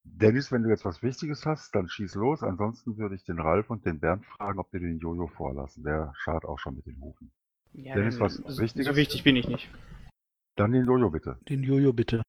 Dennis, 0.06 0.52
wenn 0.52 0.64
du 0.64 0.70
jetzt 0.70 0.86
was 0.86 1.04
Wichtiges 1.04 1.46
hast, 1.46 1.76
dann 1.76 1.90
schieß 1.90 2.16
los. 2.16 2.44
Ansonsten 2.44 2.98
würde 2.98 3.16
ich 3.16 3.24
den 3.26 3.40
Ralf 3.40 3.70
und 3.70 3.86
den 3.86 4.00
Bernd 4.00 4.26
fragen, 4.26 4.60
ob 4.60 4.72
die 4.72 4.80
den 4.80 5.00
Jojo 5.00 5.28
vorlassen. 5.28 5.84
Der 5.84 6.14
schart 6.18 6.46
auch 6.46 6.60
schon 6.60 6.76
mit 6.76 6.86
den 6.86 7.00
Hufen. 7.02 7.32
Ja, 7.74 7.96
Dennis, 7.96 8.20
was 8.20 8.36
so- 8.36 8.62
Wichtiges? 8.62 8.88
so 8.88 8.96
wichtig 8.96 9.24
bin 9.24 9.36
ich 9.36 9.48
nicht. 9.48 9.70
Dann 10.56 10.72
den 10.72 10.86
Jojo 10.86 11.10
bitte. 11.10 11.38
Den 11.50 11.64
Jojo 11.64 11.92
bitte. 11.92 12.22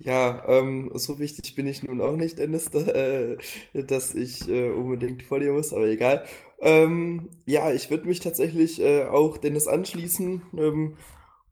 Ja, 0.00 0.42
ähm, 0.48 0.90
so 0.94 1.20
wichtig 1.20 1.54
bin 1.54 1.68
ich 1.68 1.84
nun 1.84 2.00
auch 2.00 2.16
nicht, 2.16 2.38
Dennis, 2.38 2.68
da, 2.72 2.80
äh, 2.80 3.38
dass 3.74 4.14
ich 4.14 4.48
äh, 4.48 4.70
unbedingt 4.70 5.22
vor 5.22 5.38
dir 5.38 5.52
muss, 5.52 5.72
aber 5.72 5.86
egal. 5.86 6.24
Ähm, 6.60 7.28
ja, 7.46 7.72
ich 7.72 7.90
würde 7.90 8.08
mich 8.08 8.20
tatsächlich 8.20 8.80
äh, 8.80 9.04
auch 9.04 9.36
Dennis 9.38 9.68
anschließen. 9.68 10.42
Ähm, 10.56 10.96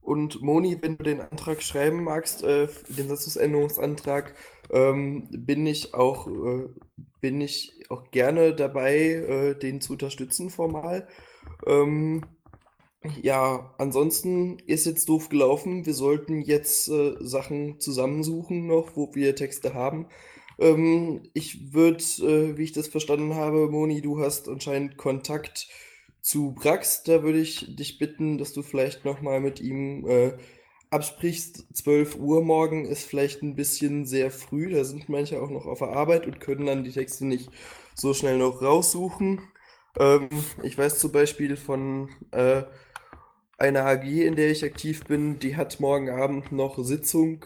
und 0.03 0.42
Moni, 0.42 0.78
wenn 0.80 0.98
du 0.98 1.05
den 1.05 1.20
Antrag 1.20 1.62
schreiben 1.62 2.05
magst, 2.05 2.42
äh, 2.42 2.68
den 2.88 3.09
Satzungsänderungsantrag, 3.09 4.34
ähm, 4.70 5.28
bin 5.30 5.66
ich 5.66 5.94
auch, 5.94 6.26
äh, 6.26 6.68
bin 7.20 7.40
ich 7.40 7.72
auch 7.88 8.11
gerne 8.11 8.55
dabei, 8.55 8.96
äh, 8.96 9.55
den 9.59 9.80
zu 9.80 9.92
unterstützen 9.92 10.50
formal. 10.50 11.07
Ähm, 11.66 12.22
ja, 13.20 13.74
ansonsten 13.78 14.59
ist 14.61 14.86
jetzt 14.86 15.09
doof 15.09 15.28
gelaufen. 15.28 15.86
Wir 15.86 15.94
sollten 15.94 16.40
jetzt 16.42 16.88
äh, 16.88 17.14
Sachen 17.20 17.80
zusammensuchen 17.80 18.66
noch, 18.66 18.96
wo 18.96 19.14
wir 19.14 19.34
Texte 19.34 19.74
haben. 19.74 20.07
Ähm, 20.59 21.22
ich 21.34 21.72
würde, 21.72 21.98
äh, 21.98 22.57
wie 22.57 22.64
ich 22.64 22.72
das 22.72 22.88
verstanden 22.88 23.34
habe, 23.34 23.68
Moni, 23.68 24.03
du 24.03 24.20
hast 24.20 24.48
anscheinend 24.48 24.96
Kontakt 24.96 25.68
zu 26.23 26.53
Brax. 26.55 27.03
Da 27.05 27.23
würde 27.23 27.41
ich 27.41 27.77
dich 27.77 27.99
bitten, 27.99 28.39
dass 28.39 28.53
du 28.55 28.62
vielleicht 28.62 29.05
nochmal 29.05 29.41
mit 29.41 29.61
ihm 29.61 30.07
äh, 30.09 30.33
absprichst. 30.91 31.66
12 31.75 32.16
Uhr 32.16 32.43
morgen 32.43 32.87
ist 32.87 33.05
vielleicht 33.05 33.43
ein 33.43 33.57
bisschen 33.57 34.07
sehr 34.07 34.31
früh. 34.31 34.70
Da 34.70 34.85
sind 34.85 35.09
manche 35.09 35.43
auch 35.43 35.51
noch 35.51 35.66
auf 35.66 35.81
der 35.81 35.89
Arbeit 35.91 36.27
und 36.27 36.41
können 36.41 36.66
dann 36.66 36.85
die 36.85 36.93
Texte 36.93 37.27
nicht 37.27 37.51
so 37.95 38.14
schnell 38.14 38.39
noch 38.39 38.62
raussuchen. 38.62 39.41
Ähm, 39.99 40.29
ich 40.62 40.79
weiß 40.79 40.99
zum 40.99 41.12
Beispiel 41.12 41.57
von 41.57 42.09
äh, 42.33 42.62
einer 43.59 43.85
AG, 43.87 44.05
in 44.05 44.37
der 44.37 44.51
ich 44.51 44.64
aktiv 44.64 45.05
bin, 45.05 45.39
die 45.39 45.57
hat 45.57 45.81
morgen 45.81 46.11
Abend 46.11 46.53
noch 46.53 46.79
Sitzung 46.85 47.45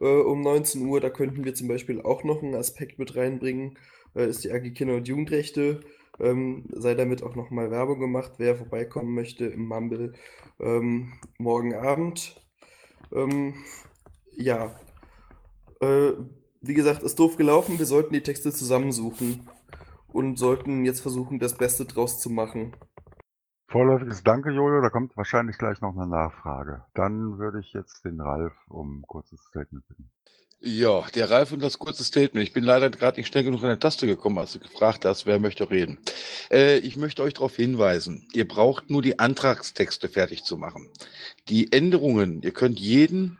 äh, 0.00 0.06
um 0.06 0.42
19 0.42 0.86
Uhr. 0.86 1.00
Da 1.00 1.10
könnten 1.10 1.44
wir 1.44 1.54
zum 1.54 1.68
Beispiel 1.68 2.00
auch 2.00 2.24
noch 2.24 2.42
einen 2.42 2.54
Aspekt 2.54 2.98
mit 2.98 3.16
reinbringen. 3.16 3.78
Äh, 4.14 4.28
ist 4.28 4.44
die 4.44 4.52
AG 4.52 4.70
Kinder- 4.74 4.96
und 4.96 5.08
Jugendrechte. 5.08 5.80
Ähm, 6.18 6.64
sei 6.72 6.94
damit 6.94 7.22
auch 7.22 7.34
nochmal 7.36 7.70
Werbung 7.70 8.00
gemacht, 8.00 8.32
wer 8.38 8.56
vorbeikommen 8.56 9.14
möchte 9.14 9.46
im 9.46 9.66
Mumble 9.66 10.14
ähm, 10.58 11.12
morgen 11.38 11.74
Abend. 11.74 12.40
Ähm, 13.12 13.54
ja, 14.32 14.74
äh, 15.80 16.12
wie 16.60 16.74
gesagt, 16.74 17.02
ist 17.02 17.18
doof 17.18 17.36
gelaufen. 17.36 17.78
Wir 17.78 17.86
sollten 17.86 18.14
die 18.14 18.22
Texte 18.22 18.52
zusammensuchen 18.52 19.48
und 20.08 20.38
sollten 20.38 20.84
jetzt 20.84 21.00
versuchen, 21.00 21.38
das 21.38 21.56
Beste 21.56 21.84
draus 21.84 22.20
zu 22.20 22.30
machen. 22.30 22.74
Vorläufiges 23.68 24.22
Danke, 24.22 24.50
Jojo. 24.50 24.80
Da 24.80 24.90
kommt 24.90 25.16
wahrscheinlich 25.16 25.58
gleich 25.58 25.80
noch 25.80 25.96
eine 25.96 26.06
Nachfrage. 26.06 26.84
Dann 26.94 27.38
würde 27.38 27.60
ich 27.60 27.72
jetzt 27.72 28.04
den 28.04 28.20
Ralf 28.20 28.54
um 28.68 29.00
ein 29.00 29.02
kurzes 29.02 29.40
Statement 29.40 29.86
bitten. 29.88 30.10
Ja, 30.60 31.06
der 31.14 31.30
Ralf 31.30 31.52
und 31.52 31.60
das 31.60 31.78
kurze 31.78 32.02
Statement. 32.02 32.46
Ich 32.46 32.54
bin 32.54 32.64
leider 32.64 32.88
gerade 32.88 33.20
nicht 33.20 33.28
schnell 33.28 33.44
genug 33.44 33.62
an 33.62 33.68
der 33.68 33.78
Taste 33.78 34.06
gekommen, 34.06 34.38
als 34.38 34.54
du 34.54 34.58
gefragt 34.58 35.04
hast, 35.04 35.26
wer 35.26 35.38
möchte 35.38 35.70
reden. 35.70 35.98
Äh, 36.50 36.78
ich 36.78 36.96
möchte 36.96 37.22
euch 37.22 37.34
darauf 37.34 37.56
hinweisen, 37.56 38.26
ihr 38.32 38.48
braucht 38.48 38.88
nur 38.88 39.02
die 39.02 39.18
Antragstexte 39.18 40.08
fertig 40.08 40.44
zu 40.44 40.56
machen. 40.56 40.88
Die 41.48 41.72
Änderungen, 41.72 42.42
ihr 42.42 42.52
könnt 42.52 42.80
jeden 42.80 43.38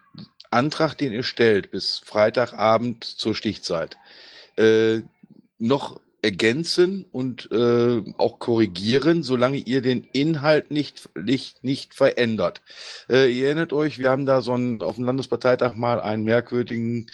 Antrag, 0.50 0.94
den 0.94 1.12
ihr 1.12 1.22
stellt, 1.22 1.70
bis 1.70 1.98
Freitagabend 2.04 3.04
zur 3.04 3.34
Stichzeit, 3.34 3.96
äh, 4.56 5.00
noch 5.58 6.00
ergänzen 6.27 7.07
und 7.12 7.49
äh, 7.53 8.03
auch 8.18 8.41
korrigieren, 8.41 9.22
solange 9.22 9.59
ihr 9.59 9.81
den 9.81 10.03
Inhalt 10.12 10.72
nicht, 10.72 11.09
nicht, 11.14 11.62
nicht 11.62 11.95
verändert. 11.95 12.62
Äh, 13.09 13.31
ihr 13.31 13.47
erinnert 13.47 13.72
euch, 13.72 14.01
wir 14.01 14.11
haben 14.11 14.27
da 14.27 14.43
so 14.43 14.53
einen, 14.53 14.83
auf 14.83 14.97
dem 14.97 15.05
Landesparteitag 15.05 15.77
mal 15.77 16.01
einen 16.01 16.24
merkwürdigen 16.24 17.07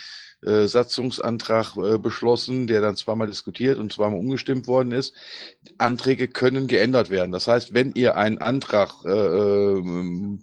äh, 0.45 0.67
Satzungsantrag 0.67 1.77
äh, 1.77 1.99
beschlossen, 1.99 2.67
der 2.67 2.81
dann 2.81 2.97
zweimal 2.97 3.29
diskutiert 3.29 3.79
und 3.79 3.93
zweimal 3.93 4.19
umgestimmt 4.19 4.67
worden 4.67 4.91
ist. 4.91 5.15
Anträge 5.79 6.27
können 6.27 6.67
geändert 6.67 7.11
werden. 7.11 7.31
Das 7.31 7.47
heißt, 7.47 7.75
wenn 7.75 7.93
ihr 7.95 8.17
einen 8.17 8.39
Antrag 8.39 9.05
äh, 9.05 9.11
äh, 9.11 9.83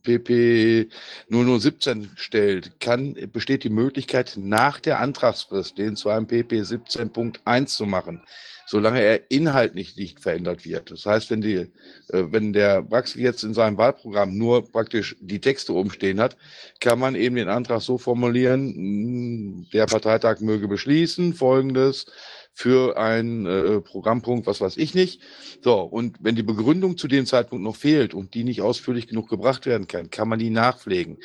PP 0.04 0.90
0017 1.30 2.12
stellt, 2.16 2.80
kann, 2.80 3.16
besteht 3.34 3.66
die 3.66 3.70
Möglichkeit, 3.70 4.36
nach 4.38 4.80
der 4.80 5.00
Antragsfrist 5.00 5.78
den 5.78 5.98
zu 5.98 6.10
einem 6.10 6.28
PP 6.28 6.62
17.1 6.62 7.66
zu 7.66 7.86
machen 7.86 8.22
solange 8.70 9.02
er 9.02 9.32
inhaltlich 9.32 9.98
nicht 9.98 10.20
verändert 10.20 10.64
wird. 10.64 10.92
Das 10.92 11.04
heißt, 11.04 11.32
wenn, 11.32 11.42
die, 11.42 11.56
äh, 11.56 11.68
wenn 12.10 12.54
der 12.54 12.84
Braxi 12.84 13.20
jetzt 13.20 13.44
in 13.44 13.56
seinem 13.56 13.78
Wahlprogramm 13.78 14.38
nur 14.38 14.72
praktisch 14.72 15.16
die 15.22 15.42
Texte 15.42 15.74
umstehen 15.74 16.20
hat, 16.20 16.38
kann 16.80 17.00
man 17.00 17.16
eben 17.16 17.36
den 17.36 17.50
Antrag 17.50 17.82
so 17.82 17.98
formulieren, 17.98 18.76
mh, 18.76 19.66
der 19.74 19.88
Parteitag 19.88 20.42
möge 20.42 20.68
beschließen, 20.68 21.34
folgendes 21.34 22.06
für 22.54 22.96
einen 22.96 23.48
äh, 23.48 23.82
Programmpunkt, 23.82 24.46
was 24.46 24.62
weiß 24.62 24.78
ich 24.78 24.94
nicht. 24.94 25.20
So, 25.64 25.82
und 25.82 26.18
wenn 26.20 26.36
die 26.36 26.44
Begründung 26.44 26.96
zu 26.96 27.08
dem 27.08 27.26
Zeitpunkt 27.26 27.64
noch 27.64 27.76
fehlt 27.76 28.14
und 28.14 28.36
die 28.36 28.44
nicht 28.44 28.62
ausführlich 28.62 29.08
genug 29.08 29.30
gebracht 29.30 29.66
werden 29.66 29.88
kann, 29.88 30.12
kann 30.12 30.30
man 30.30 30.38
die 30.38 30.52
nachpflegen. 30.52 31.18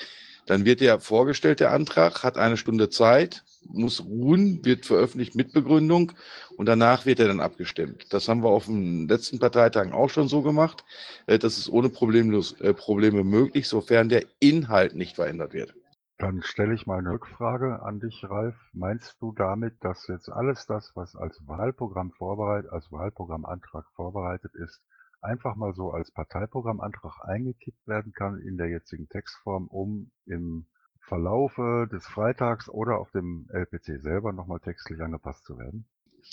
Dann 0.47 0.65
wird 0.65 0.81
der 0.81 0.99
vorgestellte 0.99 1.69
Antrag, 1.69 2.23
hat 2.23 2.39
eine 2.39 2.57
Stunde 2.57 2.89
Zeit, 2.89 3.43
muss 3.67 4.05
ruhen, 4.05 4.65
wird 4.65 4.87
veröffentlicht 4.87 5.35
mit 5.35 5.53
Begründung 5.53 6.13
und 6.57 6.67
danach 6.67 7.07
wird 7.07 7.21
er 7.21 7.29
dann 7.29 7.41
abgestimmt. 7.41 8.13
Das 8.13 8.29
haben 8.29 8.43
wir 8.43 8.51
auf 8.51 8.67
den 8.67 9.09
letzten 9.09 9.39
Parteitagen 9.39 9.93
auch 9.93 10.11
schon 10.11 10.29
so 10.29 10.43
gemacht. 10.43 10.85
Äh, 11.27 11.39
Das 11.39 11.59
ist 11.59 11.69
ohne 11.69 11.89
problemlos, 11.89 12.61
äh, 12.61 12.75
Probleme 12.75 13.25
möglich, 13.25 13.69
sofern 13.69 14.09
der 14.09 14.25
Inhalt 14.41 14.95
nicht 14.95 15.17
verändert 15.17 15.53
wird. 15.53 15.75
Dann 16.19 16.43
stelle 16.43 16.75
ich 16.75 16.87
mal 16.87 16.99
eine 16.99 17.11
Rückfrage 17.11 17.83
an 17.83 17.99
dich, 17.99 18.25
Ralf. 18.25 18.55
Meinst 18.73 19.17
du 19.21 19.33
damit, 19.33 19.75
dass 19.81 20.07
jetzt 20.07 20.29
alles 20.31 20.65
das, 20.67 20.93
was 20.95 21.17
als 21.17 21.41
Wahlprogramm 21.47 22.13
vorbereitet, 22.13 22.71
als 22.71 22.91
Wahlprogrammantrag 22.93 23.85
vorbereitet 23.97 24.55
ist, 24.55 24.81
einfach 25.21 25.57
mal 25.57 25.75
so 25.75 25.91
als 25.91 26.13
Parteiprogrammantrag 26.13 27.25
eingekippt 27.25 27.87
werden 27.89 28.13
kann 28.13 28.39
in 28.39 28.57
der 28.57 28.69
jetzigen 28.69 29.09
Textform, 29.09 29.67
um 29.67 30.13
im 30.27 30.67
Verlaufe 31.07 31.89
des 31.93 32.07
Freitags 32.07 32.69
oder 32.69 32.99
auf 32.99 33.11
dem 33.11 33.47
LPC 33.53 34.01
selber 34.01 34.33
nochmal 34.33 34.61
textlich 34.61 35.01
angepasst 35.01 35.45
zu 35.45 35.59
werden? 35.59 35.87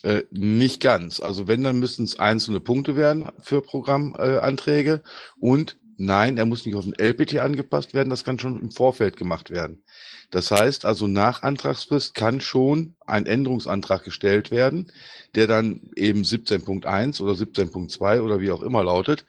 Äh, 0.04 0.24
nicht 0.32 0.82
ganz. 0.82 1.20
Also 1.20 1.48
wenn, 1.48 1.64
dann 1.64 1.80
müssen 1.80 2.06
es 2.06 2.20
einzelne 2.20 2.60
Punkte 2.60 2.96
werden 2.96 3.30
für 3.42 3.62
Programmanträge. 3.62 4.94
Äh, 4.94 5.00
und 5.40 5.78
nein, 5.98 6.38
er 6.38 6.46
muss 6.46 6.66
nicht 6.66 6.76
auf 6.76 6.86
den 6.86 6.98
LPT 6.98 7.40
angepasst 7.40 7.94
werden, 7.94 8.10
das 8.10 8.24
kann 8.24 8.40
schon 8.40 8.60
im 8.60 8.72
Vorfeld 8.72 9.18
gemacht 9.18 9.50
werden. 9.50 9.84
Das 10.32 10.50
heißt 10.50 10.86
also, 10.86 11.08
nach 11.08 11.44
Antragsfrist 11.44 12.16
kann 12.16 12.40
schon 12.40 12.96
ein 13.06 13.26
Änderungsantrag 13.26 14.04
gestellt 14.06 14.50
werden, 14.50 14.92
der 15.36 15.48
dann 15.48 15.92
eben 15.98 16.22
17.1 16.22 17.22
oder 17.22 17.34
17.2 17.34 18.22
oder 18.22 18.40
wie 18.40 18.52
auch 18.52 18.62
immer 18.62 18.84
lautet. 18.84 19.26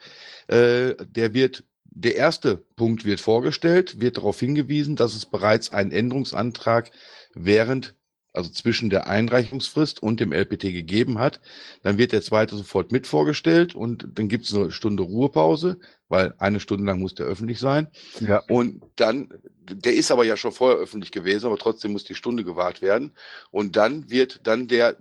Äh, 0.46 0.94
der 1.04 1.34
wird 1.34 1.64
der 1.94 2.16
erste 2.16 2.56
Punkt 2.76 3.04
wird 3.04 3.20
vorgestellt, 3.20 4.00
wird 4.00 4.16
darauf 4.16 4.40
hingewiesen, 4.40 4.96
dass 4.96 5.14
es 5.14 5.26
bereits 5.26 5.72
einen 5.72 5.92
Änderungsantrag 5.92 6.90
während 7.34 7.94
also 8.34 8.50
zwischen 8.50 8.88
der 8.88 9.08
Einreichungsfrist 9.08 10.02
und 10.02 10.18
dem 10.18 10.32
LPT 10.32 10.62
gegeben 10.62 11.18
hat. 11.18 11.40
Dann 11.82 11.98
wird 11.98 12.12
der 12.12 12.22
zweite 12.22 12.56
sofort 12.56 12.90
mit 12.90 13.06
vorgestellt 13.06 13.74
und 13.74 14.08
dann 14.14 14.28
gibt 14.28 14.46
es 14.46 14.54
eine 14.54 14.70
Stunde 14.70 15.02
Ruhepause, 15.02 15.78
weil 16.08 16.34
eine 16.38 16.60
Stunde 16.60 16.86
lang 16.86 17.00
muss 17.00 17.14
der 17.14 17.26
öffentlich 17.26 17.58
sein. 17.58 17.88
Ja. 18.20 18.42
Und 18.48 18.82
dann, 18.96 19.28
der 19.70 19.94
ist 19.94 20.10
aber 20.10 20.24
ja 20.24 20.38
schon 20.38 20.52
vorher 20.52 20.78
öffentlich 20.78 21.12
gewesen, 21.12 21.46
aber 21.46 21.58
trotzdem 21.58 21.92
muss 21.92 22.04
die 22.04 22.14
Stunde 22.14 22.42
gewahrt 22.42 22.80
werden. 22.80 23.12
Und 23.50 23.76
dann 23.76 24.08
wird 24.08 24.40
dann 24.46 24.66
der 24.66 24.96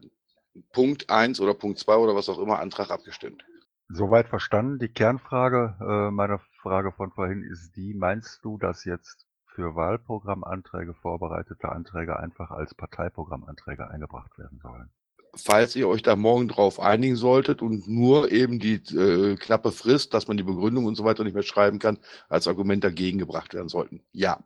Punkt 0.73 1.09
1 1.09 1.39
oder 1.39 1.53
Punkt 1.53 1.79
2 1.79 1.95
oder 1.95 2.15
was 2.15 2.27
auch 2.27 2.39
immer 2.39 2.59
Antrag 2.59 2.91
abgestimmt. 2.91 3.45
Soweit 3.93 4.27
verstanden. 4.27 4.79
Die 4.79 4.89
Kernfrage 4.89 5.75
äh, 5.79 6.11
meiner 6.11 6.39
Frage 6.61 6.91
von 6.91 7.11
vorhin 7.11 7.43
ist 7.43 7.75
die, 7.75 7.93
meinst 7.93 8.43
du, 8.43 8.57
dass 8.57 8.85
jetzt 8.85 9.27
für 9.45 9.75
Wahlprogrammanträge 9.75 10.93
vorbereitete 10.93 11.69
Anträge 11.69 12.17
einfach 12.17 12.51
als 12.51 12.73
Parteiprogrammanträge 12.73 13.89
eingebracht 13.89 14.37
werden 14.37 14.59
sollen? 14.59 14.89
falls 15.35 15.75
ihr 15.75 15.87
euch 15.87 16.01
da 16.01 16.15
morgen 16.15 16.47
drauf 16.47 16.79
einigen 16.79 17.15
solltet 17.15 17.61
und 17.61 17.87
nur 17.87 18.31
eben 18.31 18.59
die 18.59 18.75
äh, 18.95 19.35
knappe 19.35 19.71
Frist, 19.71 20.13
dass 20.13 20.27
man 20.27 20.37
die 20.37 20.43
Begründung 20.43 20.85
und 20.85 20.95
so 20.95 21.03
weiter 21.03 21.23
nicht 21.23 21.33
mehr 21.33 21.43
schreiben 21.43 21.79
kann, 21.79 21.99
als 22.29 22.47
Argument 22.47 22.83
dagegen 22.83 23.17
gebracht 23.17 23.53
werden 23.53 23.69
sollten. 23.69 24.01
Ja. 24.11 24.39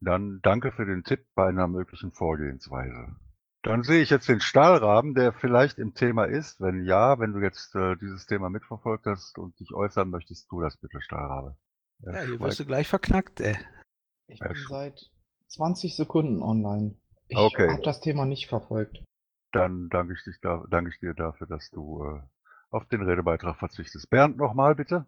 Dann 0.00 0.40
danke 0.42 0.72
für 0.72 0.84
den 0.84 1.04
Tipp 1.04 1.26
bei 1.34 1.46
einer 1.46 1.68
möglichen 1.68 2.10
Vorgehensweise. 2.10 3.14
Dann 3.62 3.84
sehe 3.84 4.02
ich 4.02 4.10
jetzt 4.10 4.28
den 4.28 4.40
Stahlraben, 4.40 5.14
der 5.14 5.32
vielleicht 5.32 5.78
im 5.78 5.94
Thema 5.94 6.24
ist. 6.24 6.60
Wenn 6.60 6.84
ja, 6.84 7.20
wenn 7.20 7.32
du 7.32 7.38
jetzt 7.38 7.74
äh, 7.76 7.96
dieses 7.96 8.26
Thema 8.26 8.50
mitverfolgt 8.50 9.06
hast 9.06 9.38
und 9.38 9.58
dich 9.60 9.72
äußern 9.72 10.10
möchtest, 10.10 10.48
tu 10.48 10.60
das 10.60 10.76
bitte, 10.76 11.00
Stahlrabe. 11.00 11.56
Ja, 12.00 12.22
hier 12.22 12.40
wirst 12.40 12.58
du 12.58 12.64
gleich 12.64 12.88
verknackt, 12.88 13.40
ey. 13.40 13.56
Ich 14.26 14.40
bin 14.40 14.66
seit 14.68 15.10
20 15.48 15.94
Sekunden 15.94 16.42
online. 16.42 16.96
Ich 17.28 17.38
Okay. 17.38 17.68
habe 17.68 17.82
das 17.82 18.00
Thema 18.00 18.26
nicht 18.26 18.48
verfolgt. 18.48 19.02
Dann 19.52 19.88
danke 19.90 20.14
ich, 20.14 20.24
dich 20.24 20.40
da, 20.40 20.64
danke 20.68 20.90
ich 20.90 20.98
dir 20.98 21.14
dafür, 21.14 21.46
dass 21.46 21.70
du 21.70 22.02
äh, 22.02 22.20
auf 22.70 22.86
den 22.86 23.02
Redebeitrag 23.02 23.56
verzichtest. 23.58 24.10
Bernd, 24.10 24.38
nochmal 24.38 24.74
bitte. 24.74 25.06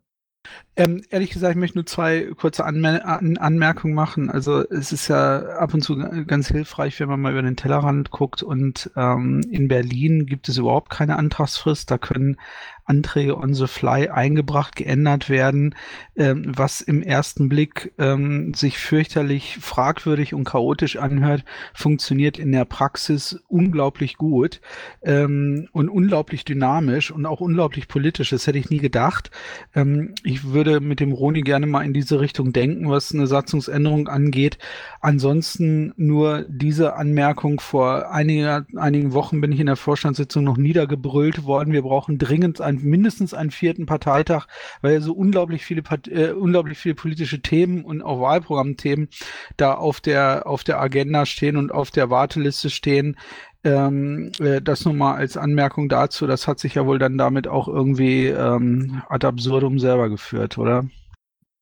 Ähm, 0.76 1.02
ehrlich 1.10 1.30
gesagt, 1.30 1.52
ich 1.52 1.60
möchte 1.60 1.78
nur 1.78 1.86
zwei 1.86 2.30
kurze 2.36 2.64
Anmer 2.64 3.04
An 3.04 3.36
Anmerkungen 3.36 3.94
machen. 3.94 4.28
Also 4.30 4.68
es 4.68 4.92
ist 4.92 5.08
ja 5.08 5.38
ab 5.58 5.72
und 5.72 5.82
zu 5.82 5.96
ganz 6.26 6.48
hilfreich, 6.48 6.98
wenn 6.98 7.08
man 7.08 7.20
mal 7.20 7.32
über 7.32 7.42
den 7.42 7.56
Tellerrand 7.56 8.10
guckt. 8.10 8.42
Und 8.42 8.90
ähm, 8.96 9.42
in 9.50 9.68
Berlin 9.68 10.26
gibt 10.26 10.48
es 10.48 10.58
überhaupt 10.58 10.90
keine 10.90 11.16
Antragsfrist. 11.16 11.90
Da 11.90 11.98
können 11.98 12.36
Anträge 12.84 13.36
on 13.36 13.54
the 13.54 13.66
fly 13.66 14.08
eingebracht, 14.08 14.76
geändert 14.76 15.30
werden, 15.30 15.74
ähm, 16.16 16.44
was 16.46 16.80
im 16.80 17.02
ersten 17.02 17.48
Blick 17.48 17.92
ähm, 17.98 18.52
sich 18.54 18.78
fürchterlich 18.78 19.58
fragwürdig 19.60 20.34
und 20.34 20.44
chaotisch 20.44 20.96
anhört, 20.96 21.44
funktioniert 21.72 22.38
in 22.38 22.52
der 22.52 22.64
Praxis 22.64 23.42
unglaublich 23.48 24.16
gut 24.16 24.60
ähm, 25.02 25.68
und 25.72 25.88
unglaublich 25.88 26.44
dynamisch 26.44 27.10
und 27.10 27.26
auch 27.26 27.40
unglaublich 27.40 27.88
politisch. 27.88 28.30
Das 28.30 28.46
hätte 28.46 28.58
ich 28.58 28.70
nie 28.70 28.78
gedacht. 28.78 29.30
Ähm, 29.74 30.14
ich 30.34 30.52
würde 30.52 30.80
mit 30.80 30.98
dem 30.98 31.12
Roni 31.12 31.42
gerne 31.42 31.66
mal 31.66 31.84
in 31.84 31.92
diese 31.92 32.18
Richtung 32.18 32.52
denken, 32.52 32.90
was 32.90 33.14
eine 33.14 33.28
Satzungsänderung 33.28 34.08
angeht. 34.08 34.58
Ansonsten 35.00 35.92
nur 35.96 36.44
diese 36.48 36.96
Anmerkung. 36.96 37.60
Vor 37.60 38.10
einiger, 38.10 38.66
einigen 38.74 39.12
Wochen 39.12 39.40
bin 39.40 39.52
ich 39.52 39.60
in 39.60 39.66
der 39.66 39.76
Vorstandssitzung 39.76 40.42
noch 40.42 40.56
niedergebrüllt 40.56 41.44
worden. 41.44 41.72
Wir 41.72 41.82
brauchen 41.82 42.18
dringend 42.18 42.60
ein, 42.60 42.80
mindestens 42.82 43.32
einen 43.32 43.52
vierten 43.52 43.86
Parteitag, 43.86 44.46
weil 44.82 45.00
so 45.00 45.12
unglaublich 45.12 45.64
viele, 45.64 45.82
Part- 45.82 46.08
äh, 46.08 46.32
unglaublich 46.32 46.78
viele 46.78 46.96
politische 46.96 47.40
Themen 47.40 47.84
und 47.84 48.02
auch 48.02 48.20
Wahlprogrammthemen 48.20 49.08
da 49.56 49.74
auf 49.74 50.00
der, 50.00 50.48
auf 50.48 50.64
der 50.64 50.80
Agenda 50.80 51.26
stehen 51.26 51.56
und 51.56 51.70
auf 51.70 51.92
der 51.92 52.10
Warteliste 52.10 52.70
stehen. 52.70 53.16
Ähm, 53.64 54.30
äh, 54.40 54.60
das 54.60 54.84
nur 54.84 54.94
mal 54.94 55.14
als 55.14 55.36
Anmerkung 55.36 55.88
dazu. 55.88 56.26
Das 56.26 56.46
hat 56.46 56.58
sich 56.58 56.74
ja 56.74 56.84
wohl 56.84 56.98
dann 56.98 57.16
damit 57.16 57.48
auch 57.48 57.66
irgendwie 57.66 58.26
ähm, 58.26 59.02
ad 59.08 59.26
absurdum 59.26 59.78
selber 59.78 60.10
geführt, 60.10 60.58
oder? 60.58 60.84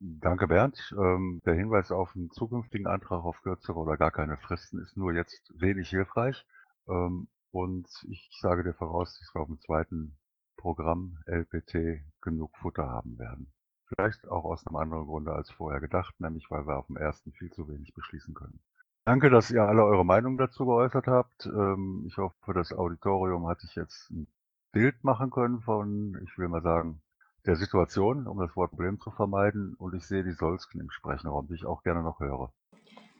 Danke, 0.00 0.48
Bernd. 0.48 0.92
Ähm, 0.98 1.40
der 1.46 1.54
Hinweis 1.54 1.92
auf 1.92 2.10
einen 2.16 2.30
zukünftigen 2.32 2.88
Antrag 2.88 3.22
auf 3.24 3.40
kürzere 3.42 3.78
oder 3.78 3.96
gar 3.96 4.10
keine 4.10 4.36
Fristen 4.36 4.80
ist 4.80 4.96
nur 4.96 5.12
jetzt 5.14 5.52
wenig 5.54 5.90
hilfreich. 5.90 6.44
Ähm, 6.88 7.28
und 7.52 7.86
ich 8.08 8.28
sage 8.40 8.64
dir 8.64 8.74
voraus, 8.74 9.16
dass 9.20 9.32
wir 9.32 9.42
auf 9.42 9.46
dem 9.46 9.60
zweiten 9.60 10.18
Programm 10.56 11.18
LPT 11.26 12.02
genug 12.20 12.56
Futter 12.58 12.88
haben 12.88 13.16
werden. 13.18 13.52
Vielleicht 13.86 14.26
auch 14.26 14.44
aus 14.44 14.66
einem 14.66 14.76
anderen 14.76 15.06
Grunde 15.06 15.32
als 15.32 15.52
vorher 15.52 15.80
gedacht, 15.80 16.18
nämlich 16.18 16.50
weil 16.50 16.66
wir 16.66 16.78
auf 16.78 16.86
dem 16.86 16.96
ersten 16.96 17.32
viel 17.32 17.50
zu 17.52 17.68
wenig 17.68 17.92
beschließen 17.94 18.34
können. 18.34 18.60
Danke, 19.04 19.30
dass 19.30 19.50
ihr 19.50 19.62
alle 19.62 19.84
eure 19.84 20.04
Meinung 20.04 20.38
dazu 20.38 20.64
geäußert 20.64 21.08
habt. 21.08 21.46
Ähm, 21.46 22.04
ich 22.06 22.16
hoffe, 22.18 22.54
das 22.54 22.72
Auditorium 22.72 23.48
hat 23.48 23.60
sich 23.60 23.74
jetzt 23.74 24.10
ein 24.10 24.28
Bild 24.70 25.02
machen 25.02 25.30
können 25.30 25.60
von, 25.60 26.20
ich 26.24 26.38
will 26.38 26.46
mal 26.48 26.62
sagen, 26.62 27.00
der 27.44 27.56
Situation, 27.56 28.28
um 28.28 28.38
das 28.38 28.54
Wort 28.54 28.70
Problem 28.70 29.00
zu 29.00 29.10
vermeiden. 29.10 29.74
Und 29.74 29.94
ich 29.94 30.06
sehe 30.06 30.22
die 30.22 30.32
Solsken 30.32 30.80
im 30.80 30.90
Sprechenraum, 30.90 31.48
die 31.48 31.54
ich 31.54 31.66
auch 31.66 31.82
gerne 31.82 32.02
noch 32.02 32.20
höre. 32.20 32.52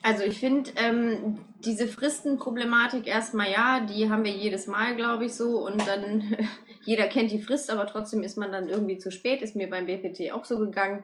Also 0.05 0.23
ich 0.25 0.39
finde 0.39 0.71
ähm, 0.77 1.39
diese 1.65 1.89
Fristenproblematik 1.89 3.07
erstmal 3.07 3.51
ja, 3.51 3.81
die 3.81 4.11
haben 4.11 4.25
wir 4.25 4.33
jedes 4.33 4.69
Mal, 4.69 4.95
glaube 4.95 5.25
ich, 5.25 5.35
so. 5.35 5.67
Und 5.67 5.87
dann 5.87 6.37
jeder 6.83 7.09
kennt 7.09 7.33
die 7.33 7.43
Frist, 7.43 7.71
aber 7.71 7.87
trotzdem 7.87 8.23
ist 8.23 8.39
man 8.39 8.53
dann 8.53 8.69
irgendwie 8.69 8.99
zu 8.99 9.11
spät. 9.11 9.43
Ist 9.43 9.57
mir 9.57 9.69
beim 9.69 9.87
BPT 9.87 10.33
auch 10.33 10.45
so 10.45 10.61
gegangen. 10.61 11.03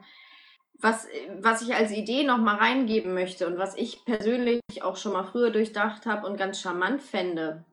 Was, 0.81 1.07
was 1.41 1.61
ich 1.61 1.75
als 1.75 1.91
Idee 1.91 2.23
noch 2.23 2.37
mal 2.37 2.55
reingeben 2.55 3.13
möchte 3.13 3.47
und 3.47 3.57
was 3.57 3.75
ich 3.75 4.05
persönlich 4.05 4.61
auch 4.81 4.95
schon 4.95 5.13
mal 5.13 5.25
früher 5.25 5.51
durchdacht 5.51 6.05
habe 6.05 6.25
und 6.25 6.37
ganz 6.37 6.61
charmant 6.61 7.01
fände. 7.01 7.65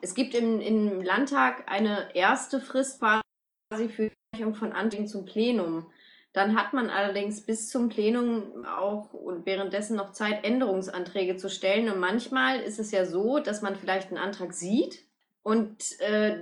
Es 0.00 0.14
gibt 0.14 0.34
im, 0.34 0.60
im 0.60 1.02
Landtag 1.02 1.70
eine 1.70 2.14
erste 2.14 2.60
Frist 2.60 3.00
quasi 3.00 3.88
für 3.88 4.10
die 4.36 4.54
von 4.54 4.72
Anträgen 4.72 5.06
zum 5.06 5.26
Plenum. 5.26 5.90
Dann 6.32 6.56
hat 6.56 6.72
man 6.72 6.90
allerdings 6.90 7.44
bis 7.44 7.68
zum 7.68 7.88
Plenum 7.88 8.64
auch 8.64 9.12
und 9.12 9.46
währenddessen 9.46 9.96
noch 9.96 10.12
Zeit, 10.12 10.44
Änderungsanträge 10.44 11.36
zu 11.36 11.50
stellen. 11.50 11.90
Und 11.90 11.98
manchmal 11.98 12.60
ist 12.60 12.78
es 12.78 12.92
ja 12.92 13.04
so, 13.04 13.40
dass 13.40 13.62
man 13.62 13.76
vielleicht 13.76 14.08
einen 14.08 14.18
Antrag 14.18 14.52
sieht 14.54 15.09
und 15.42 15.98
äh, 16.00 16.36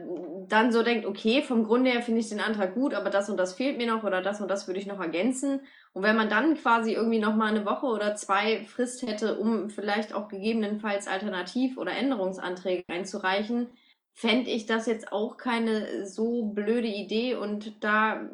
dann 0.48 0.72
so 0.72 0.82
denkt, 0.82 1.06
okay, 1.06 1.42
vom 1.42 1.64
Grunde 1.64 1.90
her 1.90 2.02
finde 2.02 2.20
ich 2.20 2.28
den 2.28 2.40
Antrag 2.40 2.74
gut, 2.74 2.94
aber 2.94 3.10
das 3.10 3.30
und 3.30 3.36
das 3.36 3.54
fehlt 3.54 3.78
mir 3.78 3.86
noch 3.86 4.02
oder 4.02 4.22
das 4.22 4.40
und 4.40 4.48
das 4.48 4.66
würde 4.66 4.80
ich 4.80 4.86
noch 4.86 5.00
ergänzen. 5.00 5.60
Und 5.92 6.02
wenn 6.02 6.16
man 6.16 6.28
dann 6.28 6.56
quasi 6.56 6.94
irgendwie 6.94 7.20
noch 7.20 7.36
mal 7.36 7.48
eine 7.48 7.64
Woche 7.64 7.86
oder 7.86 8.16
zwei 8.16 8.64
Frist 8.64 9.02
hätte, 9.02 9.38
um 9.38 9.70
vielleicht 9.70 10.12
auch 10.12 10.28
gegebenenfalls 10.28 11.06
Alternativ- 11.06 11.78
oder 11.78 11.92
Änderungsanträge 11.92 12.82
einzureichen, 12.88 13.68
fände 14.14 14.50
ich 14.50 14.66
das 14.66 14.86
jetzt 14.86 15.12
auch 15.12 15.36
keine 15.36 16.04
so 16.04 16.46
blöde 16.46 16.88
Idee. 16.88 17.36
Und 17.36 17.84
da, 17.84 18.28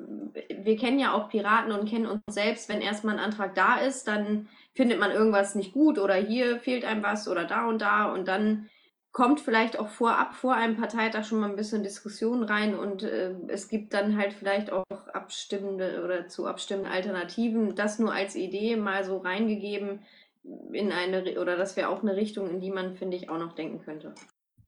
wir 0.49 0.77
kennen 0.79 0.99
ja 0.99 1.13
auch 1.13 1.29
Piraten 1.29 1.73
und 1.73 1.87
kennen 1.87 2.07
uns 2.07 2.23
selbst, 2.31 2.71
wenn 2.71 2.81
erstmal 2.81 3.19
ein 3.19 3.25
Antrag 3.25 3.55
da 3.55 3.77
ist, 3.77 4.09
dann 4.09 4.49
findet 4.73 4.99
man 4.99 5.11
irgendwas 5.11 5.55
nicht 5.55 5.75
gut 5.75 5.99
oder 5.99 6.15
hier 6.15 6.59
fehlt 6.59 6.87
einem 6.87 7.03
was 7.03 7.29
oder 7.29 7.45
da 7.45 7.67
und 7.67 7.83
da 7.83 8.11
und 8.11 8.27
dann 8.29 8.71
kommt 9.15 9.41
vielleicht 9.41 9.79
auch 9.79 9.89
vorab 9.89 10.35
vor 10.35 10.55
einem 10.55 10.77
Parteitag 10.77 11.25
schon 11.25 11.39
mal 11.39 11.49
ein 11.49 11.57
bisschen 11.57 11.85
Diskussion 11.85 12.43
rein 12.43 12.77
und 12.77 13.05
äh, 13.05 13.33
es 13.47 13.69
gibt 13.69 13.95
dann 13.95 14.19
halt 14.19 14.33
vielleicht 14.33 14.73
auch 14.73 14.85
abstimmende 15.13 16.03
oder 16.05 16.27
zu 16.27 16.47
abstimmende 16.47 16.91
Alternativen. 16.91 17.77
Das 17.77 18.01
nur 18.01 18.13
als 18.13 18.35
Idee 18.35 18.77
mal 18.77 19.05
so 19.05 19.19
reingegeben 19.19 20.01
in 20.73 20.91
eine 20.91 21.41
oder 21.41 21.57
das 21.57 21.77
wäre 21.77 21.89
auch 21.89 22.03
eine 22.03 22.17
Richtung, 22.17 22.51
in 22.51 22.61
die 22.61 22.73
man, 22.73 22.97
finde 22.97 23.17
ich, 23.17 23.31
auch 23.31 23.39
noch 23.39 23.55
denken 23.55 23.81
könnte. 23.85 24.15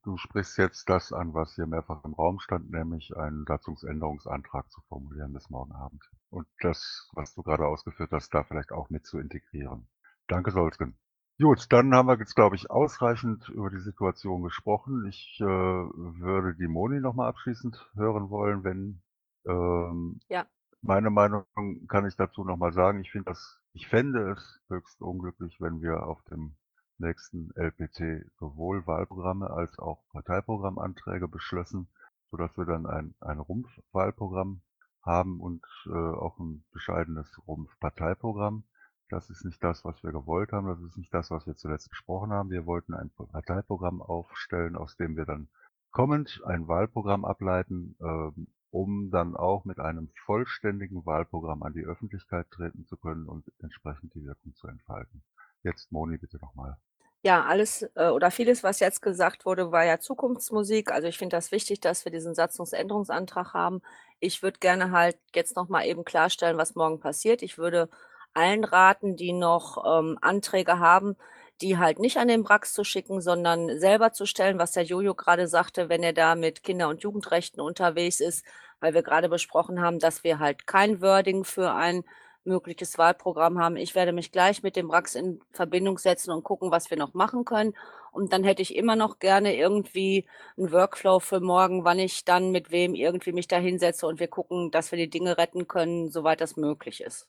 Du 0.03 0.15
sprichst 0.15 0.57
jetzt 0.57 0.89
das 0.89 1.11
an, 1.11 1.33
was 1.33 1.55
hier 1.55 1.67
mehrfach 1.67 2.05
im 2.05 2.13
Raum 2.13 2.39
stand, 2.39 2.71
nämlich 2.71 3.15
einen 3.17 3.45
Satzungsänderungsantrag 3.45 4.71
zu 4.71 4.79
formulieren 4.87 5.33
bis 5.33 5.49
morgen 5.49 5.73
Abend. 5.73 6.01
Und 6.29 6.47
das, 6.61 7.09
was 7.11 7.35
du 7.35 7.43
gerade 7.43 7.67
ausgeführt 7.67 8.11
hast, 8.13 8.33
da 8.33 8.45
vielleicht 8.45 8.71
auch 8.71 8.89
mit 8.89 9.05
zu 9.05 9.19
integrieren. 9.19 9.89
Danke, 10.29 10.51
Solsken. 10.51 10.97
Gut, 11.41 11.71
dann 11.71 11.93
haben 11.95 12.07
wir 12.07 12.17
jetzt, 12.19 12.35
glaube 12.35 12.55
ich, 12.55 12.69
ausreichend 12.71 13.49
über 13.49 13.69
die 13.71 13.79
Situation 13.79 14.43
gesprochen. 14.43 15.05
Ich 15.07 15.37
äh, 15.39 15.45
würde 15.45 16.55
die 16.55 16.67
Moni 16.67 16.99
nochmal 16.99 17.29
abschließend 17.29 17.75
hören 17.95 18.29
wollen, 18.29 18.63
wenn 18.63 19.01
ähm, 19.47 20.19
Ja. 20.29 20.47
meine 20.81 21.09
Meinung 21.11 21.45
kann 21.87 22.07
ich 22.07 22.15
dazu 22.15 22.43
nochmal 22.43 22.73
sagen. 22.73 23.01
Ich 23.01 23.11
finde 23.11 23.31
das, 23.31 23.59
ich 23.73 23.87
fände 23.87 24.31
es 24.31 24.61
höchst 24.69 25.01
unglücklich, 25.01 25.57
wenn 25.61 25.81
wir 25.81 26.03
auf 26.07 26.23
dem 26.25 26.55
nächsten 26.99 27.51
LPT 27.55 28.25
sowohl 28.39 28.87
Wahlprogramme 28.87 29.49
als 29.51 29.77
auch 29.79 30.03
Parteiprogrammanträge 30.11 31.27
beschlossen, 31.27 31.87
sodass 32.31 32.57
wir 32.57 32.65
dann 32.65 32.85
ein, 32.87 33.15
ein 33.21 33.39
Rumpfwahlprogramm 33.39 34.61
haben 35.03 35.39
und 35.39 35.63
äh, 35.87 35.91
auch 35.91 36.39
ein 36.39 36.63
bescheidenes 36.73 37.27
Rumpfparteiprogramm. 37.47 38.63
Das 39.09 39.29
ist 39.29 39.45
nicht 39.45 39.63
das, 39.63 39.85
was 39.85 40.03
wir 40.03 40.11
gewollt 40.11 40.51
haben. 40.51 40.67
Das 40.67 40.81
ist 40.81 40.97
nicht 40.97 41.13
das, 41.13 41.31
was 41.31 41.47
wir 41.47 41.55
zuletzt 41.55 41.89
besprochen 41.89 42.31
haben. 42.31 42.49
Wir 42.49 42.65
wollten 42.65 42.93
ein 42.93 43.09
Parteiprogramm 43.09 44.01
aufstellen, 44.01 44.75
aus 44.75 44.97
dem 44.97 45.15
wir 45.15 45.25
dann 45.25 45.47
kommend 45.91 46.41
ein 46.45 46.67
Wahlprogramm 46.67 47.25
ableiten, 47.25 47.95
ähm, 48.01 48.47
um 48.69 49.09
dann 49.09 49.35
auch 49.35 49.65
mit 49.65 49.79
einem 49.79 50.09
vollständigen 50.25 51.05
Wahlprogramm 51.05 51.63
an 51.63 51.73
die 51.73 51.85
Öffentlichkeit 51.85 52.49
treten 52.51 52.85
zu 52.85 52.97
können 52.97 53.27
und 53.27 53.45
entsprechend 53.61 54.13
die 54.13 54.25
Wirkung 54.25 54.53
zu 54.55 54.67
entfalten. 54.67 55.23
Jetzt 55.63 55.91
Moni 55.91 56.17
bitte 56.17 56.37
nochmal. 56.37 56.77
Ja, 57.23 57.45
alles 57.45 57.89
äh, 57.95 58.09
oder 58.09 58.29
vieles, 58.29 58.63
was 58.63 58.79
jetzt 58.79 59.01
gesagt 59.01 59.45
wurde, 59.45 59.71
war 59.71 59.83
ja 59.83 59.99
Zukunftsmusik. 59.99 60.91
Also 60.91 61.07
ich 61.07 61.17
finde 61.17 61.35
das 61.35 61.51
wichtig, 61.51 61.79
dass 61.81 62.05
wir 62.05 62.11
diesen 62.11 62.35
Satzungsänderungsantrag 62.35 63.53
haben. 63.53 63.81
Ich 64.19 64.43
würde 64.43 64.59
gerne 64.59 64.91
halt 64.91 65.17
jetzt 65.33 65.55
noch 65.55 65.67
mal 65.67 65.85
eben 65.85 66.05
klarstellen, 66.05 66.57
was 66.57 66.75
morgen 66.75 66.99
passiert. 66.99 67.41
Ich 67.41 67.57
würde 67.57 67.89
allen 68.33 68.63
raten, 68.63 69.15
die 69.15 69.33
noch 69.33 69.83
ähm, 69.85 70.17
Anträge 70.21 70.79
haben, 70.79 71.15
die 71.61 71.77
halt 71.77 71.99
nicht 71.99 72.17
an 72.17 72.27
den 72.27 72.43
Brax 72.43 72.73
zu 72.73 72.83
schicken, 72.83 73.21
sondern 73.21 73.79
selber 73.79 74.11
zu 74.13 74.25
stellen, 74.25 74.59
was 74.59 74.73
der 74.73 74.83
Jojo 74.83 75.15
gerade 75.15 75.47
sagte, 75.47 75.89
wenn 75.89 76.03
er 76.03 76.13
da 76.13 76.35
mit 76.35 76.63
Kinder- 76.63 76.89
und 76.89 77.01
Jugendrechten 77.01 77.61
unterwegs 77.61 78.19
ist, 78.19 78.45
weil 78.79 78.93
wir 78.93 79.01
gerade 79.03 79.29
besprochen 79.29 79.81
haben, 79.81 79.99
dass 79.99 80.23
wir 80.23 80.39
halt 80.39 80.67
kein 80.67 81.01
Wording 81.01 81.43
für 81.43 81.71
ein 81.73 82.03
mögliches 82.43 82.97
Wahlprogramm 82.97 83.59
haben. 83.59 83.75
Ich 83.75 83.93
werde 83.95 84.13
mich 84.13 84.31
gleich 84.31 84.63
mit 84.63 84.75
dem 84.75 84.87
Brax 84.87 85.15
in 85.15 85.41
Verbindung 85.51 85.97
setzen 85.97 86.31
und 86.31 86.43
gucken, 86.43 86.71
was 86.71 86.89
wir 86.89 86.97
noch 86.97 87.13
machen 87.13 87.45
können. 87.45 87.75
Und 88.11 88.33
dann 88.33 88.43
hätte 88.43 88.61
ich 88.61 88.75
immer 88.75 88.95
noch 88.95 89.19
gerne 89.19 89.55
irgendwie 89.55 90.25
einen 90.57 90.71
Workflow 90.71 91.19
für 91.19 91.39
morgen, 91.39 91.83
wann 91.83 91.99
ich 91.99 92.25
dann 92.25 92.51
mit 92.51 92.71
wem 92.71 92.95
irgendwie 92.95 93.33
mich 93.33 93.47
da 93.47 93.57
hinsetze 93.57 94.07
und 94.07 94.19
wir 94.19 94.27
gucken, 94.27 94.71
dass 94.71 94.91
wir 94.91 94.97
die 94.97 95.09
Dinge 95.09 95.37
retten 95.37 95.67
können, 95.67 96.09
soweit 96.09 96.41
das 96.41 96.55
möglich 96.57 97.01
ist. 97.01 97.27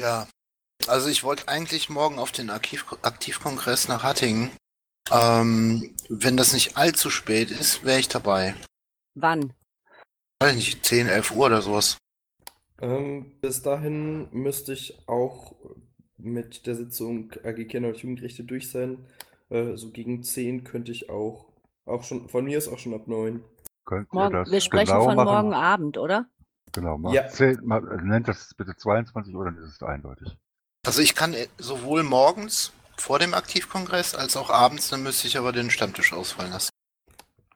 Ja, 0.00 0.26
also 0.86 1.10
ich 1.10 1.24
wollte 1.24 1.48
eigentlich 1.48 1.90
morgen 1.90 2.18
auf 2.18 2.32
den 2.32 2.48
Archiv 2.48 2.86
Aktivkongress 3.02 3.88
nach 3.88 4.02
Hattingen. 4.02 4.50
Ähm, 5.12 5.94
wenn 6.08 6.38
das 6.38 6.54
nicht 6.54 6.78
allzu 6.78 7.10
spät 7.10 7.50
ist, 7.50 7.84
wäre 7.84 8.00
ich 8.00 8.08
dabei. 8.08 8.54
Wann? 9.14 9.52
Weiß 10.40 10.54
nicht, 10.54 10.86
10, 10.86 11.06
11 11.06 11.32
Uhr 11.32 11.46
oder 11.46 11.60
sowas. 11.60 11.98
Ähm, 12.80 13.32
bis 13.42 13.60
dahin 13.60 14.28
müsste 14.32 14.72
ich 14.72 15.06
auch 15.06 15.54
mit 16.16 16.66
der 16.66 16.76
Sitzung 16.76 17.32
AG 17.44 17.66
Kinder- 17.66 17.88
und 17.88 17.98
Jugendrechte 17.98 18.44
durch 18.44 18.70
sein. 18.70 19.04
Äh, 19.50 19.76
so 19.76 19.90
gegen 19.90 20.22
10 20.22 20.64
könnte 20.64 20.92
ich 20.92 21.10
auch, 21.10 21.44
auch 21.84 22.04
schon, 22.04 22.30
von 22.30 22.46
mir 22.46 22.56
ist 22.56 22.68
auch 22.68 22.78
schon 22.78 22.94
ab 22.94 23.06
9. 23.06 23.44
Könnt 23.84 24.10
Morgen, 24.14 24.50
wir 24.50 24.60
sprechen 24.62 24.92
genau 24.92 25.04
von 25.04 25.16
machen? 25.16 25.26
morgen 25.26 25.54
Abend, 25.54 25.98
oder? 25.98 26.26
Genau, 26.72 26.98
macht 26.98 27.14
Ja. 27.14 27.28
10, 27.28 27.60
ma- 27.64 27.80
nennt 27.80 28.28
das 28.28 28.54
bitte 28.54 28.76
22 28.76 29.34
Uhr, 29.34 29.44
dann 29.44 29.56
ist 29.56 29.74
es 29.74 29.82
eindeutig. 29.82 30.36
Also 30.86 31.02
ich 31.02 31.14
kann 31.14 31.34
äh, 31.34 31.48
sowohl 31.58 32.02
morgens 32.02 32.72
vor 32.96 33.18
dem 33.18 33.34
Aktivkongress 33.34 34.14
als 34.14 34.36
auch 34.36 34.50
abends, 34.50 34.88
dann 34.88 35.02
müsste 35.02 35.26
ich 35.26 35.36
aber 35.38 35.52
den 35.52 35.70
Stammtisch 35.70 36.12
ausfallen 36.12 36.52
lassen. 36.52 36.70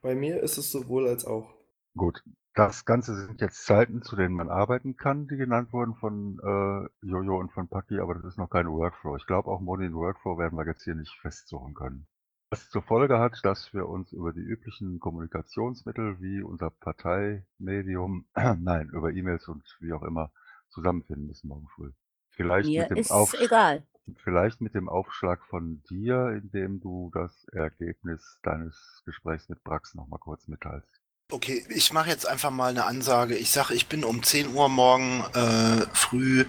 Bei 0.02 0.14
mir 0.14 0.42
ist 0.42 0.58
es 0.58 0.70
sowohl 0.70 1.08
als 1.08 1.24
auch. 1.24 1.54
Gut, 1.96 2.22
das 2.54 2.84
Ganze 2.84 3.14
sind 3.26 3.40
jetzt 3.40 3.64
Zeiten, 3.64 4.02
zu 4.02 4.16
denen 4.16 4.34
man 4.34 4.48
arbeiten 4.50 4.96
kann, 4.96 5.26
die 5.28 5.36
genannt 5.36 5.72
wurden 5.72 5.94
von 5.94 6.38
äh, 6.42 7.06
Jojo 7.06 7.38
und 7.38 7.52
von 7.52 7.68
Paki, 7.68 8.00
aber 8.00 8.14
das 8.14 8.24
ist 8.24 8.38
noch 8.38 8.50
kein 8.50 8.68
Workflow. 8.68 9.16
Ich 9.16 9.26
glaube, 9.26 9.50
auch 9.50 9.60
Morning 9.60 9.94
Workflow 9.94 10.38
werden 10.38 10.58
wir 10.58 10.66
jetzt 10.66 10.84
hier 10.84 10.94
nicht 10.94 11.14
festsuchen 11.20 11.74
können. 11.74 12.06
Was 12.54 12.70
zur 12.70 12.82
Folge 12.82 13.18
hat, 13.18 13.40
dass 13.42 13.74
wir 13.74 13.88
uns 13.88 14.12
über 14.12 14.32
die 14.32 14.38
üblichen 14.38 15.00
Kommunikationsmittel 15.00 16.20
wie 16.20 16.40
unser 16.40 16.70
Parteimedium, 16.70 18.26
nein, 18.60 18.90
über 18.92 19.10
E-Mails 19.10 19.48
und 19.48 19.64
wie 19.80 19.92
auch 19.92 20.04
immer 20.04 20.30
zusammenfinden 20.70 21.26
müssen 21.26 21.48
morgen 21.48 21.66
früh. 21.74 21.90
Vielleicht 22.30 22.68
Mir 22.68 22.82
mit 22.82 22.90
dem 22.90 22.96
ist 22.98 23.10
Auf 23.10 23.34
egal. 23.40 23.82
Vielleicht 24.22 24.60
mit 24.60 24.76
dem 24.76 24.88
Aufschlag 24.88 25.44
von 25.46 25.82
dir, 25.90 26.28
indem 26.40 26.78
du 26.78 27.10
das 27.12 27.44
Ergebnis 27.48 28.38
deines 28.44 29.02
Gesprächs 29.04 29.48
mit 29.48 29.64
Brax 29.64 29.96
nochmal 29.96 30.20
kurz 30.20 30.46
mitteilst. 30.46 30.86
Okay, 31.32 31.66
ich 31.70 31.92
mache 31.92 32.10
jetzt 32.10 32.28
einfach 32.28 32.52
mal 32.52 32.70
eine 32.70 32.84
Ansage. 32.84 33.34
Ich 33.34 33.50
sage, 33.50 33.74
ich 33.74 33.88
bin 33.88 34.04
um 34.04 34.22
10 34.22 34.54
Uhr 34.54 34.68
morgen 34.68 35.24
äh, 35.34 35.86
früh 35.92 36.44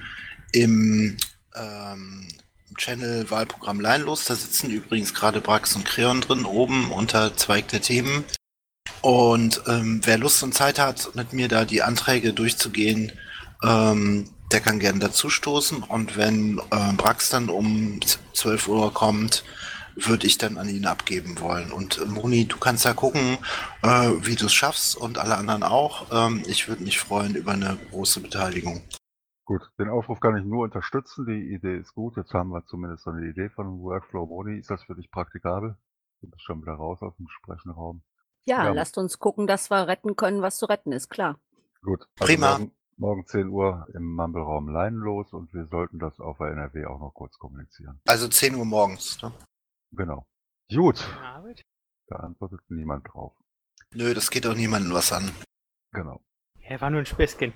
im 0.51 1.17
ähm, 1.55 2.27
Channel 2.77 3.29
Wahlprogramm 3.29 3.79
Leinlos. 3.79 4.25
Da 4.25 4.35
sitzen 4.35 4.69
übrigens 4.69 5.13
gerade 5.13 5.41
Brax 5.41 5.75
und 5.75 5.85
Creon 5.85 6.21
drin, 6.21 6.45
oben 6.45 6.91
unter 6.91 7.35
Zweig 7.35 7.67
der 7.69 7.81
Themen. 7.81 8.23
Und 9.01 9.61
ähm, 9.67 10.01
wer 10.03 10.17
Lust 10.17 10.41
und 10.43 10.53
Zeit 10.53 10.79
hat, 10.79 11.15
mit 11.15 11.33
mir 11.33 11.47
da 11.47 11.65
die 11.65 11.81
Anträge 11.81 12.33
durchzugehen, 12.33 13.11
ähm, 13.63 14.29
der 14.51 14.61
kann 14.61 14.79
gerne 14.79 14.99
dazustoßen. 14.99 15.83
Und 15.83 16.17
wenn 16.17 16.59
äh, 16.71 16.93
Brax 16.93 17.29
dann 17.29 17.49
um 17.49 17.99
12 18.33 18.67
Uhr 18.67 18.93
kommt, 18.93 19.43
würde 19.95 20.27
ich 20.27 20.37
dann 20.37 20.57
an 20.57 20.69
ihn 20.69 20.85
abgeben 20.85 21.39
wollen. 21.39 21.71
Und 21.71 21.97
äh, 21.97 22.05
Moni, 22.05 22.45
du 22.45 22.57
kannst 22.57 22.85
ja 22.85 22.93
gucken, 22.93 23.37
äh, 23.81 24.09
wie 24.21 24.35
du 24.35 24.47
es 24.47 24.53
schaffst 24.53 24.95
und 24.95 25.17
alle 25.17 25.37
anderen 25.37 25.63
auch. 25.63 26.07
Ähm, 26.11 26.43
ich 26.47 26.67
würde 26.67 26.83
mich 26.83 26.99
freuen 26.99 27.35
über 27.35 27.53
eine 27.53 27.77
große 27.91 28.19
Beteiligung. 28.19 28.81
Gut, 29.45 29.61
den 29.77 29.89
Aufruf 29.89 30.19
kann 30.19 30.35
ich 30.37 30.43
nur 30.43 30.63
unterstützen. 30.63 31.25
Die 31.27 31.53
Idee 31.53 31.77
ist 31.77 31.93
gut. 31.93 32.17
Jetzt 32.17 32.33
haben 32.33 32.49
wir 32.49 32.65
zumindest 32.65 33.03
so 33.03 33.11
eine 33.11 33.27
Idee 33.27 33.49
von 33.49 33.67
einem 33.67 33.79
Workflow. 33.79 34.25
Moni, 34.25 34.57
ist 34.57 34.71
das 34.71 34.83
für 34.83 34.95
dich 34.95 35.11
praktikabel? 35.11 35.77
Du 36.21 36.29
bist 36.29 36.41
schon 36.43 36.61
wieder 36.63 36.73
raus 36.73 37.01
aus 37.03 37.15
dem 37.17 37.27
Sprechenraum. 37.27 38.01
Ja, 38.45 38.65
Ja. 38.65 38.71
lasst 38.73 38.97
uns 38.97 39.19
gucken, 39.19 39.45
dass 39.45 39.69
wir 39.69 39.87
retten 39.87 40.15
können, 40.15 40.41
was 40.41 40.57
zu 40.57 40.65
retten 40.65 40.91
ist, 40.91 41.09
klar. 41.09 41.39
Gut, 41.83 42.01
also 42.19 42.33
Prima. 42.33 42.57
Morgen, 42.57 42.71
morgen 42.97 43.27
10 43.27 43.47
Uhr 43.49 43.87
im 43.93 44.15
Mumble-Raum 44.15 44.67
leinenlos 44.69 45.31
und 45.33 45.53
wir 45.53 45.67
sollten 45.67 45.99
das 45.99 46.19
auf 46.19 46.37
der 46.39 46.47
NRW 46.47 46.85
auch 46.85 46.99
noch 46.99 47.11
kurz 47.13 47.37
kommunizieren. 47.37 48.01
Also 48.07 48.27
10 48.27 48.55
Uhr 48.55 48.65
morgens. 48.65 49.21
Ne? 49.21 49.31
Genau. 49.91 50.25
Gut, 50.73 51.05
da 52.07 52.15
antwortet 52.17 52.61
niemand 52.69 53.07
drauf. 53.13 53.33
Nö, 53.93 54.15
das 54.15 54.31
geht 54.31 54.47
auch 54.47 54.55
niemandem 54.55 54.93
was 54.93 55.11
an. 55.13 55.29
Genau. 55.91 56.19
Er 56.61 56.81
war 56.81 56.89
nur 56.89 57.01
ein 57.01 57.05
Späßchen. 57.05 57.53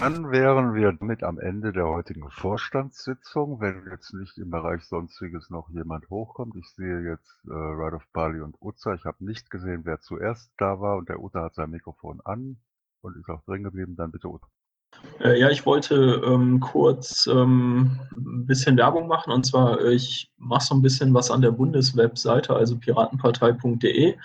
Dann 0.00 0.30
wären 0.30 0.74
wir 0.74 0.92
damit 0.92 1.22
am 1.22 1.38
Ende 1.38 1.72
der 1.72 1.86
heutigen 1.86 2.30
Vorstandssitzung, 2.30 3.60
wenn 3.60 3.86
jetzt 3.90 4.14
nicht 4.14 4.38
im 4.38 4.50
Bereich 4.50 4.84
Sonstiges 4.84 5.50
noch 5.50 5.68
jemand 5.70 6.08
hochkommt. 6.08 6.56
Ich 6.56 6.68
sehe 6.70 7.02
jetzt 7.02 7.36
äh, 7.46 7.52
Ride 7.52 7.96
of 7.96 8.06
Bali 8.12 8.40
und 8.40 8.56
Utza. 8.60 8.94
Ich 8.94 9.04
habe 9.04 9.22
nicht 9.24 9.50
gesehen, 9.50 9.82
wer 9.84 10.00
zuerst 10.00 10.50
da 10.56 10.80
war 10.80 10.96
und 10.96 11.10
der 11.10 11.20
Uta 11.20 11.42
hat 11.42 11.54
sein 11.54 11.70
Mikrofon 11.70 12.20
an 12.24 12.56
und 13.02 13.16
ist 13.16 13.28
auch 13.28 13.42
drin 13.44 13.62
geblieben. 13.62 13.96
Dann 13.96 14.12
bitte 14.12 14.28
Uta. 14.28 14.46
Äh, 15.20 15.38
ja, 15.38 15.50
ich 15.50 15.66
wollte 15.66 16.22
ähm, 16.24 16.60
kurz 16.60 17.26
ähm, 17.26 18.00
ein 18.16 18.46
bisschen 18.46 18.76
Werbung 18.76 19.06
machen 19.06 19.32
und 19.32 19.44
zwar, 19.44 19.80
äh, 19.80 19.92
ich 19.92 20.32
mache 20.38 20.64
so 20.64 20.74
ein 20.74 20.82
bisschen 20.82 21.12
was 21.14 21.30
an 21.30 21.42
der 21.42 21.52
Bundeswebseite, 21.52 22.54
also 22.54 22.78
piratenpartei.de. 22.78 24.16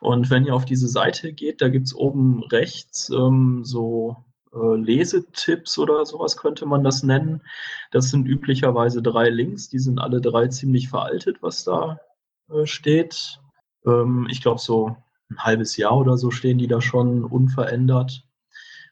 Und 0.00 0.30
wenn 0.30 0.46
ihr 0.46 0.54
auf 0.54 0.64
diese 0.64 0.88
Seite 0.88 1.32
geht, 1.32 1.60
da 1.60 1.68
gibt's 1.68 1.94
oben 1.94 2.42
rechts 2.44 3.10
ähm, 3.10 3.64
so 3.64 4.16
äh, 4.54 4.76
Lesetipps 4.76 5.78
oder 5.78 6.04
sowas 6.06 6.36
könnte 6.36 6.66
man 6.66 6.84
das 6.84 7.02
nennen. 7.02 7.42
Das 7.90 8.10
sind 8.10 8.26
üblicherweise 8.26 9.02
drei 9.02 9.28
Links, 9.28 9.68
die 9.68 9.78
sind 9.78 9.98
alle 9.98 10.20
drei 10.20 10.48
ziemlich 10.48 10.88
veraltet, 10.88 11.42
was 11.42 11.64
da 11.64 12.00
äh, 12.50 12.66
steht. 12.66 13.40
Ähm, 13.86 14.26
ich 14.30 14.42
glaube, 14.42 14.60
so 14.60 14.96
ein 15.30 15.38
halbes 15.38 15.76
Jahr 15.76 15.96
oder 15.96 16.16
so 16.16 16.30
stehen 16.30 16.58
die 16.58 16.68
da 16.68 16.80
schon 16.80 17.24
unverändert. 17.24 18.24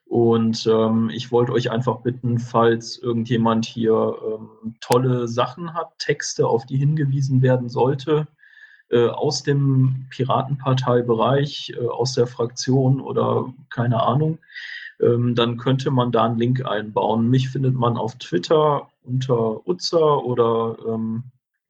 Und 0.05 0.67
ähm, 0.69 1.11
ich 1.13 1.33
wollte 1.33 1.53
euch 1.53 1.71
einfach 1.71 2.03
bitten, 2.03 2.39
falls 2.39 2.97
irgendjemand 2.99 3.67
hier 3.67 4.17
ähm, 4.25 4.77
tolle 4.81 5.27
Sachen 5.27 5.75
hat, 5.75 5.99
Texte, 5.99 6.47
auf 6.47 6.65
die 6.65 6.77
hingewiesen 6.77 7.43
werden 7.43 7.69
sollte, 7.69 8.29
äh, 8.91 9.09
aus 9.09 9.43
dem 9.43 10.07
Piratenparteibereich, 10.11 11.73
äh, 11.77 11.87
aus 11.89 12.15
der 12.15 12.29
Fraktion 12.29 13.01
oder 13.01 13.53
keine 13.69 14.01
Ahnung, 14.01 14.39
ähm, 15.01 15.35
dann 15.35 15.57
könnte 15.57 15.91
man 15.91 16.13
da 16.13 16.25
einen 16.25 16.39
Link 16.39 16.65
einbauen. 16.65 17.29
Mich 17.29 17.49
findet 17.51 17.75
man 17.75 17.97
auf 17.97 18.17
Twitter 18.17 18.89
unter 19.03 19.67
Utzer 19.67 20.25
oder 20.25 20.77
ähm, 20.89 21.25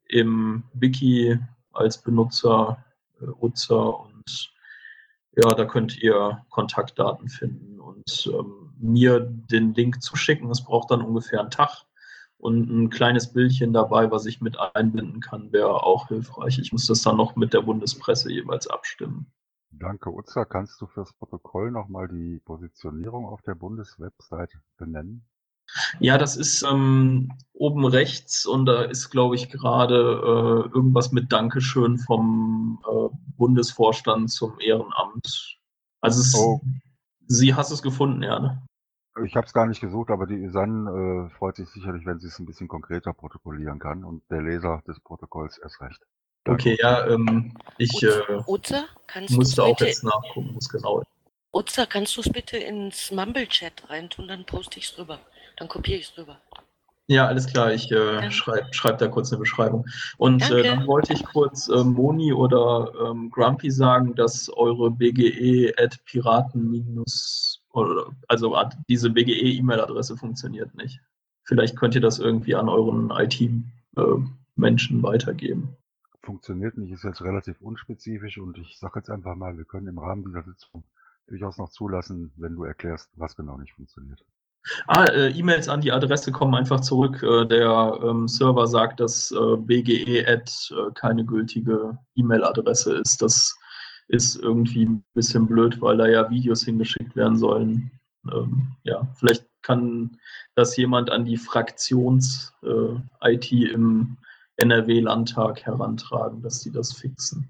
im 0.05 0.63
Wiki 0.73 1.37
als 1.73 2.01
Benutzer 2.01 2.83
äh, 3.21 3.25
Utzer 3.41 3.99
und 3.99 4.51
ja, 5.35 5.53
da 5.53 5.65
könnt 5.65 6.01
ihr 6.01 6.43
Kontaktdaten 6.49 7.29
finden 7.29 7.79
und 7.79 8.31
ähm, 8.33 8.73
mir 8.79 9.19
den 9.19 9.73
Link 9.75 10.01
zuschicken. 10.01 10.49
Es 10.49 10.63
braucht 10.63 10.89
dann 10.89 11.01
ungefähr 11.01 11.41
einen 11.41 11.51
Tag 11.51 11.85
und 12.37 12.69
ein 12.69 12.89
kleines 12.89 13.33
Bildchen 13.33 13.73
dabei, 13.73 14.09
was 14.11 14.25
ich 14.25 14.41
mit 14.41 14.57
einbinden 14.59 15.21
kann, 15.21 15.51
wäre 15.51 15.83
auch 15.83 16.07
hilfreich. 16.07 16.59
Ich 16.59 16.71
muss 16.71 16.87
das 16.87 17.01
dann 17.01 17.17
noch 17.17 17.35
mit 17.35 17.53
der 17.53 17.61
Bundespresse 17.61 18.31
jeweils 18.31 18.67
abstimmen. 18.67 19.31
Danke, 19.71 20.09
Utza. 20.11 20.45
Kannst 20.45 20.81
du 20.81 20.87
fürs 20.87 21.13
Protokoll 21.13 21.71
nochmal 21.71 22.07
die 22.07 22.39
Positionierung 22.39 23.25
auf 23.25 23.41
der 23.41 23.55
Bundeswebseite 23.55 24.59
benennen? 24.77 25.27
Ja, 25.99 26.17
das 26.17 26.37
ist 26.37 26.63
ähm, 26.63 27.31
oben 27.53 27.85
rechts 27.85 28.45
und 28.45 28.65
da 28.65 28.83
ist, 28.83 29.09
glaube 29.09 29.35
ich, 29.35 29.49
gerade 29.49 29.95
äh, 29.95 30.73
irgendwas 30.73 31.11
mit 31.11 31.31
Dankeschön 31.31 31.97
vom 31.97 32.81
äh, 32.89 33.09
Bundesvorstand 33.35 34.31
zum 34.31 34.59
Ehrenamt. 34.59 35.57
Also 36.01 36.21
es, 36.21 36.33
Oh. 36.35 36.61
sie 37.27 37.53
hast 37.53 37.71
es 37.71 37.81
gefunden, 37.81 38.23
ja, 38.23 38.39
ne? 38.39 38.65
Ich 39.25 39.35
habe 39.35 39.47
es 39.47 39.53
gar 39.53 39.65
nicht 39.65 39.81
gesucht, 39.81 40.11
aber 40.11 40.27
die 40.27 40.43
Isan 40.43 40.87
äh, 40.87 41.29
freut 41.31 41.55
sich 41.55 41.67
sicherlich, 41.69 42.05
wenn 42.05 42.19
sie 42.19 42.27
es 42.27 42.39
ein 42.39 42.45
bisschen 42.45 42.67
konkreter 42.67 43.13
protokollieren 43.13 43.79
kann 43.79 44.03
und 44.03 44.23
der 44.29 44.43
Leser 44.43 44.83
des 44.87 44.99
Protokolls 44.99 45.57
erst 45.57 45.81
recht. 45.81 46.01
Okay, 46.47 46.77
ja, 46.81 47.07
ähm, 47.07 47.53
ich 47.77 48.03
äh, 48.03 48.21
kannst 49.07 49.35
musste 49.35 49.63
auch 49.63 49.79
jetzt 49.79 50.03
nachgucken, 50.03 50.51
wo 50.53 50.57
es 50.57 50.69
genau 50.69 51.01
ist. 51.01 51.07
Utzer, 51.53 51.85
kannst 51.87 52.15
du 52.17 52.21
es 52.21 52.29
bitte 52.29 52.57
ins 52.57 53.11
Mumble-Chat 53.11 53.89
reintun, 53.89 54.27
dann 54.27 54.45
poste 54.45 54.79
ich 54.79 54.85
es 54.85 54.97
rüber. 54.97 55.19
Dann 55.57 55.67
kopiere 55.67 55.99
ich 55.99 56.09
es 56.09 56.17
rüber. 56.17 56.39
Ja, 57.09 57.25
alles 57.25 57.47
klar, 57.47 57.71
ich 57.71 57.89
äh, 57.91 58.29
schreibe 58.31 58.67
schreib 58.71 58.97
da 58.97 59.07
kurz 59.07 59.31
eine 59.31 59.39
Beschreibung. 59.39 59.85
Und 60.17 60.49
äh, 60.51 60.61
dann 60.61 60.85
wollte 60.87 61.13
ich 61.13 61.23
kurz 61.23 61.69
äh, 61.69 61.83
Moni 61.83 62.33
oder 62.33 62.91
ähm, 63.01 63.31
Grumpy 63.31 63.71
sagen, 63.71 64.13
dass 64.13 64.49
eure 64.49 64.91
BGE 64.91 65.73
at 65.77 66.03
Piraten 66.03 66.69
minus, 66.69 67.63
oder, 67.71 68.07
also 68.27 68.57
diese 68.89 69.09
BGE-E-Mail-Adresse 69.09 70.17
funktioniert 70.17 70.75
nicht. 70.75 70.99
Vielleicht 71.43 71.77
könnt 71.77 71.95
ihr 71.95 72.01
das 72.01 72.19
irgendwie 72.19 72.55
an 72.55 72.67
euren 72.67 73.09
IT-Menschen 73.09 75.01
weitergeben. 75.01 75.77
Funktioniert 76.27 76.77
nicht, 76.77 76.91
ist 76.91 77.05
jetzt 77.05 77.21
relativ 77.21 77.61
unspezifisch 77.61 78.37
und 78.37 78.57
ich 78.57 78.77
sage 78.79 78.99
jetzt 78.99 79.09
einfach 79.09 79.35
mal, 79.35 79.57
wir 79.57 79.63
können 79.63 79.87
im 79.87 79.97
Rahmen 79.97 80.25
dieser 80.25 80.43
Sitzung 80.43 80.83
durchaus 81.25 81.57
noch 81.57 81.69
zulassen, 81.69 82.33
wenn 82.35 82.53
du 82.53 82.65
erklärst, 82.65 83.09
was 83.15 83.37
genau 83.37 83.57
nicht 83.57 83.75
funktioniert. 83.75 84.25
Ah, 84.87 85.05
äh, 85.05 85.29
E-Mails 85.29 85.69
an 85.69 85.79
die 85.79 85.93
Adresse 85.93 86.33
kommen 86.33 86.53
einfach 86.53 86.81
zurück. 86.81 87.23
Äh, 87.23 87.45
der 87.45 87.97
ähm, 88.03 88.27
Server 88.27 88.67
sagt, 88.67 88.99
dass 88.99 89.31
äh, 89.31 89.55
BGE-Ad 89.55 90.51
äh, 90.71 90.91
keine 90.95 91.23
gültige 91.23 91.97
E-Mail-Adresse 92.15 92.97
ist. 92.97 93.21
Das 93.21 93.57
ist 94.09 94.35
irgendwie 94.35 94.85
ein 94.85 95.05
bisschen 95.13 95.47
blöd, 95.47 95.81
weil 95.81 95.95
da 95.95 96.07
ja 96.07 96.29
Videos 96.29 96.65
hingeschickt 96.65 97.15
werden 97.15 97.37
sollen. 97.37 97.89
Ähm, 98.29 98.75
ja, 98.83 99.07
vielleicht 99.15 99.45
kann 99.61 100.17
das 100.55 100.75
jemand 100.75 101.09
an 101.09 101.23
die 101.23 101.37
Fraktions-IT 101.37 103.51
im 103.53 104.17
NRW-Landtag 104.57 105.65
herantragen, 105.65 106.41
dass 106.41 106.61
sie 106.61 106.71
das 106.71 106.93
fixen. 106.93 107.49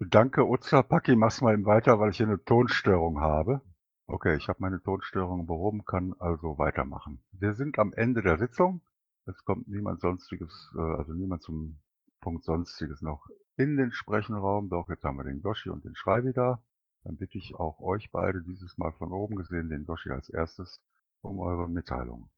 Danke, 0.00 0.46
Utza. 0.46 0.82
Paki, 0.82 1.16
mach's 1.16 1.40
mal 1.40 1.54
eben 1.54 1.66
weiter, 1.66 1.98
weil 1.98 2.10
ich 2.10 2.18
hier 2.18 2.26
eine 2.26 2.42
Tonstörung 2.44 3.20
habe. 3.20 3.60
Okay, 4.06 4.36
ich 4.36 4.48
habe 4.48 4.60
meine 4.60 4.80
Tonstörung 4.82 5.46
behoben, 5.46 5.84
kann 5.84 6.14
also 6.18 6.56
weitermachen. 6.58 7.20
Wir 7.32 7.54
sind 7.54 7.78
am 7.78 7.92
Ende 7.92 8.22
der 8.22 8.38
Sitzung. 8.38 8.80
Es 9.26 9.44
kommt 9.44 9.68
niemand 9.68 10.00
Sonstiges, 10.00 10.72
äh, 10.76 10.80
also 10.80 11.12
niemand 11.12 11.42
zum 11.42 11.78
Punkt 12.20 12.44
Sonstiges 12.44 13.02
noch 13.02 13.26
in 13.56 13.76
den 13.76 13.92
Sprechenraum. 13.92 14.70
Doch, 14.70 14.88
jetzt 14.88 15.04
haben 15.04 15.18
wir 15.18 15.24
den 15.24 15.42
Goshi 15.42 15.68
und 15.68 15.84
den 15.84 15.94
Schreibi 15.94 16.32
da. 16.32 16.62
Dann 17.04 17.16
bitte 17.16 17.38
ich 17.38 17.54
auch 17.54 17.80
euch 17.80 18.10
beide 18.10 18.42
dieses 18.42 18.78
Mal 18.78 18.92
von 18.92 19.12
oben 19.12 19.36
gesehen, 19.36 19.68
den 19.68 19.84
Goshi 19.84 20.10
als 20.10 20.28
erstes, 20.30 20.80
um 21.20 21.38
eure 21.40 21.68
Mitteilung. 21.68 22.30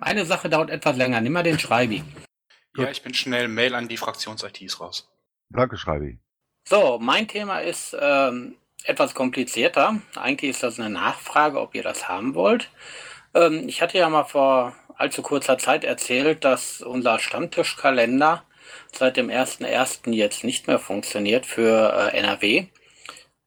Eine 0.00 0.24
Sache 0.24 0.48
dauert 0.48 0.70
etwas 0.70 0.96
länger. 0.96 1.20
Nimm 1.20 1.32
mal 1.32 1.42
den 1.42 1.58
Schreibi. 1.58 2.02
Ja, 2.76 2.90
ich 2.90 3.02
bin 3.02 3.14
schnell 3.14 3.48
Mail 3.48 3.74
an 3.74 3.88
die 3.88 3.96
Fraktions-ITs 3.96 4.80
raus. 4.80 5.08
Danke, 5.50 5.76
Schreibi. 5.76 6.18
So, 6.66 6.98
mein 7.00 7.28
Thema 7.28 7.60
ist 7.60 7.96
ähm, 8.00 8.56
etwas 8.84 9.14
komplizierter. 9.14 10.00
Eigentlich 10.16 10.50
ist 10.50 10.62
das 10.62 10.80
eine 10.80 10.90
Nachfrage, 10.90 11.60
ob 11.60 11.74
ihr 11.74 11.82
das 11.82 12.08
haben 12.08 12.34
wollt. 12.34 12.70
Ähm, 13.34 13.68
ich 13.68 13.82
hatte 13.82 13.98
ja 13.98 14.08
mal 14.08 14.24
vor 14.24 14.74
allzu 14.96 15.22
kurzer 15.22 15.58
Zeit 15.58 15.84
erzählt, 15.84 16.44
dass 16.44 16.80
unser 16.80 17.18
Stammtischkalender 17.18 18.44
seit 18.92 19.16
dem 19.16 19.28
1.1. 19.28 20.10
jetzt 20.12 20.44
nicht 20.44 20.66
mehr 20.66 20.78
funktioniert 20.78 21.46
für 21.46 22.10
äh, 22.12 22.16
NRW. 22.16 22.66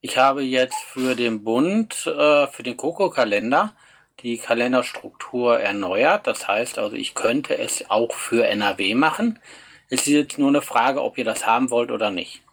Ich 0.01 0.17
habe 0.17 0.43
jetzt 0.43 0.79
für 0.83 1.15
den 1.15 1.43
Bund, 1.43 2.05
äh, 2.05 2.47
für 2.47 2.63
den 2.63 2.77
Coco-Kalender, 2.77 3.75
die 4.19 4.37
Kalenderstruktur 4.37 5.59
erneuert. 5.59 6.27
Das 6.27 6.47
heißt 6.47 6.79
also, 6.79 6.95
ich 6.95 7.15
könnte 7.15 7.57
es 7.57 7.89
auch 7.89 8.13
für 8.13 8.47
NRW 8.47 8.95
machen. 8.95 9.39
Es 9.89 10.01
ist 10.01 10.07
jetzt 10.07 10.39
nur 10.39 10.49
eine 10.49 10.61
Frage, 10.61 11.01
ob 11.01 11.17
ihr 11.17 11.25
das 11.25 11.45
haben 11.45 11.69
wollt 11.69 11.91
oder 11.91 12.11
nicht. 12.11 12.43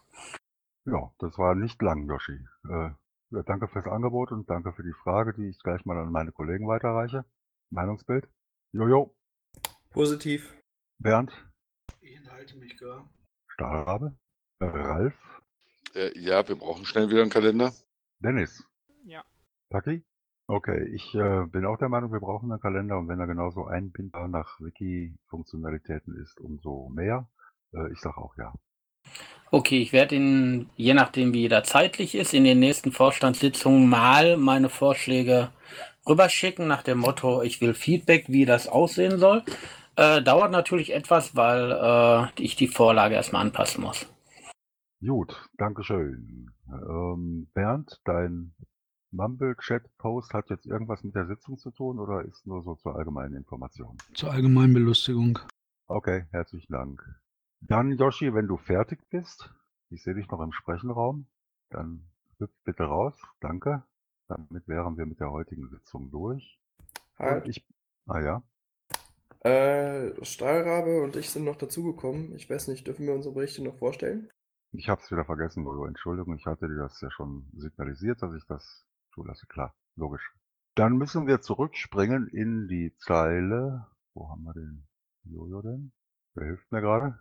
Ja, 0.85 1.11
das 1.19 1.37
war 1.37 1.55
nicht 1.55 1.81
lang, 1.81 2.07
Yoshi. 2.07 2.39
Äh, 2.69 2.91
danke 3.45 3.67
fürs 3.67 3.87
Angebot 3.87 4.31
und 4.31 4.49
danke 4.49 4.71
für 4.71 4.83
die 4.83 4.93
Frage, 5.03 5.33
die 5.33 5.49
ich 5.49 5.59
gleich 5.59 5.83
mal 5.85 5.97
an 5.97 6.11
meine 6.11 6.31
Kollegen 6.31 6.67
weiterreiche. 6.67 7.25
Meinungsbild? 7.71 8.27
Jojo. 8.71 9.15
Positiv. 9.89 10.53
Bernd? 10.99 11.31
Ich 12.01 12.15
enthalte 12.15 12.57
mich 12.57 12.77
gar. 12.77 13.09
Stahlrabe? 13.47 14.15
Äh, 14.59 14.65
Ralf? 14.65 15.41
Äh, 15.93 16.17
ja, 16.19 16.47
wir 16.47 16.55
brauchen 16.55 16.85
schnell 16.85 17.09
wieder 17.09 17.21
einen 17.21 17.31
Kalender. 17.31 17.73
Dennis? 18.19 18.63
Ja. 19.03 19.23
Paki? 19.69 20.03
Okay, 20.47 20.89
ich 20.93 21.15
äh, 21.15 21.45
bin 21.47 21.65
auch 21.65 21.77
der 21.77 21.89
Meinung, 21.89 22.11
wir 22.11 22.19
brauchen 22.19 22.51
einen 22.51 22.61
Kalender 22.61 22.99
und 22.99 23.07
wenn 23.07 23.19
er 23.19 23.25
genauso 23.25 23.65
einbindbar 23.65 24.27
nach 24.27 24.59
Wiki-Funktionalitäten 24.59 26.15
ist, 26.21 26.39
umso 26.39 26.89
mehr. 26.89 27.27
Äh, 27.73 27.91
ich 27.91 27.99
sage 27.99 28.17
auch 28.17 28.35
ja. 28.37 28.53
Okay, 29.49 29.79
ich 29.81 29.91
werde 29.91 30.15
ihn, 30.15 30.69
je 30.75 30.93
nachdem 30.93 31.33
wie 31.33 31.41
jeder 31.41 31.63
zeitlich 31.63 32.13
ist, 32.13 32.33
in 32.33 32.43
den 32.43 32.59
nächsten 32.59 32.91
Vorstandssitzungen 32.91 33.89
mal 33.89 34.37
meine 34.37 34.69
Vorschläge 34.69 35.49
rüberschicken 36.07 36.67
nach 36.67 36.83
dem 36.83 36.99
Motto, 36.99 37.41
ich 37.41 37.59
will 37.61 37.73
Feedback, 37.73 38.25
wie 38.27 38.45
das 38.45 38.67
aussehen 38.67 39.17
soll. 39.17 39.43
Äh, 39.95 40.21
dauert 40.21 40.51
natürlich 40.51 40.93
etwas, 40.93 41.35
weil 41.35 41.71
äh, 41.71 42.41
ich 42.41 42.55
die 42.55 42.67
Vorlage 42.67 43.15
erstmal 43.15 43.41
anpassen 43.41 43.83
muss. 43.83 44.05
Gut, 44.99 45.49
Dankeschön. 45.57 46.51
Ähm, 46.69 47.47
Bernd, 47.53 47.99
dein 48.05 48.53
Mumble-Chat-Post 49.15 50.33
hat 50.33 50.49
jetzt 50.49 50.65
irgendwas 50.65 51.03
mit 51.03 51.15
der 51.15 51.25
Sitzung 51.27 51.57
zu 51.57 51.71
tun 51.71 51.99
oder 51.99 52.23
ist 52.23 52.45
nur 52.45 52.61
so 52.63 52.75
zur 52.75 52.95
allgemeinen 52.95 53.35
Information? 53.35 53.97
Zur 54.13 54.31
allgemeinen 54.31 54.73
Belustigung. 54.73 55.39
Okay, 55.87 56.25
herzlichen 56.31 56.71
Dank. 56.73 57.01
Dann, 57.61 57.91
Yoshi, 57.93 58.33
wenn 58.33 58.47
du 58.47 58.57
fertig 58.57 58.99
bist, 59.09 59.53
ich 59.89 60.03
sehe 60.03 60.15
dich 60.15 60.29
noch 60.29 60.41
im 60.41 60.51
Sprechenraum, 60.51 61.27
dann 61.69 62.07
hüpf 62.39 62.53
bitte 62.63 62.83
raus. 62.83 63.13
Danke. 63.39 63.83
Damit 64.27 64.67
wären 64.67 64.97
wir 64.97 65.05
mit 65.05 65.19
der 65.19 65.31
heutigen 65.31 65.69
Sitzung 65.69 66.09
durch. 66.11 66.59
Halt. 67.17 67.47
Ich, 67.47 67.65
ah 68.07 68.19
ja, 68.19 68.43
Äh, 69.41 70.25
Stahlrabe 70.25 71.03
und 71.03 71.15
ich 71.15 71.29
sind 71.29 71.45
noch 71.45 71.55
dazugekommen. 71.55 72.35
Ich 72.35 72.49
weiß 72.49 72.67
nicht, 72.67 72.87
dürfen 72.87 73.05
wir 73.05 73.13
unsere 73.13 73.33
Berichte 73.33 73.63
noch 73.63 73.77
vorstellen? 73.77 74.29
ich 74.71 74.89
habe 74.89 75.01
es 75.01 75.09
wieder 75.11 75.23
vergessen, 75.23 75.63
Lolo. 75.63 75.85
Entschuldigung, 75.85 76.35
ich 76.35 76.45
hatte 76.45 76.67
dir 76.67 76.75
das 76.77 76.99
ja 76.99 77.09
schon 77.09 77.47
signalisiert, 77.55 78.21
dass 78.21 78.33
ich 78.35 78.43
das 78.45 78.84
zulasse. 79.15 79.47
Klar, 79.47 79.73
logisch. 79.95 80.33
Dann 80.75 80.97
müssen 80.97 81.25
wir 81.25 81.41
zurückspringen 81.41 82.27
in 82.27 82.67
die 82.67 82.93
Zeile. 82.97 83.87
Wo 84.13 84.29
haben 84.29 84.43
wir 84.43 84.53
den 84.53 84.87
Jojo 85.23 85.61
denn? 85.61 85.93
Wer 86.35 86.47
hilft 86.47 86.71
mir 86.71 86.81
gerade? 86.81 87.17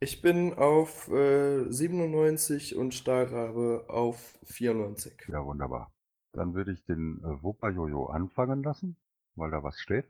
Ich 0.00 0.20
bin 0.20 0.52
auf 0.52 1.08
äh, 1.08 1.64
97 1.70 2.76
und 2.76 2.94
Stahlrabe 2.94 3.86
auf 3.88 4.38
94. 4.44 5.28
Ja, 5.28 5.44
wunderbar. 5.46 5.94
Dann 6.32 6.54
würde 6.54 6.72
ich 6.72 6.84
den 6.84 7.20
äh, 7.24 7.42
Wupper-Jojo 7.42 8.06
anfangen 8.06 8.62
lassen, 8.62 8.96
weil 9.34 9.50
da 9.50 9.62
was 9.62 9.78
steht. 9.78 10.06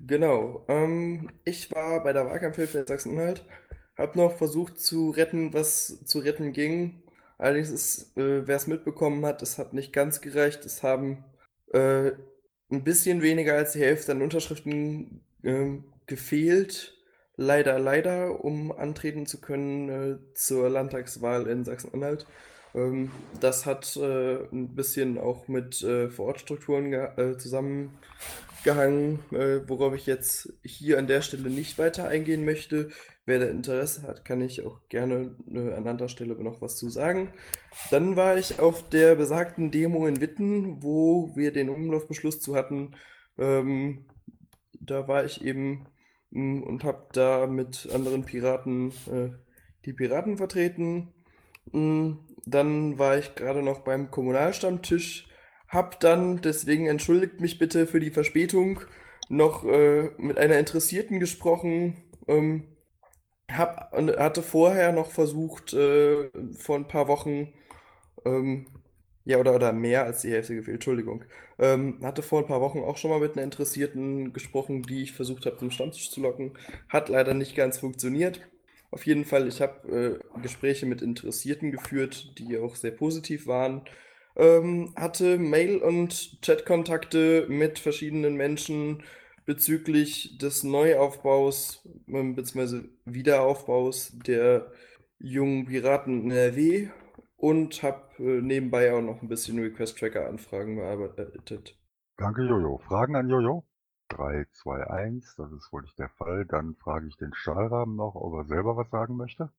Genau. 0.00 0.64
Ähm, 0.66 1.30
ich 1.44 1.70
war 1.72 2.02
bei 2.02 2.12
der 2.12 2.26
Wahlkampfhilfe 2.26 2.78
in 2.78 2.86
Sachsen-Anhalt, 2.86 3.46
habe 3.96 4.18
noch 4.18 4.36
versucht 4.36 4.80
zu 4.80 5.10
retten, 5.10 5.54
was 5.54 6.04
zu 6.04 6.18
retten 6.18 6.52
ging. 6.52 7.03
Allerdings 7.38 7.70
ist, 7.70 8.16
äh, 8.16 8.46
wer 8.46 8.56
es 8.56 8.66
mitbekommen 8.66 9.24
hat, 9.26 9.42
es 9.42 9.58
hat 9.58 9.72
nicht 9.72 9.92
ganz 9.92 10.20
gereicht. 10.20 10.64
Es 10.64 10.82
haben 10.82 11.24
äh, 11.72 12.12
ein 12.70 12.84
bisschen 12.84 13.22
weniger 13.22 13.54
als 13.54 13.72
die 13.72 13.80
Hälfte 13.80 14.12
an 14.12 14.22
Unterschriften 14.22 15.24
ähm, 15.42 15.84
gefehlt. 16.06 16.96
Leider, 17.36 17.78
leider, 17.80 18.44
um 18.44 18.70
antreten 18.70 19.26
zu 19.26 19.40
können 19.40 19.88
äh, 19.88 20.34
zur 20.34 20.68
Landtagswahl 20.70 21.48
in 21.48 21.64
Sachsen-Anhalt. 21.64 22.26
Ähm, 22.74 23.10
das 23.40 23.66
hat 23.66 23.96
äh, 23.96 24.36
ein 24.52 24.74
bisschen 24.74 25.18
auch 25.18 25.48
mit 25.48 25.82
äh, 25.82 26.10
Vorortstrukturen 26.10 26.90
ge 26.90 27.36
zusammengehangen, 28.64 29.20
äh, 29.32 29.68
worauf 29.68 29.94
ich 29.94 30.06
jetzt 30.06 30.52
hier 30.64 30.98
an 30.98 31.06
der 31.06 31.22
Stelle 31.22 31.50
nicht 31.50 31.78
weiter 31.78 32.08
eingehen 32.08 32.44
möchte. 32.44 32.90
Wer 33.26 33.38
da 33.38 33.46
Interesse 33.46 34.02
hat, 34.02 34.24
kann 34.24 34.40
ich 34.42 34.64
auch 34.66 34.80
gerne 34.88 35.36
äh, 35.50 35.72
an 35.74 35.86
anderer 35.86 36.08
Stelle 36.08 36.34
noch 36.42 36.60
was 36.60 36.76
zu 36.76 36.90
sagen. 36.90 37.32
Dann 37.90 38.16
war 38.16 38.36
ich 38.38 38.58
auf 38.60 38.88
der 38.88 39.14
besagten 39.16 39.70
Demo 39.70 40.06
in 40.06 40.20
Witten, 40.20 40.82
wo 40.82 41.34
wir 41.36 41.52
den 41.52 41.70
Umlaufbeschluss 41.70 42.40
zu 42.40 42.54
hatten. 42.54 42.94
Ähm, 43.38 44.06
da 44.80 45.08
war 45.08 45.24
ich 45.24 45.44
eben 45.44 45.86
mh, 46.30 46.66
und 46.66 46.84
habe 46.84 47.08
da 47.12 47.46
mit 47.46 47.88
anderen 47.92 48.24
Piraten 48.24 48.90
äh, 49.10 49.30
die 49.84 49.92
Piraten 49.92 50.36
vertreten. 50.36 51.14
Mh, 51.72 52.18
Dann 52.46 52.98
war 52.98 53.18
ich 53.18 53.34
gerade 53.34 53.62
noch 53.62 53.80
beim 53.80 54.10
Kommunalstammtisch, 54.10 55.28
hab 55.74 56.00
dann, 56.00 56.40
deswegen 56.42 56.86
entschuldigt 56.86 57.40
mich 57.40 57.58
bitte 57.58 57.86
für 57.86 58.00
die 58.00 58.10
Verspätung, 58.10 58.80
noch 59.28 59.64
äh, 59.66 60.10
mit 60.18 60.38
einer 60.38 60.58
Interessierten 60.58 61.20
gesprochen. 61.20 61.96
Ähm, 62.28 62.64
hab, 63.50 63.92
hatte 64.18 64.42
vorher 64.42 64.92
noch 64.92 65.10
versucht, 65.10 65.72
äh, 65.74 66.30
vor 66.56 66.76
ein 66.76 66.88
paar 66.88 67.08
Wochen, 67.08 67.52
ähm, 68.24 68.66
ja, 69.24 69.38
oder, 69.38 69.54
oder 69.54 69.72
mehr 69.72 70.04
als 70.04 70.22
die 70.22 70.30
Hälfte 70.30 70.54
gefehlt, 70.54 70.76
Entschuldigung. 70.76 71.24
Ähm, 71.58 72.00
hatte 72.02 72.22
vor 72.22 72.40
ein 72.40 72.46
paar 72.46 72.60
Wochen 72.60 72.80
auch 72.80 72.96
schon 72.98 73.10
mal 73.10 73.20
mit 73.20 73.34
einer 73.34 73.44
Interessierten 73.44 74.32
gesprochen, 74.32 74.82
die 74.82 75.02
ich 75.02 75.12
versucht 75.12 75.46
habe, 75.46 75.58
zum 75.58 75.70
Stammtisch 75.70 76.10
zu 76.10 76.20
locken. 76.20 76.52
Hat 76.88 77.08
leider 77.08 77.34
nicht 77.34 77.56
ganz 77.56 77.78
funktioniert. 77.78 78.40
Auf 78.90 79.06
jeden 79.06 79.24
Fall, 79.24 79.48
ich 79.48 79.60
habe 79.60 80.20
äh, 80.36 80.40
Gespräche 80.42 80.86
mit 80.86 81.02
Interessierten 81.02 81.72
geführt, 81.72 82.38
die 82.38 82.58
auch 82.58 82.76
sehr 82.76 82.92
positiv 82.92 83.46
waren. 83.46 83.82
Ähm, 84.36 84.92
hatte 84.96 85.38
Mail- 85.38 85.82
und 85.82 86.38
Chatkontakte 86.42 87.46
mit 87.48 87.78
verschiedenen 87.78 88.34
Menschen 88.34 89.02
bezüglich 89.44 90.38
des 90.38 90.64
Neuaufbaus 90.64 91.86
ähm, 92.08 92.34
bzw. 92.34 92.88
Wiederaufbaus 93.04 94.12
der 94.26 94.72
jungen 95.18 95.66
Piraten 95.66 96.24
in 96.24 96.30
NRW 96.30 96.88
und 97.36 97.82
habe 97.82 98.02
äh, 98.18 98.40
nebenbei 98.40 98.92
auch 98.92 99.02
noch 99.02 99.22
ein 99.22 99.28
bisschen 99.28 99.58
Request-Tracker-Anfragen 99.58 100.76
bearbeitet. 100.76 101.78
Danke, 102.16 102.42
Jojo. 102.42 102.78
Fragen 102.78 103.16
an 103.16 103.28
Jojo? 103.28 103.64
3, 104.08 104.46
2, 104.52 104.86
1, 104.90 105.36
das 105.36 105.52
ist 105.52 105.72
wohl 105.72 105.82
nicht 105.82 105.98
der 105.98 106.10
Fall. 106.10 106.46
Dann 106.46 106.74
frage 106.76 107.06
ich 107.08 107.16
den 107.16 107.34
Stahlrahmen 107.34 107.96
noch, 107.96 108.14
ob 108.14 108.34
er 108.34 108.44
selber 108.44 108.76
was 108.76 108.90
sagen 108.90 109.16
möchte. 109.16 109.50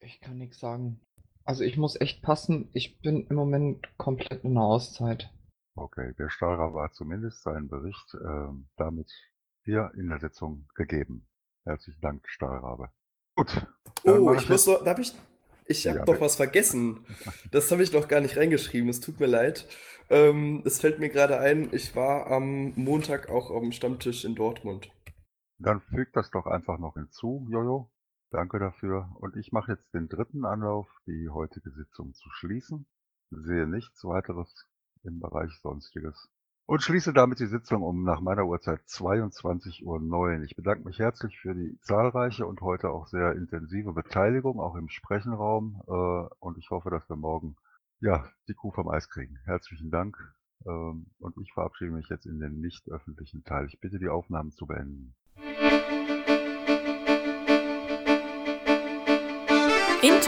Ich 0.00 0.20
kann 0.20 0.38
nichts 0.38 0.58
sagen. 0.58 1.00
Also 1.50 1.64
ich 1.64 1.76
muss 1.76 2.00
echt 2.00 2.22
passen, 2.22 2.70
ich 2.74 3.00
bin 3.00 3.26
im 3.26 3.34
Moment 3.34 3.84
komplett 3.98 4.44
in 4.44 4.52
einer 4.52 4.66
Auszeit. 4.66 5.34
Okay, 5.74 6.14
der 6.16 6.30
Stahlrahmen 6.30 6.80
hat 6.80 6.94
zumindest 6.94 7.42
seinen 7.42 7.66
Bericht 7.66 8.14
ähm, 8.24 8.68
damit 8.76 9.10
hier 9.64 9.90
in 9.96 10.10
der 10.10 10.20
Sitzung 10.20 10.68
gegeben. 10.76 11.26
Herzlichen 11.64 12.00
Dank, 12.02 12.28
Stahlrabe. 12.28 12.90
Gut. 13.34 13.66
Oh, 14.04 14.32
ich 14.32 14.48
muss 14.48 14.68
noch, 14.68 14.84
darf 14.84 15.00
ich, 15.00 15.12
ich 15.66 15.88
habe 15.88 15.98
Ja, 15.98 16.04
doch 16.04 16.20
was 16.20 16.36
vergessen. 16.36 17.04
Das 17.50 17.72
habe 17.72 17.82
ich 17.82 17.92
noch 17.92 18.06
gar 18.06 18.20
nicht 18.20 18.36
reingeschrieben, 18.36 18.88
es 18.88 19.00
tut 19.00 19.18
mir 19.18 19.26
leid. 19.26 19.66
Ähm, 20.08 20.62
es 20.64 20.80
fällt 20.80 21.00
mir 21.00 21.08
gerade 21.08 21.40
ein, 21.40 21.70
ich 21.72 21.96
war 21.96 22.28
am 22.28 22.74
Montag 22.76 23.28
auch 23.28 23.50
am 23.50 23.72
Stammtisch 23.72 24.24
in 24.24 24.36
Dortmund. 24.36 24.88
Dann 25.58 25.80
fügt 25.80 26.14
das 26.14 26.30
doch 26.30 26.46
einfach 26.46 26.78
noch 26.78 26.94
hinzu, 26.94 27.44
Jojo. 27.50 27.90
Danke 28.30 28.58
dafür. 28.58 29.10
Und 29.16 29.36
ich 29.36 29.52
mache 29.52 29.72
jetzt 29.72 29.92
den 29.92 30.08
dritten 30.08 30.44
Anlauf, 30.44 30.88
die 31.06 31.28
heutige 31.28 31.70
Sitzung 31.70 32.14
zu 32.14 32.30
schließen. 32.30 32.86
Sehe 33.30 33.66
nichts 33.66 34.04
weiteres 34.04 34.66
im 35.02 35.20
Bereich 35.20 35.58
Sonstiges. 35.60 36.28
Und 36.66 36.82
schließe 36.82 37.12
damit 37.12 37.40
die 37.40 37.46
Sitzung 37.46 37.82
um 37.82 38.04
nach 38.04 38.20
meiner 38.20 38.46
Uhrzeit 38.46 38.80
22.09 38.82 39.82
Uhr. 39.82 40.42
Ich 40.44 40.54
bedanke 40.54 40.84
mich 40.84 41.00
herzlich 41.00 41.36
für 41.40 41.52
die 41.52 41.76
zahlreiche 41.80 42.46
und 42.46 42.60
heute 42.60 42.90
auch 42.90 43.08
sehr 43.08 43.32
intensive 43.32 43.92
Beteiligung, 43.92 44.60
auch 44.60 44.76
im 44.76 44.88
Sprechenraum. 44.88 45.82
Äh, 45.88 46.34
und 46.38 46.58
ich 46.58 46.70
hoffe, 46.70 46.90
dass 46.90 47.08
wir 47.08 47.16
morgen 47.16 47.56
ja, 48.00 48.24
die 48.46 48.54
Kuh 48.54 48.70
vom 48.70 48.88
Eis 48.88 49.08
kriegen. 49.08 49.38
Herzlichen 49.44 49.90
Dank. 49.90 50.16
Ähm, 50.64 51.06
und 51.18 51.36
ich 51.38 51.52
verabschiede 51.52 51.90
mich 51.90 52.08
jetzt 52.08 52.26
in 52.26 52.38
den 52.38 52.60
nicht 52.60 52.88
öffentlichen 52.88 53.42
Teil. 53.42 53.66
Ich 53.66 53.80
bitte 53.80 53.98
die 53.98 54.08
Aufnahmen 54.08 54.52
zu 54.52 54.66
beenden. 54.66 55.16